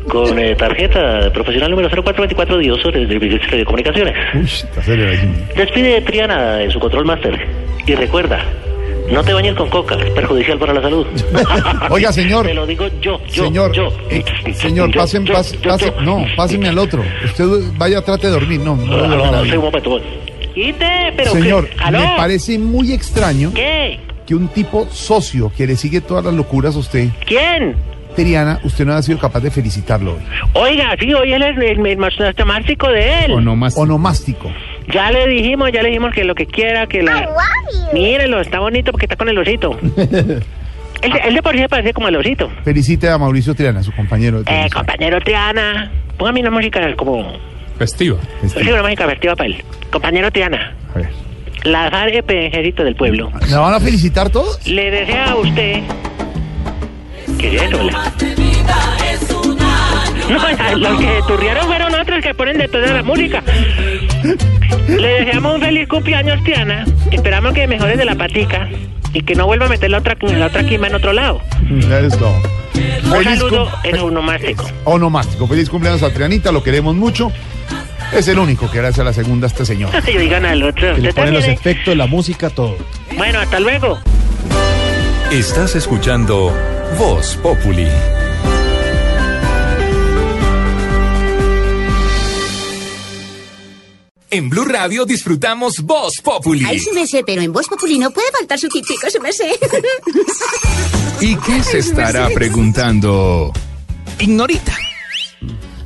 con 0.08 0.38
eh, 0.38 0.54
tarjeta 0.54 1.30
profesional 1.32 1.70
número 1.70 1.88
0424 1.90 2.58
Dioso 2.58 2.90
de 2.90 3.06
Servicios 3.06 3.50
de 3.50 3.64
Comunicaciones. 3.64 4.14
Uy, 4.34 4.44
está 4.44 4.80
aceleradísimo. 4.80 5.34
Despide 5.56 6.00
Triana 6.02 6.62
en 6.62 6.70
su 6.70 6.78
control 6.80 7.04
master. 7.04 7.46
Y 7.86 7.94
recuerda, 7.94 8.42
no 9.12 9.22
te 9.24 9.32
bañes 9.32 9.54
con 9.54 9.68
coca, 9.70 9.94
es 9.96 10.10
perjudicial 10.12 10.58
para 10.58 10.74
la 10.74 10.82
salud. 10.82 11.06
Oiga, 11.90 12.12
señor. 12.12 12.46
Te 12.46 12.54
lo 12.54 12.66
digo 12.66 12.86
yo, 13.00 13.20
yo, 13.30 13.44
señor, 13.44 13.72
yo. 13.72 13.88
eh, 14.10 14.24
señor, 14.54 14.90
Yo, 14.90 15.00
pasen, 15.00 15.24
yo, 15.24 15.32
yo, 15.32 15.38
pase- 15.68 15.92
yo. 15.94 16.00
no, 16.02 16.24
páseme 16.36 16.68
al 16.68 16.78
otro. 16.78 17.02
Usted 17.24 17.46
vaya, 17.76 18.02
trate 18.02 18.26
de 18.26 18.32
dormir. 18.34 18.60
No, 18.60 18.76
no, 18.76 18.84
No, 18.86 19.06
no, 19.08 19.16
no, 19.32 19.40
un 19.42 19.58
momento, 19.58 19.90
voy. 19.90 20.02
Quite, 20.54 21.12
pero 21.16 21.30
Señor, 21.30 21.68
me 21.92 22.14
parece 22.16 22.58
muy 22.58 22.92
extraño 22.92 23.52
¿Qué? 23.54 24.00
que 24.26 24.34
un 24.34 24.48
tipo 24.48 24.88
socio 24.90 25.52
que 25.56 25.66
le 25.66 25.76
sigue 25.76 26.00
todas 26.00 26.24
las 26.24 26.34
locuras 26.34 26.74
a 26.74 26.78
usted, 26.78 27.08
¿Quién? 27.24 27.76
Triana, 28.16 28.58
usted 28.64 28.84
no 28.84 28.94
ha 28.94 29.02
sido 29.02 29.18
capaz 29.18 29.38
de 29.40 29.50
felicitarlo 29.52 30.14
hoy. 30.14 30.22
Oiga, 30.54 30.96
sí, 30.98 31.14
hoy 31.14 31.32
él 31.32 31.42
es 31.42 31.56
el, 31.56 31.62
el, 31.78 31.86
el 31.86 31.98
mastrástico 31.98 32.88
de 32.88 33.24
él. 33.26 33.32
Onomástico. 33.32 34.50
Ya 34.92 35.10
le 35.10 35.26
dijimos, 35.28 35.70
ya 35.72 35.82
le 35.82 35.88
dijimos 35.88 36.12
que 36.14 36.24
lo 36.24 36.34
que 36.34 36.46
quiera, 36.46 36.86
que 36.86 37.02
la... 37.02 37.28
Mírelo, 37.92 38.40
está 38.40 38.58
bonito 38.60 38.90
porque 38.92 39.06
está 39.06 39.16
con 39.16 39.28
el 39.28 39.36
osito. 39.38 39.78
él, 39.96 41.12
él 41.24 41.34
de 41.34 41.42
por 41.42 41.54
sí 41.54 41.60
se 41.60 41.68
parece 41.68 41.92
como 41.92 42.08
el 42.08 42.16
osito. 42.16 42.50
Felicite 42.64 43.08
a 43.08 43.18
Mauricio 43.18 43.54
Triana, 43.54 43.82
su 43.82 43.92
compañero. 43.92 44.42
de 44.42 44.50
Eh, 44.66 44.70
compañero 44.72 45.20
Triana, 45.20 45.90
póngame 46.16 46.40
una 46.40 46.50
música 46.50 46.94
como... 46.96 47.32
Festiva. 47.78 48.18
Sí, 48.46 48.68
una 48.70 48.82
música 48.82 49.06
festiva 49.06 49.36
para 49.36 49.48
él. 49.50 49.62
Compañero 49.90 50.30
Triana. 50.32 50.74
A 50.94 50.98
ver. 50.98 51.08
La 51.64 51.90
Ejército 52.46 52.82
del 52.84 52.94
Pueblo. 52.96 53.30
¿Me 53.48 53.56
van 53.56 53.74
a 53.74 53.80
felicitar 53.80 54.30
todos? 54.30 54.66
Le 54.66 54.90
desea 54.90 55.30
a 55.32 55.36
usted... 55.36 55.82
¿Qué 57.38 57.56
es 57.56 57.62
eso? 57.62 57.82
la- 57.84 58.12
No, 60.28 60.76
los 60.76 61.00
que 61.00 61.20
turriaron 61.26 61.66
fueron 61.66 61.94
otros 61.94 62.22
que 62.22 62.34
ponen 62.34 62.58
de 62.58 62.68
toda 62.68 62.92
la 62.92 63.02
música. 63.02 63.42
Le 64.88 65.24
deseamos 65.24 65.54
un 65.54 65.60
feliz 65.60 65.88
cumpleaños, 65.88 66.42
Tiana. 66.44 66.84
Esperamos 67.10 67.52
que 67.52 67.66
mejores 67.66 67.98
de 67.98 68.04
la 68.04 68.14
patica 68.14 68.68
y 69.12 69.22
que 69.22 69.34
no 69.34 69.46
vuelva 69.46 69.66
a 69.66 69.68
meter 69.68 69.90
la 69.90 69.98
otra, 69.98 70.16
la 70.20 70.46
otra 70.46 70.64
quima 70.64 70.88
en 70.88 70.94
otro 70.94 71.12
lado. 71.12 71.40
Eso. 71.70 72.34
Un 73.04 73.10
Feliz 73.10 73.38
saludo 73.38 73.70
en 73.84 73.98
onomástico. 73.98 74.64
Onomástico. 74.84 75.46
Feliz 75.46 75.68
cumpleaños 75.68 76.02
a 76.02 76.10
Trianita, 76.10 76.52
lo 76.52 76.62
queremos 76.62 76.94
mucho. 76.94 77.32
Es 78.12 78.28
el 78.28 78.38
único 78.38 78.70
que 78.70 78.78
gracias 78.78 79.00
a 79.00 79.04
la 79.04 79.12
segunda 79.12 79.46
este 79.46 79.66
señor. 79.66 79.92
No 79.92 80.00
se 80.00 80.18
digan 80.18 80.44
al 80.46 80.62
otro. 80.62 80.94
Que 80.94 81.00
le 81.00 81.12
ponen 81.12 81.34
los 81.34 81.44
¿eh? 81.44 81.52
efectos, 81.52 81.96
la 81.96 82.06
música, 82.06 82.50
todo. 82.50 82.76
Bueno, 83.16 83.40
hasta 83.40 83.60
luego. 83.60 83.98
Estás 85.30 85.76
escuchando 85.76 86.52
Voz 86.98 87.36
Populi. 87.42 87.86
En 94.30 94.50
Blue 94.50 94.64
Radio 94.66 95.06
disfrutamos 95.06 95.76
Voz 95.82 96.14
Populi. 96.22 96.62
Ay, 96.66 96.78
sí 96.78 96.90
me 96.94 97.06
sé, 97.06 97.22
pero 97.26 97.40
en 97.40 97.50
Voz 97.50 97.66
Populi 97.66 97.98
no 97.98 98.10
puede 98.10 98.30
faltar 98.30 98.58
su 98.58 98.68
tintico, 98.68 99.08
sí 99.10 99.18
me 99.20 99.32
sé. 99.32 99.50
¿Y 101.22 101.34
qué 101.36 101.62
se 101.62 101.78
estará 101.78 102.28
preguntando? 102.34 103.50
Ignorita. 104.18 104.76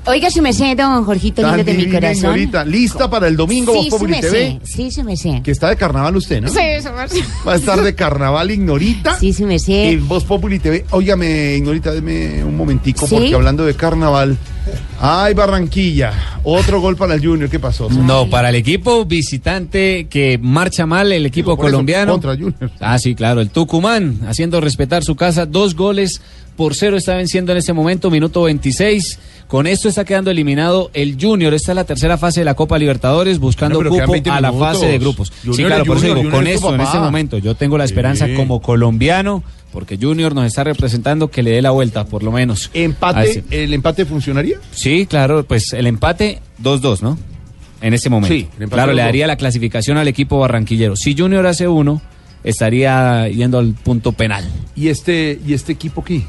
Oiga, 0.06 0.28
su 0.32 0.42
merced, 0.42 0.76
don 0.76 1.04
Jorgito, 1.04 1.42
lindo 1.42 1.62
de 1.62 1.74
mi 1.74 1.88
corazón. 1.88 2.30
Ignorita. 2.30 2.64
Lista 2.64 3.08
para 3.08 3.28
el 3.28 3.36
domingo, 3.36 3.72
Voz 3.72 3.84
Sí, 3.84 3.90
su 3.90 3.96
Populi 3.96 4.20
TV. 4.20 4.60
sí, 4.64 4.90
su 4.90 5.04
merced. 5.04 5.42
Que 5.42 5.52
está 5.52 5.68
de 5.68 5.76
carnaval 5.76 6.16
usted, 6.16 6.40
¿no? 6.40 6.48
Sí, 6.48 6.58
su 6.82 6.90
merced. 6.90 7.20
Va 7.46 7.52
a 7.52 7.56
estar 7.56 7.80
de 7.80 7.94
carnaval 7.94 8.50
Ignorita. 8.50 9.16
Sí, 9.20 9.32
su 9.32 9.46
merced. 9.46 9.92
En 9.92 10.08
Voz 10.08 10.24
Populi 10.24 10.58
TV. 10.58 10.84
Óigame, 10.90 11.54
Ignorita, 11.54 11.92
deme 11.92 12.42
un 12.42 12.56
momentico, 12.56 13.06
¿Sí? 13.06 13.14
porque 13.14 13.34
hablando 13.36 13.64
de 13.64 13.74
carnaval. 13.76 14.36
Ay, 15.00 15.34
Barranquilla. 15.34 16.12
Otro 16.44 16.80
gol 16.80 16.96
para 16.96 17.14
el 17.14 17.24
Junior. 17.24 17.50
¿Qué 17.50 17.58
pasó? 17.58 17.88
No, 17.90 18.28
para 18.30 18.50
el 18.50 18.54
equipo 18.54 19.04
visitante 19.04 20.06
que 20.08 20.38
marcha 20.40 20.86
mal, 20.86 21.10
el 21.12 21.26
equipo 21.26 21.56
colombiano. 21.56 22.12
contra 22.12 22.32
Junior. 22.34 22.70
Ah, 22.80 22.98
sí, 22.98 23.14
claro, 23.14 23.40
el 23.40 23.50
Tucumán, 23.50 24.20
haciendo 24.28 24.60
respetar 24.60 25.02
su 25.02 25.16
casa, 25.16 25.46
dos 25.46 25.74
goles 25.74 26.20
por 26.56 26.74
cero 26.74 26.96
está 26.98 27.16
venciendo 27.16 27.50
en 27.52 27.58
este 27.58 27.72
momento, 27.72 28.10
minuto 28.10 28.42
26. 28.42 29.18
Con 29.48 29.66
esto 29.66 29.88
está 29.88 30.04
quedando 30.04 30.30
eliminado 30.30 30.90
el 30.94 31.16
Junior. 31.20 31.52
Esta 31.54 31.72
es 31.72 31.76
la 31.76 31.84
tercera 31.84 32.16
fase 32.18 32.40
de 32.40 32.44
la 32.44 32.54
Copa 32.54 32.78
Libertadores, 32.78 33.38
buscando 33.38 33.78
cupo 33.82 34.12
20 34.12 34.30
a 34.30 34.40
la 34.40 34.52
fase 34.52 34.86
de 34.86 34.98
grupos. 34.98 35.32
sí, 35.42 35.64
claro, 35.64 35.84
por 35.84 35.96
eso 35.98 36.14
digo, 36.14 36.30
con 36.30 36.46
esto, 36.46 36.74
en 36.74 36.80
este 36.82 36.98
momento, 36.98 37.38
yo 37.38 37.54
tengo 37.54 37.76
la 37.78 37.84
esperanza 37.84 38.26
Sí. 38.26 38.34
como 38.34 38.60
colombiano, 38.62 39.42
porque 39.72 39.98
Junior 40.00 40.34
nos 40.34 40.46
está 40.46 40.62
representando 40.64 41.28
que 41.30 41.42
le 41.42 41.50
dé 41.50 41.62
la 41.62 41.70
vuelta, 41.70 42.04
por 42.04 42.22
lo 42.22 42.30
menos. 42.30 42.70
¿Empate? 42.74 43.30
ese- 43.30 43.44
¿El 43.50 43.72
empate 43.74 44.04
funcionaría? 44.04 44.58
Sí, 44.72 45.06
claro, 45.06 45.44
pues 45.44 45.72
el 45.72 45.86
empate 45.86 46.40
2-2, 46.62 47.02
¿no? 47.02 47.18
En 47.80 47.94
este 47.94 48.10
momento. 48.10 48.32
Sí, 48.34 48.46
el 48.58 48.64
empate 48.64 48.76
claro, 48.76 48.92
le 48.92 49.02
2-2. 49.02 49.04
daría 49.06 49.26
la 49.26 49.36
clasificación 49.36 49.96
al 49.96 50.06
equipo 50.06 50.38
barranquillero. 50.38 50.94
Si 50.94 51.16
Junior 51.16 51.46
hace 51.46 51.66
uno, 51.66 52.00
estaría 52.44 53.26
yendo 53.28 53.58
al 53.58 53.72
punto 53.74 54.12
penal. 54.12 54.44
¿Y 54.76 54.88
este, 54.88 55.40
y 55.46 55.54
este 55.54 55.72
equipo 55.72 56.04
qué? 56.04 56.22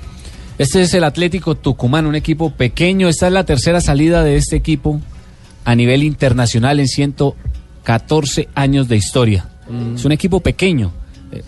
Este 0.57 0.81
es 0.81 0.93
el 0.93 1.03
Atlético 1.03 1.55
Tucumán, 1.55 2.05
un 2.05 2.15
equipo 2.15 2.51
pequeño. 2.51 3.07
Esta 3.09 3.27
es 3.27 3.33
la 3.33 3.43
tercera 3.43 3.81
salida 3.81 4.23
de 4.23 4.35
este 4.37 4.55
equipo 4.55 5.01
a 5.65 5.75
nivel 5.75 6.03
internacional 6.03 6.79
en 6.79 6.87
114 7.83 8.49
años 8.55 8.87
de 8.87 8.95
historia. 8.97 9.49
Es 9.95 10.05
un 10.05 10.11
equipo 10.11 10.39
pequeño. 10.41 10.91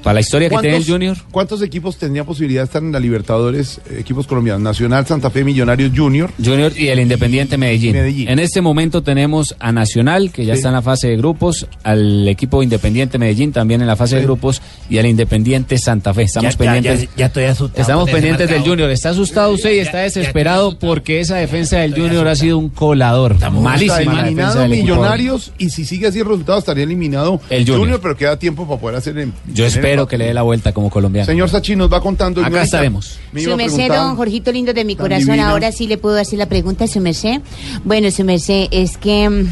Para 0.04 0.16
la 0.16 0.20
historia 0.22 0.50
que 0.50 0.56
tiene 0.58 0.70
el 0.70 0.74
¿Cuántos- 0.84 0.92
Junior, 0.94 1.18
¿Cuántos 1.32 1.62
equipos 1.62 1.98
tendría 1.98 2.24
posibilidad 2.24 2.62
de 2.62 2.66
estar 2.66 2.82
en 2.84 2.92
la 2.92 3.00
Libertadores, 3.00 3.80
eh, 3.90 3.98
equipos 4.00 4.28
colombianos? 4.28 4.62
Nacional, 4.62 5.06
Santa 5.06 5.30
Fe, 5.30 5.44
Millonarios, 5.44 5.92
Junior. 5.96 6.32
Junior 6.44 6.72
y 6.78 6.88
el 6.88 7.00
Independiente 7.00 7.58
Medellín. 7.58 7.94
Medellín. 7.94 8.28
En 8.30 8.40
este 8.40 8.62
momento 8.62 9.04
tenemos 9.04 9.56
a 9.60 9.72
Nacional, 9.72 10.32
que 10.32 10.46
ya 10.46 10.54
Sí. 10.54 10.58
está 10.60 10.70
en 10.70 10.76
la 10.76 10.82
fase 10.82 11.08
de 11.10 11.18
grupos, 11.18 11.68
al 11.84 12.28
equipo 12.28 12.64
Independiente 12.64 13.18
Medellín 13.18 13.52
también 13.52 13.82
en 13.82 13.88
la 13.88 13.96
fase 13.96 14.16
de 14.18 14.24
grupos 14.24 14.62
y 14.90 14.98
al 14.98 15.06
Independiente 15.06 15.78
Santa 15.78 16.14
Fe. 16.14 16.24
Estamos 16.24 16.54
Ya, 16.54 16.58
pendientes. 16.58 17.02
ya, 17.12 17.16
ya 17.18 17.26
estoy 17.28 17.44
asustado 17.46 17.82
Estamos 17.82 18.10
pendientes 18.10 18.50
del. 18.50 18.62
Junior. 18.64 18.90
Está 18.90 19.10
asustado 19.12 19.52
usted 19.52 19.74
y 19.74 19.80
está 19.80 20.00
desesperado 20.00 20.78
porque 20.80 21.20
esa 21.20 21.36
defensa 21.38 21.78
del 21.80 21.94
Junior 21.94 22.28
ha 22.28 22.36
sido 22.36 22.58
un 22.58 22.70
colador. 22.70 23.38
Malísima 23.52 24.00
Está 24.02 24.22
eliminado. 24.24 24.68
Millonarios 24.68 25.52
y 25.58 25.70
si 25.70 25.86
sigue 25.86 26.08
así 26.08 26.20
el 26.20 26.26
resultado 26.26 26.60
estaría 26.60 26.84
eliminado 26.84 27.40
El 27.50 27.68
Junior. 27.68 28.00
pero 28.02 28.16
queda 28.16 28.38
tiempo 28.40 28.68
para 28.68 28.80
poder 28.80 28.98
hacer. 28.98 29.18
em- 29.18 29.32
Yo 29.54 29.66
Espero 29.76 30.08
que 30.08 30.18
le 30.18 30.26
dé 30.26 30.34
la 30.34 30.42
vuelta 30.44 30.74
como 30.74 30.90
colombiano. 30.90 31.26
Señor 31.26 31.50
Sachi 31.50 31.76
nos 31.76 31.92
va 31.92 32.02
contando. 32.02 32.44
Acá 32.44 32.64
estaremos. 32.64 33.18
Su 33.38 33.56
merced, 33.56 33.88
don 33.90 34.16
Jorgito 34.16 34.52
lindo 34.52 34.74
de 34.74 34.86
mi 34.86 34.96
corazón, 34.96 35.40
ahora 35.40 35.72
sí 35.72 35.88
le 35.88 35.98
puedo 35.98 36.18
hacer 36.20 36.40
la 36.40 36.46
pregunta, 36.48 36.88
su 36.88 37.00
merced. 37.02 37.42
Bueno, 37.84 38.10
su 38.12 38.24
merced, 38.24 38.68
es 38.72 38.98
que... 38.98 39.46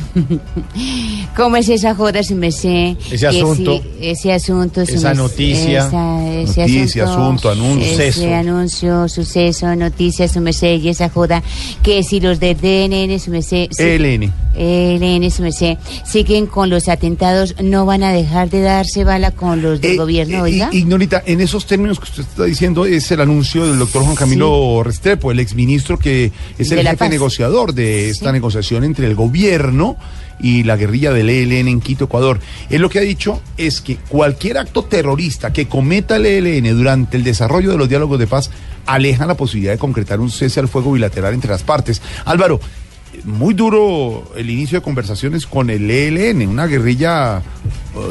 ¿Cómo 1.35 1.55
es 1.57 1.67
esa 1.69 1.95
joda, 1.95 2.23
su 2.23 2.35
merced? 2.35 2.95
Ese 3.11 3.27
asunto. 3.27 3.81
ese 3.99 4.33
asunto, 4.33 4.85
su 4.85 4.93
Esa 4.95 5.09
merced, 5.09 5.23
noticia. 5.23 5.87
esa- 5.87 6.31
ese 6.33 6.61
Noticia, 6.61 7.03
asunto, 7.05 7.49
anuncio. 7.49 7.85
Ese 7.91 8.11
Suceso. 8.11 8.35
anuncio, 8.35 9.09
suceso, 9.09 9.75
noticia, 9.75 10.27
su 10.27 10.41
merced, 10.41 10.79
y 10.81 10.89
esa 10.89 11.09
joda, 11.09 11.41
que 11.81 12.03
si 12.03 12.19
los 12.19 12.39
del 12.39 12.57
DNN, 12.57 13.19
su 13.19 13.31
merced... 13.31 13.67
sí- 13.71 13.83
ELN. 13.83 14.31
ELN, 14.55 15.29
su 15.31 15.41
merced, 15.41 15.77
siguen 16.05 16.45
con 16.47 16.69
los 16.69 16.87
atentados, 16.89 17.55
no 17.61 17.85
van 17.85 18.03
a 18.03 18.11
dejar 18.11 18.49
de 18.49 18.61
darse 18.61 19.03
bala 19.03 19.31
con 19.31 19.61
los 19.61 19.81
del 19.81 19.91
Eh, 19.93 19.97
gobierno, 19.97 20.37
eh, 20.37 20.41
oiga. 20.41 20.69
I- 20.71 20.77
Ignorita, 20.79 21.23
en 21.25 21.41
esos 21.41 21.65
términos 21.65 21.99
que 21.99 22.05
usted 22.05 22.23
está 22.23 22.43
diciendo 22.45 22.85
es 22.85 23.09
el 23.11 23.21
anuncio 23.21 23.65
del 23.65 23.79
doctor 23.79 24.03
Juan 24.03 24.15
Camilo 24.15 24.83
Restrepo, 24.83 25.31
el 25.31 25.39
exministro 25.39 25.97
que 25.97 26.31
es 26.57 26.71
el 26.71 26.87
jefe 26.87 27.09
negociador 27.09 27.73
de 27.73 28.09
esta 28.09 28.31
negociación 28.31 28.83
entre 28.83 29.07
el 29.07 29.15
gobierno 29.15 29.97
y 30.39 30.63
la 30.63 30.75
guerrilla 30.75 31.13
del 31.13 31.29
ELN 31.29 31.67
en 31.69 31.79
Quito, 31.79 32.05
Ecuador. 32.05 32.39
Él 32.69 32.81
lo 32.81 32.89
que 32.89 32.99
ha 32.99 33.03
dicho 33.03 33.41
es 33.55 33.81
que 33.81 33.97
cualquier 33.97 34.57
acto 34.57 34.83
terrorista 34.83 35.53
que 35.53 35.67
cometa 35.67 36.15
el 36.17 36.25
ELN 36.25 36.75
durante 36.75 37.17
el 37.17 37.23
desarrollo 37.23 37.71
de 37.71 37.77
los 37.77 37.87
diálogos 37.87 38.19
de 38.19 38.27
paz 38.27 38.49
aleja 38.85 39.25
la 39.25 39.35
posibilidad 39.37 39.71
de 39.73 39.77
concretar 39.77 40.19
un 40.19 40.29
cese 40.29 40.59
al 40.59 40.67
fuego 40.67 40.91
bilateral 40.91 41.33
entre 41.33 41.51
las 41.51 41.63
partes. 41.63 42.01
Álvaro, 42.25 42.59
muy 43.23 43.53
duro 43.53 44.31
el 44.35 44.49
inicio 44.49 44.79
de 44.79 44.83
conversaciones 44.83 45.45
con 45.47 45.69
el 45.69 45.89
ELN, 45.89 46.47
una 46.47 46.67
guerrilla 46.67 47.37
eh, 47.37 47.41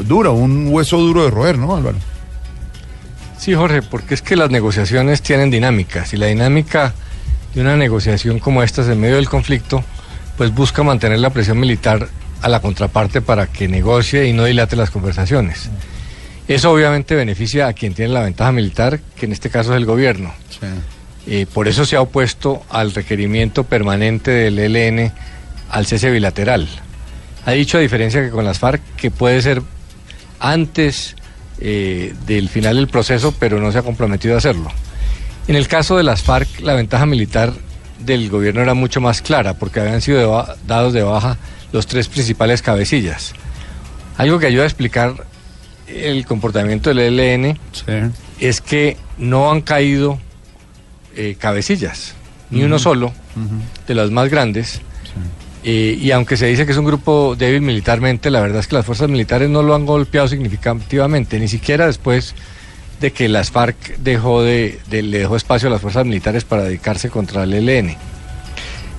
dura, 0.05 0.31
un 0.31 0.67
hueso 0.67 0.97
duro 0.97 1.23
de 1.23 1.29
roer, 1.29 1.57
¿no, 1.57 1.75
Álvaro? 1.75 1.97
Sí, 3.37 3.53
Jorge, 3.53 3.81
porque 3.81 4.13
es 4.13 4.21
que 4.21 4.35
las 4.35 4.49
negociaciones 4.49 5.21
tienen 5.21 5.51
dinámicas 5.51 6.13
y 6.13 6.17
la 6.17 6.27
dinámica 6.27 6.93
de 7.53 7.61
una 7.61 7.75
negociación 7.75 8.39
como 8.39 8.63
esta 8.63 8.81
en 8.89 8.99
medio 8.99 9.17
del 9.17 9.29
conflicto, 9.29 9.83
pues 10.37 10.53
busca 10.53 10.81
mantener 10.83 11.19
la 11.19 11.29
presión 11.29 11.59
militar 11.59 12.07
a 12.41 12.49
la 12.49 12.61
contraparte 12.61 13.21
para 13.21 13.47
que 13.47 13.67
negocie 13.67 14.27
y 14.27 14.33
no 14.33 14.45
dilate 14.45 14.75
las 14.75 14.91
conversaciones. 14.91 15.69
Eso 16.47 16.71
obviamente 16.71 17.15
beneficia 17.15 17.67
a 17.67 17.73
quien 17.73 17.93
tiene 17.93 18.13
la 18.13 18.21
ventaja 18.21 18.51
militar, 18.51 18.99
que 19.15 19.25
en 19.25 19.31
este 19.31 19.49
caso 19.49 19.73
es 19.73 19.77
el 19.77 19.85
gobierno. 19.85 20.33
Eh, 21.27 21.45
por 21.51 21.67
eso 21.67 21.85
se 21.85 21.95
ha 21.95 22.01
opuesto 22.01 22.63
al 22.69 22.93
requerimiento 22.93 23.63
permanente 23.63 24.31
del 24.31 24.59
ELN 24.59 25.11
al 25.69 25.85
cese 25.85 26.11
bilateral. 26.11 26.67
Ha 27.45 27.51
dicho, 27.51 27.77
a 27.77 27.81
diferencia 27.81 28.21
que 28.21 28.29
con 28.29 28.45
las 28.45 28.59
FARC, 28.59 28.81
que 28.97 29.09
puede 29.11 29.41
ser 29.41 29.61
antes 30.39 31.15
eh, 31.59 32.13
del 32.25 32.49
final 32.49 32.75
del 32.75 32.87
proceso, 32.87 33.33
pero 33.39 33.59
no 33.59 33.71
se 33.71 33.77
ha 33.79 33.83
comprometido 33.83 34.35
a 34.35 34.37
hacerlo. 34.37 34.69
En 35.47 35.55
el 35.55 35.67
caso 35.67 35.97
de 35.97 36.03
las 36.03 36.21
FARC, 36.23 36.59
la 36.61 36.73
ventaja 36.73 37.05
militar 37.05 37.53
del 37.99 38.29
gobierno 38.29 38.61
era 38.61 38.73
mucho 38.73 38.99
más 39.01 39.21
clara, 39.21 39.53
porque 39.55 39.79
habían 39.79 40.01
sido 40.01 40.19
de 40.19 40.25
ba- 40.25 40.55
dados 40.67 40.93
de 40.93 41.03
baja 41.03 41.37
los 41.71 41.87
tres 41.87 42.07
principales 42.07 42.61
cabecillas. 42.61 43.33
Algo 44.17 44.39
que 44.39 44.47
ayuda 44.47 44.63
a 44.63 44.67
explicar 44.67 45.25
el 45.87 46.25
comportamiento 46.25 46.93
del 46.93 47.17
ELN 47.19 47.57
es 48.39 48.61
que 48.61 48.97
no 49.17 49.51
han 49.51 49.61
caído 49.61 50.19
eh, 51.15 51.35
cabecillas, 51.39 52.13
ni 52.49 52.63
uno 52.63 52.79
solo, 52.79 53.13
de 53.87 53.95
las 53.95 54.11
más 54.11 54.29
grandes. 54.29 54.81
Eh, 55.65 55.97
y 55.99 56.11
aunque 56.11 56.35
se 56.35 56.47
dice 56.47 56.65
que 56.65 56.73
es 56.73 56.77
un 56.77 56.83
grupo 56.85 57.35
débil 57.37 57.61
militarmente, 57.61 58.29
la 58.29 58.41
verdad 58.41 58.59
es 58.59 58.67
que 58.67 58.75
las 58.75 58.85
fuerzas 58.85 59.09
militares 59.09 59.49
no 59.49 59.63
lo 59.63 59.75
han 59.75 59.85
golpeado 59.85 60.27
significativamente, 60.27 61.39
ni 61.39 61.47
siquiera 61.47 61.85
después 61.87 62.35
de 62.99 63.11
que 63.11 63.29
las 63.29 63.49
FARC 63.51 63.97
dejó 63.97 64.43
de, 64.43 64.79
de- 64.89 65.03
le 65.03 65.19
dejó 65.19 65.35
espacio 65.37 65.69
a 65.69 65.71
las 65.71 65.81
fuerzas 65.81 66.05
militares 66.05 66.43
para 66.43 66.63
dedicarse 66.63 67.09
contra 67.09 67.43
el 67.43 67.53
ELN. 67.53 67.95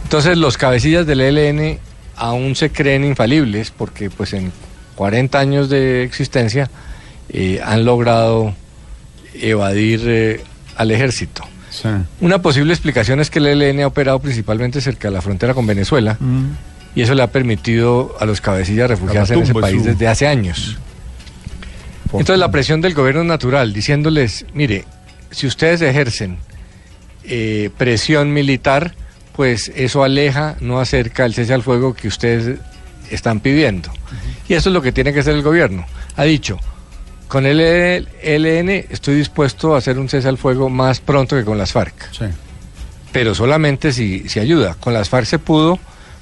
Entonces 0.05 0.37
los 0.39 0.57
cabecillas 0.57 1.07
del 1.07 1.21
ELN 1.21 1.79
aún 2.17 2.55
se 2.57 2.71
creen 2.71 3.05
infalibles 3.05 3.71
porque 3.71 4.09
pues 4.11 4.33
en 4.33 4.53
40 4.95 5.39
años 5.39 5.69
de 5.69 6.03
existencia 6.03 6.71
eh, 7.29 7.61
han 7.65 7.85
logrado 7.85 8.55
evadir 9.35 10.03
eh, 10.07 10.41
al 10.77 10.91
ejército. 10.91 11.43
Una 12.21 12.41
posible 12.41 12.73
explicación 12.73 13.21
es 13.21 13.31
que 13.31 13.39
el 13.41 13.47
ELN 13.47 13.81
ha 13.83 13.87
operado 13.87 14.19
principalmente 14.21 14.81
cerca 14.81 15.09
de 15.09 15.15
la 15.15 15.21
frontera 15.23 15.55
con 15.55 15.67
Venezuela 15.67 16.17
y 16.95 17.03
eso 17.03 17.15
le 17.15 17.23
ha 17.23 17.27
permitido 17.29 18.15
a 18.21 18.25
los 18.27 18.41
cabecillas 18.41 18.89
refugiarse 18.89 19.35
en 19.35 19.41
ese 19.43 19.53
país 19.63 19.83
su- 19.83 19.89
desde 19.91 20.07
hace 20.09 20.27
años. 20.27 20.79
Entonces 22.21 22.39
la 22.39 22.51
presión 22.51 22.81
del 22.81 22.95
gobierno 22.95 23.23
es 23.23 23.27
natural, 23.27 23.73
diciéndoles, 23.73 24.47
mire, 24.55 24.85
si 25.31 25.47
ustedes 25.49 25.83
ejercen 25.83 26.39
eh, 27.25 27.71
presión 27.77 28.33
militar, 28.33 28.95
pues 29.35 29.73
eso 29.75 30.05
aleja, 30.05 30.57
no 30.61 30.79
acerca 30.81 31.25
el 31.25 31.35
cese 31.35 31.55
al 31.55 31.63
fuego 31.63 31.95
que 31.95 32.07
ustedes 32.07 32.59
están 33.11 33.41
pidiendo. 33.41 33.91
Y 34.49 34.55
eso 34.55 34.69
es 34.69 34.75
lo 34.75 34.83
que 34.83 34.93
tiene 34.93 35.13
que 35.13 35.21
hacer 35.21 35.35
el 35.35 35.43
gobierno. 35.43 35.87
Ha 36.17 36.23
dicho, 36.25 36.59
con 37.29 37.47
el 37.47 37.61
ELN 37.61 38.71
estoy 38.91 39.17
dispuesto 39.17 39.75
a 39.75 39.79
hacer 39.79 39.99
un 39.99 40.09
cese 40.09 40.29
al 40.29 40.39
fuego 40.39 40.69
más 40.69 41.01
pronto 41.01 41.37
que 41.37 41.45
con 41.45 41.59
las 41.59 41.73
FARC. 41.73 41.95
Pero 43.13 43.35
solamente 43.35 43.93
si, 43.93 44.29
si 44.29 44.41
ayuda. 44.41 44.75
Con 44.81 44.93
las 44.95 45.09
FARC 45.09 45.27
se 45.27 45.39
pudo 45.39 45.79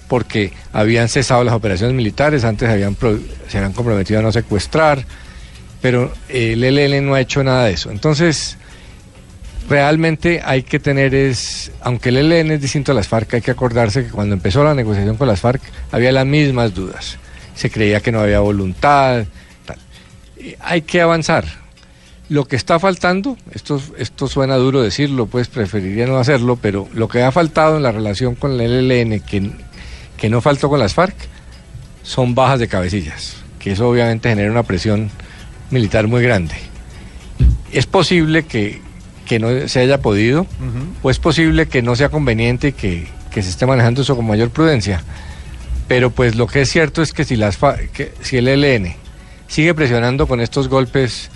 porque 0.09 0.53
habían 0.73 1.09
cesado 1.09 1.43
las 1.45 1.55
operaciones 1.55 1.97
militares, 1.97 2.45
antes 2.45 2.69
habían 2.69 2.95
pro- 2.95 3.19
se 3.49 3.59
habían 3.59 3.73
comprometido 3.73 4.21
a 4.21 4.23
no 4.23 4.31
secuestrar, 4.33 5.05
pero 5.81 6.13
el 6.29 6.63
ELN 6.63 7.07
no 7.07 7.15
ha 7.15 7.21
hecho 7.21 7.43
nada 7.43 7.65
de 7.65 7.73
eso. 7.73 7.91
Entonces, 7.91 8.59
realmente 9.69 10.43
hay 10.45 10.63
que 10.65 10.79
tener 10.79 11.15
es, 11.15 11.71
aunque 11.81 12.11
el 12.11 12.19
ELN 12.33 12.51
es 12.53 12.61
distinto 12.61 12.93
a 12.93 12.95
las 12.95 13.09
FARC, 13.09 13.35
hay 13.35 13.41
que 13.41 13.51
acordarse 13.53 14.05
que 14.05 14.11
cuando 14.11 14.35
empezó 14.35 14.63
la 14.65 14.75
negociación 14.75 15.17
con 15.17 15.29
las 15.29 15.41
FARC 15.41 15.63
había 15.91 16.13
las 16.13 16.27
mismas 16.27 16.75
dudas. 16.75 17.17
Se 17.55 17.71
creía 17.71 18.01
que 18.01 18.13
no 18.13 18.21
había 18.21 18.41
voluntad. 18.41 19.25
Hay 20.61 20.83
que 20.83 21.01
avanzar. 21.01 21.45
Lo 22.29 22.47
que 22.47 22.57
está 22.57 22.79
faltando, 22.79 23.37
esto, 23.53 23.81
esto 23.99 24.27
suena 24.27 24.57
duro 24.57 24.81
decirlo, 24.81 25.27
pues 25.27 25.49
preferiría 25.49 26.07
no 26.07 26.19
hacerlo, 26.19 26.57
pero 26.61 26.89
lo 26.95 27.09
que 27.09 27.23
ha 27.23 27.31
faltado 27.33 27.77
en 27.77 27.83
la 27.83 27.93
relación 27.93 28.35
con 28.35 28.59
el 28.59 28.91
ELN, 28.91 29.21
que, 29.21 29.51
que 30.17 30.31
no 30.31 30.41
faltó 30.41 30.69
con 30.69 30.79
las 30.79 30.95
FARC, 30.95 31.15
son 32.03 32.35
bajas 32.35 32.59
de 32.59 32.69
cabecillas, 32.69 33.37
que 33.59 33.73
eso 33.73 33.89
obviamente 33.89 34.29
genera 34.31 34.51
una 34.51 34.63
presión 34.63 35.11
militar 35.71 36.07
muy 36.07 36.23
grande. 36.23 36.55
Es 37.71 37.87
posible 37.87 38.45
que, 38.45 38.81
que 39.27 39.39
no 39.39 39.69
se 39.69 39.81
haya 39.81 40.01
podido, 40.01 40.47
o 41.03 41.11
es 41.11 41.19
posible 41.19 41.67
que 41.67 41.83
no 41.83 41.97
sea 41.97 42.09
conveniente 42.09 42.69
y 42.69 42.73
que, 42.73 43.09
que 43.31 43.43
se 43.43 43.51
esté 43.51 43.67
manejando 43.67 44.03
eso 44.03 44.17
con 44.17 44.27
mayor 44.27 44.51
prudencia. 44.51 45.03
Pero 45.87 46.11
pues 46.11 46.35
lo 46.35 46.47
que 46.47 46.63
es 46.63 46.71
cierto 46.71 47.03
es 47.03 47.13
que 47.13 47.25
si, 47.25 47.37
las 47.37 47.59
que 47.93 48.15
si 48.23 48.39
el 48.39 48.49
ELN 48.49 49.02
sigue 49.53 49.75
presionando 49.75 50.27
con 50.27 50.41
estos 50.41 50.69
golpes 50.69 51.29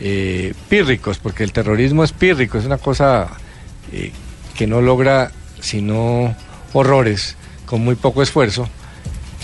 eh, 0.00 0.54
pírricos, 0.68 1.18
porque 1.18 1.44
el 1.44 1.52
terrorismo 1.52 2.02
es 2.02 2.10
pírrico, 2.10 2.58
es 2.58 2.64
una 2.64 2.78
cosa 2.78 3.28
eh, 3.92 4.10
que 4.56 4.66
no 4.66 4.80
logra 4.80 5.30
sino 5.60 6.34
horrores 6.72 7.36
con 7.66 7.84
muy 7.84 7.94
poco 7.94 8.24
esfuerzo, 8.24 8.68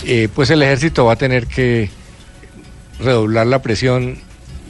eh, 0.05 0.27
pues 0.35 0.49
el 0.49 0.61
ejército 0.61 1.05
va 1.05 1.13
a 1.13 1.15
tener 1.15 1.47
que 1.47 1.89
redoblar 2.99 3.47
la 3.47 3.61
presión 3.61 4.17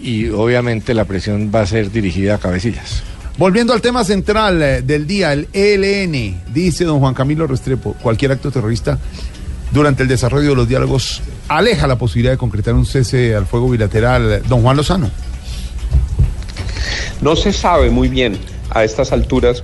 y 0.03 0.29
obviamente 0.29 0.93
la 0.93 1.05
presión 1.05 1.51
va 1.53 1.61
a 1.61 1.65
ser 1.65 1.91
dirigida 1.91 2.35
a 2.35 2.37
cabecillas. 2.37 3.01
Volviendo 3.39 3.73
al 3.73 3.81
tema 3.81 4.03
central 4.03 4.85
del 4.85 5.07
día, 5.07 5.33
el 5.33 5.47
ELN, 5.51 6.43
dice 6.53 6.83
don 6.83 6.99
Juan 6.99 7.15
Camilo 7.15 7.47
Restrepo, 7.47 7.93
cualquier 7.93 8.33
acto 8.33 8.51
terrorista 8.51 8.99
durante 9.71 10.03
el 10.03 10.09
desarrollo 10.09 10.49
de 10.49 10.55
los 10.55 10.67
diálogos 10.67 11.21
aleja 11.47 11.87
la 11.87 11.97
posibilidad 11.97 12.33
de 12.33 12.37
concretar 12.37 12.73
un 12.73 12.85
cese 12.85 13.35
al 13.35 13.45
fuego 13.45 13.69
bilateral. 13.69 14.41
Don 14.47 14.61
Juan 14.61 14.77
Lozano. 14.77 15.09
No 17.21 17.35
se 17.35 17.51
sabe 17.51 17.89
muy 17.89 18.09
bien 18.09 18.37
a 18.69 18.83
estas 18.83 19.11
alturas 19.11 19.63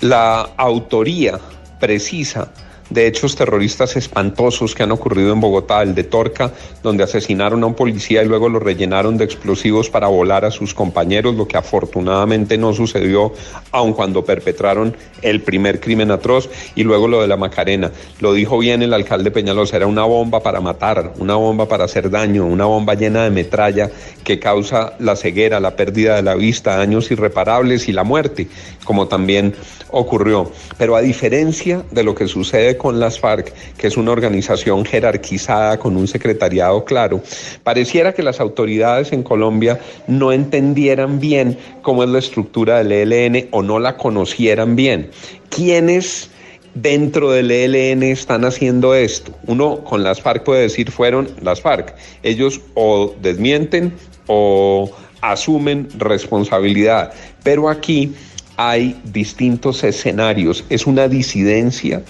la 0.00 0.40
autoría 0.56 1.38
precisa 1.78 2.50
de 2.90 3.06
hechos 3.06 3.36
terroristas 3.36 3.96
espantosos 3.96 4.74
que 4.74 4.82
han 4.82 4.92
ocurrido 4.92 5.32
en 5.32 5.40
Bogotá, 5.40 5.82
el 5.82 5.94
de 5.94 6.04
Torca, 6.04 6.52
donde 6.82 7.04
asesinaron 7.04 7.62
a 7.62 7.66
un 7.66 7.74
policía 7.74 8.22
y 8.22 8.26
luego 8.26 8.48
lo 8.48 8.58
rellenaron 8.58 9.16
de 9.16 9.24
explosivos 9.24 9.90
para 9.90 10.08
volar 10.08 10.44
a 10.44 10.50
sus 10.50 10.74
compañeros, 10.74 11.34
lo 11.34 11.48
que 11.48 11.56
afortunadamente 11.56 12.58
no 12.58 12.72
sucedió 12.72 13.32
aun 13.72 13.92
cuando 13.92 14.24
perpetraron 14.24 14.96
el 15.22 15.40
primer 15.40 15.80
crimen 15.80 16.10
atroz, 16.10 16.48
y 16.74 16.84
luego 16.84 17.08
lo 17.08 17.22
de 17.22 17.28
la 17.28 17.36
Macarena. 17.36 17.90
Lo 18.20 18.32
dijo 18.32 18.58
bien 18.58 18.82
el 18.82 18.92
alcalde 18.92 19.30
Peñalosa, 19.30 19.76
era 19.76 19.86
una 19.86 20.04
bomba 20.04 20.40
para 20.40 20.60
matar, 20.60 21.12
una 21.18 21.36
bomba 21.36 21.66
para 21.66 21.84
hacer 21.84 22.10
daño, 22.10 22.46
una 22.46 22.66
bomba 22.66 22.94
llena 22.94 23.24
de 23.24 23.30
metralla 23.30 23.90
que 24.22 24.38
causa 24.38 24.94
la 24.98 25.16
ceguera, 25.16 25.60
la 25.60 25.76
pérdida 25.76 26.16
de 26.16 26.22
la 26.22 26.34
vista, 26.34 26.76
daños 26.76 27.10
irreparables 27.10 27.88
y 27.88 27.92
la 27.92 28.04
muerte, 28.04 28.48
como 28.84 29.08
también 29.08 29.54
ocurrió. 29.90 30.50
Pero 30.76 30.96
a 30.96 31.00
diferencia 31.00 31.82
de 31.90 32.02
lo 32.02 32.14
que 32.14 32.26
sucede 32.26 32.73
con 32.76 33.00
las 33.00 33.18
FARC, 33.18 33.52
que 33.76 33.86
es 33.86 33.96
una 33.96 34.12
organización 34.12 34.84
jerarquizada 34.84 35.78
con 35.78 35.96
un 35.96 36.06
secretariado 36.06 36.84
claro, 36.84 37.22
pareciera 37.62 38.12
que 38.12 38.22
las 38.22 38.40
autoridades 38.40 39.12
en 39.12 39.22
Colombia 39.22 39.80
no 40.06 40.32
entendieran 40.32 41.20
bien 41.20 41.58
cómo 41.82 42.04
es 42.04 42.10
la 42.10 42.18
estructura 42.18 42.82
del 42.82 43.12
ELN 43.12 43.48
o 43.50 43.62
no 43.62 43.78
la 43.78 43.96
conocieran 43.96 44.76
bien. 44.76 45.10
¿Quiénes 45.48 46.30
dentro 46.74 47.30
del 47.30 47.50
ELN 47.50 48.02
están 48.02 48.44
haciendo 48.44 48.94
esto? 48.94 49.32
Uno 49.46 49.84
con 49.84 50.02
las 50.02 50.20
FARC 50.20 50.44
puede 50.44 50.62
decir 50.62 50.90
fueron 50.90 51.28
las 51.42 51.60
FARC. 51.60 51.94
Ellos 52.22 52.60
o 52.74 53.14
desmienten 53.20 53.92
o 54.26 54.90
asumen 55.20 55.88
responsabilidad. 55.98 57.12
Pero 57.42 57.68
aquí 57.68 58.14
hay 58.56 59.00
distintos 59.04 59.82
escenarios. 59.84 60.64
Es 60.68 60.86
una 60.86 61.08
disidencia. 61.08 62.02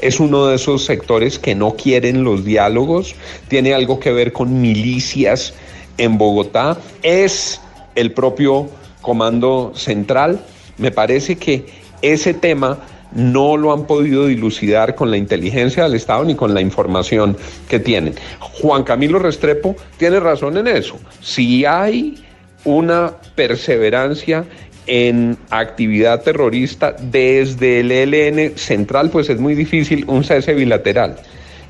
Es 0.00 0.18
uno 0.18 0.46
de 0.46 0.56
esos 0.56 0.84
sectores 0.84 1.38
que 1.38 1.54
no 1.54 1.76
quieren 1.76 2.24
los 2.24 2.44
diálogos. 2.44 3.14
Tiene 3.48 3.74
algo 3.74 4.00
que 4.00 4.12
ver 4.12 4.32
con 4.32 4.60
milicias 4.60 5.54
en 5.98 6.16
Bogotá. 6.16 6.78
Es 7.02 7.60
el 7.94 8.12
propio 8.12 8.68
Comando 9.02 9.72
Central. 9.74 10.40
Me 10.78 10.90
parece 10.90 11.36
que 11.36 11.66
ese 12.02 12.34
tema 12.34 12.78
no 13.12 13.56
lo 13.56 13.72
han 13.72 13.86
podido 13.86 14.26
dilucidar 14.26 14.94
con 14.94 15.10
la 15.10 15.16
inteligencia 15.16 15.82
del 15.82 15.94
Estado 15.94 16.24
ni 16.24 16.34
con 16.34 16.54
la 16.54 16.60
información 16.60 17.36
que 17.68 17.78
tienen. 17.78 18.14
Juan 18.38 18.84
Camilo 18.84 19.18
Restrepo 19.18 19.76
tiene 19.98 20.20
razón 20.20 20.56
en 20.56 20.68
eso. 20.68 20.96
Si 21.20 21.64
hay 21.64 22.24
una 22.64 23.14
perseverancia 23.34 24.44
en 24.86 25.36
actividad 25.50 26.22
terrorista 26.22 26.96
desde 27.00 27.80
el 27.80 27.92
ELN 27.92 28.56
central, 28.56 29.10
pues 29.10 29.28
es 29.28 29.38
muy 29.38 29.54
difícil 29.54 30.04
un 30.08 30.24
cese 30.24 30.54
bilateral. 30.54 31.16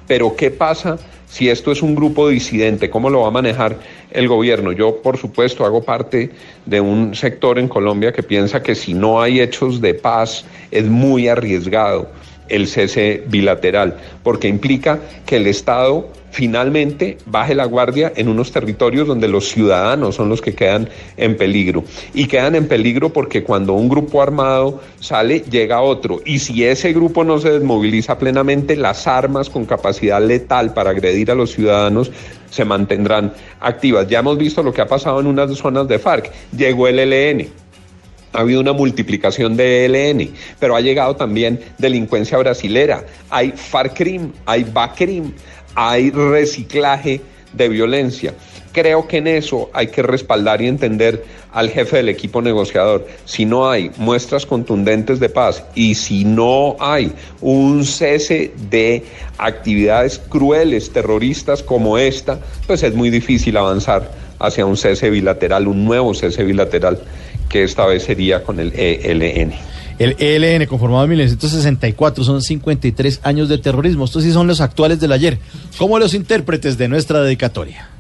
Pero 0.07 0.35
¿qué 0.37 0.51
pasa 0.51 0.99
si 1.29 1.49
esto 1.49 1.71
es 1.71 1.83
un 1.83 1.95
grupo 1.95 2.29
disidente? 2.29 2.91
¿Cómo 2.91 3.11
lo 3.11 3.21
va 3.23 3.29
a 3.29 3.33
manejar 3.33 3.77
el 4.11 4.27
gobierno? 4.27 4.73
Yo, 4.73 5.03
por 5.03 5.17
supuesto, 5.17 5.65
hago 5.65 5.83
parte 5.83 6.31
de 6.67 6.81
un 6.81 7.15
sector 7.15 7.59
en 7.59 7.69
Colombia 7.69 8.13
que 8.13 8.23
piensa 8.23 8.63
que 8.63 8.75
si 8.75 8.95
no 8.95 9.21
hay 9.21 9.41
hechos 9.41 9.81
de 9.81 9.95
paz 9.95 10.45
es 10.71 10.87
muy 10.87 11.29
arriesgado 11.29 12.09
el 12.51 12.67
cese 12.69 13.23
bilateral, 13.27 13.97
porque 14.23 14.49
implica 14.49 15.01
que 15.27 15.37
el 15.37 15.47
Estado 15.47 16.09
finalmente 16.31 17.19
baje 17.27 17.55
la 17.55 17.65
guardia 17.65 18.13
en 18.15 18.29
unos 18.29 18.53
territorios 18.53 19.07
donde 19.07 19.29
los 19.29 19.49
ciudadanos 19.49 20.15
son 20.15 20.29
los 20.29 20.41
que 20.41 20.55
quedan 20.55 20.89
en 21.17 21.37
peligro. 21.37 21.85
Y 22.15 22.27
quedan 22.27 22.55
en 22.55 22.69
peligro 22.69 23.13
porque 23.13 23.43
cuando 23.43 23.75
un 23.75 23.89
grupo 23.89 24.23
armado 24.23 24.81
sale, 25.01 25.41
llega 25.51 25.81
otro. 25.81 26.21
Y 26.25 26.39
si 26.39 26.65
ese 26.65 26.93
grupo 26.93 27.25
no 27.25 27.39
se 27.39 27.51
desmoviliza 27.51 28.19
plenamente, 28.19 28.77
las 28.77 29.07
armas 29.07 29.51
con 29.51 29.65
capacidad 29.65 30.23
letal 30.23 30.73
para 30.73 30.91
agredir 30.91 31.31
a 31.31 31.35
los 31.35 31.53
ciudadanos 31.53 32.11
se 32.51 32.65
mantendrán 32.65 33.33
activas. 33.61 34.09
Ya 34.09 34.21
hemos 34.21 34.39
visto 34.39 34.63
lo 34.63 34.73
que 34.73 34.83
ha 34.83 34.87
pasado 34.87 35.21
en 35.21 35.27
unas 35.27 35.57
zonas 35.57 35.89
de 35.89 35.99
FARC. 35.99 36.31
Llegó 36.57 36.89
el 36.89 36.99
ELN. 36.99 37.49
Ha 38.33 38.41
habido 38.41 38.61
una 38.61 38.73
multiplicación 38.73 39.57
de 39.57 39.87
ELN, 39.87 40.31
pero 40.59 40.77
ha 40.77 40.81
llegado 40.81 41.17
también 41.17 41.61
delincuencia 41.79 42.39
brasilera. 42.39 43.05
Hay 43.29 43.53
FARCRIM, 43.53 44.33
hay 44.47 44.65
BACRIM, 44.65 45.33
hay 45.75 46.11
reciclaje 46.11 47.21
de 47.53 47.69
violencia. 47.69 48.35
Creo 48.73 49.09
que 49.09 49.17
en 49.17 49.27
eso 49.27 49.69
hay 49.73 49.89
que 49.89 50.03
respaldar 50.03 50.63
y 50.63 50.69
entender 50.69 51.25
al 51.53 51.71
jefe 51.71 51.97
del 51.97 52.09
equipo 52.09 52.41
negociador. 52.41 53.05
Si 53.25 53.45
no 53.45 53.69
hay 53.69 53.91
muestras 53.97 54.47
contundentes 54.47 55.19
de 55.19 55.29
paz 55.29 55.65
y 55.75 55.97
si 55.97 56.25
no 56.25 56.77
hay 56.79 57.13
un 57.41 57.85
cese 57.85 58.53
de 58.71 59.05
actividades 59.39 60.21
crueles, 60.21 60.93
terroristas 60.93 61.65
como 61.65 61.99
esta, 61.99 62.39
pues 62.69 62.85
es 62.85 62.95
muy 62.95 63.11
difícil 63.11 63.57
avanzar 63.57 64.09
hacia 64.39 64.65
un 64.65 64.77
cese 64.77 65.11
bilateral, 65.11 65.67
un 65.67 65.85
nuevo 65.85 66.15
cese 66.15 66.45
bilateral, 66.45 67.01
que 67.51 67.65
esta 67.65 67.85
vez 67.85 68.05
sería 68.05 68.43
con 68.43 68.59
el 68.61 68.73
ELN. 68.75 69.53
El 69.99 70.17
ELN, 70.19 70.67
conformado 70.67 71.05
en 71.05 71.11
1964, 71.11 72.25
son 72.25 72.41
53 72.41 73.21
años 73.23 73.51
de 73.51 73.59
terrorismo. 73.59 74.07
Estos 74.07 74.23
sí 74.23 74.33
son 74.33 74.47
los 74.47 74.63
actuales 74.63 74.99
del 75.01 75.13
ayer, 75.13 75.39
como 75.77 75.99
los 75.99 76.15
intérpretes 76.15 76.79
de 76.79 76.89
nuestra 76.89 77.21
dedicatoria. 77.21 77.91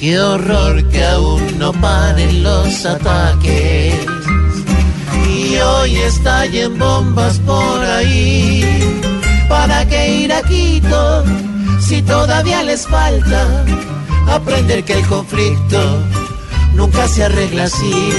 Qué 0.00 0.20
horror 0.20 0.88
que 0.88 1.04
aún 1.04 1.58
no 1.58 1.72
paren 1.72 2.42
los 2.42 2.86
ataques. 2.86 3.94
Y 5.28 5.56
hoy 5.56 5.96
estallen 5.96 6.78
bombas 6.78 7.38
por 7.40 7.82
ahí. 7.84 9.13
¿Para 9.66 9.86
qué 9.86 10.24
ir 10.24 10.30
a 10.30 10.42
Quito 10.42 11.24
si 11.80 12.02
todavía 12.02 12.62
les 12.64 12.86
falta 12.86 13.64
aprender 14.28 14.84
que 14.84 14.92
el 14.92 15.06
conflicto 15.06 15.80
nunca 16.74 17.08
se 17.08 17.24
arregla 17.24 17.64
así? 17.64 18.12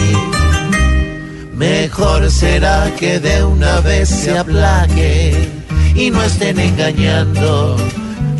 Mejor 1.53 2.31
será 2.31 2.91
que 2.97 3.19
de 3.19 3.43
una 3.43 3.79
vez 3.81 4.09
se 4.09 4.35
aplaque 4.35 5.51
y 5.93 6.09
no 6.09 6.23
estén 6.23 6.59
engañando 6.59 7.77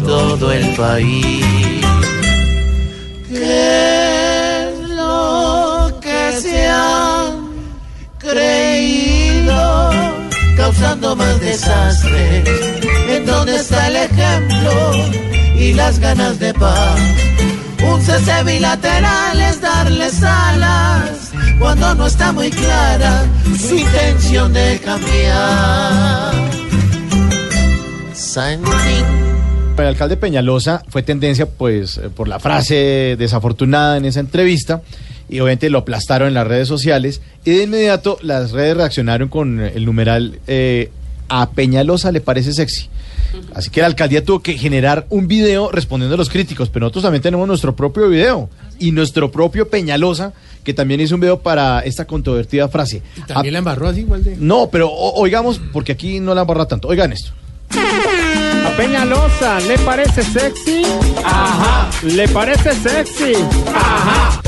todo 0.04 0.52
el 0.52 0.68
país. 0.70 1.86
¿Qué 3.30 4.68
lo 4.98 6.00
que 6.02 6.42
se 6.42 6.68
han 6.68 7.52
creído 8.18 9.92
causando 10.58 11.16
más 11.16 11.40
desastres? 11.40 12.95
¿En 13.08 13.26
dónde 13.26 13.56
está 13.56 13.88
el 13.88 13.96
ejemplo 13.96 14.92
y 15.58 15.74
las 15.74 16.00
ganas 16.00 16.40
de 16.40 16.54
paz? 16.54 17.00
Un 17.88 18.02
cese 18.02 18.44
bilateral 18.44 19.42
es 19.42 19.62
darles 19.62 20.24
alas 20.24 21.32
cuando 21.60 21.96
no 21.96 22.08
está 22.08 22.32
muy 22.32 22.50
clara 22.50 23.26
su 23.58 23.76
intención 23.76 24.54
de 24.54 24.80
cambiar. 24.84 26.34
Santín. 28.14 29.26
El 29.78 29.86
alcalde 29.88 30.16
Peñalosa 30.16 30.84
fue 30.88 31.04
tendencia 31.04 31.48
pues 31.48 31.98
eh, 31.98 32.10
por 32.10 32.28
la 32.28 32.40
frase 32.40 33.16
desafortunada 33.18 33.98
en 33.98 34.06
esa 34.06 34.22
entrevista 34.22 34.82
y 35.28 35.40
obviamente 35.42 35.70
lo 35.70 35.80
aplastaron 35.80 36.30
en 36.30 36.34
las 36.34 36.48
redes 36.48 36.68
sociales 36.68 37.22
y 37.44 37.52
de 37.52 37.64
inmediato 37.64 38.18
las 38.22 38.52
redes 38.52 38.78
reaccionaron 38.78 39.28
con 39.28 39.60
el 39.60 39.86
numeral 39.86 40.40
eh, 40.48 40.92
a 41.30 41.50
Peñalosa 41.52 42.12
le 42.12 42.22
parece 42.22 42.54
sexy. 42.54 42.90
Así 43.54 43.70
que 43.70 43.82
la 43.82 43.88
alcaldía 43.88 44.24
tuvo 44.24 44.42
que 44.42 44.58
generar 44.58 45.06
un 45.10 45.28
video 45.28 45.70
respondiendo 45.72 46.16
a 46.16 46.18
los 46.18 46.30
críticos, 46.30 46.70
pero 46.70 46.86
nosotros 46.86 47.04
también 47.04 47.22
tenemos 47.22 47.48
nuestro 47.48 47.76
propio 47.76 48.08
video 48.10 48.50
y 48.80 48.92
nuestro 48.92 49.32
propio 49.32 49.68
Peñalosa 49.70 50.34
que 50.64 50.74
también 50.74 51.00
hizo 51.02 51.16
un 51.16 51.22
video 51.22 51.40
para 51.40 51.82
esta 51.82 52.06
controvertida 52.06 52.68
frase. 52.70 53.02
También 53.28 53.54
la 53.54 53.60
embarró 53.60 53.88
así 53.90 54.00
igual 54.02 54.24
de. 54.24 54.36
No, 54.38 54.70
pero 54.72 54.90
o- 54.90 55.22
oigamos, 55.22 55.60
porque 55.74 55.92
aquí 55.92 56.20
no 56.20 56.34
la 56.34 56.42
embarra 56.42 56.66
tanto. 56.68 56.88
Oigan 56.88 57.12
esto. 57.12 57.32
¿A 57.72 58.78
Peñalosa 58.78 59.60
le 59.62 59.78
parece 59.80 60.24
sexy? 60.24 60.82
Ajá. 61.24 61.90
¿Le 62.04 62.28
parece 62.30 62.74
sexy? 62.74 63.34
Ajá. 63.74 64.42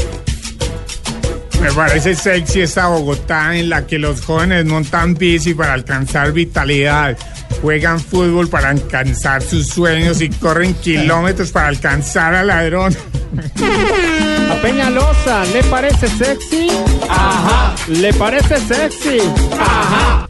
Me 1.62 1.72
parece 1.74 2.16
sexy 2.16 2.62
esta 2.62 2.88
Bogotá 2.88 3.56
en 3.56 3.70
la 3.70 3.86
que 3.86 3.98
los 3.98 4.22
jóvenes 4.22 4.66
montan 4.66 5.16
bici 5.16 5.54
para 5.54 5.74
alcanzar 5.74 6.32
vitalidad, 6.32 7.18
juegan 7.62 8.00
fútbol 8.00 8.48
para 8.48 8.70
alcanzar 8.70 9.42
sus 9.42 9.68
sueños 9.68 10.22
y 10.22 10.30
corren 10.30 10.74
kilómetros 10.76 11.52
para 11.52 11.68
alcanzar 11.68 12.36
al 12.36 12.48
ladrón. 12.48 12.96
¿A 14.52 14.56
Peñalosa 14.62 15.46
le 15.46 15.64
parece 15.64 16.08
sexy? 16.08 16.68
Ajá. 17.10 17.76
¿Le 17.88 18.14
parece 18.14 18.58
sexy? 18.58 19.20
Ajá. 19.60 20.27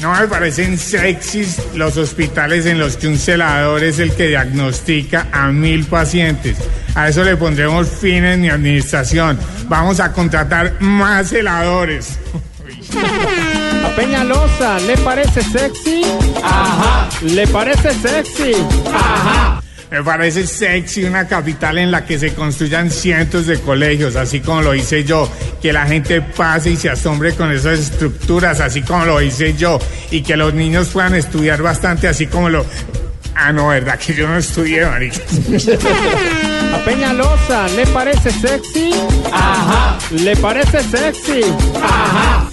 No 0.00 0.14
me 0.14 0.26
parecen 0.28 0.78
sexys 0.78 1.60
los 1.74 1.98
hospitales 1.98 2.64
en 2.64 2.78
los 2.78 2.96
que 2.96 3.06
un 3.06 3.18
celador 3.18 3.84
es 3.84 3.98
el 3.98 4.14
que 4.14 4.28
diagnostica 4.28 5.28
a 5.30 5.48
mil 5.48 5.84
pacientes. 5.84 6.56
A 6.94 7.08
eso 7.08 7.22
le 7.22 7.36
pondremos 7.36 7.86
fin 7.86 8.24
en 8.24 8.40
mi 8.40 8.48
administración. 8.48 9.38
Vamos 9.68 10.00
a 10.00 10.12
contratar 10.12 10.80
más 10.80 11.28
celadores. 11.28 12.18
¿A 13.84 13.88
Peñalosa 13.94 14.78
le 14.80 14.96
parece 14.98 15.42
sexy? 15.42 16.02
Ajá. 16.42 17.08
¿Le 17.22 17.46
parece 17.48 17.92
sexy? 17.92 18.52
Ajá. 18.92 19.59
Me 19.90 20.04
parece 20.04 20.46
sexy 20.46 21.04
una 21.04 21.26
capital 21.26 21.78
en 21.78 21.90
la 21.90 22.04
que 22.04 22.18
se 22.18 22.32
construyan 22.32 22.90
cientos 22.90 23.46
de 23.46 23.58
colegios, 23.58 24.14
así 24.14 24.40
como 24.40 24.62
lo 24.62 24.74
hice 24.74 25.02
yo. 25.02 25.28
Que 25.60 25.72
la 25.72 25.86
gente 25.86 26.22
pase 26.22 26.70
y 26.70 26.76
se 26.76 26.90
asombre 26.90 27.34
con 27.34 27.50
esas 27.50 27.80
estructuras, 27.80 28.60
así 28.60 28.82
como 28.82 29.04
lo 29.04 29.20
hice 29.20 29.54
yo. 29.54 29.80
Y 30.12 30.22
que 30.22 30.36
los 30.36 30.54
niños 30.54 30.88
puedan 30.88 31.16
estudiar 31.16 31.60
bastante, 31.60 32.06
así 32.06 32.26
como 32.28 32.48
lo 32.48 32.64
Ah, 33.34 33.52
no, 33.52 33.68
verdad 33.68 33.98
que 33.98 34.12
yo 34.12 34.28
no 34.28 34.36
estudié, 34.36 34.84
marica. 34.84 35.16
A 36.74 36.84
Peñalosa, 36.84 37.68
¿le 37.68 37.86
parece 37.86 38.30
sexy? 38.30 38.90
Ajá. 39.32 39.98
¿Le 40.10 40.36
parece 40.36 40.82
sexy? 40.82 41.42
Ajá. 41.82 42.49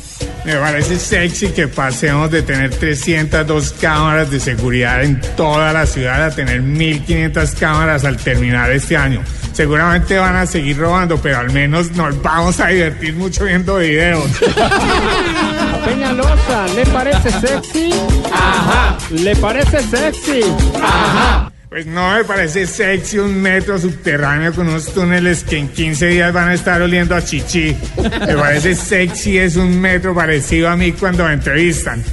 Me 0.48 0.56
parece 0.56 0.98
sexy 0.98 1.50
que 1.50 1.68
pasemos 1.68 2.32
de 2.32 2.42
tener 2.42 2.70
302 2.70 3.74
cámaras 3.82 4.32
de 4.32 4.40
seguridad 4.40 5.04
en 5.04 5.20
toda 5.36 5.74
la 5.74 5.86
ciudad 5.86 6.24
a 6.24 6.32
tener 6.34 6.62
1500 6.62 7.52
cámaras 7.56 8.06
al 8.06 8.16
terminar 8.16 8.72
este 8.72 8.96
año. 8.96 9.22
Seguramente 9.52 10.18
van 10.18 10.38
a 10.38 10.46
seguir 10.46 10.78
robando, 10.78 11.18
pero 11.18 11.40
al 11.40 11.52
menos 11.52 11.92
nos 11.98 12.22
vamos 12.22 12.62
a 12.62 12.68
divertir 12.68 13.14
mucho 13.16 13.44
viendo 13.44 13.76
videos. 13.76 14.24
A 14.58 15.86
Peñalosa, 15.86 16.68
¿le 16.76 16.86
parece 16.86 17.30
sexy? 17.30 17.90
Ajá. 18.32 18.98
¿Le 19.10 19.36
parece 19.36 19.82
sexy? 19.82 20.44
Ajá. 20.82 21.52
Pues 21.78 21.86
no 21.86 22.12
me 22.12 22.24
parece 22.24 22.66
sexy 22.66 23.20
un 23.20 23.40
metro 23.40 23.78
subterráneo 23.78 24.52
con 24.52 24.68
unos 24.68 24.92
túneles 24.96 25.44
que 25.44 25.60
en 25.60 25.70
15 25.70 26.08
días 26.08 26.34
van 26.34 26.50
a 26.50 26.56
estar 26.56 26.82
oliendo 26.82 27.16
a 27.16 27.24
chichi. 27.24 27.78
Me 28.26 28.36
parece 28.36 28.74
sexy 28.74 29.38
es 29.38 29.58
un 29.58 29.80
metro 29.80 30.16
parecido 30.16 30.70
a 30.70 30.76
mí 30.76 30.94
cuando 30.94 31.26
me 31.26 31.34
entrevistan. 31.34 32.04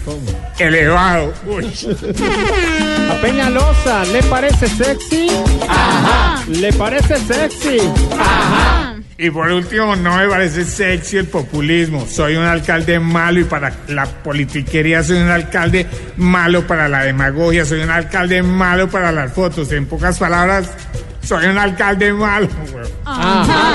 Elevado. 0.59 1.32
Uy. 1.47 1.65
A 3.11 3.15
Peñalosa, 3.23 4.05
¿le 4.12 4.23
parece 4.24 4.69
sexy? 4.69 5.28
Ajá. 5.66 6.45
¿Le 6.47 6.70
parece 6.74 7.16
sexy? 7.16 7.78
Ajá. 8.20 8.94
Y 9.16 9.31
por 9.31 9.49
último, 9.49 9.95
no 9.95 10.16
me 10.16 10.27
parece 10.28 10.65
sexy 10.65 11.19
el 11.19 11.27
populismo. 11.27 12.05
Soy 12.09 12.35
un 12.35 12.45
alcalde 12.45 12.99
malo 12.99 13.41
y 13.41 13.45
para 13.45 13.73
la 13.89 14.07
politiquería 14.07 15.05
soy 15.05 15.19
un 15.19 15.28
alcalde 15.28 15.86
malo 16.16 16.66
para 16.66 16.89
la 16.89 17.05
demagogia, 17.05 17.65
soy 17.65 17.81
un 17.81 17.91
alcalde 17.91 18.43
malo 18.43 18.89
para 18.89 19.12
las 19.12 19.32
fotos. 19.32 19.70
En 19.70 19.86
pocas 19.86 20.19
palabras, 20.19 20.69
soy 21.23 21.47
un 21.47 21.59
alcalde 21.59 22.12
malo. 22.12 22.49
Ajá. 23.05 23.74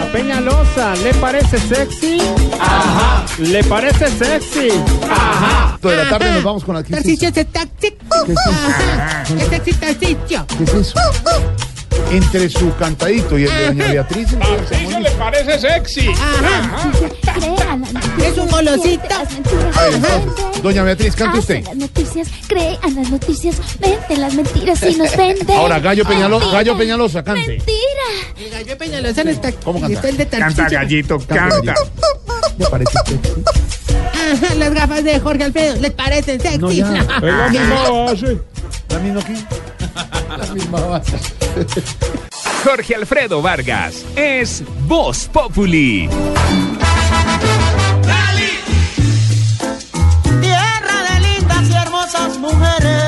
A 0.00 0.12
Peñalosa, 0.12 0.94
¿le 0.96 1.12
parece 1.14 1.58
sexy? 1.58 2.18
Ajá. 2.60 3.26
¿Le 3.38 3.64
parece 3.64 4.08
sexy? 4.08 4.68
Ajá. 5.10 5.76
De 5.82 5.96
la 5.96 6.08
tarde 6.08 6.32
nos 6.34 6.44
vamos 6.44 6.64
con 6.64 6.76
la 6.76 6.84
crisis. 6.84 7.02
Tarcicio 7.02 7.28
ese 7.30 7.44
taxi. 7.46 7.90
¿Qué 8.26 8.32
es 8.32 8.38
eso? 8.38 9.36
Es 9.36 9.48
sexy 9.48 9.72
Tarcicio. 9.72 10.46
¿Qué 10.56 10.64
es 10.64 10.74
eso? 10.74 10.94
Entre 12.10 12.48
su 12.48 12.74
cantadito 12.76 13.38
y 13.38 13.44
el 13.44 13.50
de 13.50 13.66
doña 13.66 13.92
Beatriz. 13.92 14.28
Tarcicio 14.38 15.00
le 15.00 15.10
parece 15.12 15.58
sexy. 15.58 16.08
Ajá. 16.08 16.90
Es 18.24 18.38
un 18.38 18.48
golosito. 18.48 19.02
A 19.14 19.82
ver, 19.84 19.94
entonces, 19.94 20.62
doña 20.62 20.82
Beatriz, 20.84 21.14
cante 21.14 21.38
usted. 21.38 21.64
Las 21.64 21.76
noticias, 21.76 22.28
crean 22.46 22.94
las 22.94 23.10
noticias, 23.10 23.56
venden 23.78 24.20
las 24.22 24.34
mentiras 24.34 24.82
y 24.84 24.96
nos 24.96 25.14
venden. 25.16 25.56
Ahora, 25.58 25.78
Gallo, 25.80 26.04
Peñalo- 26.04 26.38
Mentira. 26.38 26.52
Gallo 26.58 26.78
Peñalosa, 26.78 27.22
cante. 27.22 27.46
Mentira. 27.46 27.76
El 28.38 28.50
gallo 28.50 28.78
Peñalosa 28.78 29.24
no 29.24 29.30
está. 29.30 29.52
¿Cómo 29.52 29.80
canta? 29.80 29.94
Está 29.96 30.08
el 30.08 30.16
de. 30.16 30.26
Canta, 30.26 30.68
gallito, 30.70 31.18
canta. 31.20 31.74
¿Le 32.56 32.66
parece 32.66 32.92
sexy? 33.06 33.42
Ajá, 34.14 34.54
las 34.54 34.72
gafas 34.74 35.04
de 35.04 35.20
Jorge 35.20 35.44
Alfredo. 35.44 35.76
¿Les 35.80 35.92
parecen 35.92 36.40
sexy? 36.40 36.58
No, 36.58 36.72
ya. 36.72 36.86
Es 36.94 37.22
la 37.22 37.48
misma 37.50 37.90
base. 37.90 38.38
¿La 38.88 38.98
misma 38.98 39.22
qué? 39.24 39.34
La 40.28 40.46
misma 40.54 40.80
base. 40.80 41.18
Jorge 42.64 42.94
Alfredo 42.94 43.40
Vargas 43.40 44.04
es 44.14 44.62
Voz 44.86 45.28
Populi. 45.32 46.08
Tierra 50.40 51.02
de 51.10 51.20
lindas 51.20 51.70
y 51.70 51.74
hermosas 51.74 52.38
mujeres. 52.38 53.07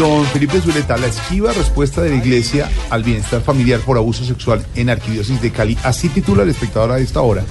Don 0.00 0.24
Felipe 0.24 0.58
Zuleta, 0.62 0.96
la 0.96 1.08
esquiva 1.08 1.52
respuesta 1.52 2.00
de 2.00 2.08
la 2.08 2.16
Iglesia 2.16 2.70
al 2.88 3.02
bienestar 3.02 3.42
familiar 3.42 3.80
por 3.80 3.98
abuso 3.98 4.24
sexual 4.24 4.64
en 4.74 4.88
Arquidiócesis 4.88 5.42
de 5.42 5.50
Cali. 5.52 5.76
Así 5.84 6.08
titula 6.08 6.42
el 6.42 6.48
espectador 6.48 6.92
a 6.92 6.98
esta 6.98 7.20
hora. 7.20 7.44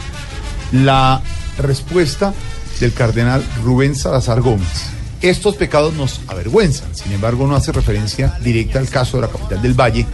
La 0.72 1.22
respuesta 1.60 2.34
del 2.80 2.92
cardenal 2.92 3.46
Rubén 3.64 3.96
Salazar 3.96 4.42
Gómez. 4.42 4.68
Estos 5.22 5.58
pecados 5.58 5.94
nos 5.94 6.22
avergüenzan, 6.28 6.96
sin 6.96 7.12
embargo 7.12 7.46
no 7.46 7.56
hace 7.56 7.72
referencia 7.72 8.36
directa 8.44 8.80
al 8.80 8.90
caso 8.90 9.18
de 9.18 9.28
la 9.28 9.32
capital 9.32 9.62
del 9.62 9.80
Valle, 9.80 10.08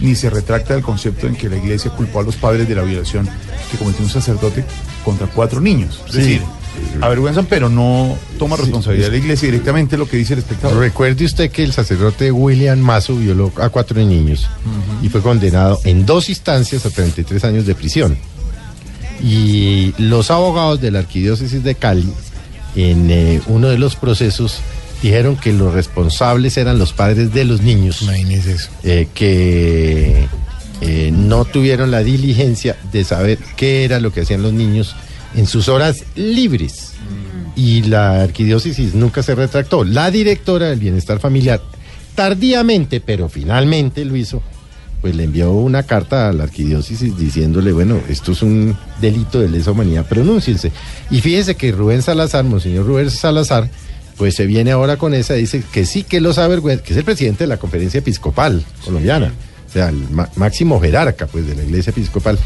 ni 0.00 0.14
se 0.14 0.30
retracta 0.30 0.72
del 0.72 0.82
concepto 0.82 1.26
en 1.26 1.36
que 1.36 1.50
la 1.50 1.56
iglesia 1.58 1.90
culpó 1.90 2.20
a 2.20 2.22
los 2.22 2.36
padres 2.36 2.66
de 2.66 2.74
la 2.74 2.84
violación 2.84 3.28
que 3.70 3.76
cometió 3.76 4.02
un 4.02 4.10
sacerdote 4.10 4.64
contra 5.04 5.26
cuatro 5.26 5.60
niños. 5.60 6.00
Es 6.06 6.12
Sí. 6.12 6.18
decir, 6.20 6.42
avergüenzan, 7.00 7.46
pero 7.46 7.68
no 7.68 8.16
toma 8.38 8.56
responsabilidad 8.56 9.06
de 9.06 9.12
la 9.12 9.18
iglesia 9.18 9.46
directamente 9.46 9.96
lo 9.96 10.08
que 10.08 10.16
dice 10.16 10.34
el 10.34 10.40
espectador. 10.40 10.78
Recuerde 10.78 11.24
usted 11.24 11.50
que 11.50 11.62
el 11.62 11.72
sacerdote 11.72 12.30
William 12.30 12.78
Mazo 12.78 13.16
violó 13.16 13.52
a 13.56 13.68
cuatro 13.68 14.00
niños 14.00 14.48
y 15.02 15.08
fue 15.08 15.20
condenado 15.20 15.80
en 15.84 16.06
dos 16.06 16.28
instancias 16.28 16.86
a 16.86 16.90
33 16.90 17.44
años 17.44 17.66
de 17.66 17.74
prisión. 17.74 18.16
Y 19.22 19.94
los 19.98 20.30
abogados 20.30 20.80
de 20.80 20.90
la 20.90 21.00
arquidiócesis 21.00 21.62
de 21.62 21.74
Cali, 21.76 22.08
en 22.74 23.10
eh, 23.10 23.40
uno 23.46 23.68
de 23.68 23.78
los 23.78 23.94
procesos, 23.94 24.58
dijeron 25.00 25.36
que 25.36 25.52
los 25.52 25.72
responsables 25.72 26.56
eran 26.56 26.78
los 26.78 26.92
padres 26.92 27.32
de 27.32 27.44
los 27.44 27.62
niños. 27.62 28.02
eh, 28.82 29.08
que 29.14 30.26
eh, 30.80 31.12
no 31.12 31.44
tuvieron 31.44 31.92
la 31.92 32.02
diligencia 32.02 32.76
de 32.90 33.04
saber 33.04 33.38
qué 33.56 33.84
era 33.84 34.00
lo 34.00 34.12
que 34.12 34.22
hacían 34.22 34.42
los 34.42 34.52
niños 34.52 34.96
en 35.34 35.46
sus 35.46 35.68
horas 35.68 36.04
libres. 36.14 36.92
Y 37.54 37.82
la 37.82 38.22
arquidiócesis 38.22 38.94
nunca 38.94 39.22
se 39.22 39.34
retractó. 39.34 39.84
La 39.84 40.10
directora 40.10 40.68
del 40.68 40.78
bienestar 40.78 41.20
familiar, 41.20 41.60
tardíamente, 42.14 43.00
pero 43.00 43.28
finalmente 43.28 44.04
lo 44.04 44.16
hizo, 44.16 44.42
pues 45.00 45.14
le 45.14 45.24
envió 45.24 45.52
una 45.52 45.82
carta 45.82 46.28
a 46.28 46.32
la 46.32 46.44
arquidiócesis 46.44 47.18
diciéndole, 47.18 47.72
bueno, 47.72 48.00
esto 48.08 48.32
es 48.32 48.42
un 48.42 48.76
delito 49.00 49.40
de 49.40 49.48
lesa 49.48 49.72
humanidad, 49.72 50.06
pronúnciense. 50.06 50.72
Y 51.10 51.20
fíjese 51.20 51.56
que 51.56 51.72
Rubén 51.72 52.02
Salazar, 52.02 52.44
Monseñor 52.44 52.86
Rubén 52.86 53.10
Salazar, 53.10 53.68
pues 54.16 54.34
se 54.34 54.46
viene 54.46 54.70
ahora 54.70 54.96
con 54.96 55.14
esa, 55.14 55.34
dice 55.34 55.62
que 55.72 55.84
sí, 55.84 56.04
que 56.04 56.20
los 56.20 56.38
avergüenza, 56.38 56.84
que 56.84 56.92
es 56.92 56.98
el 56.98 57.04
presidente 57.04 57.44
de 57.44 57.48
la 57.48 57.56
conferencia 57.56 57.98
episcopal 57.98 58.64
colombiana, 58.84 59.32
o 59.68 59.72
sea, 59.72 59.88
el 59.88 60.06
máximo 60.36 60.80
jerarca, 60.80 61.26
pues, 61.26 61.46
de 61.46 61.54
la 61.54 61.62
iglesia 61.64 61.90
episcopal, 61.90 62.38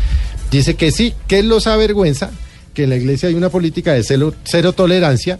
dice 0.51 0.75
que 0.75 0.93
sí, 0.93 1.13
que 1.27 1.43
los 1.43 1.67
avergüenza, 1.67 2.31
que 2.77 2.85
en 2.85 2.91
la 2.91 2.97
iglesia 2.97 3.29
hay 3.31 3.35
una 3.35 3.49
política 3.49 3.93
de 3.95 4.05
cero, 4.05 4.35
cero 4.45 4.73
tolerancia, 4.75 5.39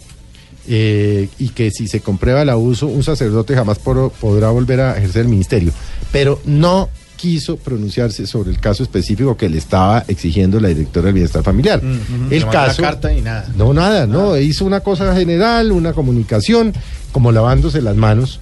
eh, 0.67 1.29
y 1.39 1.49
que 1.49 1.71
si 1.71 1.87
se 1.87 2.01
comprueba 2.01 2.41
el 2.41 2.49
abuso, 2.49 2.87
un 2.87 3.03
sacerdote 3.03 3.55
jamás 3.55 3.77
por- 3.79 4.11
podrá 4.11 4.49
volver 4.49 4.81
a 4.81 4.97
ejercer 4.97 5.21
el 5.21 5.27
ministerio. 5.29 5.71
Pero 6.11 6.41
no 6.45 6.89
quiso 7.15 7.57
pronunciarse 7.57 8.27
sobre 8.27 8.49
el 8.51 8.59
caso 8.59 8.83
específico 8.83 9.37
que 9.37 9.49
le 9.49 9.57
estaba 9.59 10.03
exigiendo 10.07 10.59
la 10.59 10.67
directora 10.69 11.05
del 11.05 11.13
bienestar 11.13 11.43
familiar. 11.43 11.79
ujú. 11.79 12.33
El 12.33 12.45
caso... 12.47 12.81
carta 12.81 13.13
y 13.13 13.21
nada. 13.21 13.47
No, 13.55 13.73
nada, 13.73 14.05
no, 14.07 14.35
hizo 14.37 14.65
una 14.65 14.81
cosa 14.81 15.15
general, 15.15 15.71
una 15.71 15.93
comunicación, 15.93 16.73
como 17.11 17.31
lavándose 17.31 17.81
las 17.81 17.95
manos, 17.95 18.39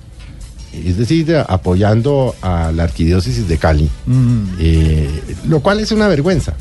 es 0.73 0.97
decir, 0.97 1.25
de- 1.25 1.37
apoyando 1.47 2.33
a 2.41 2.71
la 2.73 2.83
arquidiócesis 2.83 3.47
de 3.47 3.57
Cali, 3.57 3.89
eh, 4.59 5.09
lo 5.47 5.59
cual 5.59 5.79
es 5.81 5.91
una 5.91 6.07
vergüenza. 6.07 6.53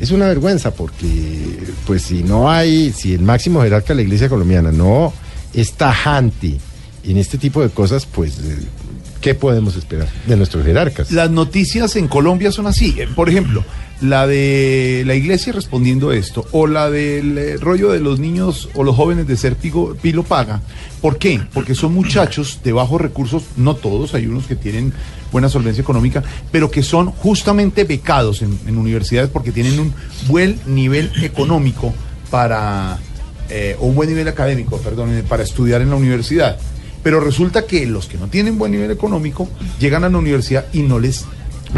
Es 0.00 0.10
una 0.10 0.26
vergüenza 0.26 0.72
porque, 0.74 1.58
pues, 1.86 2.02
si 2.02 2.22
no 2.22 2.50
hay, 2.50 2.92
si 2.92 3.14
el 3.14 3.22
máximo 3.22 3.62
jerarca 3.62 3.88
de 3.88 3.96
la 3.96 4.02
iglesia 4.02 4.28
colombiana 4.28 4.72
no 4.72 5.12
es 5.52 5.72
tajante 5.72 6.58
en 7.04 7.16
este 7.16 7.38
tipo 7.38 7.62
de 7.62 7.70
cosas, 7.70 8.06
pues, 8.06 8.38
eh, 8.38 8.58
¿qué 9.20 9.34
podemos 9.34 9.76
esperar 9.76 10.08
de 10.26 10.36
nuestros 10.36 10.64
jerarcas? 10.64 11.12
Las 11.12 11.30
noticias 11.30 11.94
en 11.96 12.08
Colombia 12.08 12.50
son 12.50 12.66
así. 12.66 12.94
Eh, 12.98 13.08
Por 13.14 13.28
ejemplo, 13.28 13.64
la 14.08 14.26
de 14.26 15.02
la 15.06 15.14
iglesia 15.14 15.52
respondiendo 15.52 16.12
esto, 16.12 16.46
o 16.52 16.66
la 16.66 16.90
del 16.90 17.38
eh, 17.38 17.56
rollo 17.56 17.90
de 17.92 18.00
los 18.00 18.18
niños 18.18 18.68
o 18.74 18.84
los 18.84 18.94
jóvenes 18.96 19.26
de 19.26 19.36
ser 19.36 19.56
pigo- 19.56 19.96
pilo 19.96 20.22
paga. 20.24 20.60
¿Por 21.00 21.18
qué? 21.18 21.40
Porque 21.52 21.74
son 21.74 21.94
muchachos 21.94 22.60
de 22.64 22.72
bajos 22.72 23.00
recursos, 23.00 23.44
no 23.56 23.74
todos, 23.76 24.14
hay 24.14 24.26
unos 24.26 24.46
que 24.46 24.56
tienen 24.56 24.92
buena 25.32 25.48
solvencia 25.48 25.82
económica, 25.82 26.22
pero 26.52 26.70
que 26.70 26.82
son 26.82 27.10
justamente 27.10 27.84
becados 27.84 28.42
en, 28.42 28.58
universidades 28.76 29.30
porque 29.30 29.52
tienen 29.52 29.78
un 29.80 29.92
buen 30.28 30.58
nivel 30.66 31.10
económico 31.22 31.92
para, 32.30 32.98
eh, 33.50 33.76
o 33.80 33.86
un 33.86 33.94
buen 33.94 34.08
nivel 34.08 34.28
académico, 34.28 34.78
perdón, 34.78 35.14
eh, 35.14 35.22
para 35.26 35.42
estudiar 35.42 35.80
en 35.82 35.90
la 35.90 35.96
universidad. 35.96 36.58
Pero 37.02 37.20
resulta 37.20 37.66
que 37.66 37.86
los 37.86 38.06
que 38.06 38.16
no 38.18 38.28
tienen 38.28 38.58
buen 38.58 38.72
nivel 38.72 38.90
económico 38.90 39.48
llegan 39.78 40.04
a 40.04 40.08
la 40.08 40.18
universidad 40.18 40.66
y 40.72 40.82
no 40.82 40.98
les 40.98 41.26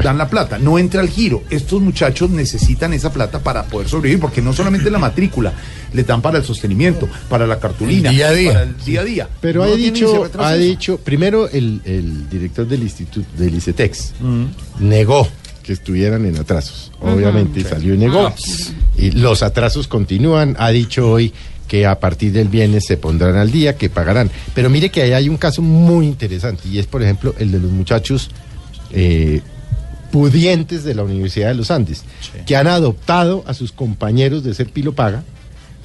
dan 0.02 0.18
la 0.18 0.28
plata, 0.28 0.58
no 0.58 0.78
entra 0.78 1.00
al 1.00 1.08
giro. 1.08 1.42
Estos 1.50 1.80
muchachos 1.80 2.30
necesitan 2.30 2.92
esa 2.92 3.12
plata 3.12 3.38
para 3.40 3.64
poder 3.64 3.88
sobrevivir, 3.88 4.20
porque 4.20 4.42
no 4.42 4.52
solamente 4.52 4.90
la 4.90 4.98
matrícula, 4.98 5.52
le 5.92 6.02
dan 6.04 6.20
para 6.22 6.38
el 6.38 6.44
sostenimiento, 6.44 7.08
para 7.28 7.46
la 7.46 7.58
cartulina, 7.58 8.10
El 8.10 8.16
día 8.16 8.28
a 8.28 8.32
día. 8.32 8.52
para 8.52 8.62
el 8.64 8.76
día 8.84 9.00
a 9.00 9.04
día. 9.04 9.28
Pero 9.40 9.64
No 9.64 9.72
ha 9.72 9.76
dicho, 9.76 10.30
ha 10.38 10.54
dicho, 10.54 10.98
primero 10.98 11.48
el, 11.48 11.80
el 11.84 12.28
director 12.28 12.66
del 12.66 12.82
instituto 12.82 13.26
del 13.36 13.54
ICETEX 13.54 14.12
Mm. 14.20 14.44
negó 14.80 15.28
que 15.62 15.72
estuvieran 15.72 16.24
en 16.26 16.36
atrasos. 16.38 16.92
Obviamente 17.00 17.62
salió 17.64 17.94
y 17.94 17.98
negó. 17.98 18.26
Ah, 18.28 18.34
pues. 18.36 18.72
Y 18.96 19.10
los 19.10 19.42
atrasos 19.42 19.88
continúan. 19.88 20.54
Ha 20.60 20.70
dicho 20.70 21.10
hoy 21.10 21.32
que 21.66 21.84
a 21.86 21.98
partir 21.98 22.30
del 22.32 22.46
viernes 22.48 22.84
se 22.86 22.96
pondrán 22.96 23.34
al 23.36 23.50
día, 23.50 23.76
que 23.76 23.90
pagarán. 23.90 24.30
Pero 24.54 24.70
mire 24.70 24.90
que 24.90 25.02
ahí 25.02 25.12
hay 25.12 25.28
un 25.28 25.36
caso 25.36 25.62
muy 25.62 26.06
interesante 26.06 26.68
y 26.68 26.78
es, 26.78 26.86
por 26.86 27.02
ejemplo, 27.02 27.34
el 27.40 27.50
de 27.50 27.58
los 27.58 27.72
muchachos 27.72 28.30
eh, 28.92 29.40
pudientes 30.10 30.84
de 30.84 30.94
la 30.94 31.02
Universidad 31.02 31.48
de 31.48 31.54
los 31.54 31.70
Andes, 31.70 32.04
que 32.46 32.56
han 32.56 32.66
adoptado 32.66 33.44
a 33.46 33.54
sus 33.54 33.72
compañeros 33.72 34.44
de 34.44 34.54
ser 34.54 34.68
pilo 34.68 34.94
paga, 34.94 35.24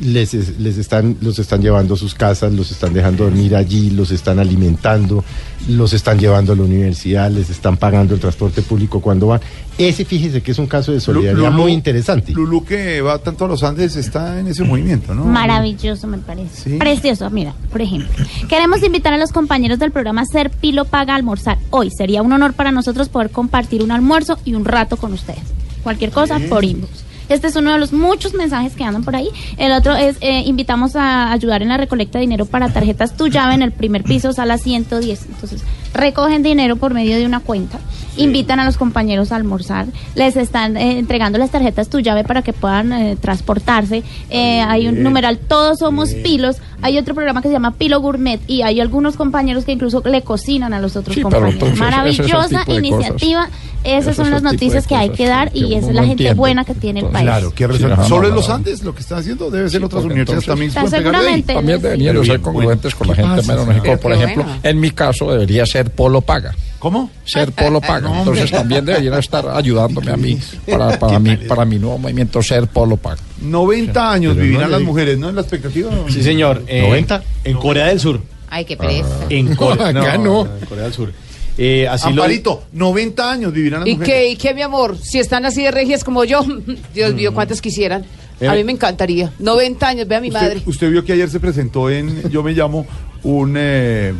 les, 0.02 0.34
es- 0.34 0.60
les 0.60 0.78
están, 0.78 1.15
los 1.22 1.38
están 1.40 1.61
llevando 1.61 1.94
a 1.94 1.98
sus 1.98 2.14
casas, 2.15 2.52
los 2.53 2.72
están 2.72 2.94
dejando 2.94 3.23
dormir 3.26 3.56
allí, 3.56 3.91
los 3.91 4.11
están 4.11 4.40
alimentando, 4.40 5.23
los 5.69 5.94
están 5.94 6.19
llevando 6.19 6.53
a 6.53 6.56
la 6.56 6.64
universidad, 6.64 7.30
les 7.32 7.49
están 7.49 7.78
pagando 7.78 8.14
el 8.15 8.19
transporte 8.19 8.61
público 8.61 8.99
cuando 9.02 9.28
van. 9.28 9.41
Ese, 9.78 10.03
fíjese 10.06 10.41
que 10.41 10.52
es 10.52 10.60
un 10.60 10.68
caso 10.68 10.91
de 10.91 10.99
solidaridad 10.99 11.49
Lulú- 11.52 11.56
muy 11.61 11.72
interesante. 11.72 12.34
Lulú 12.34 12.64
que 12.65 13.02
va 13.02 13.18
tanto 13.19 13.45
a 13.45 13.48
los 13.48 13.64
Andes 13.64 13.95
está 13.95 14.40
en 14.40 14.48
ese 14.48 14.64
movimiento, 14.64 15.14
¿no? 15.14 15.23
Maravilloso, 15.26 16.07
me 16.07 16.18
parece. 16.18 16.69
Sí. 16.72 16.78
Precioso. 16.78 17.30
Mira, 17.30 17.53
por 17.72 17.82
ejemplo, 17.82 18.26
queremos 18.49 18.84
invitar 18.84 19.14
a 19.14 19.18
los 19.18 19.32
compañeros 19.32 19.80
del 19.80 19.91
programa 19.91 20.26
Ser 20.26 20.49
Pilo 20.49 20.86
Paga 20.86 21.14
a 21.14 21.15
almorzar. 21.15 21.57
Hoy 21.69 21.90
sería 21.95 22.22
un 22.22 22.32
honor 22.34 22.53
para 22.53 22.72
nosotros 22.72 23.10
poder 23.10 23.30
compartir 23.32 23.82
un 23.84 23.91
almuerzo 23.91 24.38
y 24.45 24.53
un 24.56 24.65
rato 24.65 24.98
con 24.98 25.14
ustedes. 25.14 25.41
Cualquier 25.84 26.11
cosa 26.11 26.38
Sí. 26.38 26.45
por 26.48 26.64
inbox. 26.65 26.91
Este 27.32 27.48
es 27.48 27.56
uno 27.56 27.72
de 27.72 27.80
los 27.80 27.94
muchos 27.94 28.34
mensajes 28.34 28.74
que 28.76 28.84
andan 28.84 29.03
por 29.03 29.16
ahí. 29.16 29.30
El 29.58 29.72
otro 29.72 29.95
es, 29.95 30.18
eh, 30.22 30.44
invitamos 30.45 30.95
a 30.95 31.32
ayudar 31.32 31.62
en 31.62 31.70
la 31.70 31.78
recolecta 31.78 32.20
de 32.20 32.24
dinero 32.24 32.45
para 32.45 32.70
tarjetas 32.70 33.16
Tu 33.16 33.28
Llave 33.28 33.53
en 33.53 33.62
el 33.62 33.72
primer 33.72 34.03
piso, 34.03 34.34
sala 34.34 34.58
110. 34.58 35.26
Entonces, 35.28 35.64
recogen 35.94 36.44
dinero 36.44 36.76
por 36.76 36.94
medio 36.94 37.18
de 37.18 37.26
una 37.26 37.40
cuenta, 37.40 37.80
invitan 38.18 38.60
a 38.60 38.66
los 38.66 38.78
compañeros 38.78 39.32
a 39.32 39.36
almorzar, 39.38 39.88
les 40.16 40.36
están 40.36 40.78
eh, 40.78 41.00
entregando 41.00 41.38
las 41.38 41.50
tarjetas 41.52 41.90
Tu 41.90 42.00
Llave 42.00 42.24
para 42.24 42.42
que 42.42 42.54
puedan 42.54 42.92
eh, 42.94 43.18
transportarse. 43.20 44.04
Eh, 44.30 44.62
hay 44.62 44.88
un 44.88 45.02
numeral, 45.04 45.38
todos 45.38 45.80
somos 45.80 46.14
pilos. 46.14 46.58
Hay 46.84 46.98
otro 46.98 47.14
programa 47.14 47.42
que 47.42 47.48
se 47.48 47.54
llama 47.54 47.76
Pilo 47.76 48.02
Gourmet 48.02 48.40
y 48.48 48.64
hay 48.64 48.80
algunos 48.80 49.16
compañeros 49.16 49.66
que 49.66 49.72
incluso 49.72 50.02
le 50.04 50.24
cocinan 50.24 50.74
a 50.74 50.80
los 50.80 50.96
otros 50.96 51.14
Sí, 51.16 51.22
compañeros. 51.22 51.54
entonces, 51.54 51.76
es 51.76 51.80
Maravillosa 51.80 52.64
iniciativa. 52.68 53.50
Esas 53.84 54.16
son 54.16 54.30
las 54.30 54.44
noticias 54.44 54.86
que 54.86 54.96
hay 54.96 55.10
que 55.10 55.28
dar 55.28 55.52
que 55.52 55.60
y 55.60 55.74
es 55.76 55.86
la 55.86 56.02
gente 56.02 56.12
entiende. 56.12 56.34
buena 56.36 56.66
que 56.66 56.76
tiene 56.76 57.00
el 57.02 57.08
país. 57.08 57.24
Claro, 57.26 57.52
que 57.54 57.68
Sí, 57.72 57.84
Solo 58.08 58.28
en 58.28 58.36
los. 58.36 58.50
Andes 58.50 58.84
lo 58.84 58.94
que 58.94 59.02
están 59.02 59.20
haciendo 59.20 59.50
debe 59.50 59.70
ser 59.70 59.84
otras 59.84 60.04
universidades 60.04 60.48
entonces- 60.48 60.72
también. 60.72 60.90
seguramente 60.90 61.54
También 61.54 61.82
deberían 61.82 62.16
de 62.20 62.26
ser 62.26 62.42
congruentes 62.42 62.94
con 62.96 63.08
la 63.08 63.16
gente 63.16 63.38
pasa, 63.38 63.66
menos. 63.66 64.00
Por 64.00 64.14
ejemplo, 64.14 64.44
bueno. 64.44 64.60
en 64.64 64.80
mi 64.80 64.92
caso 64.92 65.32
debería 65.32 65.66
ser 65.66 65.92
Polo 65.92 66.22
Paga. 66.22 66.54
¿Cómo? 66.80 67.12
Ser 67.26 67.52
Polo 67.54 67.80
Paga. 67.80 68.01
No, 68.02 68.19
Entonces 68.19 68.52
también 68.52 68.86
deberían 68.86 69.14
estar 69.19 69.48
ayudándome 69.49 70.11
a 70.11 70.18
mí 70.18 70.38
para, 70.69 70.98
para, 70.99 71.19
mi, 71.19 71.38
para 71.38 71.65
mi 71.65 71.80
nuevo 71.80 71.98
movimiento 71.98 72.41
Ser 72.44 72.68
Polo 72.68 72.98
Paga. 72.98 73.18
90 73.41 74.11
años 74.11 74.34
Pero 74.34 74.44
vivirán 74.45 74.69
no 74.72 74.78
las 74.78 74.82
mujeres, 74.86 75.18
¿no? 75.18 75.30
En 75.30 75.36
la 75.36 75.41
expectativa. 75.41 75.90
Sí, 76.10 76.23
señor. 76.23 76.64
eh, 76.68 76.82
90. 76.82 77.23
En 77.44 77.57
Corea 77.57 77.88
del 77.88 77.99
Sur. 77.99 78.22
Ay, 78.49 78.65
qué 78.65 78.76
pereza. 78.78 79.07
En 79.30 79.56
Corea, 79.56 79.88
acá 79.90 80.18
no. 80.18 80.41
En 80.60 80.65
Corea 80.68 80.84
del 80.86 80.94
Sur. 80.94 81.11
Eh, 81.57 81.88
así 81.88 82.11
lo- 82.14 82.23
Amparito, 82.23 82.64
90 82.73 83.32
años 83.32 83.53
vivirán 83.53 83.82
las 83.82 83.90
¿Y 83.90 83.94
mujeres. 83.94 84.14
qué, 84.14 84.30
¿Y 84.32 84.36
qué, 84.38 84.53
mi 84.53 84.61
amor? 84.61 84.98
Si 85.02 85.19
están 85.19 85.45
así 85.45 85.61
de 85.64 85.72
regias 85.72 86.03
como 86.03 86.23
yo, 86.23 86.44
Dios 86.94 87.14
mío, 87.14 87.34
cuántas 87.34 87.61
quisieran. 87.61 88.06
Eh, 88.40 88.48
A 88.48 88.53
mí 88.56 88.64
me 88.64 88.72
encantaría. 88.72 89.32
90 89.40 89.88
años, 89.88 90.07
ve 90.07 90.15
a 90.15 90.22
mi 90.22 90.30
Usted, 90.30 90.41
madre. 90.41 90.61
usted 90.65 90.90
vio 90.90 91.03
que 91.06 91.14
ayer 91.14 91.30
se 91.30 91.40
presentó 91.40 91.90
en 91.90 92.30
Yo 92.32 92.41
me 92.41 92.53
llamo 92.53 92.88
un 93.23 93.53
eh, 93.57 94.14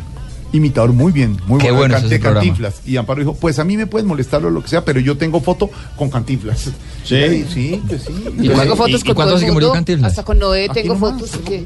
imitador 0.52 0.92
muy 0.92 1.12
bien, 1.12 1.38
muy 1.46 1.60
Qué 1.60 1.70
bueno, 1.70 2.00
de. 2.00 2.20
Cantinflas. 2.20 2.82
Y 2.86 2.96
Amparo 2.96 3.20
dijo, 3.20 3.34
pues 3.34 3.58
a 3.58 3.64
mí 3.64 3.76
me 3.76 3.86
pueden 3.86 4.06
molestar 4.06 4.44
o 4.44 4.50
lo 4.50 4.62
que 4.62 4.68
sea, 4.68 4.84
pero 4.84 5.00
yo 5.00 5.16
tengo 5.16 5.40
foto 5.40 5.70
con 5.96 6.10
Cantinflas. 6.10 6.70
Sí. 7.04 7.44
sí, 7.52 7.82
pues 7.88 8.02
sí. 8.02 8.12
Y 8.40 8.48
tengo 8.48 8.76
fotos 8.76 9.02
con 9.04 9.14
todo 9.14 9.36
el 9.36 9.52
mundo, 9.52 9.74
Hasta 10.02 10.22
con 10.24 10.38
Noé 10.38 10.64
Aquí 10.64 10.82
tengo 10.82 10.94
nomás, 10.94 11.20
fotos. 11.20 11.38
que- 11.44 11.64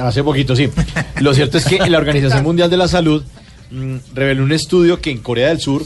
Hace 0.00 0.22
poquito, 0.22 0.54
sí. 0.54 0.68
Lo 1.20 1.34
cierto 1.34 1.58
es 1.58 1.64
que 1.64 1.78
la 1.90 1.98
Organización 1.98 2.44
Mundial 2.44 2.70
de 2.70 2.76
la 2.76 2.86
Salud 2.86 3.24
mm, 3.70 3.96
reveló 4.14 4.44
un 4.44 4.52
estudio 4.52 5.00
que 5.00 5.10
en 5.10 5.18
Corea 5.18 5.48
del 5.48 5.60
Sur 5.60 5.82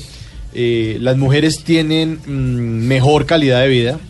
eh, 0.55 0.99
las 1.01 1.17
mujeres 1.17 1.65
tienen 1.65 2.21
mm, 2.27 2.87
mejor 2.87 3.25
calidad 3.25 3.61
de 3.61 3.69
vida, 3.69 4.01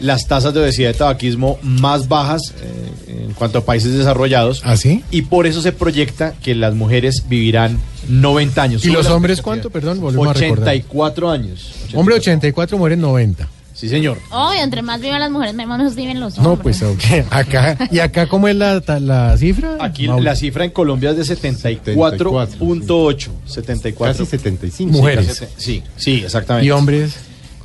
las 0.00 0.26
tasas 0.26 0.52
de 0.54 0.60
obesidad 0.60 0.90
y 0.90 0.94
tabaquismo 0.94 1.58
más 1.62 2.08
bajas 2.08 2.54
eh, 2.62 3.24
en 3.26 3.32
cuanto 3.34 3.58
a 3.58 3.64
países 3.64 3.92
desarrollados. 3.94 4.62
¿Ah, 4.64 4.76
sí? 4.76 5.02
Y 5.10 5.22
por 5.22 5.46
eso 5.46 5.62
se 5.62 5.72
proyecta 5.72 6.34
que 6.42 6.54
las 6.54 6.74
mujeres 6.74 7.24
vivirán 7.28 7.78
90 8.08 8.62
años. 8.62 8.84
¿Y 8.84 8.90
los 8.90 9.06
hombres 9.06 9.42
cuánto? 9.42 9.70
Perdón, 9.70 10.00
volvemos 10.00 10.28
a 10.28 10.32
recordar. 10.34 10.68
84 10.74 11.30
años. 11.30 11.72
Hombre 11.94 12.14
84, 12.16 12.78
muere 12.78 12.96
90. 12.96 13.48
Sí, 13.74 13.90
señor. 13.90 14.16
Obvio, 14.30 14.62
entre 14.62 14.80
más 14.80 15.02
viven 15.02 15.20
las 15.20 15.30
mujeres, 15.30 15.54
menos 15.54 15.94
viven 15.94 16.18
los 16.18 16.38
No, 16.38 16.52
hombres. 16.52 16.78
pues 16.78 16.82
ok. 17.22 17.26
acá. 17.30 17.76
¿Y 17.90 17.98
acá 17.98 18.26
cómo 18.26 18.48
es 18.48 18.56
la, 18.56 18.82
la 19.00 19.36
cifra? 19.36 19.76
Aquí 19.80 20.06
Mauro? 20.08 20.22
la 20.24 20.34
cifra 20.34 20.64
en 20.64 20.70
Colombia 20.70 21.10
es 21.10 21.16
de 21.28 21.36
74.8. 21.36 23.28
74. 23.46 24.24
Casi 24.24 24.30
75. 24.30 24.92
Mujeres. 24.92 25.44
Sí, 25.58 25.82
sí, 25.96 26.22
exactamente. 26.24 26.66
¿Y 26.66 26.70
hombres? 26.70 27.16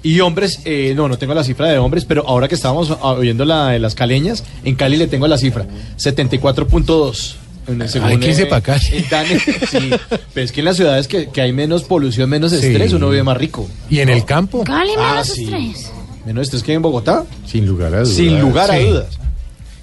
Y 0.03 0.19
hombres, 0.21 0.59
eh, 0.65 0.93
no, 0.95 1.07
no 1.07 1.17
tengo 1.17 1.33
la 1.35 1.43
cifra 1.43 1.67
de 1.69 1.77
hombres, 1.77 2.05
pero 2.05 2.27
ahora 2.27 2.47
que 2.47 2.55
estábamos 2.55 2.89
ah, 2.89 3.11
oyendo 3.11 3.45
la 3.45 3.69
de 3.69 3.79
las 3.79 3.93
caleñas, 3.93 4.43
en 4.63 4.75
Cali 4.75 4.97
le 4.97 5.05
tengo 5.07 5.27
la 5.27 5.37
cifra, 5.37 5.65
74.2. 5.97 7.35
en 7.67 7.81
el 7.81 8.19
que 8.19 8.27
irse 8.29 8.43
eh, 8.43 8.49
el 8.93 9.09
DANE, 9.09 9.39
sí, 9.39 9.89
pero 10.33 10.45
es 10.45 10.51
que 10.51 10.61
en 10.61 10.65
las 10.65 10.75
ciudades 10.77 11.07
que, 11.07 11.27
que 11.29 11.41
hay 11.41 11.53
menos 11.53 11.83
polución, 11.83 12.29
menos 12.29 12.51
Sí. 12.51 12.57
estrés, 12.65 12.93
uno 12.93 13.09
vive 13.09 13.23
más 13.23 13.37
rico. 13.37 13.69
¿Y 13.89 13.99
en 13.99 14.09
el 14.09 14.25
campo? 14.25 14.63
Cali 14.63 14.91
Ah, 14.97 15.11
menos 15.11 15.27
sí. 15.27 15.43
estrés. 15.43 15.91
Menos 16.25 16.43
estrés 16.43 16.63
que 16.63 16.73
en 16.73 16.81
Bogotá. 16.81 17.25
Sin 17.45 17.65
lugar 17.67 17.93
a 17.93 17.99
dudas. 17.99 18.09
Sin 18.15 18.39
lugar 18.41 18.71
a 18.71 18.77
Sí. 18.77 18.85
dudas. 18.85 19.07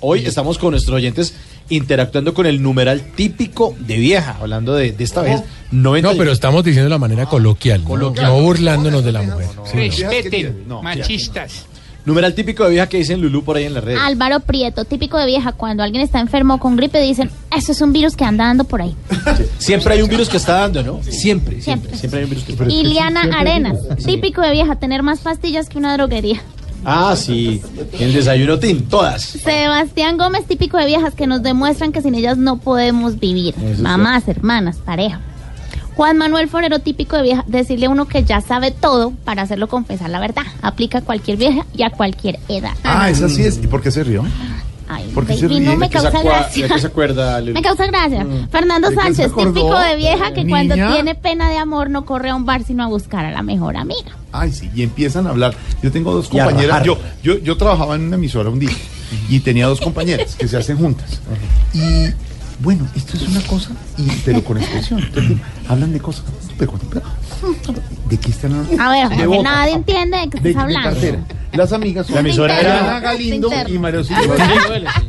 Hoy 0.00 0.26
estamos 0.26 0.58
con 0.58 0.72
nuestros 0.72 0.94
oyentes 0.96 1.34
interactuando 1.70 2.34
con 2.34 2.46
el 2.46 2.62
numeral 2.62 3.02
típico 3.14 3.74
de 3.78 3.96
vieja, 3.98 4.36
hablando 4.40 4.74
de, 4.74 4.92
de 4.92 5.04
esta 5.04 5.22
vez 5.22 5.42
90 5.70 6.10
No, 6.12 6.16
pero 6.18 6.32
estamos 6.32 6.64
diciendo 6.64 6.84
de 6.84 6.90
la 6.90 6.98
manera 6.98 7.26
coloquial, 7.26 7.82
¿no? 7.82 7.88
Coloquial. 7.88 8.26
no 8.26 8.40
burlándonos 8.40 9.04
de 9.04 9.12
la 9.12 9.22
mujer. 9.22 9.48
No. 9.56 9.64
Respeten, 9.64 10.64
machistas. 10.82 11.66
Numeral 12.04 12.32
típico 12.32 12.64
de 12.64 12.70
vieja 12.70 12.88
que 12.88 12.96
dicen 12.96 13.20
Lulú 13.20 13.44
por 13.44 13.58
ahí 13.58 13.64
en 13.64 13.74
las 13.74 13.84
redes. 13.84 14.00
Álvaro 14.02 14.40
Prieto, 14.40 14.86
típico 14.86 15.18
de 15.18 15.26
vieja, 15.26 15.52
cuando 15.52 15.82
alguien 15.82 16.02
está 16.02 16.20
enfermo 16.20 16.58
con 16.58 16.74
gripe, 16.74 16.98
dicen, 17.02 17.30
eso 17.54 17.72
es 17.72 17.82
un 17.82 17.92
virus 17.92 18.16
que 18.16 18.24
anda 18.24 18.46
dando 18.46 18.64
por 18.64 18.80
ahí. 18.80 18.96
Siempre 19.58 19.92
hay 19.92 20.00
un 20.00 20.08
virus 20.08 20.30
que 20.30 20.38
está 20.38 20.54
dando, 20.54 20.82
¿no? 20.82 21.02
Siempre, 21.02 21.60
siempre. 21.60 21.62
Siempre. 21.62 21.96
Siempre 21.98 22.20
hay 22.20 22.24
un 22.24 22.30
virus 22.30 22.44
que 22.44 22.52
está 22.52 22.64
Iliana 22.64 23.28
Arenas, 23.38 23.78
típico 24.06 24.40
de 24.40 24.52
vieja, 24.52 24.76
tener 24.76 25.02
más 25.02 25.20
pastillas 25.20 25.68
que 25.68 25.76
una 25.76 25.92
droguería. 25.98 26.40
Ah, 26.84 27.14
sí. 27.16 27.60
El 27.98 28.12
desayuno 28.12 28.58
tin, 28.58 28.88
todas. 28.88 29.22
Sebastián 29.22 30.16
Gómez, 30.16 30.46
típico 30.46 30.78
de 30.78 30.86
viejas, 30.86 31.14
que 31.14 31.26
nos 31.26 31.42
demuestran 31.42 31.92
que 31.92 32.02
sin 32.02 32.14
ellas 32.14 32.38
no 32.38 32.58
podemos 32.58 33.18
vivir. 33.18 33.54
Mamás, 33.78 34.28
hermanas, 34.28 34.76
pareja. 34.76 35.20
Juan 35.96 36.16
Manuel 36.16 36.48
Forero, 36.48 36.78
típico 36.78 37.16
de 37.16 37.22
vieja, 37.22 37.44
decirle 37.48 37.86
a 37.86 37.90
uno 37.90 38.06
que 38.06 38.22
ya 38.22 38.40
sabe 38.40 38.70
todo 38.70 39.10
para 39.24 39.42
hacerlo 39.42 39.66
confesar 39.68 40.10
la 40.10 40.20
verdad. 40.20 40.44
Aplica 40.62 40.98
a 40.98 41.00
cualquier 41.00 41.38
vieja 41.38 41.66
y 41.74 41.82
a 41.82 41.90
cualquier 41.90 42.38
edad. 42.48 42.74
Ah, 42.84 43.10
esa 43.10 43.28
sí 43.28 43.42
es. 43.42 43.58
¿Y 43.58 43.66
por 43.66 43.82
qué 43.82 43.90
se 43.90 44.04
rió? 44.04 44.22
Ay, 44.88 45.10
¿Por 45.14 45.26
qué 45.26 45.36
se 45.36 45.46
baby, 45.46 45.60
no 45.60 45.76
me 45.76 45.86
¿De 45.86 45.92
qué 45.92 45.98
se 45.98 46.10
causa 46.10 46.22
gracia. 46.22 46.66
¿De 46.66 46.74
qué 46.74 46.80
se 46.80 46.86
acuerda, 46.86 47.40
Lulú? 47.40 47.52
Me 47.54 47.62
causa 47.62 47.86
gracia. 47.86 48.24
Mm. 48.24 48.48
Fernando 48.48 48.88
¿De 48.88 48.96
qué 48.96 49.00
se 49.02 49.06
Sánchez, 49.14 49.34
típico 49.34 49.78
de 49.78 49.96
vieja 49.96 50.32
que 50.32 50.46
cuando 50.46 50.74
tiene 50.74 51.14
pena 51.14 51.50
de 51.50 51.58
amor 51.58 51.90
no 51.90 52.04
corre 52.06 52.30
a 52.30 52.34
un 52.34 52.46
bar 52.46 52.62
sino 52.64 52.84
a 52.84 52.86
buscar 52.86 53.24
a 53.26 53.30
la 53.30 53.42
mejor 53.42 53.76
amiga. 53.76 54.16
Ay, 54.32 54.52
sí, 54.52 54.70
y 54.74 54.82
empiezan 54.82 55.26
a 55.26 55.30
hablar. 55.30 55.54
Yo 55.82 55.92
tengo 55.92 56.12
dos 56.12 56.26
Y 56.26 56.38
compañeras. 56.38 56.82
Yo, 56.84 56.98
yo, 57.22 57.38
yo 57.38 57.56
trabajaba 57.56 57.96
en 57.96 58.02
una 58.02 58.16
emisora 58.16 58.48
un 58.50 58.58
día 58.58 58.70
y 59.28 59.40
tenía 59.40 59.66
dos 59.66 59.80
compañeras 59.80 60.36
que 60.36 60.48
se 60.48 60.56
hacen 60.56 60.78
juntas. 60.78 61.20
Y 61.74 62.08
bueno, 62.60 62.86
esto 62.96 63.16
es 63.16 63.28
una 63.28 63.40
cosa, 63.42 63.70
y, 63.96 64.08
pero 64.24 64.42
con 64.42 64.58
expresión. 64.58 65.00
Entonces, 65.00 65.36
hablan 65.68 65.92
de 65.92 66.00
cosas, 66.00 66.24
pero, 66.58 66.72
pero- 66.90 67.02
¿de 68.08 68.16
qué 68.18 68.30
están 68.30 68.52
hablando? 68.54 68.82
A 68.82 68.88
ver, 68.90 69.08
De 69.18 69.24
Jorge, 69.26 69.42
nadie 69.42 69.72
entiende 69.74 70.16
de 70.18 70.30
qué 70.30 70.40
de, 70.40 70.50
estás 70.50 70.66
de 70.66 70.76
hablando. 70.76 70.90
cartera. 71.00 71.18
Las 71.52 71.72
amigas 71.72 72.06
son 72.06 72.14
La 72.16 72.20
emisora 72.20 72.60
era- 72.60 72.72
Diana 72.82 73.00
Galindo 73.00 73.46
Interno. 73.48 73.74
y 73.74 73.78
María 73.78 73.98
Auxilio. 74.00 74.34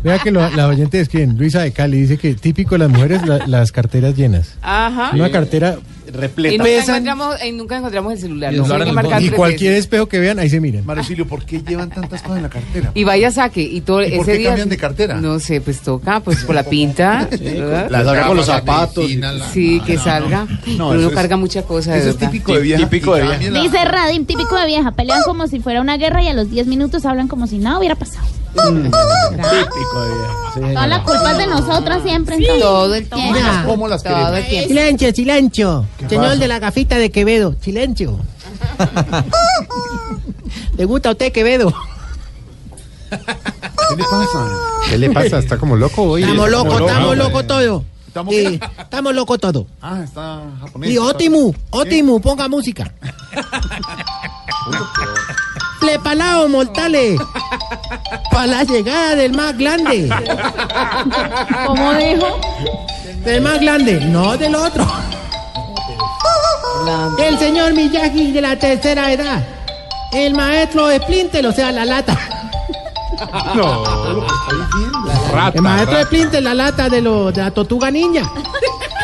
Vea 0.04 0.20
que 0.20 0.32
lo- 0.32 0.50
la 0.52 0.68
oyente 0.68 1.00
escriben, 1.02 1.38
Luisa 1.38 1.62
de 1.62 1.72
Cali 1.74 2.00
dice 2.02 2.18
que 2.18 2.34
típico 2.34 2.76
de 2.76 2.80
las 2.80 2.90
mujeres 2.90 3.26
la- 3.28 3.46
las 3.46 3.72
carteras 3.72 4.16
llenas. 4.16 4.56
Ajá. 4.62 5.12
Una 5.14 5.30
cartera 5.32 5.78
Y 6.10 6.18
repleta. 6.18 6.58
nunca 6.58 6.64
Pesan 6.70 6.96
encontramos, 6.96 7.36
y 7.46 7.52
nunca 7.52 7.78
encontramos 7.78 8.14
el 8.14 8.20
celular. 8.20 8.54
y, 8.54 8.58
que 8.62 8.92
marcar 8.92 9.20
tres 9.20 9.32
cualquier 9.34 9.72
veces. 9.72 9.86
espejo 9.86 10.08
que 10.08 10.20
vean, 10.20 10.40
ahí 10.40 10.50
se 10.50 10.60
miren. 10.60 10.86
María 10.86 11.02
Auxilio, 11.02 11.28
¿por 11.28 11.46
qué 11.46 11.62
llevan 11.62 11.90
tantas 11.90 12.22
cosas 12.22 12.38
en 12.38 12.44
la 12.44 12.50
cartera? 12.50 12.92
Y 12.94 13.04
vaya 13.04 13.32
saque. 13.32 13.62
Y 13.62 13.82
todo 13.82 14.02
¿Y 14.04 14.12
por 14.12 14.22
ese 14.22 14.32
qué 14.34 14.38
día. 14.40 14.48
cambian 14.50 14.70
de 14.70 14.78
cartera? 14.78 15.16
No 15.16 15.40
sé, 15.40 15.62
pues 15.62 15.80
toca, 15.82 16.20
pues 16.20 16.44
por 16.44 16.56
la 16.56 16.64
pinta. 16.64 17.28
¿verdad? 17.40 17.88
La 17.90 18.04
saca 18.04 18.28
con 18.28 18.38
los 18.38 18.46
zapatos. 18.46 19.06
Sí, 19.54 19.82
que 19.86 19.98
salga. 19.98 20.46
No, 20.46 20.50
Pero 20.66 20.76
eso 20.76 20.94
uno 21.00 21.08
es- 21.10 21.14
carga 21.16 21.38
mucha 21.38 21.64
cosa. 21.64 21.94
de 21.94 22.00
Eso 22.00 22.10
es 22.10 22.18
típico 22.18 22.54
de 22.54 22.62
vieja. 22.62 22.84
Típico 22.84 23.16
de 23.16 23.24
y 23.24 23.28
vieja. 23.28 23.52
la- 23.52 23.62
Dice 23.62 23.86
Radim, 23.86 24.26
típico 24.26 24.56
de 24.58 24.66
vieja, 24.66 24.92
pelean 24.92 25.22
como 25.26 25.48
si 25.48 25.60
fuera 25.60 25.82
una 25.82 25.98
guerra 25.98 26.24
y 26.24 26.28
a 26.28 26.34
los 26.34 26.50
10 26.50 26.68
minutos 26.68 27.06
hablan 27.06 27.28
como 27.28 27.48
si 27.48 27.58
nada 27.58 27.78
hubiera 27.80 27.96
pasado. 27.96 28.26
Típico 28.54 30.06
de. 30.06 30.14
Sí, 30.54 30.60
Toda 30.62 30.88
la 30.88 31.04
culpa 31.04 31.32
es 31.32 31.38
de 31.38 31.48
nosotras 31.48 32.04
siempre. 32.04 32.36
entonces. 32.36 32.62
Todo 32.62 32.96
el 32.96 33.10
tiempo. 33.10 33.40
Cómo 33.66 33.88
las 33.88 34.04
Todo 34.04 34.14
queremos. 34.16 34.38
el 34.40 34.48
tiempo. 34.48 34.68
Silencio, 34.70 35.12
silencio. 35.14 35.86
Señor 36.10 36.24
pasa? 36.26 36.36
de 36.38 36.48
la 36.48 36.60
gafita 36.60 36.98
de 36.98 37.12
Quevedo, 37.12 37.56
silencio. 37.62 38.20
¿Le 40.78 40.86
gusta 40.86 41.10
a 41.10 41.12
usted 41.14 41.32
Quevedo? 41.32 41.74
¿Qué 43.10 43.96
le 43.96 44.04
pasa? 44.04 44.48
¿Qué 44.90 44.98
le 44.98 45.10
pasa? 45.12 45.40
¿Está 45.40 45.58
como 45.58 45.76
loco 45.76 46.04
hoy? 46.04 46.24
Estamos 46.24 46.50
locos, 46.50 46.80
loco. 46.80 46.88
estamos 46.88 47.18
locos 47.18 47.48
todos. 47.48 47.84
¿Estamos 48.08 48.34
Sí, 48.34 48.60
estamos 48.80 49.16
locos 49.16 49.40
todos. 49.40 49.66
Ah, 49.82 50.02
está 50.04 50.42
japonés. 50.62 50.90
Y 50.90 50.98
Otimu, 50.98 51.54
Otimu, 51.70 52.20
ponga 52.22 52.48
música. 52.48 52.92
Preparados 55.80 56.50
mortales 56.50 57.20
para 58.32 58.48
la 58.48 58.64
llegada 58.64 59.16
del 59.16 59.34
más 59.34 59.58
grande. 59.58 60.10
¿Cómo 61.66 61.94
dijo? 61.94 62.40
Del 63.24 63.42
más 63.42 63.60
grande, 63.60 64.00
no 64.06 64.38
del 64.38 64.56
otro. 64.56 64.86
El 67.20 67.38
señor 67.38 67.74
Miyagi 67.74 68.32
de 68.32 68.42
la 68.42 68.58
tercera 68.58 69.12
edad. 69.12 69.44
El 70.12 70.34
maestro 70.34 70.90
Splinter, 70.92 71.46
o 71.46 71.52
sea, 71.52 71.72
la 71.72 71.86
lata. 71.86 72.18
No, 73.54 73.84
lo 74.14 74.26
que 74.26 74.34
está 74.34 74.56
diciendo. 74.56 75.52
El 75.54 75.62
maestro 75.62 76.04
Splinter, 76.04 76.44
la 76.44 76.54
lata 76.54 76.90
de, 76.90 77.02
lo, 77.02 77.32
de 77.32 77.42
la 77.42 77.52
tortuga 77.52 77.92
niña. 77.92 78.24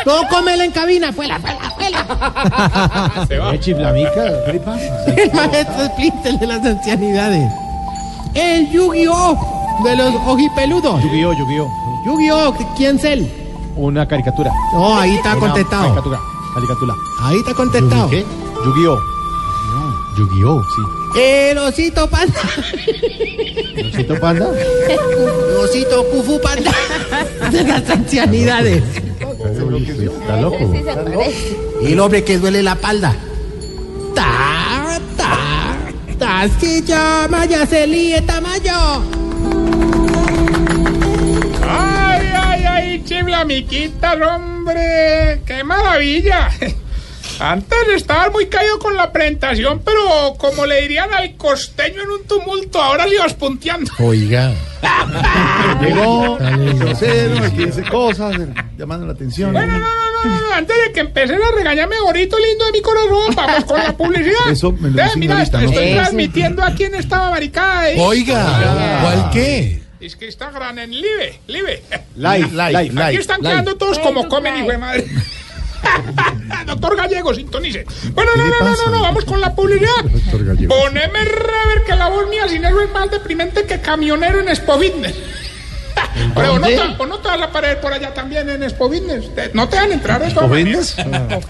No 0.04 0.26
cómela 0.28 0.64
en 0.64 0.70
cabina, 0.70 1.12
fuera, 1.12 1.38
fuera, 1.38 1.65
fuera. 1.94 3.50
¿Qué 3.52 3.60
chiflamica? 3.60 4.44
¿Qué 4.50 4.60
pasa? 4.64 5.04
El 5.16 5.32
maestro 5.32 5.86
Splinter 5.86 6.38
de 6.38 6.46
las 6.46 6.64
ancianidades. 6.64 7.52
El 8.34 8.70
Yu-Gi-Oh! 8.70 9.38
de 9.84 9.96
los 9.96 10.14
ojipeludos. 10.26 11.02
Yu-Gi-Oh, 11.02 11.32
Yu-Gi-Oh. 11.32 11.68
Yu-Gi-Oh! 12.06 12.54
¿Quién 12.76 12.96
es 12.96 13.04
él? 13.04 13.30
Una 13.76 14.06
caricatura. 14.06 14.50
No, 14.72 14.98
ahí 14.98 15.14
está 15.16 15.32
Una 15.32 15.40
contestado. 15.40 15.82
Caricatura. 15.82 16.18
Caricatura. 16.54 16.94
Ahí 17.22 17.36
está 17.36 17.54
contestado. 17.54 18.08
¿Qué? 18.10 18.24
Yu-Gi-Oh. 18.64 18.98
Yu-Gi-Oh, 20.16 20.62
sí. 20.62 20.82
El 21.16 21.56
osito 21.58 22.08
panda. 22.10 22.40
¿Osito 23.88 24.20
panda? 24.20 24.50
El 24.88 25.56
osito 25.56 26.04
kufu 26.10 26.40
panda. 26.40 26.72
De 27.50 27.64
las 27.64 27.88
ancianidades. 27.88 28.82
Está 28.84 30.40
loco. 30.40 30.58
Se 30.72 30.82
parece. 30.82 31.56
Y 31.82 31.92
el 31.92 32.00
hombre 32.00 32.22
que 32.22 32.38
duele 32.38 32.62
la 32.62 32.74
palda. 32.74 33.14
Ta, 34.14 34.98
ta, 35.16 35.76
ta, 36.18 36.48
si 36.60 36.82
llama, 36.82 37.46
ya 37.46 37.66
se 37.66 37.86
líe 37.86 38.20
tamaño. 38.22 39.02
Ay, 41.62 42.28
ay, 42.34 42.64
ay, 42.64 43.04
chiflamiquitas, 43.04 44.16
hombre. 44.20 45.40
¡Qué 45.46 45.64
maravilla! 45.64 46.50
Antes 47.38 47.78
estaba 47.94 48.30
muy 48.30 48.46
caído 48.46 48.78
con 48.78 48.96
la 48.96 49.12
presentación, 49.12 49.82
pero 49.84 50.34
como 50.38 50.64
le 50.64 50.80
dirían 50.82 51.12
al 51.12 51.36
costeño 51.36 52.02
en 52.02 52.10
un 52.10 52.24
tumulto, 52.24 52.80
ahora 52.82 53.06
le 53.06 53.16
ibas 53.16 53.34
punteando. 53.34 53.90
Oiga. 53.98 54.54
Llegó, 55.82 56.38
grosero, 56.38 57.42
que 57.54 57.66
dice 57.66 57.82
cosas, 57.84 58.36
llamando 58.78 59.06
la 59.06 59.12
atención. 59.12 59.52
Bueno, 59.52 59.78
no, 59.78 59.78
no, 59.78 60.24
no, 60.30 60.40
no, 60.40 60.54
antes 60.54 60.76
de 60.86 60.92
que 60.92 61.00
empecen 61.00 61.40
a 61.42 61.50
regañarme, 61.54 61.96
bonito 62.00 62.38
lindo 62.38 62.66
de 62.66 62.72
mi 62.72 62.80
corazón, 62.80 63.34
vamos 63.34 63.64
con 63.64 63.78
la 63.78 63.96
publicidad. 63.96 64.50
Eso 64.50 64.72
me 64.72 64.90
lo 64.90 64.96
Ve, 64.96 65.02
dicen 65.04 65.20
mira, 65.20 65.42
estoy 65.42 65.66
transmitiendo 65.94 66.62
aquí 66.62 66.84
en 66.84 66.94
esta 66.94 67.30
barricada. 67.30 67.88
Oiga, 67.98 69.00
¿cuál 69.02 69.30
qué? 69.30 69.82
Es 70.00 70.14
que 70.14 70.26
Instagram 70.26 70.78
en 70.78 70.90
Live, 70.90 71.40
Live. 71.46 71.82
Live, 72.16 72.48
Live, 72.52 72.72
live, 72.72 72.82
live. 72.90 73.04
Aquí 73.04 73.16
están 73.16 73.40
quedando 73.40 73.76
todos 73.76 73.98
como 73.98 74.28
comen, 74.28 74.56
hijo 74.58 74.70
de 74.70 74.78
madre. 74.78 75.06
Doctor 76.66 76.96
Gallego, 76.96 77.34
sintonice. 77.34 77.84
Bueno, 78.12 78.30
no, 78.36 78.44
¿Qué 78.44 78.50
le 78.50 78.56
no, 78.58 78.64
no, 78.64 78.76
no, 78.76 78.90
no, 78.90 79.02
vamos 79.02 79.24
con 79.24 79.40
la 79.40 79.54
publicidad. 79.54 79.90
Doctor 80.04 80.44
Gallego. 80.44 80.74
Poneme 80.74 81.24
rever 81.24 81.84
que 81.86 81.94
la 81.94 82.08
voz 82.08 82.28
mía 82.28 82.48
sin 82.48 82.64
eso 82.64 82.80
es 82.80 82.92
más 82.92 83.10
deprimente 83.10 83.64
que 83.64 83.80
camionero 83.80 84.40
en 84.40 84.48
Expo 84.48 84.78
Fitness. 84.78 85.14
Pero 86.34 86.54
o 86.54 86.58
no, 86.58 86.66
te, 86.66 86.78
o 86.78 87.06
no 87.06 87.18
te 87.18 87.28
vas 87.28 87.40
a 87.40 87.50
parar 87.50 87.80
por 87.80 87.92
allá 87.92 88.12
también 88.12 88.48
en 88.50 88.62
Expo 88.62 88.90
Fitness. 88.90 89.30
No 89.54 89.68
te 89.68 89.76
van 89.76 89.90
a 89.90 89.94
entrar 89.94 90.22
esto. 90.22 90.48
¿Fitness? 90.48 90.96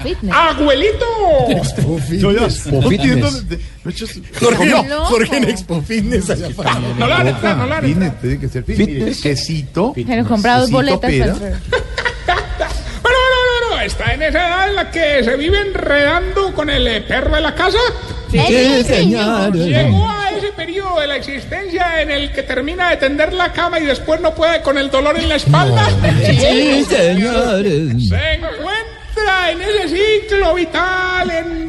Fitness. 0.03 0.35
¡Abuelito! 0.35 1.05
Yo 2.12 2.32
ya 2.32 2.48
no 2.70 2.90
entiendo. 2.90 3.31
Fitness. 3.31 4.20
Jorge, 4.40 4.66
Loco. 4.66 5.05
Jorge 5.07 5.36
en 5.36 5.44
Expo 5.44 5.82
Fitness 5.82 6.31
allá 6.31 6.48
afuera. 6.48 6.78
No 6.98 7.07
la 7.07 7.19
van 7.19 7.27
a 7.27 7.31
entrar, 7.31 7.57
no 7.57 7.66
la 7.66 7.74
van 7.77 7.85
a 7.85 7.89
entrar. 7.89 8.11
Fitness, 8.12 8.20
tiene 8.20 8.39
que 8.39 8.48
ser 8.48 8.65
fitness. 8.65 8.86
Fitness. 8.89 9.20
Quesito. 9.20 9.93
Pero 9.94 10.24
compra 10.27 10.53
dos 10.55 10.70
quesito, 10.70 10.77
boletas 10.77 11.11
pera. 11.11 11.35
para 11.35 11.48
entrar. 11.48 11.61
Bueno, 13.03 13.19
no, 13.19 13.69
no, 13.69 13.76
no, 13.76 13.76
está 13.87 14.13
en 14.15 14.23
esa 14.23 14.47
edad 14.47 14.69
en 14.69 14.75
la 14.75 14.91
que 14.91 15.23
se 15.23 15.37
vive 15.37 15.61
enredando 15.61 16.53
con 16.53 16.69
el 16.69 17.05
perro 17.05 17.37
de 17.37 17.41
la 17.41 17.55
casa. 17.55 17.79
Sí, 18.31 18.85
señor. 18.85 19.55
Llegó 19.55 20.09
a 20.09 20.31
ese 20.31 20.49
periodo 20.53 21.01
de 21.01 21.07
la 21.07 21.17
existencia 21.17 22.03
en 22.03 22.11
el 22.11 22.33
que 22.33 22.43
termina 22.43 22.91
de 22.91 22.97
tender 22.97 23.33
la 23.33 23.53
cama 23.53 23.79
y 23.79 23.87
después 23.87 24.21
no 24.21 24.35
puede 24.35 24.61
con 24.63 24.77
el 24.77 24.91
dolor 24.91 25.17
en 25.19 25.29
la 25.29 25.37
espalda. 25.37 25.89
Sí, 26.27 26.85
señores. 26.85 28.09
Se 28.09 28.33
encuentra 28.35 29.51
en 29.51 29.63
ese 29.63 29.89
ciclo 29.89 30.55
vital 30.55 31.31
en 31.31 31.69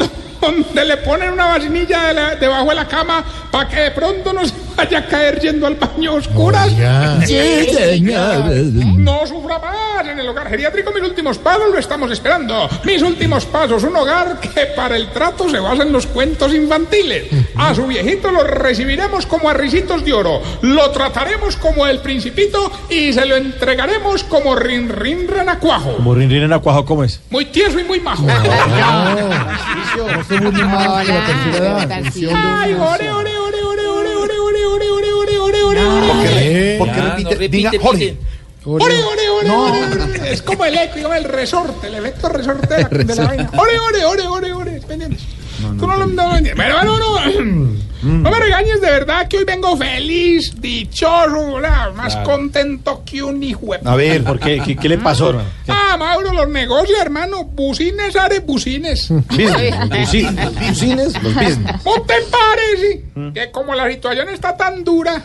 donde 0.51 0.85
le 0.85 0.97
ponen 0.97 1.31
una 1.31 1.45
vacinilla 1.45 2.07
de 2.07 2.13
la- 2.13 2.35
debajo 2.35 2.69
de 2.69 2.75
la 2.75 2.87
cama 2.87 3.23
para 3.51 3.67
que 3.69 3.79
de 3.81 3.91
pronto 3.91 4.33
no 4.33 4.45
se 4.45 4.53
vaya 4.75 4.99
a 4.99 5.05
caer 5.05 5.39
yendo 5.39 5.65
al 5.67 5.75
baño 5.75 6.11
a 6.11 6.13
oscuras. 6.15 6.67
Oiga. 6.67 7.19
Sí, 7.25 7.67
señores. 7.73 8.65
No 8.73 9.25
sufra 9.25 9.59
más 9.59 10.07
en 10.07 10.19
el 10.19 10.27
hogar 10.29 10.49
geriátrico. 10.49 10.91
Mis 10.91 11.03
últimos 11.03 11.37
pasos 11.39 11.69
lo 11.71 11.77
estamos 11.79 12.11
esperando. 12.11 12.69
Mis 12.83 13.01
últimos 13.01 13.45
pasos, 13.45 13.83
un 13.83 13.95
hogar 13.95 14.39
que 14.39 14.65
para 14.75 14.95
el 14.95 15.09
trato 15.09 15.49
se 15.49 15.59
basa 15.59 15.83
en 15.83 15.91
los 15.91 16.05
cuentos 16.07 16.53
infantiles. 16.53 17.25
A 17.55 17.73
su 17.73 17.87
viejito 17.87 18.29
lo 18.31 18.43
recibiremos 18.43 19.25
como 19.25 19.49
a 19.49 19.53
risitos 19.53 20.03
de 20.05 20.13
oro. 20.13 20.41
Lo 20.61 20.91
trataremos 20.91 21.55
como 21.57 21.87
el 21.87 21.99
principito 21.99 22.71
y 22.89 23.13
se 23.13 23.25
lo 23.25 23.35
entregaremos 23.35 24.23
como 24.25 24.55
rin 24.55 24.89
rin 24.89 25.27
renacuajo. 25.27 25.93
Como 25.95 26.13
Rin 26.13 26.29
Rin 26.29 26.43
en 26.43 26.53
Acuajo, 26.53 26.85
¿cómo 26.85 27.03
es? 27.03 27.19
Muy 27.29 27.45
tieso 27.45 27.79
y 27.79 27.83
muy 27.83 27.99
majo. 27.99 28.23
No 28.23 28.33
se 30.39 30.45
burle 30.45 30.63
más 30.65 31.07
de 31.07 31.13
la 31.13 31.25
tercera 31.25 31.83
edad. 31.83 32.01
Ay, 32.35 32.73
ore, 32.73 33.11
ore, 33.11 33.37
ore, 33.37 33.61
ore, 33.63 33.87
ore, 33.87 34.15
ore, 34.15 34.35
ore, 34.37 34.65
ore, 34.65 34.91
ore, 34.91 35.11
ore, 35.11 35.39
ore, 35.39 35.61
ore, 35.63 35.83
ore. 35.83 36.07
¿Por 36.07 36.21
qué 36.21 36.29
re- 36.29 36.75
Eh, 36.75 36.77
por 36.77 36.87
qué 36.91 36.95
ya, 36.97 37.13
repite? 37.15 37.49
Diga, 37.49 37.71
Jorge. 37.81 38.17
Ore, 38.65 38.83
ore, 38.83 39.29
ore, 39.29 39.49
ore, 39.49 40.03
ore. 40.03 40.31
Es 40.33 40.41
como 40.41 40.65
el 40.65 40.77
eco, 40.77 41.13
el 41.13 41.23
resorte, 41.23 41.87
el 41.87 41.95
efecto 41.95 42.27
resorte 42.29 42.75
de 42.75 43.15
la 43.15 43.25
vaina. 43.25 43.49
Ore, 43.57 43.79
ore, 43.79 44.05
ore, 44.05 44.23
ore, 44.27 44.53
ore. 44.53 44.81
¿Pendientes? 44.87 45.21
Tú 45.57 45.87
no 45.87 46.05
no. 46.05 46.31
Pero 46.55 46.83
no, 46.83 46.99
no. 46.99 47.77
No 48.03 48.29
me 48.29 48.39
regañes 48.39 48.79
de 48.79 48.91
verdad 48.91 49.27
que 49.27 49.37
hoy 49.37 49.43
vengo 49.43 49.75
feliz, 49.75 50.53
dichoso, 50.61 51.59
más 51.95 52.15
contento 52.17 53.03
que 53.03 53.23
un 53.23 53.41
hijo 53.41 53.73
A 53.83 53.95
ver, 53.95 54.23
¿Por 54.23 54.39
qué? 54.39 54.61
¿Qué, 54.63 54.75
qué 54.75 54.89
le 54.89 54.97
pasó, 54.97 55.29
hermano? 55.29 55.49
¿Qué? 55.65 55.71
Ah, 55.71 55.97
Mauro, 55.97 56.31
los 56.31 56.47
negocios, 56.47 56.97
hermano. 57.01 57.43
Bucines, 57.43 58.15
are 58.15 58.39
bucines. 58.39 59.09
Business. 59.09 59.75
Sí, 60.07 60.27
bucines, 60.67 61.21
los 61.23 61.33
business. 61.33 61.59
¿No 61.85 62.01
te 62.03 62.13
parece 62.31 63.03
que 63.33 63.51
como 63.51 63.73
la 63.73 63.89
situación 63.89 64.29
está 64.29 64.55
tan 64.55 64.83
dura, 64.83 65.23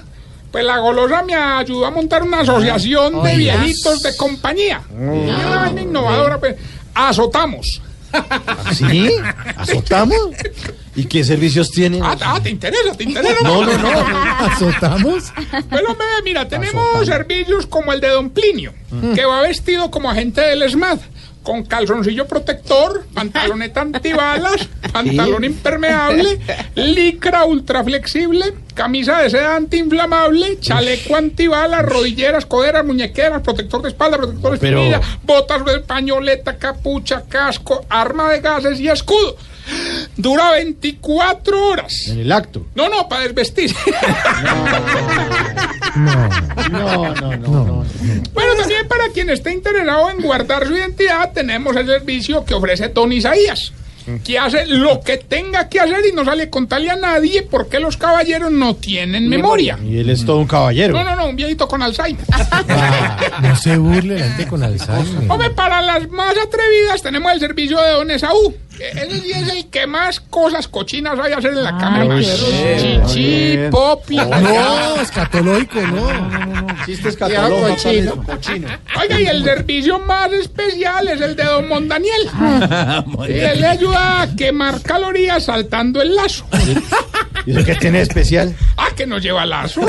pues 0.50 0.64
la 0.64 0.78
golosa 0.78 1.22
me 1.22 1.34
ayudó 1.34 1.86
a 1.86 1.90
montar 1.90 2.22
una 2.22 2.40
asociación 2.40 3.22
de 3.22 3.36
viejitos 3.36 4.02
de 4.02 4.16
compañía? 4.16 4.80
Una 4.90 5.56
vaina 5.56 5.80
innovadora, 5.82 6.40
pues. 6.40 6.56
Azotamos. 6.94 7.80
¿Sí? 8.72 9.10
¿Azotamos? 9.56 10.16
¿Y 10.94 11.04
qué 11.06 11.24
servicios 11.24 11.70
tienen? 11.70 12.02
Ah, 12.02 12.16
ah, 12.20 12.40
¿te 12.42 12.50
interesa? 12.50 12.92
¿Te 12.96 13.04
interesa? 13.04 13.36
No, 13.42 13.64
no, 13.64 13.78
no. 13.78 13.88
¿Azotamos? 14.46 15.32
Hombre, 15.54 16.06
mira, 16.24 16.46
tenemos 16.48 17.06
servicios 17.06 17.66
como 17.66 17.92
el 17.92 18.00
de 18.00 18.08
Don 18.08 18.30
Plinio, 18.30 18.74
que 19.14 19.24
va 19.24 19.40
vestido 19.42 19.90
como 19.90 20.10
agente 20.10 20.42
del 20.42 20.62
ESMAD, 20.62 20.98
con 21.42 21.64
calzoncillo 21.64 22.26
protector, 22.26 23.04
pantaloneta 23.12 23.80
antibalas, 23.80 24.68
pantalón 24.92 25.44
impermeable, 25.44 26.38
licra 26.74 27.44
ultra 27.44 27.82
flexible, 27.82 28.54
camisa 28.74 29.18
de 29.18 29.30
seda 29.30 29.56
antiinflamable, 29.56 30.60
chaleco 30.60 31.16
antibalas, 31.16 31.84
rodilleras, 31.84 32.46
coderas, 32.46 32.84
muñequeras, 32.84 33.42
protector 33.42 33.82
de 33.82 33.88
espalda, 33.88 34.18
protector 34.18 34.50
de 34.50 34.56
espinilla, 34.56 35.00
botas 35.24 35.64
de 35.64 35.80
pañoleta, 35.80 36.56
capucha, 36.56 37.24
casco, 37.28 37.84
arma 37.88 38.30
de 38.30 38.40
gases 38.40 38.78
y 38.78 38.88
escudo. 38.88 39.36
Dura 40.16 40.52
24 40.52 41.66
horas. 41.68 41.92
En 42.08 42.20
el 42.20 42.32
acto. 42.32 42.66
No, 42.74 42.88
no, 42.88 43.08
para 43.08 43.22
desvestir. 43.22 43.74
No, 46.70 47.14
no, 47.14 47.14
no, 47.14 47.36
no. 47.36 47.84
Bueno, 48.32 48.54
también 48.58 48.88
para 48.88 49.08
quien 49.12 49.28
esté 49.30 49.52
interesado 49.52 50.10
en 50.10 50.22
guardar 50.22 50.66
su 50.66 50.74
identidad, 50.74 51.32
tenemos 51.32 51.76
el 51.76 51.86
servicio 51.86 52.44
que 52.44 52.54
ofrece 52.54 52.88
Don 52.88 53.12
Isaías, 53.12 53.72
que 54.24 54.38
hace 54.38 54.66
lo 54.66 55.00
que 55.00 55.18
tenga 55.18 55.68
que 55.68 55.80
hacer 55.80 55.98
y 56.10 56.14
no 56.14 56.24
sale 56.24 56.44
a 56.44 56.50
contarle 56.50 56.90
a 56.90 56.96
nadie 56.96 57.42
porque 57.42 57.78
los 57.78 57.96
caballeros 57.96 58.50
no 58.50 58.74
tienen 58.74 59.28
memoria. 59.28 59.78
Y 59.84 59.98
él 59.98 60.08
es 60.10 60.24
todo 60.24 60.38
un 60.38 60.46
caballero. 60.46 60.94
No, 60.94 61.04
no, 61.04 61.14
no, 61.14 61.26
un 61.26 61.36
viejito 61.36 61.68
con 61.68 61.82
Alzheimer. 61.82 62.24
No 63.42 63.56
se 63.56 63.76
burle 63.76 64.18
la 64.18 64.24
gente 64.28 64.46
con 64.46 64.62
Alzheimer. 64.62 65.30
Hombre, 65.30 65.50
para 65.50 65.82
las 65.82 66.08
más 66.08 66.34
atrevidas 66.38 67.02
tenemos 67.02 67.32
el 67.32 67.40
servicio 67.40 67.80
de 67.80 67.90
Don 67.90 68.10
Esaú. 68.10 68.54
Sí 68.76 69.32
es 69.32 69.48
el 69.48 69.66
que 69.70 69.86
más 69.86 70.20
cosas 70.20 70.68
cochinas 70.68 71.18
hay 71.18 71.32
a 71.32 71.38
hacer 71.38 71.52
en 71.52 71.62
la 71.62 71.70
hermano. 71.70 72.20
Chichi, 72.20 73.58
popi. 73.70 74.16
No, 74.16 75.00
escatológico, 75.00 75.80
no. 75.82 76.66
Chiste 76.86 77.08
escatológico, 77.10 77.68
cochino. 77.68 78.24
cochino. 78.24 78.68
Oiga, 79.00 79.20
y 79.20 79.26
el 79.26 79.44
servicio 79.44 79.98
más 79.98 80.32
especial 80.32 81.08
es 81.08 81.20
el 81.20 81.36
de 81.36 81.44
Don 81.44 81.68
Mondaniel. 81.68 82.28
Él 83.28 83.60
le 83.60 83.66
ayuda 83.66 84.22
a 84.22 84.36
quemar 84.36 84.80
calorías 84.82 85.44
saltando 85.44 86.00
el 86.02 86.14
lazo. 86.14 86.44
¿Y 87.46 87.52
eso 87.52 87.64
qué 87.64 87.74
tiene 87.74 88.00
especial? 88.00 88.54
Ah, 88.76 88.88
que 88.96 89.06
no 89.12 89.18
lleva 89.18 89.44
lazo. 89.46 89.82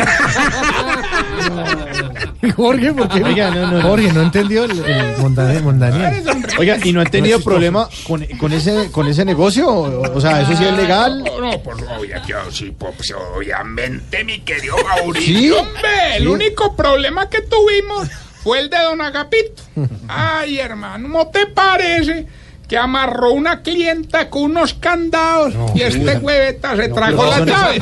Jorge, 2.56 2.94
¿por 2.94 3.08
qué? 3.10 3.24
Oiga, 3.24 3.50
no, 3.52 3.68
no, 3.68 3.72
no. 3.74 3.82
Jorge, 3.82 4.12
no 4.14 4.22
entendió 4.22 4.66
el, 4.66 4.72
el 4.84 5.18
Mondaniel. 5.64 6.24
Oiga, 6.60 6.78
¿y 6.84 6.92
no 6.92 7.02
han 7.02 7.10
tenido 7.10 7.40
problema 7.42 7.88
con, 8.08 8.24
con 8.40 8.52
ese 8.54 8.92
con 8.92 9.08
ese 9.08 9.26
negocio? 9.26 9.68
O, 9.68 10.14
o 10.16 10.22
sea, 10.22 10.42
¿eso 10.42 10.56
sí 10.56 10.64
es 10.64 10.74
legal? 10.74 11.24
No, 11.24 11.40
no, 11.40 11.60
pues 11.62 11.78
obvia- 11.84 12.22
yo 12.26 12.38
sí, 12.52 12.74
pues, 12.78 13.14
obviamente, 13.36 14.24
mi 14.24 14.40
querido 14.42 14.76
¿Sí? 14.78 14.84
Mauricio. 14.84 15.60
Hombre, 15.62 16.18
el 16.18 16.24
¿Sí? 16.24 16.28
único 16.28 16.76
problema 16.76 17.30
que 17.30 17.42
tuvimos 17.42 18.08
fue 18.44 18.60
el 18.60 18.70
de 18.70 18.78
don 18.80 19.00
Agapito. 19.02 19.64
Ay, 20.08 20.60
hermano, 20.60 21.08
¿no 21.08 21.28
te 21.28 21.48
parece 21.48 22.28
que 22.74 22.80
amarró 22.80 23.34
una 23.34 23.62
clienta 23.62 24.32
con 24.32 24.46
unos 24.46 24.74
candados 24.74 25.54
y 25.76 25.82
este 25.84 26.18
hueveta 26.18 26.76
se 26.76 26.90
trajo 26.90 27.24
la 27.24 27.46
llave? 27.46 27.80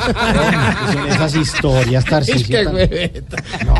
son 0.92 1.08
esas 1.08 1.34
historias, 1.34 2.04
Es 2.04 2.10
Tarcisio. 2.10 2.58
que 2.58 2.64
tan- 2.66 2.74
hueveta. 2.74 3.36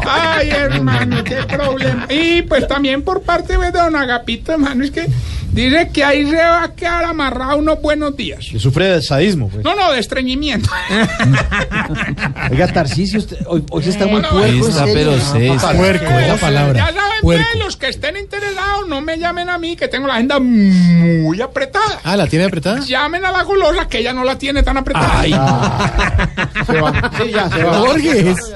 Ay, 0.08 0.48
hermano, 0.48 1.22
qué 1.22 1.34
problema. 1.46 2.06
Y 2.08 2.40
pues 2.40 2.66
también 2.66 3.02
por 3.02 3.20
parte 3.20 3.58
de 3.58 3.70
don 3.72 3.94
Agapito, 3.94 4.52
hermano, 4.52 4.84
es 4.84 4.90
que 4.90 5.06
dice 5.52 5.90
que 5.92 6.04
ahí 6.04 6.28
se 6.28 6.36
va 6.36 6.64
a 6.64 6.74
quedar 6.74 7.04
amarrado 7.04 7.58
unos 7.58 7.80
buenos 7.80 8.16
días. 8.16 8.46
Y 8.52 8.58
sufre 8.58 8.86
de 8.88 9.02
sadismo. 9.02 9.48
Pues. 9.48 9.64
No, 9.64 9.74
no, 9.74 9.92
de 9.92 10.00
estreñimiento. 10.00 10.68
Oiga, 12.50 12.68
Tarcisio, 12.68 13.18
usted, 13.18 13.38
hoy, 13.46 13.64
hoy 13.70 13.82
se 13.82 13.90
está 13.90 14.06
muy 14.06 14.20
No, 14.22 14.30
puerco. 14.30 14.68
está, 14.68 14.84
pero 14.84 15.18
sí, 15.18 15.50
Puerco, 15.76 16.04
es 16.06 16.28
la 16.28 16.36
palabra. 16.36 16.78
Ya 16.78 16.86
saben, 16.86 17.02
Puerco. 17.22 17.44
pues, 17.52 17.64
los 17.64 17.76
que 17.76 17.88
estén 17.88 18.16
interesados, 18.16 18.88
no 18.88 19.00
me 19.00 19.18
llamen 19.18 19.48
a 19.48 19.58
mí, 19.58 19.76
que 19.76 19.88
tengo 19.88 20.06
la 20.06 20.14
agenda 20.14 20.38
muy 20.40 21.40
apretada. 21.40 22.00
Ah, 22.04 22.16
¿la 22.16 22.26
tiene 22.26 22.44
apretada? 22.46 22.80
Llamen 22.80 23.24
a 23.24 23.32
la 23.32 23.42
golosa, 23.42 23.88
que 23.88 23.98
ella 23.98 24.12
no 24.12 24.24
la 24.24 24.36
tiene 24.38 24.62
tan 24.62 24.76
apretada. 24.76 25.20
Ay, 25.20 25.32
Se 26.66 26.80
va. 26.80 27.10
Sí, 27.16 27.30
ya, 27.32 27.48
se 27.50 27.62
va. 27.64 27.74
Jorge. 27.78 28.30
es- 28.30 28.52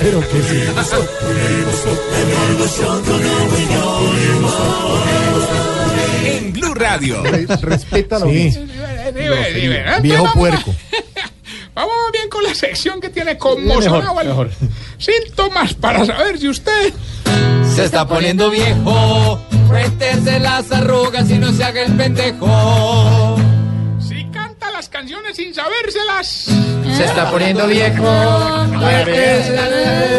Pero? 0.00 0.22
En 0.22 0.74
Blue 3.06 5.57
Radio. 6.78 7.22
Respeta 7.62 8.18
la 8.18 8.24
audiencia. 8.26 8.62
¿eh? 8.64 9.98
viejo 10.02 10.32
puerco. 10.32 10.74
Vamos 11.74 11.92
bien 12.12 12.28
con 12.28 12.42
la 12.42 12.54
sección 12.54 13.00
que 13.00 13.08
tiene 13.08 13.38
conmocionado 13.38 14.00
Mejor, 14.02 14.18
al- 14.18 14.26
mejor. 14.26 14.50
Síntomas 14.98 15.74
para 15.74 16.04
saber 16.04 16.38
si 16.38 16.48
usted 16.48 16.92
Se 17.74 17.84
está 17.84 18.06
poniendo 18.08 18.50
viejo. 18.50 19.40
Cuéntese 19.68 20.40
las 20.40 20.72
arrugas 20.72 21.30
y 21.30 21.38
no 21.38 21.52
se 21.52 21.62
haga 21.62 21.82
el 21.82 21.92
pendejo. 21.92 23.36
si 24.00 24.24
canta 24.32 24.70
las 24.72 24.88
canciones 24.88 25.36
sin 25.36 25.54
sabérselas. 25.54 26.26
Se 26.96 27.04
está 27.04 27.30
poniendo 27.30 27.66
viejo. 27.68 28.02
Cuéntese 28.80 29.54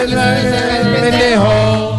el 0.06 1.02
pendejo. 1.02 1.99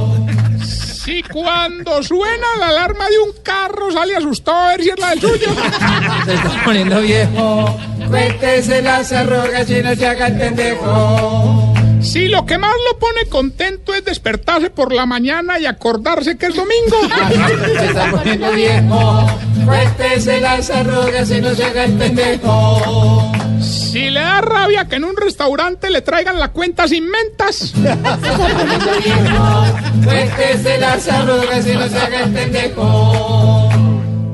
Si 1.10 1.24
cuando 1.24 2.04
suena 2.04 2.46
la 2.60 2.68
alarma 2.68 3.08
de 3.08 3.18
un 3.18 3.32
carro 3.42 3.90
sale 3.90 4.14
asustado 4.14 4.58
a 4.58 4.68
ver 4.68 4.82
si 4.82 4.90
es 4.90 4.98
la 5.00 5.10
del 5.10 5.20
suyo. 5.20 5.48
Se 6.24 6.34
está 6.34 6.64
poniendo 6.64 7.00
viejo. 7.00 7.80
Cuéntese 8.08 8.80
las 8.80 9.10
arrugas 9.10 9.68
y 9.68 9.82
no 9.82 9.94
se 9.96 10.06
haga 10.06 10.28
el 10.28 10.38
pendejo. 10.38 11.74
Si 12.00 12.28
lo 12.28 12.46
que 12.46 12.58
más 12.58 12.74
lo 12.88 12.98
pone 13.00 13.24
contento 13.28 13.92
es 13.92 14.04
despertarse 14.04 14.70
por 14.70 14.92
la 14.92 15.04
mañana 15.04 15.58
y 15.58 15.66
acordarse 15.66 16.36
que 16.36 16.46
es 16.46 16.54
domingo. 16.54 16.96
Se 17.76 17.86
está 17.86 18.10
poniendo 18.12 18.52
viejo. 18.52 19.26
Cuéntese 19.66 20.40
las 20.40 20.70
arrugas 20.70 21.28
y 21.28 21.40
no 21.40 21.52
se 21.56 21.64
haga 21.64 21.84
el 21.86 21.92
pendejo. 21.94 23.29
Si 23.60 24.10
le 24.10 24.20
da 24.20 24.40
rabia 24.40 24.88
que 24.88 24.96
en 24.96 25.04
un 25.04 25.16
restaurante 25.16 25.90
le 25.90 26.00
traigan 26.02 26.38
la 26.38 26.48
cuenta 26.48 26.88
sin 26.88 27.08
mentas. 27.08 27.72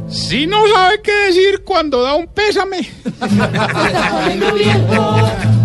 Si 0.09 0.47
no 0.47 0.67
sabe 0.69 1.01
qué 1.03 1.13
decir 1.27 1.63
cuando 1.65 2.03
da 2.03 2.15
un 2.15 2.27
pésame. 2.29 2.89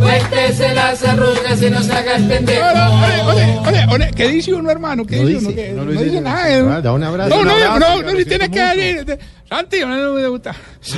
Cuéntese 0.01 0.73
las 0.73 1.03
arrugas 1.03 1.61
y 1.61 1.69
no 1.69 1.81
se 1.83 1.93
haga 1.93 2.15
el 2.15 2.27
pendejo. 2.27 2.65
Oye, 2.65 3.21
oye, 3.21 3.59
oye, 3.67 3.85
oye, 3.91 4.11
¿qué 4.15 4.27
dice 4.29 4.53
uno, 4.53 4.69
hermano? 4.71 5.05
¿Qué 5.05 5.23
dice 5.23 5.45
uno? 5.45 5.55
¿Qué- 5.55 5.69
no 5.69 5.77
No, 5.77 5.85
lo 5.85 5.91
dice 5.91 6.03
dice, 6.05 6.21
nada. 6.21 6.43
ah, 6.43 6.49
¿eh? 6.51 6.81
da 6.81 6.93
un 6.93 7.03
abrazo. 7.03 7.29
No, 7.29 7.43
no, 7.43 7.51
abrazo, 7.51 7.79
no, 7.79 7.95
no, 8.01 8.11
lo 8.11 8.17
si 8.19 8.25
tiene 8.25 8.49
que 8.49 8.59
siento 8.73 9.05
decir. 9.11 9.19
Santi, 9.49 9.79
no 9.81 10.13
me 10.13 10.27
gusta. 10.29 10.55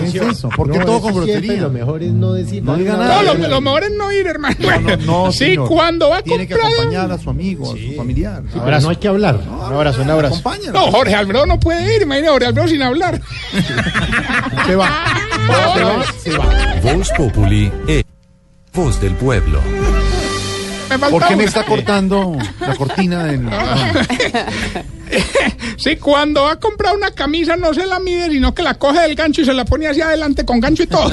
¿Qué 0.00 0.06
es 0.06 0.14
eso? 0.14 0.48
¿Por 0.48 0.70
qué 0.70 0.78
No, 0.78 0.84
todo 0.86 1.00
con 1.02 1.14
grosería? 1.14 1.60
Lo 1.60 1.70
mejor 1.70 2.02
es 2.02 2.12
no 2.12 2.32
decir 2.32 2.62
No 2.62 2.76
diga 2.76 2.96
nada. 2.96 3.22
No, 3.22 3.34
lo, 3.34 3.48
lo 3.48 3.60
mejor 3.60 3.84
es 3.84 3.90
no 3.92 4.10
ir, 4.10 4.26
hermano. 4.26 4.56
No, 4.58 4.96
no, 5.26 5.32
sí, 5.32 5.54
cuando 5.56 6.08
va 6.10 6.18
a 6.18 6.22
Tiene 6.22 6.46
que 6.46 6.54
comprar. 6.54 6.72
acompañar 6.72 7.12
a 7.12 7.18
su 7.18 7.28
amigo, 7.30 7.72
a 7.74 7.76
su 7.76 7.94
familiar. 7.96 8.42
Abrazo. 8.58 8.84
No 8.86 8.90
hay 8.90 8.96
que 8.96 9.08
hablar. 9.08 9.38
Un 9.46 9.72
abrazo, 9.74 10.02
un 10.02 10.10
abrazo. 10.10 10.34
Acompáñalo. 10.36 10.72
No, 10.72 10.90
Jorge 10.92 11.14
Alfredo 11.14 11.46
no 11.46 11.60
puede 11.60 11.94
ir, 11.96 12.02
imagínate 12.02 12.32
Jorge 12.32 12.46
Alfredo 12.46 12.68
sin 12.68 12.82
hablar. 12.82 13.20
Se 14.66 14.74
va. 14.76 14.88
Se 15.74 15.82
va. 15.84 16.04
Se 16.22 16.38
va. 16.38 16.46
Voz 16.82 17.10
Populi 17.44 17.70
es 17.86 18.04
voz 18.72 18.98
del 19.02 19.14
pueblo. 19.16 19.60
¿Por 21.10 21.26
qué 21.26 21.36
me 21.36 21.44
está 21.44 21.64
cortando 21.64 22.38
la 22.60 22.74
cortina 22.74 23.24
del... 23.24 23.46
Sí, 25.76 25.96
cuando 25.96 26.44
va 26.44 26.52
a 26.52 26.60
comprar 26.60 26.96
una 26.96 27.10
camisa 27.10 27.56
no 27.56 27.74
se 27.74 27.86
la 27.86 28.00
mide, 28.00 28.30
sino 28.30 28.54
que 28.54 28.62
la 28.62 28.74
coge 28.74 29.00
del 29.00 29.14
gancho 29.14 29.42
y 29.42 29.44
se 29.44 29.52
la 29.52 29.64
pone 29.66 29.86
hacia 29.86 30.06
adelante 30.06 30.44
con 30.44 30.58
gancho 30.58 30.84
y 30.84 30.86
todo. 30.86 31.10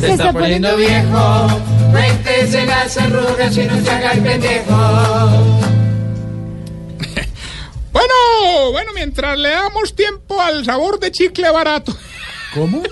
Se 0.00 0.12
está 0.12 0.32
poniendo 0.32 0.76
viejo. 0.76 1.62
Cuéntese 1.90 2.66
las 2.66 2.96
arrugas 2.98 3.56
y 3.56 3.64
no 3.64 3.80
se 3.80 3.90
haga 3.90 4.12
el 4.12 4.22
pendejo. 4.22 4.76
Bueno, 7.92 8.70
bueno, 8.72 8.92
mientras 8.94 9.38
le 9.38 9.48
damos 9.50 9.94
tiempo 9.96 10.40
al 10.40 10.64
sabor 10.64 11.00
de 11.00 11.10
chicle 11.10 11.50
barato. 11.50 11.96
¿Cómo? 12.54 12.82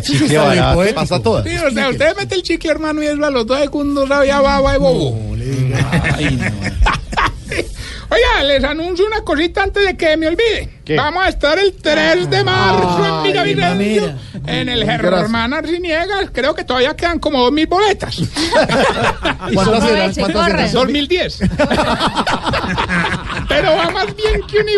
chicle 0.00 0.38
barato. 0.38 0.82
Pasa 0.94 1.20
todas. 1.22 1.44
Sí, 1.44 1.56
o 1.56 1.70
sea, 1.70 1.90
usted 1.90 2.16
mete 2.16 2.34
el 2.34 2.42
chicle, 2.42 2.70
hermano, 2.70 3.02
y 3.02 3.06
eso 3.06 3.24
a 3.24 3.30
los 3.30 3.46
dos 3.46 3.58
segundos 3.60 4.08
sabía 4.08 4.40
baba 4.40 4.72
de 4.72 4.78
bobo. 4.78 5.32
Oiga, 8.12 8.44
les 8.44 8.62
anuncio 8.62 9.06
una 9.06 9.22
cosita 9.22 9.62
antes 9.62 9.86
de 9.86 9.96
que 9.96 10.18
me 10.18 10.28
olvide. 10.28 10.68
¿Qué? 10.84 10.96
Vamos 10.96 11.24
a 11.24 11.30
estar 11.30 11.58
el 11.58 11.72
3 11.72 12.28
de 12.28 12.44
marzo 12.44 13.06
en 13.06 13.22
Villavicencio, 13.22 14.14
en 14.46 14.68
el 14.68 14.84
Germán 14.84 15.54
Arciniegas. 15.54 16.30
Creo 16.30 16.54
que 16.54 16.64
todavía 16.64 16.94
quedan 16.94 17.18
como 17.18 17.40
dos 17.40 17.52
mil 17.52 17.66
boletas. 17.66 18.16
¿Cuántas? 19.54 19.80
Corre, 19.80 20.12
¿Cuántas 20.14 20.46
serán? 20.46 20.72
2010. 20.72 21.38
Pero 23.48 23.76
va 23.76 23.90
más 23.90 24.14
bien 24.14 24.42
que 24.46 24.58
un 24.58 24.68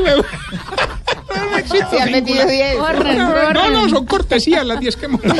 un 1.42 1.54
éxito 1.58 1.86
Se 1.90 2.00
han 2.00 2.12
metido 2.12 2.48
singular. 2.48 2.50
bien. 2.50 2.78
Corren, 2.78 3.18
no, 3.18 3.52
no, 3.52 3.70
no, 3.70 3.88
son 3.88 4.06
cortesías 4.06 4.64
las 4.66 4.78
10 4.80 4.96
que 4.96 5.04
hemos 5.06 5.20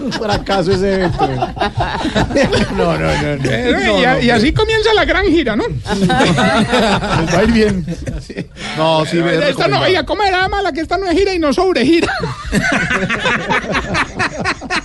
Un 0.00 0.12
fracaso 0.12 0.72
ese 0.72 0.94
evento. 0.94 1.28
No, 2.76 2.98
no, 2.98 2.98
no. 2.98 3.36
no. 3.36 3.50
Eh, 3.50 4.00
y, 4.00 4.04
a- 4.04 4.20
y 4.20 4.30
así 4.30 4.52
comienza 4.52 4.92
la 4.94 5.04
gran 5.04 5.24
gira, 5.26 5.54
¿no? 5.54 5.62
Va 5.64 7.38
a 7.38 7.42
ir 7.44 7.52
bien. 7.52 7.86
No, 8.76 9.04
sí, 9.06 9.18
ve 9.18 9.50
esta 9.50 9.68
no, 9.68 9.80
oiga, 9.80 10.04
¿cómo 10.04 10.22
era 10.24 10.48
mala 10.48 10.72
que 10.72 10.80
esta 10.80 10.98
no 10.98 11.06
es 11.06 11.16
gira 11.16 11.32
y 11.34 11.38
no 11.38 11.52
sobregira? 11.52 12.12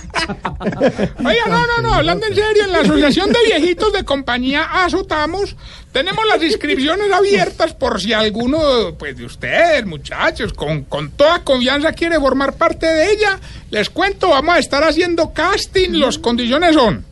Oiga, 1.24 1.46
no, 1.48 1.66
no, 1.66 1.82
no, 1.82 1.94
hablando 1.94 2.26
en 2.26 2.34
serio, 2.34 2.64
en 2.64 2.72
la 2.72 2.80
Asociación 2.80 3.32
de 3.32 3.38
Viejitos 3.46 3.92
de 3.92 4.04
Compañía 4.04 4.84
Azotamos, 4.84 5.56
tenemos 5.92 6.24
las 6.26 6.42
inscripciones 6.42 7.10
abiertas 7.10 7.72
por 7.72 8.00
si 8.00 8.12
alguno, 8.12 8.94
pues 8.98 9.16
de 9.16 9.24
ustedes, 9.24 9.86
muchachos, 9.86 10.52
con, 10.52 10.84
con 10.84 11.10
toda 11.10 11.44
confianza 11.44 11.92
quiere 11.92 12.20
formar 12.20 12.54
parte 12.54 12.86
de 12.86 13.12
ella. 13.12 13.40
Les 13.70 13.88
cuento, 13.90 14.28
vamos 14.28 14.54
a 14.54 14.58
estar 14.58 14.84
haciendo 14.84 15.32
casting, 15.32 15.92
las 15.92 16.18
condiciones 16.18 16.74
son 16.74 17.04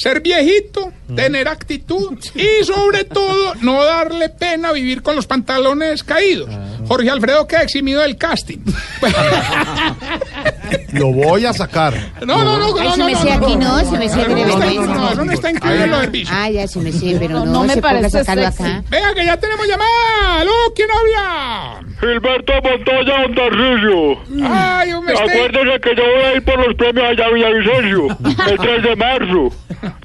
ser 0.00 0.22
viejito, 0.22 0.94
tener 1.14 1.46
actitud 1.46 2.18
y 2.34 2.64
sobre 2.64 3.04
todo 3.04 3.52
no 3.60 3.84
darle 3.84 4.30
pena 4.30 4.72
vivir 4.72 5.02
con 5.02 5.14
los 5.14 5.26
pantalones 5.26 6.02
caídos. 6.02 6.48
Jorge 6.88 7.10
Alfredo 7.10 7.46
queda 7.46 7.60
eximido 7.60 8.00
del 8.00 8.16
casting. 8.16 8.60
Lo 10.94 11.12
voy 11.12 11.44
a 11.44 11.52
sacar. 11.52 11.92
No, 12.26 12.42
no, 12.42 12.56
no, 12.58 12.66
Ay, 12.78 12.84
no, 12.84 12.92
se 12.92 12.98
no, 12.98 13.04
me 13.06 13.12
no, 13.12 13.22
sé 13.22 13.32
aquí, 13.32 13.56
no, 13.56 13.78
no, 13.82 13.90
se 13.90 13.98
me 13.98 14.08
sé 14.08 14.22
que 14.22 14.28
no, 14.28 14.46
no, 14.46 14.58
ser. 14.62 14.74
no, 14.74 14.86
no, 14.86 15.10
eso 15.12 15.24
no 15.24 15.32
está 15.32 15.50
incluido 15.50 15.84
en 15.84 15.90
los 15.90 16.00
servicios. 16.00 16.30
Ah, 16.40 16.50
ya 16.50 16.66
se 16.66 16.80
me 16.80 16.92
sé, 16.92 17.16
pero 17.18 17.40
no, 17.40 17.44
No 17.44 17.62
me 17.64 17.74
se 17.74 17.82
ponga 17.82 17.90
a 17.90 17.94
parece 18.00 18.18
sacarlo 18.18 18.44
sexy. 18.46 18.62
acá. 18.62 18.82
Venga, 18.88 19.14
que 19.14 19.24
ya 19.26 19.36
tenemos 19.36 19.66
llamada. 19.68 20.40
¿Aló? 20.40 20.52
¿Quién 20.74 20.88
habla? 20.90 21.80
Gilberto 22.00 22.52
Montoya 22.62 23.24
Ontarrillo. 23.26 24.48
Ay, 24.50 24.92
hombre, 24.92 25.14
Acuérdese 25.14 25.80
que 25.80 25.94
yo 25.94 26.02
voy 26.02 26.22
a 26.24 26.34
ir 26.36 26.44
por 26.44 26.66
los 26.66 26.74
premios 26.74 27.04
allá 27.06 27.26
a 27.26 27.30
Villavicencio, 27.30 28.06
el 28.48 28.58
3 28.58 28.82
de 28.82 28.96
marzo. 28.96 29.52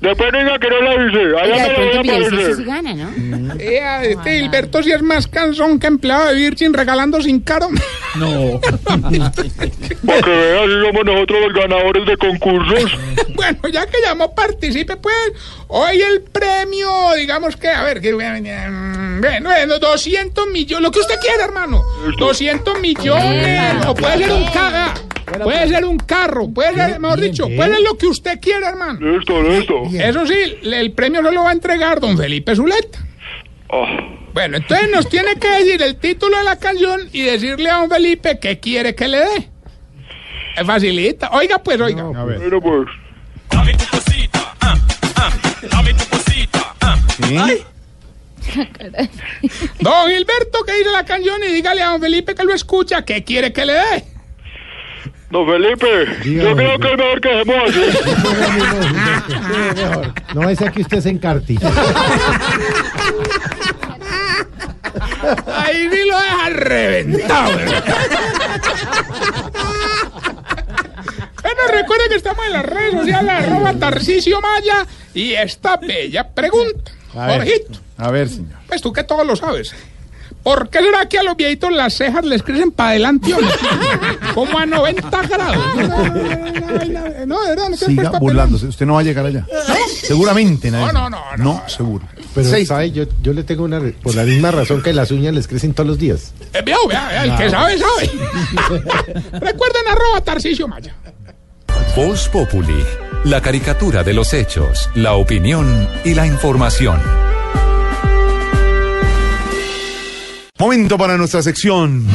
Después 0.02 0.32
diga 0.32 0.58
que 0.60 0.70
no 0.70 0.82
le 0.82 0.90
avisé, 0.90 1.40
allá 1.40 1.68
me 1.68 1.74
pronto 1.74 1.98
voy 1.98 2.10
a 2.10 2.28
aparecer. 2.28 2.66
gana, 2.66 2.94
¿no? 2.94 3.54
Ea, 3.60 4.04
este 4.04 4.40
Gilberto 4.40 4.82
sí 4.84 4.92
es 4.92 5.02
más 5.02 5.28
cansón 5.28 5.80
que 5.80 5.88
empleado 5.88 6.28
de 6.28 6.36
Virgin 6.36 6.74
regalando 6.74 7.22
sin 7.22 7.42
caro. 7.42 7.70
No. 8.16 8.62
Para 8.62 10.22
que 10.22 10.30
vea, 10.30 10.64
si 10.64 10.86
somos 10.86 11.04
nosotros 11.04 11.38
los 11.42 11.54
ganadores 11.54 12.06
de 12.06 12.18
concursos. 12.18 12.98
Bueno, 13.36 13.68
ya 13.70 13.86
que 13.86 14.00
llamó, 14.02 14.34
participe, 14.34 14.96
pues. 14.96 15.34
Hoy 15.68 16.02
el 16.02 16.22
premio, 16.22 16.90
digamos 17.18 17.58
que, 17.58 17.68
a 17.68 17.84
ver, 17.84 18.00
que 18.00 18.14
mm, 18.14 19.20
bueno, 19.20 19.50
bueno, 19.50 19.78
200 19.78 20.48
millones, 20.48 20.82
lo 20.82 20.92
que 20.92 21.00
usted 21.00 21.20
quiera, 21.20 21.44
hermano. 21.44 21.84
200 22.18 22.80
millones, 22.80 23.86
o 23.86 23.94
puede 23.94 24.20
ser 24.20 24.32
un 24.32 24.46
caga, 24.46 24.94
puede 25.26 25.68
ser 25.68 25.86
un 25.86 25.98
carro, 25.98 26.50
puede 26.50 26.74
ser, 26.74 27.00
mejor 27.00 27.20
dicho, 27.20 27.48
puede 27.48 27.74
ser 27.74 27.82
lo 27.82 27.98
que 27.98 28.08
usted 28.08 28.40
quiera, 28.40 28.70
hermano. 28.70 29.00
Listo, 29.00 29.42
listo. 29.44 29.84
Eso 29.94 30.26
sí, 30.26 30.36
el 30.64 30.92
premio 30.94 31.22
no 31.22 31.32
lo 31.32 31.44
va 31.44 31.50
a 31.50 31.54
entregar 31.54 32.00
don 32.00 32.18
Felipe 32.18 32.56
Zuleta. 32.56 33.00
Bueno, 34.34 34.58
entonces 34.58 34.90
nos 34.92 35.10
tiene 35.10 35.36
que 35.36 35.50
decir 35.50 35.82
el 35.82 35.96
título 35.96 36.38
de 36.38 36.44
la 36.44 36.58
canción 36.60 37.02
y 37.12 37.22
decirle 37.22 37.70
a 37.70 37.78
don 37.78 37.90
Felipe 37.90 38.38
qué 38.40 38.60
quiere 38.60 38.94
que 38.94 39.08
le 39.08 39.20
dé. 39.20 39.50
Es 40.58 40.66
facilita. 40.66 41.30
Oiga, 41.32 41.60
pues, 41.60 41.80
oiga. 41.82 42.04
Bueno, 42.04 42.62
pues. 42.62 42.88
Don 49.80 50.08
Gilberto, 50.08 50.64
que 50.66 50.74
dice 50.78 50.92
la 50.92 51.06
canción 51.06 51.42
y 51.44 51.54
dígale 51.54 51.82
a 51.82 51.90
don 51.92 52.02
Felipe 52.02 52.36
que 52.36 52.44
lo 52.44 52.54
escucha 52.54 53.04
qué 53.04 53.24
quiere 53.24 53.52
que 53.52 53.66
le 53.66 53.74
dé. 53.74 54.15
Don 55.32 55.48
Felipe, 55.48 56.06
yo 56.24 56.56
creo 56.56 56.80
que 56.80 56.92
es 56.92 56.98
mejor 56.98 57.22
que 57.22 57.30
dejemos 57.30 57.70
así. 57.70 57.82
No 60.36 60.50
es 60.50 60.60
que 60.60 60.82
usted 60.82 61.00
se 61.02 61.10
encarte. 61.10 61.56
Ahí 65.48 65.90
sí 65.92 66.00
lo 66.10 66.18
deja 66.20 66.50
reventado. 66.50 67.56
¿verdad? 67.58 67.84
Bueno, 71.42 71.62
recuerden 71.72 72.10
que 72.10 72.16
estamos 72.16 72.46
en 72.46 72.54
las 72.54 72.66
redes 72.66 72.94
sociales, 72.94 73.32
arroba 73.32 73.74
Tarcisio 73.74 74.42
Maya, 74.42 74.86
y 75.14 75.34
esta 75.34 75.78
bella 75.78 76.28
pregunta. 76.28 76.92
A 77.16 77.28
ver. 77.28 77.38
Jorgito, 77.38 77.80
A 77.98 78.12
ver, 78.12 78.28
señor. 78.30 78.60
pues 78.68 78.82
tú 78.82 78.92
que 78.92 79.04
todo 79.04 79.24
lo 79.24 79.36
sabes. 79.36 79.74
¿Por 80.46 80.70
qué 80.70 80.78
será 80.78 81.10
que 81.10 81.18
a 81.18 81.24
los 81.24 81.36
viejitos 81.36 81.72
las 81.72 81.96
cejas 81.96 82.24
les 82.24 82.44
crecen 82.44 82.70
para 82.70 82.90
adelante? 82.92 83.34
Como 84.36 84.60
a 84.60 84.68
90 84.68 85.22
grados. 85.24 85.76
No, 85.76 85.88
no, 85.88 86.06
no, 86.06 87.26
no, 87.26 87.42
de 87.42 87.50
verdad, 87.50 87.70
no 87.70 87.76
te 87.76 87.86
Siga 87.88 88.12
burlándose. 88.20 88.68
Usted 88.68 88.86
no 88.86 88.94
va 88.94 89.00
a 89.00 89.04
llegar 89.04 89.26
allá. 89.26 89.44
Seguramente 90.04 90.70
nadie. 90.70 90.94
No, 90.94 91.10
no, 91.10 91.20
no, 91.36 91.38
No, 91.38 91.64
seguro. 91.68 92.06
Pero, 92.36 92.48
Seis. 92.48 92.68
¿sabe? 92.68 92.92
Yo, 92.92 93.06
yo 93.24 93.34
le 93.34 93.44
tengo 93.44 93.64
una... 93.64 93.82
Por 94.04 94.14
la 94.14 94.22
misma 94.22 94.52
razón 94.52 94.84
que 94.84 94.94
las 94.94 95.10
uñas 95.10 95.34
les 95.34 95.48
crecen 95.48 95.74
todos 95.74 95.88
los 95.88 95.98
días. 95.98 96.32
Eh, 96.54 96.62
vea, 96.64 96.78
vea, 96.88 97.08
vea, 97.08 97.24
el 97.24 97.36
que 97.38 97.50
sabe, 97.50 97.80
sabe. 97.80 98.12
Recuerden 99.32 99.88
arroba 99.90 100.22
Tarcisio 100.24 100.68
Maya. 100.68 100.94
Voz 101.96 102.30
Populi, 102.30 102.86
la 103.24 103.42
caricatura 103.42 104.04
de 104.04 104.14
los 104.14 104.32
hechos, 104.36 104.92
la 104.94 105.14
opinión 105.14 105.88
y 106.04 106.14
la 106.14 106.28
información. 106.28 107.02
Momento 110.58 110.98
para 110.98 111.18
nuestra 111.18 111.44
sección. 111.44 112.08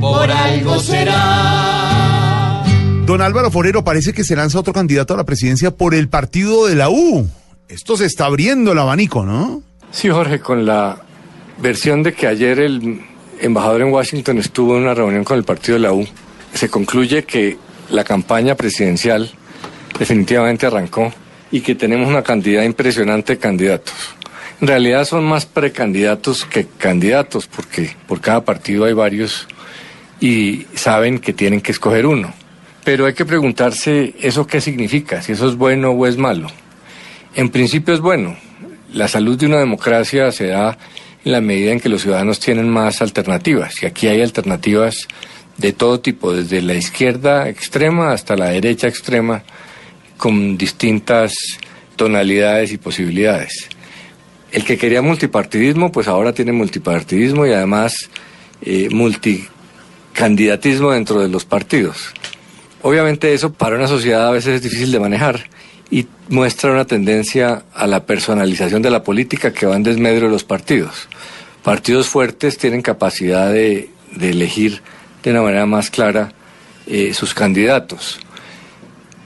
Por 0.00 0.30
algo 0.30 0.78
será. 0.78 2.62
Don 3.04 3.20
Álvaro 3.20 3.50
Forero 3.50 3.84
parece 3.84 4.14
que 4.14 4.24
se 4.24 4.34
lanza 4.34 4.58
otro 4.58 4.72
candidato 4.72 5.12
a 5.12 5.18
la 5.18 5.24
presidencia 5.24 5.70
por 5.70 5.94
el 5.94 6.08
partido 6.08 6.66
de 6.66 6.76
la 6.76 6.88
U. 6.88 7.28
Esto 7.68 7.98
se 7.98 8.06
está 8.06 8.24
abriendo 8.24 8.72
el 8.72 8.78
abanico, 8.78 9.26
¿no? 9.26 9.62
Sí, 9.90 10.08
Jorge, 10.08 10.40
con 10.40 10.64
la 10.64 11.02
versión 11.58 12.02
de 12.02 12.14
que 12.14 12.26
ayer 12.26 12.58
el 12.60 13.02
embajador 13.42 13.82
en 13.82 13.92
Washington 13.92 14.38
estuvo 14.38 14.78
en 14.78 14.84
una 14.84 14.94
reunión 14.94 15.22
con 15.22 15.36
el 15.36 15.44
partido 15.44 15.74
de 15.74 15.80
la 15.80 15.92
U, 15.92 16.08
se 16.54 16.70
concluye 16.70 17.24
que 17.24 17.58
la 17.90 18.02
campaña 18.02 18.54
presidencial 18.54 19.30
definitivamente 19.98 20.64
arrancó 20.64 21.12
y 21.50 21.60
que 21.60 21.74
tenemos 21.74 22.08
una 22.08 22.22
cantidad 22.22 22.62
impresionante 22.62 23.34
de 23.34 23.38
candidatos. 23.38 23.94
En 24.60 24.68
realidad 24.68 25.04
son 25.04 25.24
más 25.24 25.46
precandidatos 25.46 26.44
que 26.44 26.66
candidatos, 26.66 27.46
porque 27.46 27.96
por 28.06 28.20
cada 28.20 28.44
partido 28.44 28.84
hay 28.84 28.92
varios 28.92 29.48
y 30.20 30.66
saben 30.74 31.18
que 31.18 31.32
tienen 31.32 31.60
que 31.60 31.72
escoger 31.72 32.06
uno. 32.06 32.32
Pero 32.84 33.06
hay 33.06 33.14
que 33.14 33.24
preguntarse 33.24 34.14
eso 34.20 34.46
qué 34.46 34.60
significa, 34.60 35.22
si 35.22 35.32
eso 35.32 35.48
es 35.48 35.56
bueno 35.56 35.90
o 35.90 36.06
es 36.06 36.16
malo. 36.16 36.48
En 37.34 37.50
principio 37.50 37.94
es 37.94 38.00
bueno. 38.00 38.36
La 38.92 39.08
salud 39.08 39.36
de 39.36 39.46
una 39.46 39.58
democracia 39.58 40.30
se 40.30 40.48
da 40.48 40.78
en 41.24 41.32
la 41.32 41.40
medida 41.40 41.72
en 41.72 41.80
que 41.80 41.88
los 41.88 42.02
ciudadanos 42.02 42.38
tienen 42.38 42.68
más 42.68 43.02
alternativas. 43.02 43.82
Y 43.82 43.86
aquí 43.86 44.06
hay 44.06 44.22
alternativas 44.22 45.08
de 45.56 45.72
todo 45.72 46.00
tipo, 46.00 46.32
desde 46.32 46.62
la 46.62 46.74
izquierda 46.74 47.48
extrema 47.48 48.12
hasta 48.12 48.36
la 48.36 48.50
derecha 48.50 48.86
extrema, 48.86 49.42
con 50.16 50.56
distintas 50.56 51.34
tonalidades 51.96 52.72
y 52.72 52.78
posibilidades. 52.78 53.68
El 54.54 54.64
que 54.64 54.78
quería 54.78 55.02
multipartidismo, 55.02 55.90
pues 55.90 56.06
ahora 56.06 56.32
tiene 56.32 56.52
multipartidismo 56.52 57.44
y 57.44 57.50
además 57.50 58.08
eh, 58.62 58.88
multicandidatismo 58.88 60.92
dentro 60.92 61.20
de 61.20 61.28
los 61.28 61.44
partidos. 61.44 62.14
Obviamente 62.80 63.34
eso 63.34 63.52
para 63.52 63.74
una 63.74 63.88
sociedad 63.88 64.28
a 64.28 64.30
veces 64.30 64.54
es 64.54 64.62
difícil 64.62 64.92
de 64.92 65.00
manejar 65.00 65.50
y 65.90 66.06
muestra 66.28 66.70
una 66.70 66.84
tendencia 66.84 67.64
a 67.74 67.88
la 67.88 68.06
personalización 68.06 68.80
de 68.80 68.92
la 68.92 69.02
política 69.02 69.52
que 69.52 69.66
va 69.66 69.74
en 69.74 69.82
desmedro 69.82 70.26
de 70.26 70.32
los 70.32 70.44
partidos. 70.44 71.08
Partidos 71.64 72.06
fuertes 72.06 72.56
tienen 72.56 72.80
capacidad 72.80 73.52
de, 73.52 73.90
elegir 74.20 74.82
de 75.24 75.32
una 75.32 75.42
manera 75.42 75.66
más 75.66 75.90
clara 75.90 76.32
eh, 76.86 77.12
sus 77.12 77.34
candidatos. 77.34 78.20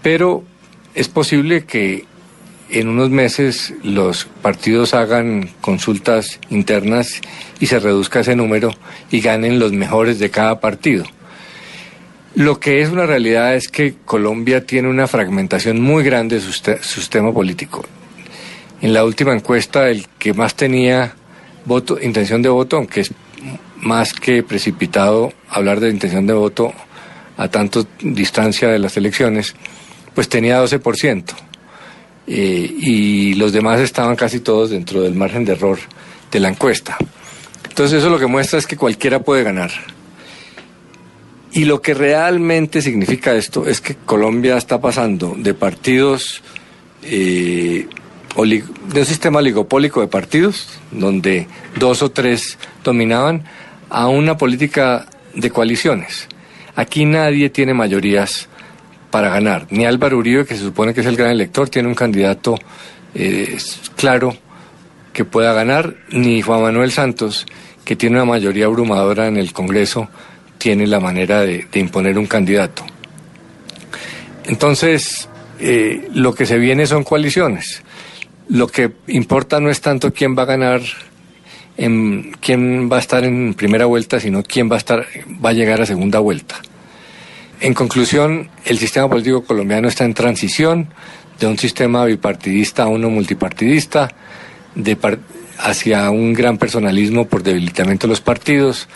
Pero 0.00 0.42
es 0.94 1.08
posible 1.08 1.66
que 1.66 2.06
en 2.70 2.88
unos 2.88 3.10
meses 3.10 3.72
los 3.82 4.26
partidos 4.42 4.94
hagan 4.94 5.50
consultas 5.60 6.38
internas 6.50 7.20
y 7.60 7.66
se 7.66 7.78
reduzca 7.80 8.20
ese 8.20 8.36
número 8.36 8.74
y 9.10 9.20
ganen 9.20 9.58
los 9.58 9.72
mejores 9.72 10.18
de 10.18 10.30
cada 10.30 10.60
partido. 10.60 11.04
Lo 12.34 12.60
que 12.60 12.82
es 12.82 12.90
una 12.90 13.06
realidad 13.06 13.54
es 13.56 13.68
que 13.68 13.94
Colombia 14.04 14.64
tiene 14.64 14.88
una 14.88 15.06
fragmentación 15.06 15.80
muy 15.80 16.04
grande 16.04 16.36
de 16.36 16.42
su, 16.42 16.50
ste- 16.50 16.80
su 16.82 17.00
sistema 17.00 17.32
político. 17.32 17.84
En 18.80 18.92
la 18.92 19.04
última 19.04 19.32
encuesta, 19.34 19.88
el 19.88 20.06
que 20.18 20.34
más 20.34 20.54
tenía 20.54 21.14
voto, 21.64 21.98
intención 22.00 22.42
de 22.42 22.48
voto, 22.48 22.76
aunque 22.76 23.00
es 23.00 23.12
más 23.80 24.12
que 24.12 24.42
precipitado 24.42 25.32
hablar 25.48 25.80
de 25.80 25.90
intención 25.90 26.26
de 26.26 26.34
voto 26.34 26.72
a 27.36 27.48
tanto 27.48 27.86
distancia 28.00 28.68
de 28.68 28.78
las 28.78 28.96
elecciones, 28.96 29.54
pues 30.14 30.28
tenía 30.28 30.62
12%. 30.62 31.24
Eh, 32.30 32.74
y 32.78 33.34
los 33.34 33.52
demás 33.52 33.80
estaban 33.80 34.14
casi 34.14 34.40
todos 34.40 34.68
dentro 34.70 35.00
del 35.00 35.14
margen 35.14 35.46
de 35.46 35.52
error 35.52 35.78
de 36.30 36.40
la 36.40 36.48
encuesta. 36.48 36.98
Entonces 37.68 38.00
eso 38.00 38.10
lo 38.10 38.18
que 38.18 38.26
muestra 38.26 38.58
es 38.58 38.66
que 38.66 38.76
cualquiera 38.76 39.20
puede 39.20 39.42
ganar. 39.44 39.70
Y 41.52 41.64
lo 41.64 41.80
que 41.80 41.94
realmente 41.94 42.82
significa 42.82 43.34
esto 43.34 43.66
es 43.66 43.80
que 43.80 43.94
Colombia 43.94 44.58
está 44.58 44.80
pasando 44.80 45.34
de 45.38 45.54
partidos, 45.54 46.42
eh, 47.02 47.88
de 48.36 49.00
un 49.00 49.06
sistema 49.06 49.38
oligopólico 49.38 50.02
de 50.02 50.08
partidos, 50.08 50.68
donde 50.92 51.46
dos 51.76 52.02
o 52.02 52.10
tres 52.10 52.58
dominaban, 52.84 53.44
a 53.88 54.08
una 54.08 54.36
política 54.36 55.06
de 55.34 55.50
coaliciones. 55.50 56.28
Aquí 56.76 57.06
nadie 57.06 57.48
tiene 57.48 57.72
mayorías 57.72 58.48
para 59.10 59.30
ganar. 59.30 59.66
Ni 59.70 59.86
Álvaro 59.86 60.18
Uribe, 60.18 60.44
que 60.44 60.56
se 60.56 60.62
supone 60.62 60.94
que 60.94 61.00
es 61.00 61.06
el 61.06 61.16
gran 61.16 61.30
elector, 61.30 61.68
tiene 61.68 61.88
un 61.88 61.94
candidato 61.94 62.58
eh, 63.14 63.56
claro 63.96 64.36
que 65.12 65.24
pueda 65.24 65.52
ganar, 65.52 65.96
ni 66.10 66.42
Juan 66.42 66.62
Manuel 66.62 66.92
Santos, 66.92 67.46
que 67.84 67.96
tiene 67.96 68.16
una 68.16 68.24
mayoría 68.24 68.66
abrumadora 68.66 69.26
en 69.26 69.36
el 69.36 69.52
Congreso, 69.52 70.08
tiene 70.58 70.86
la 70.86 71.00
manera 71.00 71.40
de, 71.40 71.66
imponer 71.74 72.18
un 72.18 72.26
candidato. 72.26 72.84
Entonces, 74.44 75.28
eh, 75.58 76.08
lo 76.14 76.34
que 76.34 76.46
se 76.46 76.58
viene 76.58 76.86
son 76.86 77.04
coaliciones. 77.04 77.82
Lo 78.48 78.68
que 78.68 78.92
importa 79.08 79.60
no 79.60 79.70
es 79.70 79.80
tanto 79.80 80.12
quién 80.12 80.36
va 80.36 80.42
a 80.42 80.46
ganar, 80.46 80.80
en, 81.76 82.32
quién 82.40 82.90
va 82.90 82.96
a 82.96 83.00
estar 83.00 83.24
en 83.24 83.54
primera 83.54 83.86
vuelta, 83.86 84.20
sino 84.20 84.42
quién 84.42 84.70
va 84.70 84.76
a 84.76 84.78
estar, 84.78 85.06
va 85.44 85.50
a 85.50 85.54
llegar 85.54 85.80
a 85.80 85.86
segunda 85.86 86.18
vuelta. 86.18 86.60
En 87.60 87.74
conclusión, 87.74 88.50
el 88.64 88.78
sistema 88.78 89.08
político 89.08 89.42
colombiano 89.42 89.88
está 89.88 90.04
en 90.04 90.14
transición 90.14 90.88
de 91.40 91.46
un 91.46 91.58
sistema 91.58 92.04
bipartidista 92.04 92.84
a 92.84 92.88
uno 92.88 93.10
multipartidista, 93.10 94.08
de 94.74 94.94
par- 94.96 95.18
hacia 95.58 96.08
un 96.10 96.34
gran 96.34 96.56
personalismo 96.56 97.26
por 97.26 97.42
debilitamiento 97.42 98.06
de 98.06 98.12
los 98.12 98.20
partidos, 98.20 98.88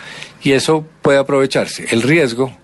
y 0.43 0.53
eso 0.53 0.87
puede 1.03 1.19
aprovecharse. 1.19 1.87
El 1.91 2.03
riesgo 2.03 2.57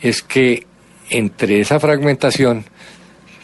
es 0.00 0.22
que 0.22 0.66
entre 1.10 1.60
esa 1.60 1.80
fragmentación 1.80 2.64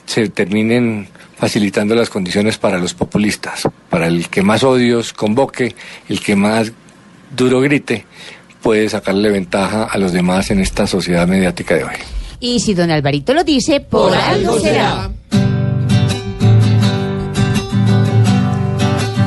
se 0.06 0.28
terminen 0.28 1.08
facilitando 1.36 1.94
las 1.94 2.10
condiciones 2.10 2.58
para 2.58 2.78
los 2.78 2.94
populistas, 2.94 3.68
para 3.88 4.06
el 4.06 4.28
que 4.28 4.42
más 4.42 4.62
odios 4.62 5.12
convoque, 5.12 5.74
el 6.08 6.20
que 6.20 6.36
más 6.36 6.72
duro 7.34 7.60
grite, 7.60 8.04
puede 8.62 8.89
sacarle 8.89 9.31
ventaja 9.31 9.85
a 9.85 9.99
los 9.99 10.12
demás 10.12 10.51
en 10.51 10.61
esta 10.61 10.87
sociedad 10.87 11.27
mediática 11.27 11.74
de 11.74 11.85
hoy. 11.85 11.97
Y 12.41 12.61
si 12.61 12.74
don 12.74 12.91
Alvarito 12.91 13.35
lo 13.35 13.45
dice, 13.45 13.81
por, 13.81 14.15
algo 14.15 14.59
será. 14.59 15.11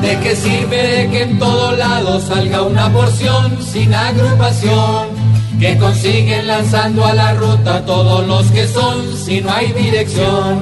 ¿De 0.02 0.20
qué 0.20 0.36
sirve 0.36 1.10
que 1.12 1.22
en 1.22 1.40
todo 1.40 1.78
lado 1.78 2.20
salga 2.20 2.64
una 2.64 2.92
porción 2.92 3.64
sin 3.64 3.94
agrupación? 3.94 5.08
Que 5.60 5.78
consiguen 5.78 6.48
lanzando 6.48 7.06
a 7.06 7.14
la 7.14 7.34
ruta 7.36 7.86
todos 7.86 8.28
los 8.28 8.52
que 8.52 8.68
son 8.68 9.16
si 9.16 9.40
no 9.40 9.52
hay 9.52 9.72
dirección. 9.72 10.62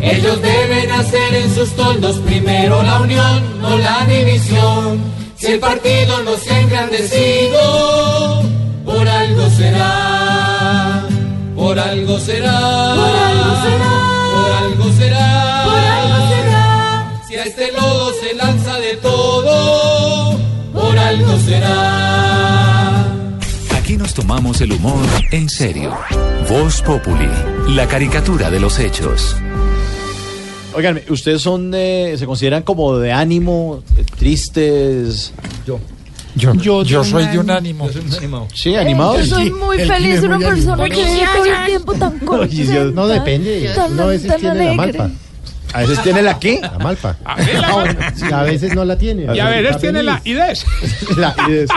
Ellos 0.00 0.42
deben 0.42 0.90
hacer 0.90 1.34
en 1.34 1.54
sus 1.54 1.70
toldos 1.70 2.16
primero 2.18 2.82
la 2.82 3.00
unión, 3.00 3.60
no 3.62 3.78
la 3.78 4.04
división. 4.04 5.21
Si 5.42 5.50
el 5.50 5.58
partido 5.58 6.22
no 6.22 6.36
se 6.36 6.52
ha 6.52 6.60
engrandecido, 6.60 8.44
por 8.84 9.08
algo 9.08 9.50
será, 9.50 11.04
por 11.56 11.76
algo 11.76 12.20
será, 12.20 12.94
por 12.94 13.16
algo 13.16 13.56
será, 13.64 13.90
por 14.30 14.52
algo 14.52 14.92
será, 14.92 15.62
por 15.64 15.80
algo 15.80 16.28
será. 16.28 17.22
Si 17.26 17.34
a 17.34 17.42
este 17.42 17.72
lodo 17.72 18.12
se 18.22 18.34
lanza 18.34 18.78
de 18.78 18.96
todo, 18.98 20.38
por 20.72 20.96
algo 20.96 21.36
será. 21.38 23.04
Aquí 23.76 23.96
nos 23.96 24.14
tomamos 24.14 24.60
el 24.60 24.74
humor 24.74 25.04
en 25.32 25.48
serio. 25.48 25.92
Voz 26.48 26.80
Populi, 26.82 27.28
la 27.66 27.88
caricatura 27.88 28.48
de 28.48 28.60
los 28.60 28.78
hechos. 28.78 29.34
Oigan, 30.74 31.00
¿ustedes 31.08 31.42
son, 31.42 31.72
eh, 31.74 32.14
se 32.18 32.26
consideran 32.26 32.62
como 32.62 32.96
de 32.98 33.12
ánimo, 33.12 33.82
eh, 33.96 34.04
tristes? 34.18 35.32
Yo. 35.66 35.78
Yo, 36.34 36.82
yo, 36.82 37.04
soy 37.04 37.26
de 37.26 37.38
un 37.38 37.50
ánimo. 37.50 37.90
Sí, 38.54 38.74
animados. 38.74 39.28
Yo 39.28 39.36
soy 39.36 39.50
muy 39.50 39.78
feliz, 39.78 40.22
una 40.22 40.38
persona 40.38 40.88
que 40.88 40.96
vive 41.04 41.26
todo 41.34 41.44
el 41.44 41.66
tiempo 41.66 41.92
tan 41.94 42.18
contenta. 42.20 42.84
No 42.84 43.06
depende. 43.06 43.70
Tan- 43.74 43.92
Uno 43.92 44.02
a 44.04 44.06
veces 44.06 44.36
tiene 44.36 44.64
la 44.66 44.72
malpa. 44.72 45.10
¿A 45.74 45.80
veces 45.80 46.02
tiene 46.02 46.22
la 46.22 46.38
qué? 46.38 46.58
La 46.60 46.78
malpa. 46.78 47.16
A 47.24 47.36
ver, 47.36 47.58
la 47.60 47.68
Ah, 48.30 48.40
a 48.40 48.42
veces 48.44 48.74
no 48.74 48.84
la 48.84 48.96
tiene. 48.98 49.34
Y 49.34 49.40
a 49.40 49.48
veces 49.48 49.78
tiene 49.78 50.02
la 50.02 50.18
feliz. 50.18 50.36
IDES. 50.36 50.66
La 51.16 51.34
IDES. 51.48 51.70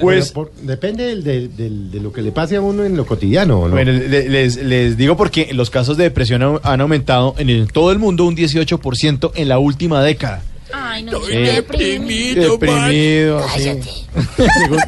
Pues 0.00 0.32
depende 0.62 1.04
del- 1.04 1.24
del- 1.24 1.56
del- 1.56 1.90
de 1.90 2.00
lo 2.00 2.12
que 2.12 2.22
le 2.22 2.32
pase 2.32 2.56
a 2.56 2.60
uno 2.60 2.84
en 2.84 2.96
lo 2.96 3.06
cotidiano, 3.06 3.62
¿no? 3.68 3.70
Bueno, 3.74 3.92
le- 3.92 4.28
les, 4.28 4.56
les 4.56 4.96
digo 4.96 5.16
porque 5.16 5.52
los 5.52 5.70
casos 5.70 5.96
de 5.96 6.04
depresión 6.04 6.60
han- 6.62 6.80
aumentado 6.80 7.34
en 7.38 7.50
el- 7.50 7.72
todo 7.72 7.92
el 7.92 7.98
mundo 7.98 8.24
un 8.24 8.34
18% 8.36 9.32
en 9.34 9.48
la 9.48 9.58
última 9.58 10.02
década. 10.02 10.42
Ay, 10.72 11.04
no, 11.04 11.20
Sí. 11.24 11.32
deprimido. 11.36 12.52
Deprimido, 12.58 13.40
sí. 13.56 13.70
según, 14.36 14.78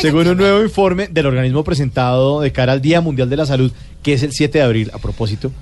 según 0.00 0.28
un 0.28 0.36
nuevo 0.38 0.62
informe 0.62 1.08
del 1.08 1.26
organismo 1.26 1.62
presentado 1.64 2.40
de 2.40 2.50
cara 2.52 2.72
al 2.72 2.80
Día 2.80 3.00
Mundial 3.00 3.28
de 3.28 3.36
la 3.36 3.46
Salud, 3.46 3.70
que 4.02 4.14
es 4.14 4.22
el 4.22 4.32
7 4.32 4.58
de 4.58 4.64
abril, 4.64 4.90
a 4.94 4.98
propósito, 4.98 5.52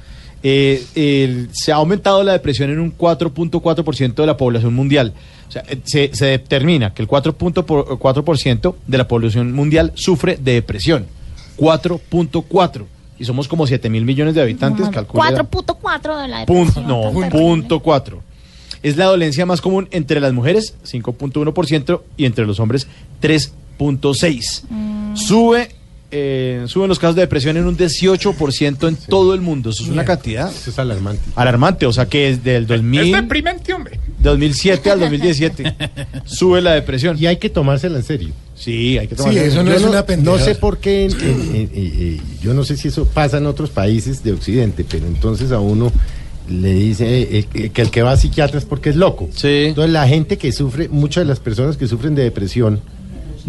eh, 0.43 1.49
se 1.53 1.73
ha 1.73 1.77
aumentado 1.77 2.23
la 2.23 2.33
depresión 2.33 2.71
en 2.71 2.81
un 2.81 2.97
4.4% 2.97 4.15
de 4.15 4.27
la 4.27 4.37
población 4.37 4.75
mundial. 4.75 5.13
O 5.49 5.53
sea, 5.53 5.63
eh, 5.69 5.81
se, 5.85 6.11
se 6.15 6.27
determina 6.27 6.95
que 6.95 7.03
el 7.03 7.09
4.4% 7.09 8.75
de 8.87 8.99
la 8.99 9.09
población 9.09 9.53
mundial 9.53 9.93
sufre 9.95 10.37
de 10.37 10.55
depresión. 10.55 11.07
4.4. 11.57 12.85
Y 13.19 13.25
somos 13.25 13.49
como 13.49 13.67
7 13.67 13.91
mil 13.91 14.05
millones 14.05 14.35
de 14.35 14.41
habitantes, 14.41 14.89
calcula. 14.89 15.31
4.4 15.31 16.23
de 16.23 16.29
la 16.29 16.39
depresión. 16.41 16.87
no, 16.87 17.13
punto 17.29 17.81
cuatro. 17.81 18.23
Es 18.83 18.97
la 18.97 19.05
dolencia 19.05 19.45
más 19.45 19.61
común 19.61 19.89
entre 19.91 20.21
las 20.21 20.33
mujeres, 20.33 20.75
5.1%, 20.85 22.01
y 22.17 22.25
entre 22.25 22.47
los 22.47 22.61
hombres, 22.61 22.87
3.6%. 23.21 25.17
Sube, 25.17 25.69
eh, 26.11 26.65
suben 26.67 26.89
los 26.89 26.99
casos 26.99 27.15
de 27.17 27.23
depresión 27.23 27.57
en 27.57 27.67
un 27.67 27.77
18% 27.77 28.89
en 28.89 28.97
todo 28.97 29.35
el 29.35 29.41
mundo. 29.41 29.71
Eso 29.71 29.83
es 29.85 29.89
una 29.89 30.05
cantidad 30.05 30.51
Eso 30.51 30.71
es 30.71 30.79
alarmante. 30.79 31.23
alarmante. 31.37 31.87
O 31.87 31.93
sea 31.93 32.07
que 32.07 32.37
desde 32.37 32.57
el 32.57 32.63
Es 32.65 32.69
2000, 32.69 33.13
deprimente, 33.13 33.73
hombre. 33.73 34.01
2007 34.21 34.91
al 34.91 35.01
2017 35.01 35.75
sube 36.27 36.61
la 36.61 36.73
depresión. 36.75 37.17
Y 37.19 37.27
hay 37.27 37.37
que 37.37 37.49
tomársela 37.51 37.97
en 37.99 38.05
serio. 38.05 38.31
Sí, 38.55 38.99
hay 38.99 39.07
que 39.09 39.15
Sí, 39.15 39.23
tomar 39.23 39.37
eso 39.39 39.63
no 39.63 39.71
Yo 39.71 39.77
es 39.77 39.83
una 39.85 40.05
pendejada. 40.05 40.39
No 40.39 40.45
sé 40.45 40.55
por 40.55 40.79
qué, 40.79 41.05
en- 41.07 41.13
en- 41.21 41.55
en- 41.55 41.71
eh, 41.75 42.21
yo 42.43 42.53
no 42.55 42.65
sé 42.65 42.77
si 42.77 42.89
eso 42.89 43.07
pasa 43.07 43.39
en 43.39 43.47
otros 43.47 43.71
países 43.71 44.23
de 44.23 44.33
Occidente, 44.33 44.85
pero 44.89 45.07
entonces 45.07 45.51
a 45.53 45.61
uno 45.61 45.91
le 46.49 46.75
dice 46.75 47.07
eh, 47.39 47.47
eh, 47.55 47.71
que 47.71 47.81
el 47.83 47.91
que 47.91 48.03
va 48.03 48.13
a 48.13 48.17
psiquiatra 48.17 48.59
es 48.59 48.65
porque 48.67 48.91
es 48.91 48.97
loco. 48.97 49.31
Sí. 49.35 49.49
Entonces 49.69 49.93
la 49.93 50.07
gente 50.09 50.37
que 50.37 50.53
sufre, 50.53 50.89
muchas 50.89 51.23
de 51.25 51.29
las 51.29 51.41
personas 51.41 51.77
que 51.77 51.87
sufren 51.87 52.15
de 52.15 52.25
depresión, 52.25 52.81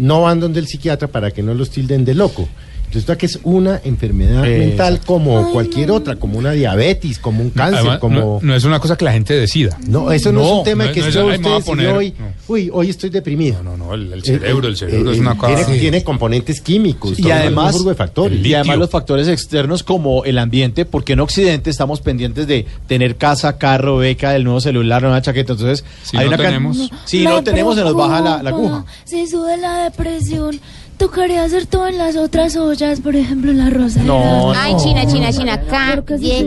no 0.02 0.22
van 0.22 0.40
donde 0.40 0.58
el 0.58 0.66
psiquiatra 0.66 1.06
para 1.06 1.30
que 1.30 1.44
no 1.44 1.54
los 1.54 1.70
tilden 1.70 2.04
de 2.04 2.14
loco. 2.14 2.48
Entonces, 2.92 3.08
esto 3.08 3.16
que 3.18 3.24
es 3.24 3.38
una 3.44 3.80
enfermedad 3.84 4.42
mental 4.42 5.00
como 5.06 5.50
cualquier 5.50 5.90
otra, 5.90 6.16
como 6.16 6.38
una 6.38 6.50
diabetes, 6.52 7.18
como 7.18 7.40
un 7.40 7.48
cáncer, 7.48 7.78
Además, 7.78 7.98
como... 8.00 8.20
no, 8.20 8.38
no 8.42 8.54
es 8.54 8.64
una 8.64 8.80
cosa 8.80 8.98
que 8.98 9.06
la 9.06 9.12
gente 9.14 9.32
decida. 9.32 9.78
No, 9.86 10.12
eso 10.12 10.30
no, 10.30 10.42
es 10.42 10.50
un 10.50 10.64
tema 10.64 10.84
no, 10.84 10.92
que 10.92 11.00
no 11.00 11.06
es 11.06 11.14
yo 11.14 11.20
"Ay, 11.30 11.38
me 11.38 11.44
voy 11.44 11.52
a 11.52 11.56
usted 11.56 11.70
poner", 11.70 11.86
hoy, 11.88 12.14
no. 12.18 12.26
uy, 12.48 12.70
hoy 12.70 12.90
estoy 12.90 13.08
deprimido. 13.08 13.62
No, 13.62 13.78
no, 13.78 13.94
el, 13.94 14.12
el 14.12 14.22
cerebro, 14.22 14.68
el 14.68 14.76
cerebro 14.76 15.08
Eh, 15.10 15.12
es 15.14 15.18
eh, 15.18 15.20
una 15.22 15.38
cosa. 15.38 15.64
Tiene, 15.64 15.80
tiene 15.80 16.04
componentes 16.04 16.60
químicos. 16.60 17.18
Y 17.18 17.30
además, 17.30 17.82
de 17.82 17.94
factores. 17.94 18.44
y 18.44 18.52
además 18.52 18.76
los 18.76 18.90
factores 18.90 19.26
externos 19.28 19.82
como 19.82 20.24
el 20.24 20.36
ambiente, 20.36 20.84
porque 20.84 21.14
en 21.14 21.20
Occidente 21.20 21.70
estamos 21.70 22.02
pendientes 22.02 22.46
de 22.46 22.66
tener 22.86 23.16
casa, 23.16 23.56
carro, 23.56 23.96
beca, 23.96 24.36
el 24.36 24.44
nuevo 24.44 24.60
celular, 24.60 25.00
nueva 25.00 25.22
chaqueta. 25.22 25.52
Entonces, 25.54 25.82
Si 26.02 26.18
hay 26.18 26.24
no 26.24 26.28
una 26.34 26.36
tenemos. 26.36 26.90
Si 27.06 27.24
no 27.24 27.42
tenemos, 27.42 27.74
se 27.76 27.82
nos 27.84 27.94
baja 27.94 28.20
la, 28.20 28.42
la 28.42 28.50
aguja. 28.50 28.84
Si 29.04 29.26
sube 29.26 29.56
la 29.56 29.84
depresión, 29.84 30.60
tocaría 31.02 31.42
hacer 31.42 31.66
todo 31.66 31.88
en 31.88 31.98
las 31.98 32.14
otras 32.14 32.54
ollas, 32.54 33.00
por 33.00 33.16
ejemplo, 33.16 33.50
en 33.50 33.58
la 33.58 33.70
rosera. 33.70 34.04
No, 34.04 34.52
Ay, 34.52 34.76
China, 34.76 35.04
China, 35.04 35.32
China, 35.32 35.60
cállese. 35.60 36.44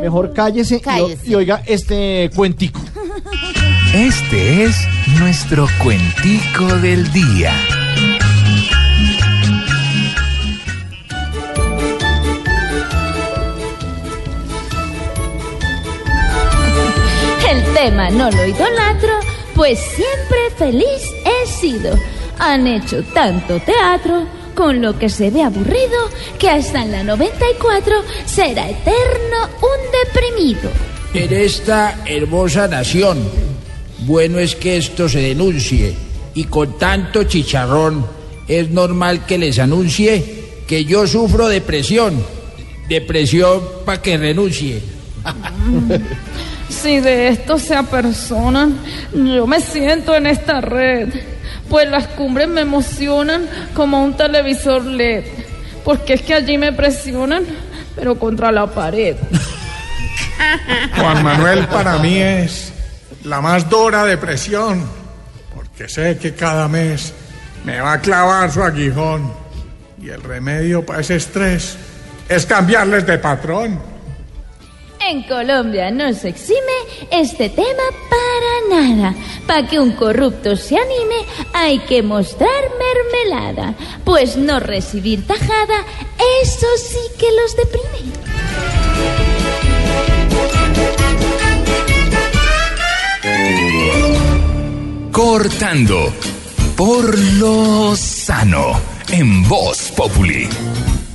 Mejor 0.00 0.32
cállese, 0.32 0.76
y 0.76 0.80
Cállese. 0.80 1.30
Y, 1.30 1.34
oiga 1.36 1.62
este 1.64 2.28
cuentico. 2.34 2.80
Este 3.94 4.64
es 4.64 4.76
nuestro 5.20 5.68
cuentico 5.80 6.66
del 6.78 7.12
día. 7.12 7.52
El 17.48 17.62
tema 17.74 18.10
no 18.10 18.28
lo 18.32 18.44
idolatro, 18.44 19.12
pues 19.54 19.78
siempre 19.78 20.50
feliz 20.58 21.02
he 21.24 21.46
sido. 21.46 21.96
Han 22.38 22.66
hecho 22.66 23.02
tanto 23.14 23.60
teatro, 23.60 24.26
con 24.54 24.80
lo 24.80 24.98
que 24.98 25.08
se 25.08 25.30
ve 25.30 25.42
aburrido, 25.42 26.10
que 26.38 26.50
hasta 26.50 26.82
en 26.82 26.92
la 26.92 27.04
94 27.04 27.94
será 28.24 28.68
eterno 28.70 29.48
un 29.60 29.80
deprimido. 30.04 30.70
En 31.12 31.32
esta 31.32 32.02
hermosa 32.06 32.68
nación, 32.68 33.18
bueno 34.00 34.38
es 34.38 34.54
que 34.54 34.76
esto 34.76 35.08
se 35.08 35.20
denuncie. 35.20 35.94
y 36.36 36.44
con 36.44 36.78
tanto 36.78 37.22
chicharrón, 37.24 38.04
es 38.48 38.68
normal 38.70 39.24
que 39.24 39.38
les 39.38 39.58
anuncie 39.60 40.44
que 40.66 40.84
yo 40.84 41.06
sufro 41.06 41.48
depresión. 41.48 42.14
Depresión 42.88 43.62
para 43.84 44.02
que 44.02 44.16
renuncie. 44.16 44.82
Si 46.68 46.98
de 46.98 47.28
esto 47.28 47.58
se 47.58 47.74
apersonan, 47.74 48.78
yo 49.12 49.46
me 49.46 49.60
siento 49.60 50.14
en 50.14 50.26
esta 50.26 50.60
red, 50.60 51.08
pues 51.68 51.88
las 51.88 52.06
cumbres 52.08 52.48
me 52.48 52.62
emocionan 52.62 53.48
como 53.74 54.02
un 54.02 54.16
televisor 54.16 54.84
LED, 54.84 55.24
porque 55.84 56.14
es 56.14 56.22
que 56.22 56.34
allí 56.34 56.58
me 56.58 56.72
presionan, 56.72 57.44
pero 57.96 58.18
contra 58.18 58.52
la 58.52 58.66
pared. 58.66 59.16
Juan 60.96 61.22
Manuel 61.22 61.66
para 61.68 61.98
mí 61.98 62.18
es 62.18 62.72
la 63.24 63.40
más 63.40 63.68
dura 63.68 64.04
depresión, 64.04 64.84
porque 65.54 65.88
sé 65.88 66.18
que 66.18 66.34
cada 66.34 66.68
mes 66.68 67.12
me 67.64 67.80
va 67.80 67.94
a 67.94 68.00
clavar 68.00 68.50
su 68.50 68.62
aguijón 68.62 69.32
y 70.00 70.10
el 70.10 70.22
remedio 70.22 70.84
para 70.84 71.00
ese 71.00 71.16
estrés 71.16 71.76
es 72.28 72.46
cambiarles 72.46 73.06
de 73.06 73.18
patrón. 73.18 73.93
En 75.06 75.22
Colombia 75.24 75.90
no 75.90 76.12
se 76.14 76.30
exime 76.30 76.72
este 77.10 77.50
tema 77.50 77.82
para 78.08 78.80
nada. 78.80 79.14
Para 79.46 79.66
que 79.68 79.78
un 79.78 79.92
corrupto 79.92 80.56
se 80.56 80.78
anime 80.78 81.26
hay 81.52 81.78
que 81.80 82.02
mostrar 82.02 82.48
mermelada. 82.78 83.74
Pues 84.04 84.38
no 84.38 84.60
recibir 84.60 85.26
tajada, 85.26 85.84
eso 86.42 86.66
sí 86.78 86.98
que 87.18 87.26
los 87.32 87.54
deprime. 87.56 88.14
Cortando 95.12 96.12
por 96.76 97.18
lo 97.18 97.94
sano 97.94 98.80
en 99.10 99.46
Voz 99.46 99.92
Populi. 99.94 100.48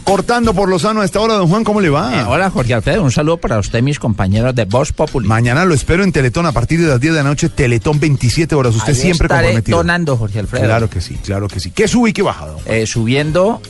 Cortando 0.10 0.56
por 0.56 0.68
Lozano 0.70 1.02
a 1.02 1.06
esta 1.06 1.20
hora, 1.20 1.36
don 1.36 1.48
Juan, 1.48 1.64
¿cómo 1.64 1.80
le 1.80 1.90
va? 1.92 2.20
Eh, 2.22 2.24
hola, 2.28 2.50
Jorge 2.50 2.74
Alfredo. 2.74 3.04
Un 3.04 3.12
saludo 3.12 3.38
para 3.38 3.60
usted, 3.60 3.84
mis 3.84 4.00
compañeros 4.00 4.56
de 4.56 4.66
Voz 4.66 4.92
Populi. 4.92 5.28
Mañana 5.28 5.66
lo 5.66 5.76
espero 5.76 6.04
en 6.04 6.12
Teletón 6.12 6.48
a 6.48 6.52
partir 6.52 6.82
de 6.82 6.88
las 6.88 7.00
10 7.00 7.14
de 7.14 7.20
la 7.22 7.30
noche, 7.30 7.48
Teletón 7.50 8.00
27 8.00 8.56
horas. 8.56 8.74
Usted 8.74 8.94
Ahí 8.96 9.00
siempre 9.00 9.28
estaré 9.28 9.44
comprometido. 9.50 9.78
donando, 9.78 10.18
Jorge 10.18 10.40
Alfredo. 10.40 10.66
Claro 10.66 10.90
que 10.90 11.00
sí, 11.00 11.14
claro 11.24 11.48
que 11.48 11.60
sí. 11.60 11.70
¿Qué 11.70 11.88
sube 11.88 12.10
y 12.10 12.14
qué 12.14 12.24
baja, 12.24 12.48
don? 12.48 12.58
Eh, 12.66 12.88
subiendo 12.88 13.62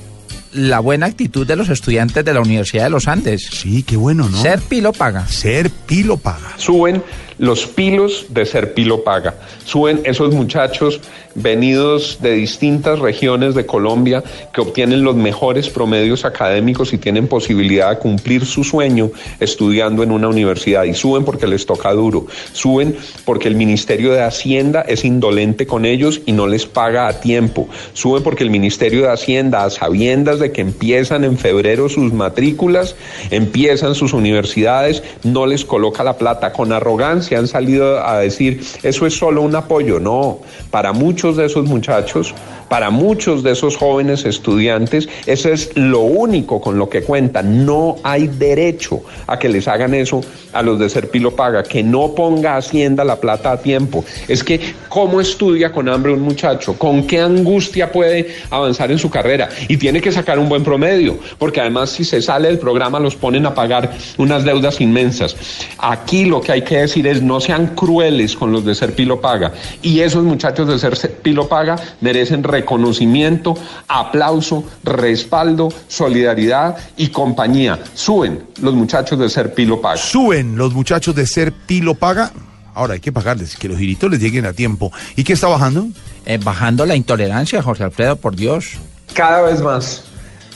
la 0.53 0.79
buena 0.79 1.07
actitud 1.07 1.45
de 1.45 1.57
los 1.57 1.67
estudiantes 1.67 2.23
de 2.23 2.33
la 2.33 2.39
Universidad 2.39 2.85
de 2.85 2.89
los 2.91 3.09
Andes. 3.09 3.45
Sí, 3.51 3.83
qué 3.83 3.97
bueno, 3.97 4.29
¿no? 4.29 4.41
Ser 4.41 4.61
pilo 4.61 4.93
paga. 4.93 5.27
Ser 5.27 5.69
pilo 5.69 6.15
paga. 6.15 6.53
Suben 6.55 7.03
los 7.39 7.65
pilos 7.65 8.25
de 8.29 8.45
Ser 8.45 8.73
Pilo 8.73 9.03
Paga. 9.03 9.33
Suben 9.63 10.01
esos 10.03 10.33
muchachos 10.33 10.99
venidos 11.35 12.17
de 12.21 12.33
distintas 12.33 12.99
regiones 12.99 13.55
de 13.55 13.65
Colombia 13.65 14.23
que 14.53 14.61
obtienen 14.61 15.03
los 15.03 15.15
mejores 15.15 15.69
promedios 15.69 16.25
académicos 16.25 16.91
y 16.91 16.97
tienen 16.97 17.27
posibilidad 17.27 17.91
de 17.91 17.99
cumplir 17.99 18.45
su 18.45 18.63
sueño 18.63 19.11
estudiando 19.39 20.03
en 20.03 20.11
una 20.11 20.27
universidad. 20.27 20.83
Y 20.83 20.93
suben 20.93 21.23
porque 21.23 21.47
les 21.47 21.65
toca 21.65 21.93
duro. 21.93 22.27
Suben 22.51 22.97
porque 23.23 23.47
el 23.47 23.55
Ministerio 23.55 24.11
de 24.11 24.21
Hacienda 24.21 24.81
es 24.81 25.05
indolente 25.05 25.65
con 25.65 25.85
ellos 25.85 26.21
y 26.25 26.33
no 26.33 26.45
les 26.45 26.65
paga 26.65 27.07
a 27.07 27.21
tiempo. 27.21 27.69
Suben 27.93 28.21
porque 28.21 28.43
el 28.43 28.49
Ministerio 28.49 29.03
de 29.03 29.11
Hacienda, 29.11 29.63
a 29.63 29.69
sabiendas 29.69 30.39
de 30.39 30.51
que 30.51 30.61
empiezan 30.61 31.23
en 31.23 31.37
febrero 31.37 31.87
sus 31.87 32.11
matrículas, 32.11 32.95
empiezan 33.31 33.95
sus 33.95 34.11
universidades, 34.11 35.03
no 35.23 35.45
les 35.45 35.63
coloca 35.63 36.03
la 36.03 36.17
plata 36.17 36.51
con 36.51 36.73
arrogancia 36.73 37.28
han 37.35 37.47
salido 37.47 38.05
a 38.05 38.19
decir, 38.19 38.61
eso 38.83 39.05
es 39.05 39.17
solo 39.17 39.41
un 39.41 39.55
apoyo. 39.55 39.99
No, 39.99 40.39
para 40.71 40.93
muchos 40.93 41.37
de 41.37 41.45
esos 41.45 41.65
muchachos, 41.65 42.33
para 42.69 42.89
muchos 42.89 43.43
de 43.43 43.51
esos 43.51 43.75
jóvenes 43.75 44.25
estudiantes, 44.25 45.09
eso 45.25 45.49
es 45.49 45.75
lo 45.75 46.01
único 46.01 46.61
con 46.61 46.77
lo 46.77 46.89
que 46.89 47.01
cuentan. 47.01 47.65
No 47.65 47.97
hay 48.03 48.27
derecho 48.27 49.01
a 49.27 49.37
que 49.37 49.49
les 49.49 49.67
hagan 49.67 49.93
eso 49.93 50.21
a 50.53 50.61
los 50.61 50.79
de 50.79 50.89
Serpilo 50.89 51.35
Paga, 51.35 51.63
que 51.63 51.83
no 51.83 52.13
ponga 52.15 52.57
Hacienda 52.57 53.03
la 53.03 53.17
plata 53.17 53.51
a 53.51 53.57
tiempo. 53.57 54.03
Es 54.27 54.43
que, 54.43 54.59
¿cómo 54.87 55.21
estudia 55.21 55.71
con 55.71 55.89
hambre 55.89 56.13
un 56.13 56.21
muchacho? 56.21 56.77
¿Con 56.77 57.05
qué 57.05 57.19
angustia 57.19 57.91
puede 57.91 58.35
avanzar 58.49 58.91
en 58.91 58.99
su 58.99 59.09
carrera? 59.09 59.49
Y 59.67 59.77
tiene 59.77 60.01
que 60.01 60.11
sacar 60.11 60.39
un 60.39 60.49
buen 60.49 60.63
promedio, 60.63 61.17
porque 61.37 61.61
además 61.61 61.89
si 61.89 62.03
se 62.03 62.21
sale 62.21 62.47
del 62.47 62.59
programa 62.59 62.99
los 62.99 63.15
ponen 63.15 63.45
a 63.45 63.53
pagar 63.53 63.91
unas 64.17 64.43
deudas 64.43 64.81
inmensas. 64.81 65.35
Aquí 65.77 66.25
lo 66.25 66.41
que 66.41 66.51
hay 66.51 66.61
que 66.63 66.77
decir 66.77 67.07
es 67.07 67.21
no 67.21 67.39
sean 67.39 67.67
crueles 67.75 68.35
con 68.35 68.51
los 68.51 68.65
de 68.65 68.75
Serpilo 68.75 69.19
Paga. 69.21 69.51
Y 69.81 70.01
esos 70.01 70.23
muchachos 70.23 70.67
de 70.67 70.79
Serpilo 70.79 71.47
Paga 71.47 71.77
merecen 72.01 72.43
reconocimiento, 72.59 73.55
aplauso, 73.87 74.63
respaldo, 74.83 75.69
solidaridad 75.87 76.77
y 76.97 77.07
compañía. 77.07 77.79
Suben 77.93 78.43
los 78.61 78.73
muchachos 78.73 79.17
de 79.19 79.29
Serpilo 79.29 79.81
Paga. 79.81 79.97
Suben 79.97 80.57
los 80.57 80.73
muchachos 80.73 81.15
de 81.15 81.25
Ser 81.25 81.51
Pilo 81.51 81.95
Paga. 81.95 82.31
Ahora 82.73 82.93
hay 82.93 82.99
que 82.99 83.11
pagarles, 83.11 83.55
que 83.55 83.67
los 83.67 83.77
giritos 83.77 84.09
les 84.11 84.19
lleguen 84.19 84.45
a 84.45 84.53
tiempo. 84.53 84.91
¿Y 85.15 85.23
qué 85.23 85.33
está 85.33 85.47
bajando? 85.47 85.87
Eh, 86.25 86.37
bajando 86.41 86.85
la 86.85 86.95
intolerancia, 86.95 87.61
Jorge 87.61 87.83
Alfredo, 87.83 88.15
por 88.15 88.35
Dios. 88.35 88.77
Cada 89.13 89.41
vez 89.41 89.61
más 89.61 90.03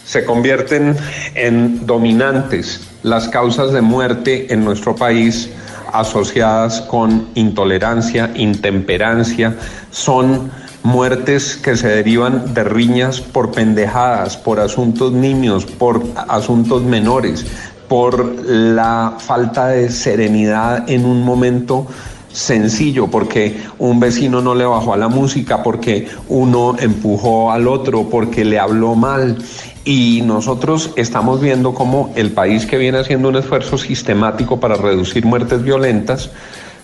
se 0.06 0.24
convierten 0.26 0.96
en 1.36 1.86
dominantes 1.86 2.82
las 3.04 3.28
causas 3.30 3.72
de 3.72 3.82
muerte 3.82 4.54
en 4.54 4.64
nuestro 4.64 4.96
país 4.96 5.50
asociadas 5.92 6.82
con 6.82 7.28
intolerancia, 7.36 8.32
intemperancia, 8.36 9.56
son 9.92 10.52
muertes 10.84 11.55
que 11.55 11.76
se 11.77 11.88
derivan 11.88 12.53
de 12.53 12.64
riñas 12.64 13.22
por 13.22 13.51
pendejadas, 13.51 14.38
por 14.38 14.60
asuntos 14.60 15.14
niños, 15.14 15.65
por 15.65 16.03
asuntos 16.27 16.84
menores, 16.84 17.45
por 17.88 18.26
la 18.45 19.15
falta 19.18 19.68
de 19.68 19.89
serenidad 19.89 20.89
en 20.89 21.05
un 21.05 21.23
momento 21.23 21.88
sencillo, 22.31 23.07
porque 23.07 23.61
un 23.77 23.99
vecino 23.99 24.41
no 24.41 24.55
le 24.55 24.65
bajó 24.65 24.93
a 24.93 24.97
la 24.97 25.07
música, 25.07 25.64
porque 25.64 26.07
uno 26.27 26.76
empujó 26.80 27.51
al 27.51 27.68
otro, 27.68 28.10
porque 28.10 28.43
le 28.43 28.60
habló 28.60 28.95
mal. 28.95 29.38
Y 29.85 30.22
nosotros 30.26 30.91
estamos 30.95 31.41
viendo 31.41 31.73
cómo 31.73 32.11
el 32.15 32.31
país 32.31 32.65
que 32.65 32.77
viene 32.77 32.99
haciendo 32.99 33.30
un 33.30 33.35
esfuerzo 33.35 33.77
sistemático 33.77 34.60
para 34.60 34.76
reducir 34.76 35.26
muertes 35.26 35.64
violentas 35.64 36.30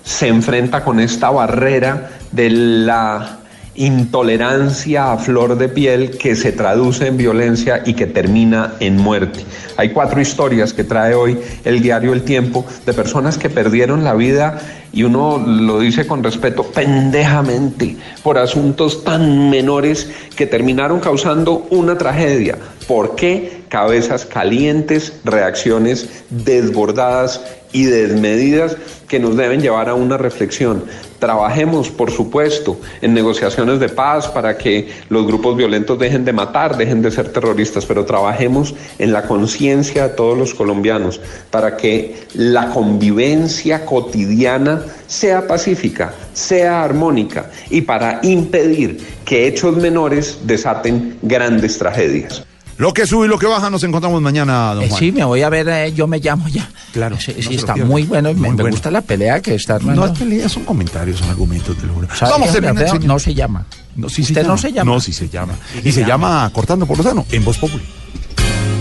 se 0.03 0.27
enfrenta 0.27 0.83
con 0.83 0.99
esta 0.99 1.29
barrera 1.29 2.09
de 2.31 2.49
la 2.49 3.38
intolerancia 3.79 5.13
a 5.13 5.17
flor 5.17 5.57
de 5.57 5.69
piel 5.69 6.11
que 6.17 6.35
se 6.35 6.51
traduce 6.51 7.07
en 7.07 7.15
violencia 7.15 7.81
y 7.85 7.93
que 7.93 8.07
termina 8.07 8.73
en 8.81 8.97
muerte. 8.97 9.45
Hay 9.77 9.91
cuatro 9.91 10.19
historias 10.19 10.73
que 10.73 10.83
trae 10.83 11.15
hoy 11.15 11.39
el 11.63 11.81
diario 11.81 12.11
El 12.11 12.23
Tiempo 12.23 12.65
de 12.85 12.93
personas 12.93 13.37
que 13.37 13.49
perdieron 13.49 14.03
la 14.03 14.15
vida 14.15 14.59
y 14.91 15.03
uno 15.03 15.37
lo 15.37 15.79
dice 15.79 16.05
con 16.05 16.21
respeto 16.21 16.63
pendejamente 16.63 17.95
por 18.21 18.37
asuntos 18.37 19.05
tan 19.05 19.49
menores 19.49 20.09
que 20.35 20.45
terminaron 20.45 20.99
causando 20.99 21.65
una 21.69 21.97
tragedia. 21.97 22.57
¿Por 22.85 23.15
qué? 23.15 23.61
Cabezas 23.69 24.25
calientes, 24.25 25.13
reacciones 25.23 26.23
desbordadas 26.29 27.41
y 27.71 27.85
desmedidas 27.85 28.75
que 29.07 29.19
nos 29.19 29.37
deben 29.37 29.61
llevar 29.61 29.87
a 29.87 29.93
una 29.93 30.17
reflexión. 30.17 30.83
Trabajemos, 31.19 31.89
por 31.89 32.11
supuesto, 32.11 32.79
en 33.01 33.13
negociaciones 33.13 33.79
de 33.79 33.89
paz 33.89 34.27
para 34.27 34.57
que 34.57 34.89
los 35.09 35.27
grupos 35.27 35.57
violentos 35.57 35.99
dejen 35.99 36.23
de 36.25 36.33
matar, 36.33 36.77
dejen 36.77 37.01
de 37.01 37.11
ser 37.11 37.31
terroristas, 37.31 37.85
pero 37.85 38.05
trabajemos 38.05 38.73
en 38.97 39.11
la 39.11 39.23
conciencia 39.23 40.07
de 40.07 40.15
todos 40.15 40.37
los 40.37 40.53
colombianos 40.53 41.19
para 41.51 41.75
que 41.75 42.15
la 42.33 42.69
convivencia 42.69 43.85
cotidiana 43.85 44.81
sea 45.07 45.45
pacífica, 45.47 46.13
sea 46.33 46.83
armónica 46.83 47.49
y 47.69 47.81
para 47.81 48.19
impedir 48.23 48.99
que 49.25 49.47
hechos 49.47 49.75
menores 49.75 50.39
desaten 50.43 51.17
grandes 51.21 51.77
tragedias. 51.77 52.45
Lo 52.79 52.93
que 52.93 53.05
sube 53.05 53.25
y 53.25 53.29
lo 53.29 53.37
que 53.37 53.45
baja, 53.45 53.69
nos 53.69 53.83
encontramos 53.83 54.21
mañana, 54.21 54.73
don 54.73 54.85
Eh, 54.85 54.87
Juan. 54.89 54.99
sí, 54.99 55.11
me 55.11 55.23
voy 55.25 55.41
a 55.41 55.49
ver, 55.49 55.67
eh, 55.67 55.93
yo 55.93 56.07
me 56.07 56.17
llamo 56.19 56.47
ya. 56.47 56.67
Claro. 56.93 57.17
Sí, 57.19 57.33
no 57.35 57.37
sí, 57.37 57.43
se 57.43 57.49
lo 57.53 57.55
está 57.59 57.73
pierda. 57.73 57.89
muy 57.91 58.03
bueno. 58.03 58.29
me, 58.29 58.39
Muy 58.39 58.49
me 58.51 58.55
bueno. 58.55 58.69
gusta 58.71 58.89
la 58.89 59.01
pelea 59.01 59.41
que 59.41 59.53
está 59.53 59.75
armando. 59.75 60.05
No 60.07 60.13
es 60.13 60.17
pelea, 60.17 60.47
son 60.47 60.63
comentarios, 60.63 61.19
son 61.19 61.29
argumentos, 61.29 61.75
te 61.77 61.85
lo 61.85 61.93
juro. 61.93 62.07
¿Sabe 62.15 62.31
Vamos 62.31 62.49
a 62.49 62.53
señor. 62.53 63.03
No 63.05 63.19
se 63.19 63.33
llama. 63.35 63.65
No, 63.97 64.07
sí 64.07 64.23
se 64.23 64.31
¿Usted 64.31 64.41
llama. 64.43 64.53
no 64.53 64.57
se 64.57 64.71
llama? 64.71 64.91
No, 64.93 64.99
sí 65.01 65.11
se 65.11 65.27
llama. 65.29 65.53
y 65.83 65.91
se 65.91 66.05
llama 66.05 66.49
Cortando 66.53 66.85
por 66.85 66.97
lo 66.97 67.03
Sano, 67.03 67.25
en 67.31 67.43
Voz 67.43 67.57
Populi. 67.57 67.83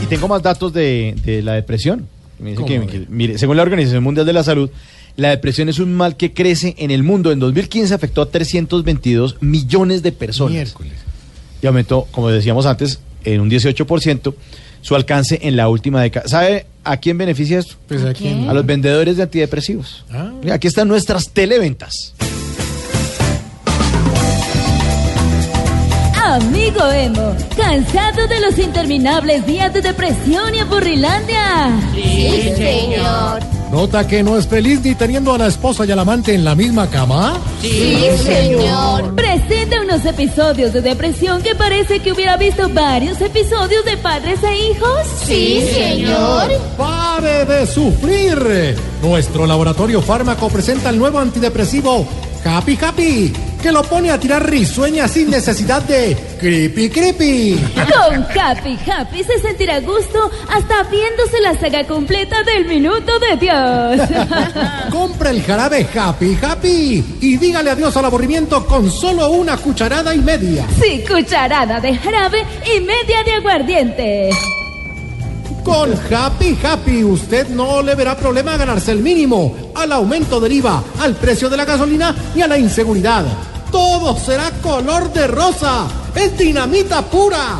Y 0.05 0.07
tengo 0.07 0.29
más 0.29 0.43
datos 0.43 0.73
de, 0.73 1.17
de 1.25 1.43
la 1.43 1.55
depresión. 1.55 2.07
Me 2.39 2.51
dice 2.51 2.65
que- 2.65 2.87
que- 2.87 3.07
mire, 3.09 3.37
según 3.37 3.57
la 3.57 3.65
Organización 3.65 4.05
Mundial 4.05 4.25
de 4.27 4.33
la 4.33 4.45
Salud, 4.45 4.71
la 5.17 5.31
depresión 5.31 5.69
es 5.69 5.81
un 5.81 5.93
mal 5.93 6.17
que 6.17 6.33
crece 6.33 6.77
en 6.79 6.93
el 6.93 7.03
mundo. 7.03 7.33
En 7.33 7.41
2015 7.41 7.93
afectó 7.95 8.23
a 8.23 8.31
322 8.31 9.39
millones 9.41 10.05
de 10.05 10.13
personas. 10.13 10.77
Y 11.61 11.67
aumentó, 11.67 12.07
como 12.13 12.29
decíamos 12.29 12.65
antes, 12.67 13.01
en 13.25 13.41
un 13.41 13.51
18% 13.51 14.35
su 14.81 14.95
alcance 14.95 15.39
en 15.43 15.57
la 15.57 15.69
última 15.69 16.03
década. 16.03 16.29
¿Sabe 16.29 16.67
a 16.85 16.97
quién 16.97 17.19
beneficia 17.19 17.59
esto? 17.59 17.75
Pues, 17.87 18.05
¿a 18.05 18.15
quién? 18.15 18.49
A 18.49 18.55
los 18.55 18.65
vendedores 18.65 19.17
de 19.17 19.25
antidepresivos. 19.25 20.05
Ah. 20.11 20.33
Aquí 20.53 20.69
están 20.69 20.89
nuestras 20.89 21.31
televentas. 21.33 22.15
Amigo 26.25 26.87
emo, 26.93 27.35
¿cansado 27.57 28.27
de 28.29 28.41
los 28.41 28.59
interminables 28.59 29.47
días 29.47 29.73
de 29.73 29.81
depresión 29.81 30.55
y 30.55 30.59
aburrilandia? 30.59 31.81
Sí, 31.95 32.53
señor. 32.55 33.58
¿Nota 33.71 34.07
que 34.07 34.23
no 34.23 34.39
es 34.39 34.47
feliz 34.47 34.81
ni 34.83 34.95
teniendo 34.95 35.35
a 35.35 35.39
la 35.39 35.47
esposa 35.47 35.85
y 35.85 35.91
al 35.91 35.99
amante 35.99 36.35
en 36.35 36.43
la 36.43 36.55
misma 36.55 36.89
cama? 36.89 37.39
Sí, 37.61 38.07
señor. 38.25 39.15
Presenta 39.15 39.83
unos 39.83 40.05
episodios 40.07 40.73
de 40.73 40.81
depresión 40.81 41.43
que 41.43 41.55
parece 41.55 42.01
que 42.01 42.13
hubiera 42.13 42.39
visto 42.39 42.69
varios 42.71 43.21
episodios 43.21 43.85
de 43.85 43.99
padres 43.99 44.41
e 44.43 44.71
hijos. 44.71 45.07
Sí, 45.23 45.69
señor. 45.75 46.51
¡Pare 46.79 47.45
de 47.45 47.67
sufrir! 47.67 48.75
Nuestro 49.03 49.47
laboratorio 49.47 50.01
fármaco 50.01 50.49
presenta 50.49 50.89
el 50.89 50.99
nuevo 50.99 51.19
antidepresivo 51.19 52.07
Happy 52.45 52.79
Happy, 52.81 53.33
que 53.59 53.73
lo 53.73 53.83
pone 53.83 54.11
a 54.11 54.19
tirar 54.19 54.49
risueña 54.49 55.09
sin 55.09 55.31
necesidad 55.31 55.83
de 55.83 56.17
creepy 56.39 56.89
creepy. 56.91 57.61
Con 57.75 58.25
Happy 58.39 58.79
Happy 58.91 59.25
se 59.25 59.39
sentirá 59.41 59.77
a 59.77 59.81
gusto 59.81 60.31
hasta 60.51 60.85
viéndose 60.85 61.41
la 61.41 61.59
saga 61.59 61.85
completa 61.85 62.43
del 62.45 62.67
Minuto 62.67 63.19
de 63.19 63.37
Dios. 63.37 64.09
Compra 64.91 65.31
el 65.31 65.43
jarabe 65.43 65.87
Happy 65.95 66.39
Happy 66.41 67.19
y 67.21 67.37
dígale 67.37 67.71
adiós 67.71 67.97
al 67.97 68.05
aburrimiento 68.05 68.65
con 68.67 68.91
solo 68.91 69.31
una 69.31 69.57
cucharada 69.57 70.15
y 70.15 70.19
media. 70.19 70.67
Sí, 70.81 71.05
cucharada 71.07 71.81
de 71.81 71.97
jarabe 71.97 72.45
y 72.77 72.81
media 72.81 73.25
de 73.25 73.33
aguardiente. 73.33 74.31
Con 75.69 75.93
Happy 76.11 76.59
Happy 76.65 77.05
usted 77.05 77.49
no 77.49 77.83
le 77.83 77.95
verá 77.95 78.17
problema 78.17 78.55
a 78.55 78.57
ganarse 78.57 78.91
el 78.91 79.01
mínimo, 79.01 79.55
al 79.75 79.93
aumento 79.93 80.41
del 80.41 80.53
IVA, 80.53 80.83
al 80.99 81.15
precio 81.15 81.51
de 81.51 81.59
la 81.59 81.67
gasolina 81.67 82.15
y 82.35 82.41
a 82.41 82.49
la 82.49 82.57
inseguridad. 82.57 83.27
Todo 83.71 84.19
será 84.19 84.51
color 84.63 85.13
de 85.13 85.27
rosa. 85.27 85.87
Es 86.15 86.39
dinamita 86.39 87.03
pura. 87.03 87.59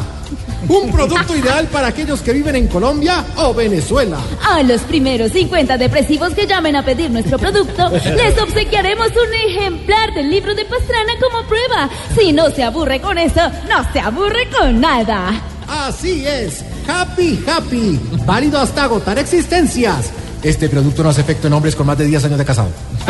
Un 0.71 0.91
producto 0.91 1.37
ideal 1.37 1.67
para 1.67 1.89
aquellos 1.89 2.23
que 2.23 2.33
viven 2.33 2.57
en 2.57 2.69
Colombia 2.69 3.23
o 3.37 3.53
Venezuela. 3.53 4.17
A 4.43 4.63
los 4.63 4.81
primeros 4.85 5.31
50 5.33 5.77
depresivos 5.77 6.33
que 6.33 6.47
llamen 6.47 6.77
a 6.77 6.83
pedir 6.83 7.11
nuestro 7.11 7.39
producto, 7.39 7.91
les 8.17 8.41
obsequiaremos 8.41 9.09
un 9.09 9.51
ejemplar 9.51 10.15
del 10.15 10.31
libro 10.31 10.55
de 10.55 10.65
Pastrana 10.65 11.13
como 11.21 11.47
prueba. 11.47 11.91
Si 12.19 12.33
no 12.33 12.49
se 12.53 12.65
aburre 12.65 13.03
con 13.03 13.19
eso, 13.19 13.43
no 13.69 13.93
se 13.93 14.01
aburre 14.01 14.49
con 14.49 14.81
nada. 14.81 15.43
Así 15.69 16.27
es, 16.27 16.65
Happy 16.89 17.39
Happy, 17.47 18.01
válido 18.25 18.59
hasta 18.61 18.85
agotar 18.85 19.19
existencias. 19.19 20.11
Este 20.43 20.69
producto 20.69 21.03
no 21.03 21.11
hace 21.11 21.21
efecto 21.21 21.47
en 21.49 21.53
hombres 21.53 21.75
con 21.77 21.87
más 21.87 21.99
de 21.99 22.07
10 22.07 22.25
años 22.25 22.39
de 22.39 22.45
casado. 22.45 22.71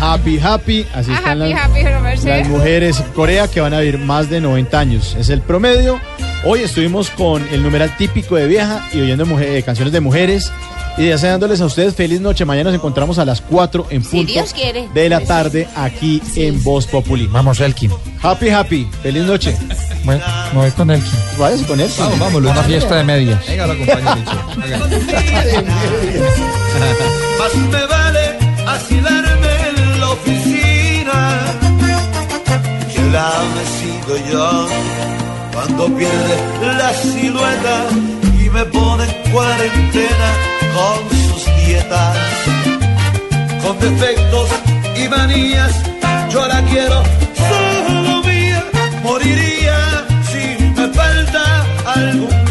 Happy 0.00 0.38
Happy, 0.40 0.86
así 0.94 1.10
Ah, 1.12 1.16
están 1.18 1.42
happy, 1.42 1.52
las, 1.52 1.64
happy, 1.64 1.82
las 2.28 2.48
mujeres 2.48 2.98
en 3.00 3.06
Corea 3.12 3.46
que 3.48 3.60
van 3.60 3.72
a 3.72 3.78
vivir 3.80 3.98
más 3.98 4.28
de 4.28 4.40
90 4.40 4.78
años. 4.78 5.16
Es 5.18 5.28
el 5.28 5.40
promedio. 5.40 6.00
Hoy 6.44 6.60
estuvimos 6.60 7.10
con 7.10 7.46
el 7.52 7.62
numeral 7.62 7.96
típico 7.96 8.34
de 8.34 8.48
vieja 8.48 8.84
y 8.92 9.00
oyendo 9.00 9.24
mujer- 9.24 9.50
eh, 9.56 9.62
canciones 9.62 9.92
de 9.92 10.00
mujeres 10.00 10.50
y 10.98 11.04
deseándoles 11.04 11.60
a 11.60 11.66
ustedes 11.66 11.94
feliz 11.94 12.20
noche. 12.20 12.44
Mañana 12.44 12.70
nos 12.70 12.74
encontramos 12.78 13.18
a 13.20 13.24
las 13.24 13.40
4 13.40 13.86
en 13.90 14.02
Si 14.02 14.16
punto 14.16 14.32
Dios 14.32 14.52
quiere. 14.52 14.88
de 14.92 15.08
la 15.08 15.20
tarde 15.20 15.68
aquí 15.76 16.20
en 16.34 16.62
Voz 16.64 16.88
Populi. 16.88 17.28
Vamos, 17.28 17.60
Elkin. 17.60 17.92
Happy 18.20 18.48
Happy, 18.50 18.88
feliz 19.04 19.22
noche. 19.22 19.56
Bueno, 20.04 20.24
me 20.52 20.58
voy 20.60 20.70
con 20.72 20.90
Elkin. 20.90 21.12
Váyase 21.38 21.64
con 21.66 21.80
él. 21.80 21.90
Vamos, 21.98 22.18
vámonos, 22.18 22.50
una 22.50 22.62
fiesta 22.64 22.96
de 22.96 23.04
medias. 23.04 23.46
Venga, 23.46 23.66
lo 23.66 23.72
acompaño, 23.72 24.04
Más 27.38 27.54
me 27.54 27.86
vale 27.86 28.38
asilarme 28.66 29.68
en 29.68 30.00
la 30.00 30.10
oficina 30.10 31.40
que 32.92 33.02
la 33.10 33.30
me 33.54 33.64
sigo 33.78 34.16
yo 34.32 34.68
cuando 35.52 35.86
pierde 35.96 36.36
la 36.78 36.92
silueta 36.94 37.86
y 38.40 38.48
me 38.50 38.64
pone 38.66 39.04
en 39.04 39.32
cuarentena 39.32 40.28
con 40.74 40.98
sus 41.18 41.44
dietas. 41.66 42.16
Con 43.64 43.78
defectos 43.78 44.48
y 44.96 45.08
manías, 45.08 45.72
yo 46.30 46.46
la 46.46 46.62
quiero 46.62 47.02
algún 52.02 52.41